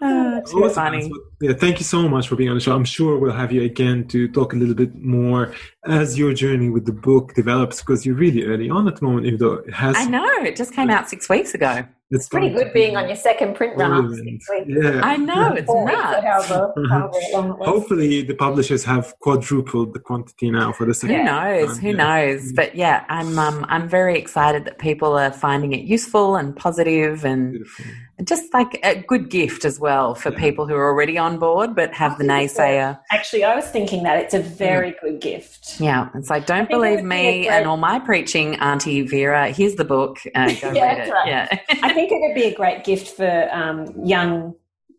Ah, 0.00 0.40
awesome. 0.40 0.44
Too 0.46 0.64
Awesome. 0.64 0.70
funny. 0.74 1.12
Yeah, 1.40 1.54
thank 1.54 1.80
you 1.80 1.84
so 1.84 2.08
much 2.08 2.28
for 2.28 2.36
being 2.36 2.48
on 2.50 2.54
the 2.54 2.60
show. 2.60 2.72
I'm 2.72 2.84
sure 2.84 3.18
we'll 3.18 3.32
have 3.32 3.50
you 3.50 3.64
again 3.64 4.06
to 4.08 4.28
talk 4.28 4.52
a 4.52 4.56
little 4.56 4.76
bit 4.76 4.94
more 4.94 5.52
as 5.86 6.16
your 6.16 6.32
journey 6.32 6.70
with 6.70 6.86
the 6.86 6.92
book 6.92 7.34
develops 7.34 7.80
because 7.80 8.06
you're 8.06 8.14
really 8.14 8.44
early 8.44 8.70
on 8.70 8.86
at 8.86 8.94
the 8.96 9.04
moment, 9.04 9.26
even 9.26 9.40
though 9.40 9.54
it 9.54 9.74
has. 9.74 9.96
I 9.96 10.04
know. 10.04 10.24
It 10.44 10.54
just 10.54 10.72
came 10.72 10.88
out 10.88 11.10
six 11.10 11.28
weeks 11.28 11.52
ago. 11.52 11.84
It's 12.10 12.26
Pretty 12.28 12.48
good 12.48 12.72
being 12.72 12.96
on 12.96 13.06
your 13.06 13.16
second 13.16 13.54
print 13.54 13.76
run 13.76 13.92
after 13.92 14.08
brilliant. 14.08 14.42
six 14.42 14.66
weeks. 14.66 14.80
Yeah. 14.82 15.00
I 15.04 15.16
know. 15.18 15.52
It's 15.52 15.66
Four 15.66 15.84
weeks 15.84 15.98
nuts. 15.98 16.24
however, 16.24 16.72
however 16.88 17.18
long 17.34 17.50
it 17.50 17.58
was. 17.58 17.68
Hopefully, 17.68 18.22
the 18.22 18.34
publishers 18.34 18.82
have 18.84 19.14
quadrupled 19.20 19.92
the 19.92 20.00
quantity 20.00 20.50
now 20.50 20.72
for 20.72 20.86
the 20.86 20.94
second. 20.94 21.16
Who 21.16 21.24
knows? 21.24 21.68
time, 21.68 21.76
Who 21.82 21.88
yeah. 21.90 21.94
knows? 21.96 22.52
But 22.54 22.74
yeah, 22.74 23.04
I'm 23.10 23.38
um, 23.38 23.66
I'm 23.68 23.88
very 23.90 24.18
excited 24.18 24.64
that 24.64 24.78
people 24.78 25.18
are 25.18 25.30
finding 25.30 25.72
it 25.74 25.82
useful 25.82 26.36
and 26.36 26.56
positive 26.56 27.26
and 27.26 27.52
Beautiful. 27.52 27.84
Just 28.24 28.52
like 28.52 28.80
a 28.84 28.96
good 29.02 29.30
gift 29.30 29.64
as 29.64 29.78
well 29.78 30.14
for 30.14 30.32
Yeah. 30.32 30.38
people 30.40 30.66
who 30.66 30.74
are 30.74 30.86
already 30.88 31.16
on 31.18 31.38
board 31.38 31.74
but 31.74 31.94
have 31.94 32.18
the 32.18 32.24
I 32.24 32.28
think 32.38 32.50
it's 32.50 32.58
a- 32.58 32.62
naysayer. 32.62 32.98
Actually, 33.12 33.44
I 33.44 33.54
was 33.54 33.66
thinking 33.70 34.02
that 34.02 34.18
it's 34.18 34.34
a 34.34 34.40
very 34.40 34.94
good 35.00 35.20
gift. 35.20 35.80
Yeah, 35.80 36.08
it's 36.14 36.28
like 36.30 36.46
don't 36.46 36.68
believe 36.68 36.96
would 36.96 37.02
be 37.02 37.08
me 37.08 37.44
great- 37.46 37.48
and 37.48 37.66
all 37.66 37.76
my 37.76 37.98
preaching, 37.98 38.56
Auntie 38.56 39.02
Vera. 39.02 39.48
Here's 39.50 39.76
the 39.76 39.84
book. 39.84 40.18
Uh, 40.34 40.48
go 40.60 40.72
Yeah, 40.74 40.84
read 40.96 41.08
it. 41.08 41.12
right. 41.12 41.28
Yeah. 41.28 41.48
I 41.82 41.92
think 41.94 42.10
it 42.10 42.18
would 42.20 42.34
be 42.34 42.44
a 42.44 42.54
great 42.54 42.84
gift 42.84 43.16
for 43.16 43.48
um, 43.52 43.86
young 44.04 44.54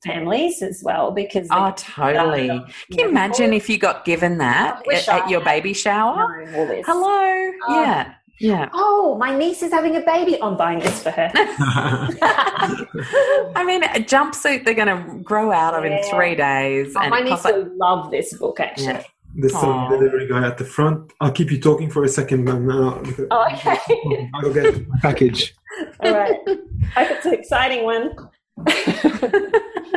families 0.06 0.62
as 0.62 0.82
well 0.84 1.12
because 1.12 1.48
Oh, 1.52 1.74
totally. 1.76 2.48
Can 2.48 2.64
you 2.90 3.04
know, 3.04 3.10
imagine 3.10 3.50
before 3.50 3.58
if 3.58 3.70
you 3.70 3.78
got 3.78 4.06
given 4.06 4.38
that 4.38 4.82
at, 4.90 5.10
at 5.10 5.30
your 5.30 5.42
baby 5.42 5.74
shower? 5.74 6.16
knowing 6.46 6.56
all 6.56 6.68
this. 6.68 6.86
Hello. 6.88 7.52
Oh. 7.68 7.82
Yeah. 7.82 8.14
Yeah. 8.40 8.70
Oh, 8.74 9.18
my 9.20 9.36
niece 9.38 9.62
is 9.62 9.72
having 9.72 9.96
a 9.98 10.02
baby. 10.02 10.42
I'm 10.42 10.56
buying 10.56 10.80
this 10.80 11.04
for 11.04 11.12
her. 11.12 11.30
I 13.56 13.64
mean, 13.66 13.84
a 13.84 14.00
jumpsuit 14.00 14.64
they're 14.64 14.74
going 14.74 14.88
to 14.88 15.20
grow 15.24 15.52
out 15.52 15.74
of 15.74 15.84
in 15.84 16.02
three 16.10 16.36
days. 16.36 16.94
Oh, 16.96 17.02
and 17.02 17.12
my 17.12 17.20
niece 17.20 17.30
costs 17.32 17.46
like 17.46 17.56
will 17.56 17.78
love 17.78 18.12
this 18.12 18.34
book, 18.38 18.60
actually. 18.60 18.94
Yeah. 18.94 19.04
There's 19.36 19.54
some 19.54 19.90
delivery 19.90 20.28
guy 20.28 20.46
at 20.48 20.58
the 20.58 20.66
front. 20.66 21.12
I'll 21.22 21.32
keep 21.32 21.52
you 21.52 21.60
talking 21.60 21.90
for 21.90 22.04
a 22.04 22.10
second, 22.10 22.46
but 22.46 22.60
now 22.60 23.04
Oh, 23.30 23.48
okay. 23.54 23.78
I'll 24.34 24.42
go 24.42 24.54
get 24.54 24.88
my 24.88 24.98
package. 25.02 25.56
All 26.00 26.14
right. 26.16 26.36
I 26.96 27.04
Hope 27.04 27.12
it's 27.18 27.26
an 27.26 27.34
exciting 27.34 27.84
one. 27.84 28.12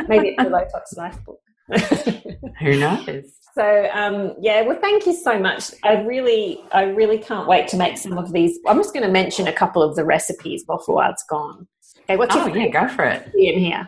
Maybe 0.07 0.29
it's 0.29 0.39
a 0.43 0.49
low 0.49 0.65
tox 0.71 0.93
life 0.93 1.17
book. 1.25 1.39
Who 2.59 2.79
knows? 2.79 3.25
So 3.55 3.89
um, 3.93 4.33
yeah, 4.39 4.61
well, 4.63 4.77
thank 4.81 5.05
you 5.05 5.13
so 5.13 5.37
much. 5.39 5.71
I 5.83 6.01
really, 6.01 6.59
I 6.71 6.83
really 6.83 7.19
can't 7.19 7.47
wait 7.47 7.67
to 7.69 7.77
make 7.77 7.97
some 7.97 8.17
of 8.17 8.33
these. 8.33 8.57
I'm 8.67 8.77
just 8.77 8.93
going 8.93 9.05
to 9.05 9.11
mention 9.11 9.47
a 9.47 9.53
couple 9.53 9.83
of 9.83 9.95
the 9.95 10.03
recipes 10.03 10.63
before 10.63 11.05
it's 11.05 11.23
gone. 11.29 11.67
Okay, 12.09 12.17
what's 12.17 12.33
your 12.33 12.49
Oh 12.49 12.53
yeah, 12.53 12.67
go 12.67 12.87
for 12.87 13.05
it. 13.05 13.31
in 13.35 13.59
here? 13.59 13.87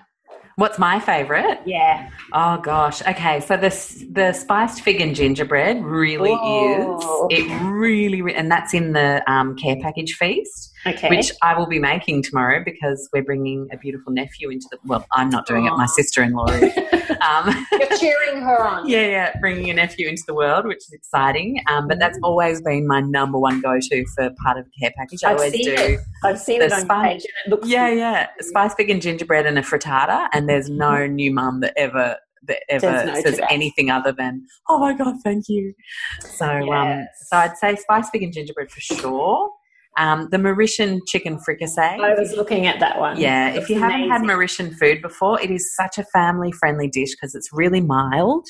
What's 0.57 0.79
my 0.79 0.99
favourite? 1.01 1.59
Yeah, 1.65 2.09
Oh 2.31 2.57
gosh. 2.61 3.01
Okay, 3.01 3.41
so 3.41 3.57
this 3.57 4.05
the 4.09 4.31
spiced 4.31 4.81
fig 4.81 5.01
and 5.01 5.13
gingerbread 5.13 5.83
really 5.83 6.29
Oh. 6.31 7.27
is. 7.29 7.37
It 7.39 7.61
really, 7.65 8.33
and 8.33 8.49
that's 8.49 8.73
in 8.73 8.93
the 8.93 9.21
um, 9.29 9.57
care 9.57 9.75
package 9.81 10.13
feast, 10.13 10.71
okay. 10.85 11.09
which 11.09 11.31
I 11.41 11.57
will 11.57 11.67
be 11.67 11.79
making 11.79 12.23
tomorrow 12.23 12.63
because 12.63 13.09
we're 13.13 13.23
bringing 13.23 13.67
a 13.71 13.77
beautiful 13.77 14.13
nephew 14.13 14.49
into 14.49 14.67
the. 14.71 14.77
Well, 14.85 15.05
I'm 15.13 15.29
not 15.29 15.45
doing 15.45 15.65
it. 15.65 15.71
My 15.71 15.85
sister-in-law 15.87 16.47
is. 16.47 16.73
Um, 17.25 17.65
You're 17.71 17.97
cheering 17.97 18.41
her 18.41 18.63
on. 18.63 18.87
yeah, 18.89 19.05
yeah, 19.05 19.33
bringing 19.39 19.69
a 19.69 19.73
nephew 19.73 20.07
into 20.07 20.23
the 20.27 20.33
world, 20.33 20.65
which 20.65 20.79
is 20.79 20.91
exciting. 20.91 21.61
Um, 21.67 21.87
but 21.87 21.97
that's 21.97 22.19
always 22.21 22.61
been 22.61 22.87
my 22.87 22.99
number 22.99 23.39
one 23.39 23.61
go-to 23.61 24.05
for 24.15 24.29
part 24.43 24.57
of 24.57 24.65
a 24.65 24.79
care 24.79 24.91
package. 24.95 25.23
I 25.23 25.31
I've 25.31 25.37
always 25.37 25.53
seen 25.53 25.65
do. 25.65 25.73
it. 25.73 25.99
I've 26.23 26.39
seen 26.39 26.61
it 26.61 26.71
on 26.71 26.81
spice- 26.81 27.07
page, 27.07 27.25
and 27.25 27.45
it 27.45 27.49
looks 27.55 27.67
Yeah, 27.67 27.89
yeah. 27.89 28.27
Spiced 28.41 28.77
fig 28.77 28.89
and 28.89 29.01
gingerbread 29.01 29.45
and 29.45 29.57
a 29.57 29.61
frittata, 29.61 30.27
and 30.33 30.47
there's 30.47 30.69
no 30.69 31.07
new 31.07 31.31
mum 31.31 31.61
that 31.61 31.73
ever 31.77 32.17
that 32.47 32.59
ever 32.69 32.81
Says 32.81 33.05
no 33.05 33.21
says 33.21 33.39
anything 33.49 33.89
other 33.89 34.11
than 34.11 34.45
"Oh 34.69 34.77
my 34.77 34.93
god, 34.93 35.15
thank 35.23 35.45
you." 35.47 35.73
So, 36.19 36.45
um, 36.73 37.07
so 37.27 37.37
I'd 37.37 37.57
say 37.57 37.75
spiced 37.75 38.11
fig 38.11 38.23
and 38.23 38.33
gingerbread 38.33 38.71
for 38.71 38.81
sure. 38.81 39.49
Um, 39.97 40.27
the 40.31 40.37
Mauritian 40.37 40.99
chicken 41.07 41.39
fricassee. 41.39 41.79
I 41.81 42.13
was 42.15 42.33
looking 42.33 42.65
at 42.67 42.79
that 42.81 42.99
one. 42.99 43.17
Yeah, 43.19 43.51
Looks 43.55 43.63
if 43.63 43.69
you 43.69 43.79
haven't 43.79 44.09
had. 44.09 44.21
Mauritian 44.23 44.75
food 44.77 45.01
before, 45.01 45.39
it 45.41 45.49
is 45.51 45.73
such 45.75 45.97
a 45.97 46.03
family 46.11 46.51
friendly 46.51 46.87
dish 46.89 47.11
because 47.11 47.33
it's 47.33 47.49
really 47.53 47.79
mild, 47.81 48.45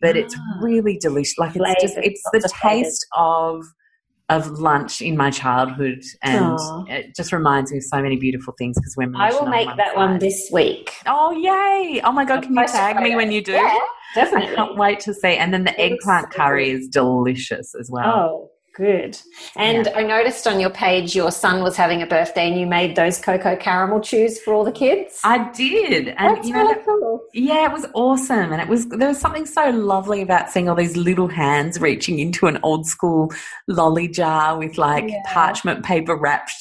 but 0.00 0.16
it's 0.16 0.34
Ah. 0.36 0.58
really 0.60 0.98
delicious. 1.00 1.38
Like 1.38 1.52
it's 1.54 1.82
just, 1.82 1.96
it's 1.98 2.22
the 2.32 2.38
lots 2.40 2.52
of 2.52 2.58
flavours. 2.58 2.84
taste 2.86 3.06
of 3.16 3.64
of 4.30 4.46
lunch 4.60 5.00
in 5.00 5.16
my 5.16 5.30
childhood, 5.30 6.02
and 6.22 6.44
Aw. 6.58 6.84
it 6.88 7.16
just 7.16 7.32
reminds 7.32 7.72
me 7.72 7.78
of 7.78 7.84
so 7.84 8.02
many 8.02 8.16
beautiful 8.16 8.52
things 8.58 8.76
because 8.78 8.94
we're 8.94 9.10
I 9.16 9.30
will 9.32 9.46
make 9.46 9.68
that 9.78 9.96
one 9.96 10.18
this 10.18 10.50
week. 10.52 10.92
Oh 11.06 11.30
yay! 11.32 12.02
Oh 12.04 12.12
my 12.12 12.26
god, 12.26 12.42
can 12.42 12.54
you 12.54 12.66
tag 12.66 12.96
me 12.96 13.16
when 13.16 13.32
you 13.32 13.42
do? 13.42 13.52
Yeah, 13.52 13.62
I 13.62 13.88
definitely. 14.14 14.54
can't 14.54 14.76
wait 14.76 15.00
to 15.00 15.14
see. 15.14 15.34
And 15.36 15.54
then 15.54 15.64
the 15.64 15.80
eggplant 15.80 16.28
curry 16.30 16.68
is 16.70 16.88
delicious 16.88 17.72
as 17.80 17.88
well. 17.90 18.06
Oh, 18.06 18.50
good. 18.78 19.18
And 19.56 19.88
I 19.88 20.02
noticed 20.04 20.46
on 20.46 20.60
your 20.60 20.70
page 20.70 21.14
your 21.14 21.30
son 21.32 21.62
was 21.62 21.76
having 21.76 22.00
a 22.00 22.06
birthday 22.06 22.48
and 22.48 22.58
you 22.58 22.66
made 22.66 22.94
those 22.96 23.18
cocoa 23.18 23.56
caramel 23.56 24.00
chews 24.00 24.40
for 24.40 24.54
all 24.54 24.64
the 24.64 24.72
kids. 24.72 25.18
I 25.24 25.50
did, 25.52 26.08
and 26.08 26.36
That's 26.36 26.48
you 26.48 26.54
know, 26.54 26.60
really 26.62 26.82
cool. 26.84 27.20
Yeah, 27.34 27.66
it 27.66 27.72
was 27.72 27.86
awesome, 27.92 28.52
and 28.52 28.62
it 28.62 28.68
was 28.68 28.86
there 28.88 29.08
was 29.08 29.18
something 29.18 29.44
so 29.44 29.68
lovely 29.70 30.22
about 30.22 30.50
seeing 30.50 30.68
all 30.68 30.76
these 30.76 30.96
little 30.96 31.28
hands 31.28 31.80
reaching 31.80 32.20
into 32.20 32.46
an 32.46 32.58
old 32.62 32.86
school 32.86 33.32
lolly 33.66 34.08
jar 34.08 34.56
with 34.56 34.78
like 34.78 35.08
Yeah. 35.08 35.22
parchment 35.26 35.84
paper 35.84 36.16
wrapped 36.16 36.52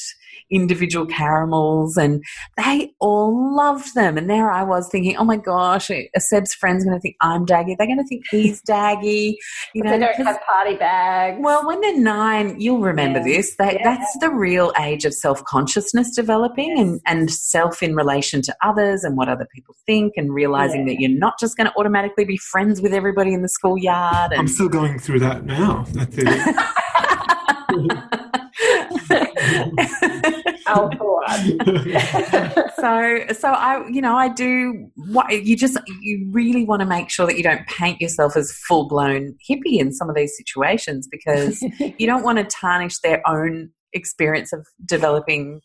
individual 0.52 1.06
caramels, 1.06 1.98
and 1.98 2.24
they 2.58 2.92
all 3.00 3.56
loved 3.56 3.94
them. 3.96 4.18
And 4.18 4.30
there 4.30 4.52
I 4.52 4.64
was 4.64 4.88
thinking, 4.90 5.16
oh 5.18 5.24
my 5.24 5.38
gosh, 5.38 5.90
Seb's 6.18 6.54
friend's 6.54 6.84
going 6.86 6.96
to 6.98 7.02
think 7.02 7.16
I'm 7.22 7.46
daggy. 7.46 7.76
They're 7.78 7.88
going 7.88 7.98
to 7.98 8.04
think 8.06 8.24
he's 8.30 8.62
daggy. 8.64 9.36
You 9.74 9.84
But 9.84 9.90
know, 9.90 9.92
they 9.92 10.00
don't 10.06 10.16
'cause- 10.18 10.26
have 10.26 10.42
party 10.42 10.76
bags. 10.76 11.38
well, 11.42 11.66
when 11.68 11.82
they're 11.82 11.98
nine, 12.00 12.60
you'll 12.60 12.80
remember 12.80 13.20
Yeah. 13.20 13.26
this. 13.38 13.56
That 13.58 13.74
Yeah. 13.76 13.84
that's 13.96 14.18
the 14.20 14.30
real 14.30 14.72
age 14.80 15.06
of 15.06 15.14
self 15.14 15.44
consciousness 15.44 16.16
developing 16.16 16.78
and, 16.80 17.00
and 17.06 17.30
self 17.32 17.84
in 17.84 17.96
relation 17.96 18.42
to 18.44 18.56
others 18.64 19.04
and 19.04 19.18
what 19.18 19.30
other 19.30 19.48
people 19.54 19.76
think 19.86 20.14
and 20.18 20.34
realizing 20.34 20.88
Yeah. 20.88 20.94
that 20.94 21.02
you're 21.02 21.20
not 21.20 21.40
just 21.40 21.58
going 21.58 21.68
to 21.70 21.74
automatically 21.78 22.26
be 22.26 22.38
friends 22.38 22.82
with 22.82 22.94
everybody 22.94 23.34
in 23.34 23.42
the 23.42 23.50
schoolyard. 23.50 24.34
I'm 24.34 24.48
still 24.48 24.70
going 24.70 25.00
through 25.00 25.20
that 25.20 25.46
now. 25.46 25.86
I 26.00 26.06
think. 26.06 26.30
oh, 30.70 30.90
poor. 30.98 31.24
so 32.80 33.34
so 33.34 33.50
I 33.50 33.86
you 33.90 34.02
know 34.02 34.16
I 34.16 34.30
do 34.30 34.90
what 34.96 35.44
you 35.46 35.56
just 35.56 35.78
you 36.02 36.28
really 36.32 36.66
want 36.66 36.82
to 36.82 36.86
make 36.86 37.10
sure 37.10 37.26
that 37.26 37.38
you 37.38 37.44
don't 37.44 37.66
paint 37.68 38.02
yourself 38.02 38.36
as 38.36 38.52
full 38.68 38.88
blown 38.88 39.36
hippie 39.50 39.80
in 39.80 39.92
some 39.94 40.10
of 40.10 40.16
these 40.16 40.36
situations 40.38 41.08
because 41.10 41.62
you 41.98 42.08
don't 42.08 42.24
want 42.24 42.38
to 42.38 42.44
tarnish 42.44 43.00
their 43.00 43.22
own 43.28 43.70
experience 43.94 44.54
of 44.54 44.66
developing 44.86 45.62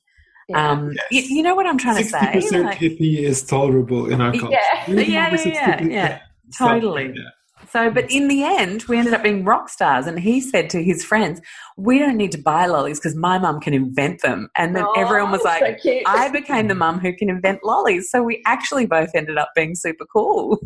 um 0.54 0.92
Yes. 1.10 1.28
you, 1.30 1.36
you 1.36 1.42
know 1.42 1.54
what 1.54 1.66
I'm 1.66 1.78
trying 1.78 1.96
to 1.96 2.04
Sixty 2.04 2.26
say 2.26 2.32
percent 2.32 2.64
Like- 2.66 2.78
hippie 2.78 3.18
is 3.20 3.42
tolerable 3.44 4.10
in 4.10 4.20
our 4.20 4.32
culture. 4.32 4.50
Yeah. 4.50 4.84
Maybe 4.88 5.12
Yeah, 5.12 5.34
yeah, 5.34 5.46
yeah, 5.46 5.82
yeah. 5.84 6.18
Totally. 6.58 7.12
yeah. 7.14 7.30
So, 7.70 7.90
but 7.90 8.10
in 8.10 8.28
the 8.28 8.44
end, 8.44 8.84
we 8.84 8.98
ended 8.98 9.14
up 9.14 9.22
being 9.22 9.44
rock 9.44 9.68
stars. 9.68 10.06
And 10.06 10.18
he 10.18 10.40
said 10.40 10.70
to 10.70 10.82
his 10.82 11.04
friends, 11.04 11.40
We 11.76 11.98
don't 11.98 12.16
need 12.16 12.32
to 12.32 12.38
buy 12.38 12.66
lollies 12.66 12.98
because 12.98 13.14
my 13.14 13.38
mum 13.38 13.60
can 13.60 13.74
invent 13.74 14.22
them. 14.22 14.48
And 14.56 14.76
then 14.76 14.84
everyone 14.96 15.30
was 15.30 15.40
Oh, 15.42 15.44
like, 15.44 15.80
so. 15.80 16.00
I 16.06 16.28
became 16.28 16.68
the 16.68 16.74
mum 16.74 16.98
who 16.98 17.14
can 17.14 17.30
invent 17.30 17.60
lollies. 17.64 18.10
So 18.10 18.22
we 18.22 18.42
actually 18.46 18.86
both 18.86 19.10
ended 19.14 19.38
up 19.38 19.50
being 19.54 19.74
super 19.74 20.04
cool. 20.12 20.58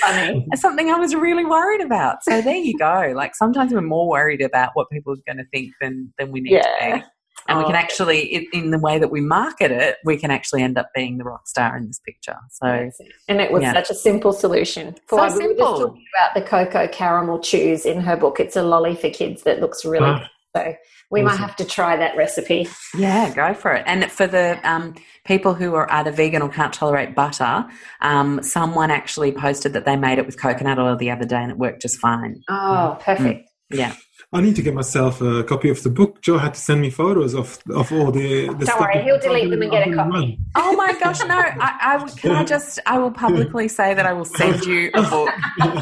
funny. 0.00 0.46
Something 0.54 0.90
I 0.90 0.98
was 0.98 1.14
really 1.14 1.44
worried 1.44 1.80
about. 1.80 2.22
So 2.22 2.40
there 2.40 2.56
you 2.56 2.76
go. 2.78 3.12
Like 3.14 3.34
sometimes 3.34 3.72
we're 3.72 3.80
more 3.80 4.08
worried 4.08 4.42
about 4.42 4.70
what 4.74 4.88
people 4.90 5.12
are 5.12 5.16
going 5.26 5.38
to 5.38 5.46
think 5.52 5.72
than, 5.80 6.12
than 6.18 6.30
we 6.32 6.40
need 6.40 6.60
to 6.60 6.72
be. 6.80 7.04
And 7.48 7.58
we 7.58 7.64
can 7.64 7.74
Oh. 7.74 7.78
actually, 7.78 8.20
in, 8.20 8.46
in 8.52 8.70
the 8.70 8.78
way 8.78 8.98
that 8.98 9.10
we 9.10 9.20
market 9.20 9.70
it, 9.70 9.96
we 10.04 10.16
can 10.16 10.30
actually 10.30 10.62
end 10.62 10.78
up 10.78 10.88
being 10.94 11.18
the 11.18 11.24
rock 11.24 11.46
star 11.46 11.76
in 11.76 11.86
this 11.86 11.98
picture. 12.00 12.36
So 12.50 12.90
And 13.28 13.40
it 13.40 13.50
was 13.52 13.62
Yeah. 13.62 13.72
such 13.74 13.90
a 13.90 13.94
simple 13.94 14.32
solution. 14.32 14.94
for 15.06 15.18
So 15.30 15.38
we 15.38 15.48
were 15.48 15.54
just 15.54 15.58
simple. 15.58 15.78
talking 15.88 16.04
about 16.18 16.34
the 16.34 16.42
cocoa 16.42 16.88
caramel 16.88 17.40
chews 17.40 17.84
in 17.86 18.00
her 18.00 18.16
book. 18.16 18.40
It's 18.40 18.56
a 18.56 18.62
lolly 18.62 18.94
for 18.96 19.10
kids 19.10 19.42
that 19.42 19.60
looks 19.60 19.84
really 19.84 20.06
Ah. 20.10 20.18
good. 20.18 20.28
So 20.56 20.74
we 21.10 21.20
might 21.22 21.36
have 21.38 21.56
to 21.56 21.64
try 21.64 21.96
that 21.96 22.16
recipe. 22.16 22.68
Yeah, 22.96 23.34
go 23.34 23.54
for 23.54 23.72
it. 23.72 23.82
And 23.86 24.08
for 24.10 24.28
the 24.28 24.58
um, 24.62 24.94
people 25.24 25.52
who 25.52 25.74
are 25.74 25.90
either 25.90 26.12
vegan 26.12 26.42
or 26.42 26.48
can't 26.48 26.72
tolerate 26.72 27.16
butter, 27.16 27.66
um, 28.02 28.40
someone 28.42 28.92
actually 28.92 29.32
posted 29.32 29.72
that 29.72 29.84
they 29.84 29.96
made 29.96 30.18
it 30.18 30.26
with 30.26 30.40
coconut 30.40 30.78
oil 30.78 30.94
the 30.96 31.10
other 31.10 31.24
day 31.24 31.42
and 31.42 31.50
it 31.50 31.58
worked 31.58 31.82
just 31.82 31.98
fine. 31.98 32.40
Oh, 32.48 32.96
perfect. 33.00 33.48
Yeah. 33.70 33.94
I 34.34 34.40
need 34.40 34.56
to 34.56 34.62
get 34.62 34.74
myself 34.74 35.20
a 35.20 35.44
copy 35.44 35.68
of 35.70 35.80
the 35.84 35.90
book. 35.90 36.20
Jo 36.20 36.38
had 36.38 36.54
to 36.54 36.60
send 36.60 36.80
me 36.80 36.90
photos 36.90 37.34
of 37.34 37.58
of 37.70 37.92
all 37.92 38.10
the. 38.10 38.52
the 38.54 38.66
stuff 38.66 38.80
worry, 38.80 39.00
he'll 39.04 39.20
delete 39.20 39.48
them 39.48 39.62
and 39.62 39.70
get 39.70 39.86
a 39.86 39.90
I'll 39.92 40.10
copy. 40.10 40.38
Oh 40.56 40.72
my 40.74 40.92
gosh, 40.98 41.20
no! 41.20 41.38
I, 41.38 41.78
I 41.80 41.96
would- 42.02 42.16
can 42.16 42.32
I 42.32 42.42
just 42.44 42.80
I 42.84 42.98
will 42.98 43.12
publicly 43.12 43.68
say 43.68 43.94
that 43.94 44.06
I 44.06 44.12
will 44.12 44.24
send 44.24 44.64
you 44.64 44.90
a 44.94 45.02
book. 45.02 45.30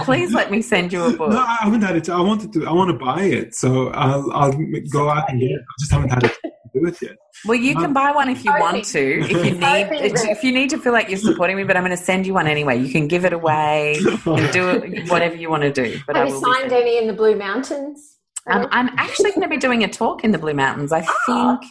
Please 0.05 0.35
let 0.35 0.51
me 0.51 0.61
send 0.61 0.93
you 0.93 1.03
a 1.05 1.17
book. 1.17 1.31
No, 1.31 1.39
I 1.39 1.57
haven't 1.61 1.81
had 1.81 1.97
it. 1.97 2.11
I 2.11 2.21
wanted 2.21 2.53
to. 2.53 2.67
I 2.67 2.73
want 2.73 2.91
to 2.91 3.05
buy 3.05 3.23
it, 3.23 3.55
so 3.55 3.89
I'll 3.89 4.31
I'll 4.33 4.53
go 4.91 5.09
out 5.09 5.31
and 5.31 5.41
get 5.41 5.51
it. 5.51 5.61
I 5.61 5.75
just 5.81 5.91
haven't 5.91 6.11
had 6.11 6.25
it 6.25 6.33
to 6.43 6.51
do 6.75 6.87
it. 6.87 7.19
Well, 7.47 7.59
you 7.59 7.75
can 7.75 7.87
um, 7.87 7.95
buy 7.95 8.13
one 8.13 8.29
if 8.29 8.45
you 8.45 8.53
want 8.53 8.85
to. 8.85 9.21
If 9.21 9.31
you 9.31 9.53
need, 9.53 9.89
if 10.31 10.45
you 10.45 10.53
need 10.53 10.69
to 10.71 10.79
feel 10.79 10.93
like 10.93 11.09
you're 11.09 11.19
supporting 11.19 11.57
me, 11.57 11.65
but 11.65 11.77
I'm 11.77 11.83
going 11.85 11.97
to 11.97 12.03
send 12.03 12.27
you 12.27 12.35
one 12.35 12.47
anyway. 12.47 12.79
You 12.79 12.93
can 12.93 13.09
give 13.09 13.25
it 13.25 13.33
away 13.33 13.97
and 14.27 14.53
do 14.53 14.69
it, 14.69 15.09
whatever 15.11 15.37
you 15.37 15.49
want 15.51 15.63
to 15.63 15.73
do. 15.73 15.99
But 16.07 16.17
Have 16.17 16.27
I 16.27 16.31
you 16.31 16.39
signed 16.41 16.73
any 16.73 16.99
in 16.99 17.07
the 17.07 17.15
Blue 17.15 17.35
Mountains? 17.35 18.12
Um, 18.49 18.67
I'm 18.71 18.89
actually 18.99 19.31
going 19.31 19.43
to 19.43 19.49
be 19.49 19.57
doing 19.57 19.85
a 19.85 19.89
talk 19.89 20.25
in 20.25 20.33
the 20.33 20.39
Blue 20.39 20.55
Mountains. 20.55 20.93
I 20.93 21.05
Ah. 21.29 21.59
think 21.61 21.71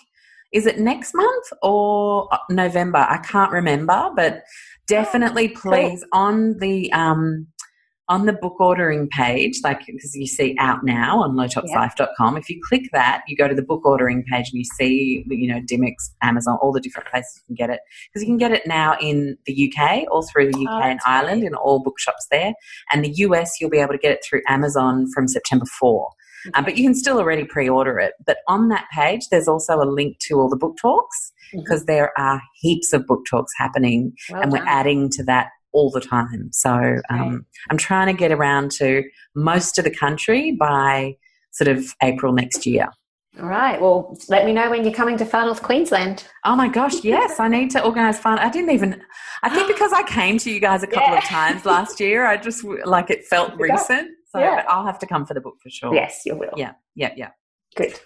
is 0.53 0.65
it 0.65 0.79
next 0.79 1.13
month 1.13 1.45
or 1.61 2.27
November? 2.49 2.97
I 3.09 3.17
can't 3.19 3.51
remember, 3.51 4.09
but 4.15 4.43
definitely 4.87 5.53
Oh, 5.55 5.59
please 5.61 6.03
on 6.11 6.57
the 6.59 6.91
um, 6.91 7.47
on 8.09 8.25
the 8.25 8.33
book 8.33 8.59
ordering 8.59 9.07
page, 9.07 9.59
like 9.63 9.85
because 9.85 10.13
you 10.13 10.27
see 10.27 10.53
out 10.59 10.83
now 10.83 11.21
on 11.23 11.31
lowtoxlife.com. 11.37 12.35
If 12.35 12.49
you 12.49 12.59
click 12.67 12.83
that, 12.91 13.21
you 13.27 13.37
go 13.37 13.47
to 13.47 13.55
the 13.55 13.61
book 13.61 13.85
ordering 13.85 14.25
page 14.29 14.49
and 14.51 14.57
you 14.59 14.65
see 14.77 15.23
you 15.29 15.47
know 15.47 15.61
Dymocks, 15.61 16.09
Amazon, 16.21 16.57
all 16.61 16.73
the 16.73 16.81
different 16.81 17.07
places 17.09 17.31
you 17.37 17.55
can 17.55 17.55
get 17.67 17.73
it 17.73 17.79
because 18.09 18.21
you 18.23 18.27
can 18.27 18.37
get 18.37 18.51
it 18.51 18.67
now 18.67 18.97
in 18.99 19.37
the 19.45 19.71
UK, 19.73 20.03
all 20.11 20.27
through 20.27 20.51
the 20.51 20.57
UK 20.65 20.69
Oh, 20.69 20.81
and 20.81 20.99
Ireland, 21.05 21.43
in 21.45 21.53
all 21.55 21.81
bookshops 21.81 22.27
there, 22.29 22.53
and 22.91 23.05
the 23.05 23.11
US 23.27 23.61
you'll 23.61 23.69
be 23.69 23.79
able 23.79 23.93
to 23.93 23.97
get 23.99 24.11
it 24.11 24.19
through 24.29 24.41
Amazon 24.49 25.05
from 25.13 25.29
September 25.29 25.65
four. 25.79 26.09
Um, 26.53 26.63
but 26.65 26.77
you 26.77 26.83
can 26.83 26.95
still 26.95 27.17
already 27.17 27.43
pre-order 27.43 27.99
it. 27.99 28.13
But 28.25 28.37
on 28.47 28.69
that 28.69 28.85
page, 28.93 29.27
there's 29.29 29.47
also 29.47 29.81
a 29.81 29.85
link 29.85 30.17
to 30.27 30.35
all 30.39 30.49
the 30.49 30.55
book 30.57 30.77
talks 30.81 31.31
because 31.53 31.85
there 31.85 32.11
are 32.17 32.41
heaps 32.55 32.93
of 32.93 33.05
book 33.07 33.21
talks 33.29 33.51
happening, 33.57 34.13
Well 34.29 34.41
and 34.41 34.51
we're 34.51 34.65
adding 34.65 35.09
to 35.11 35.23
that 35.25 35.49
all 35.73 35.89
the 35.91 36.01
time. 36.01 36.49
So 36.51 36.97
um, 37.09 37.45
I'm 37.69 37.77
trying 37.77 38.07
to 38.07 38.13
get 38.13 38.31
around 38.31 38.71
to 38.73 39.03
most 39.35 39.77
of 39.77 39.83
the 39.85 39.91
country 39.91 40.51
by 40.59 41.15
sort 41.51 41.67
of 41.67 41.93
April 42.01 42.33
next 42.33 42.65
year. 42.65 42.87
All 43.39 43.47
right. 43.47 43.79
Well, 43.79 44.17
let 44.27 44.45
me 44.45 44.51
know 44.51 44.69
when 44.69 44.83
you're 44.83 44.93
coming 44.93 45.15
to 45.17 45.25
Far 45.25 45.45
North 45.45 45.61
Queensland. 45.63 46.25
Oh 46.43 46.55
my 46.55 46.67
gosh, 46.67 47.01
yes, 47.03 47.39
I 47.39 47.47
need 47.47 47.71
to 47.71 47.83
organise 47.83 48.19
fun. 48.19 48.37
I 48.39 48.49
didn't 48.49 48.71
even, 48.71 49.01
I 49.43 49.49
think 49.49 49.67
because 49.73 49.93
I 49.93 50.03
came 50.03 50.37
to 50.39 50.51
you 50.51 50.59
guys 50.59 50.83
a 50.83 50.87
couple 50.87 51.13
Yeah. 51.13 51.19
of 51.19 51.23
times 51.23 51.65
last 51.65 52.01
year, 52.01 52.25
I 52.25 52.35
just 52.35 52.65
like 52.85 53.09
it 53.09 53.23
felt 53.25 53.53
recent. 53.57 54.09
So 54.31 54.39
Yeah. 54.39 54.55
but 54.57 54.69
I'll 54.69 54.85
have 54.85 54.99
to 54.99 55.05
come 55.07 55.25
for 55.25 55.33
the 55.33 55.41
book 55.41 55.55
for 55.61 55.69
sure. 55.69 55.93
Yes, 55.93 56.21
you 56.25 56.35
will. 56.35 56.53
Yeah, 56.57 56.73
yeah, 56.95 57.13
yeah. 57.17 57.29
Good. 57.75 57.99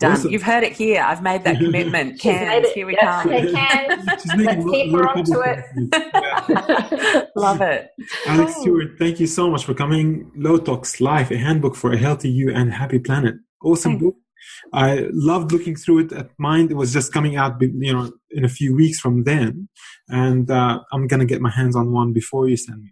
Done. 0.00 0.12
Awesome. 0.12 0.30
You've 0.30 0.42
heard 0.42 0.62
it 0.62 0.72
here. 0.74 1.02
I've 1.02 1.22
made 1.22 1.42
that 1.42 1.58
commitment. 1.58 2.12
She's 2.22 2.32
made 2.32 2.48
Cairns, 2.48 2.68
here 2.72 2.86
we 2.86 2.92
Yep, 2.92 3.02
come. 3.02 3.28
they 3.30 3.50
can. 3.52 4.06
Let's 4.06 4.26
lo- 4.36 4.72
keep 4.72 4.92
lot 4.92 4.98
her 5.00 5.08
of 5.10 5.16
onto 5.16 5.32
public 5.32 5.64
commitments. 5.74 6.10
Yeah. 6.14 7.24
Love 7.36 7.60
it. 7.62 7.88
Alexx 8.26 8.54
Cool. 8.54 8.62
Stuart, 8.62 8.90
thank 8.98 9.18
you 9.18 9.26
so 9.26 9.50
much 9.50 9.64
for 9.64 9.74
coming. 9.74 10.30
Low 10.36 10.56
Tox 10.56 11.00
Life, 11.00 11.32
a 11.32 11.36
handbook 11.36 11.74
for 11.74 11.92
a 11.92 11.96
healthy 11.98 12.30
you 12.30 12.52
and 12.54 12.72
happy 12.72 13.00
planet. 13.00 13.34
Awesome 13.62 13.92
Thanks. 13.92 14.04
book. 14.04 14.16
I 14.72 15.06
loved 15.12 15.50
looking 15.50 15.74
through 15.74 15.98
it. 15.98 16.12
At 16.12 16.30
mine, 16.38 16.70
it 16.70 16.76
was 16.76 16.92
just 16.92 17.12
coming 17.12 17.34
out, 17.36 17.60
you 17.60 17.92
know, 17.92 18.12
in 18.30 18.44
a 18.44 18.48
few 18.48 18.74
weeks 18.76 19.00
from 19.00 19.24
then, 19.24 19.68
and 20.08 20.48
uh, 20.48 20.78
I'm 20.92 21.08
gonna 21.08 21.24
get 21.26 21.40
my 21.40 21.50
hands 21.50 21.74
on 21.74 21.90
one 21.92 22.12
before 22.12 22.48
you 22.48 22.56
send 22.56 22.80
me 22.82 22.90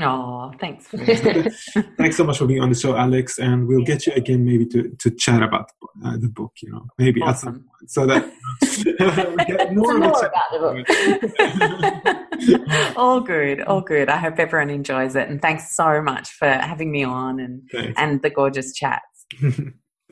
Oh, 0.00 0.50
thanks. 0.58 0.86
Thanks 1.98 2.16
so 2.16 2.24
much 2.24 2.38
for 2.38 2.46
being 2.46 2.62
on 2.62 2.70
the 2.70 2.74
show, 2.74 2.94
Alexx, 2.94 3.38
and 3.38 3.68
we'll 3.68 3.84
get 3.84 4.06
you 4.06 4.14
again 4.14 4.42
maybe 4.42 4.64
to, 4.66 4.88
to 5.00 5.10
chat 5.10 5.42
about 5.42 5.68
uh, 6.02 6.16
the 6.16 6.28
book. 6.30 6.52
You 6.62 6.70
know, 6.72 6.86
maybe 6.98 7.20
at 7.22 7.38
some 7.38 7.48
Awesome. 7.50 7.64
point, 7.78 7.90
so 7.90 8.06
that 8.06 8.32
we 9.36 9.44
get 9.44 9.74
more, 9.74 9.92
Some 9.92 10.02
of 10.02 10.08
a 10.08 10.08
more 10.08 10.26
about 10.26 10.50
the 10.50 12.28
book. 12.72 12.96
all 12.96 13.20
good, 13.20 13.60
all 13.60 13.82
good. 13.82 14.08
I 14.08 14.16
hope 14.16 14.38
everyone 14.38 14.70
enjoys 14.70 15.14
it, 15.14 15.28
and 15.28 15.42
thanks 15.42 15.76
so 15.76 16.00
much 16.00 16.30
for 16.30 16.48
having 16.48 16.90
me 16.90 17.04
on 17.04 17.38
and 17.38 17.62
Thanks. 17.70 18.00
and 18.00 18.22
the 18.22 18.30
gorgeous 18.30 18.72
chats. 18.72 19.26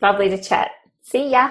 Lovely 0.03 0.29
to 0.29 0.37
chat. 0.43 0.73
See 1.03 1.31
ya. 1.31 1.51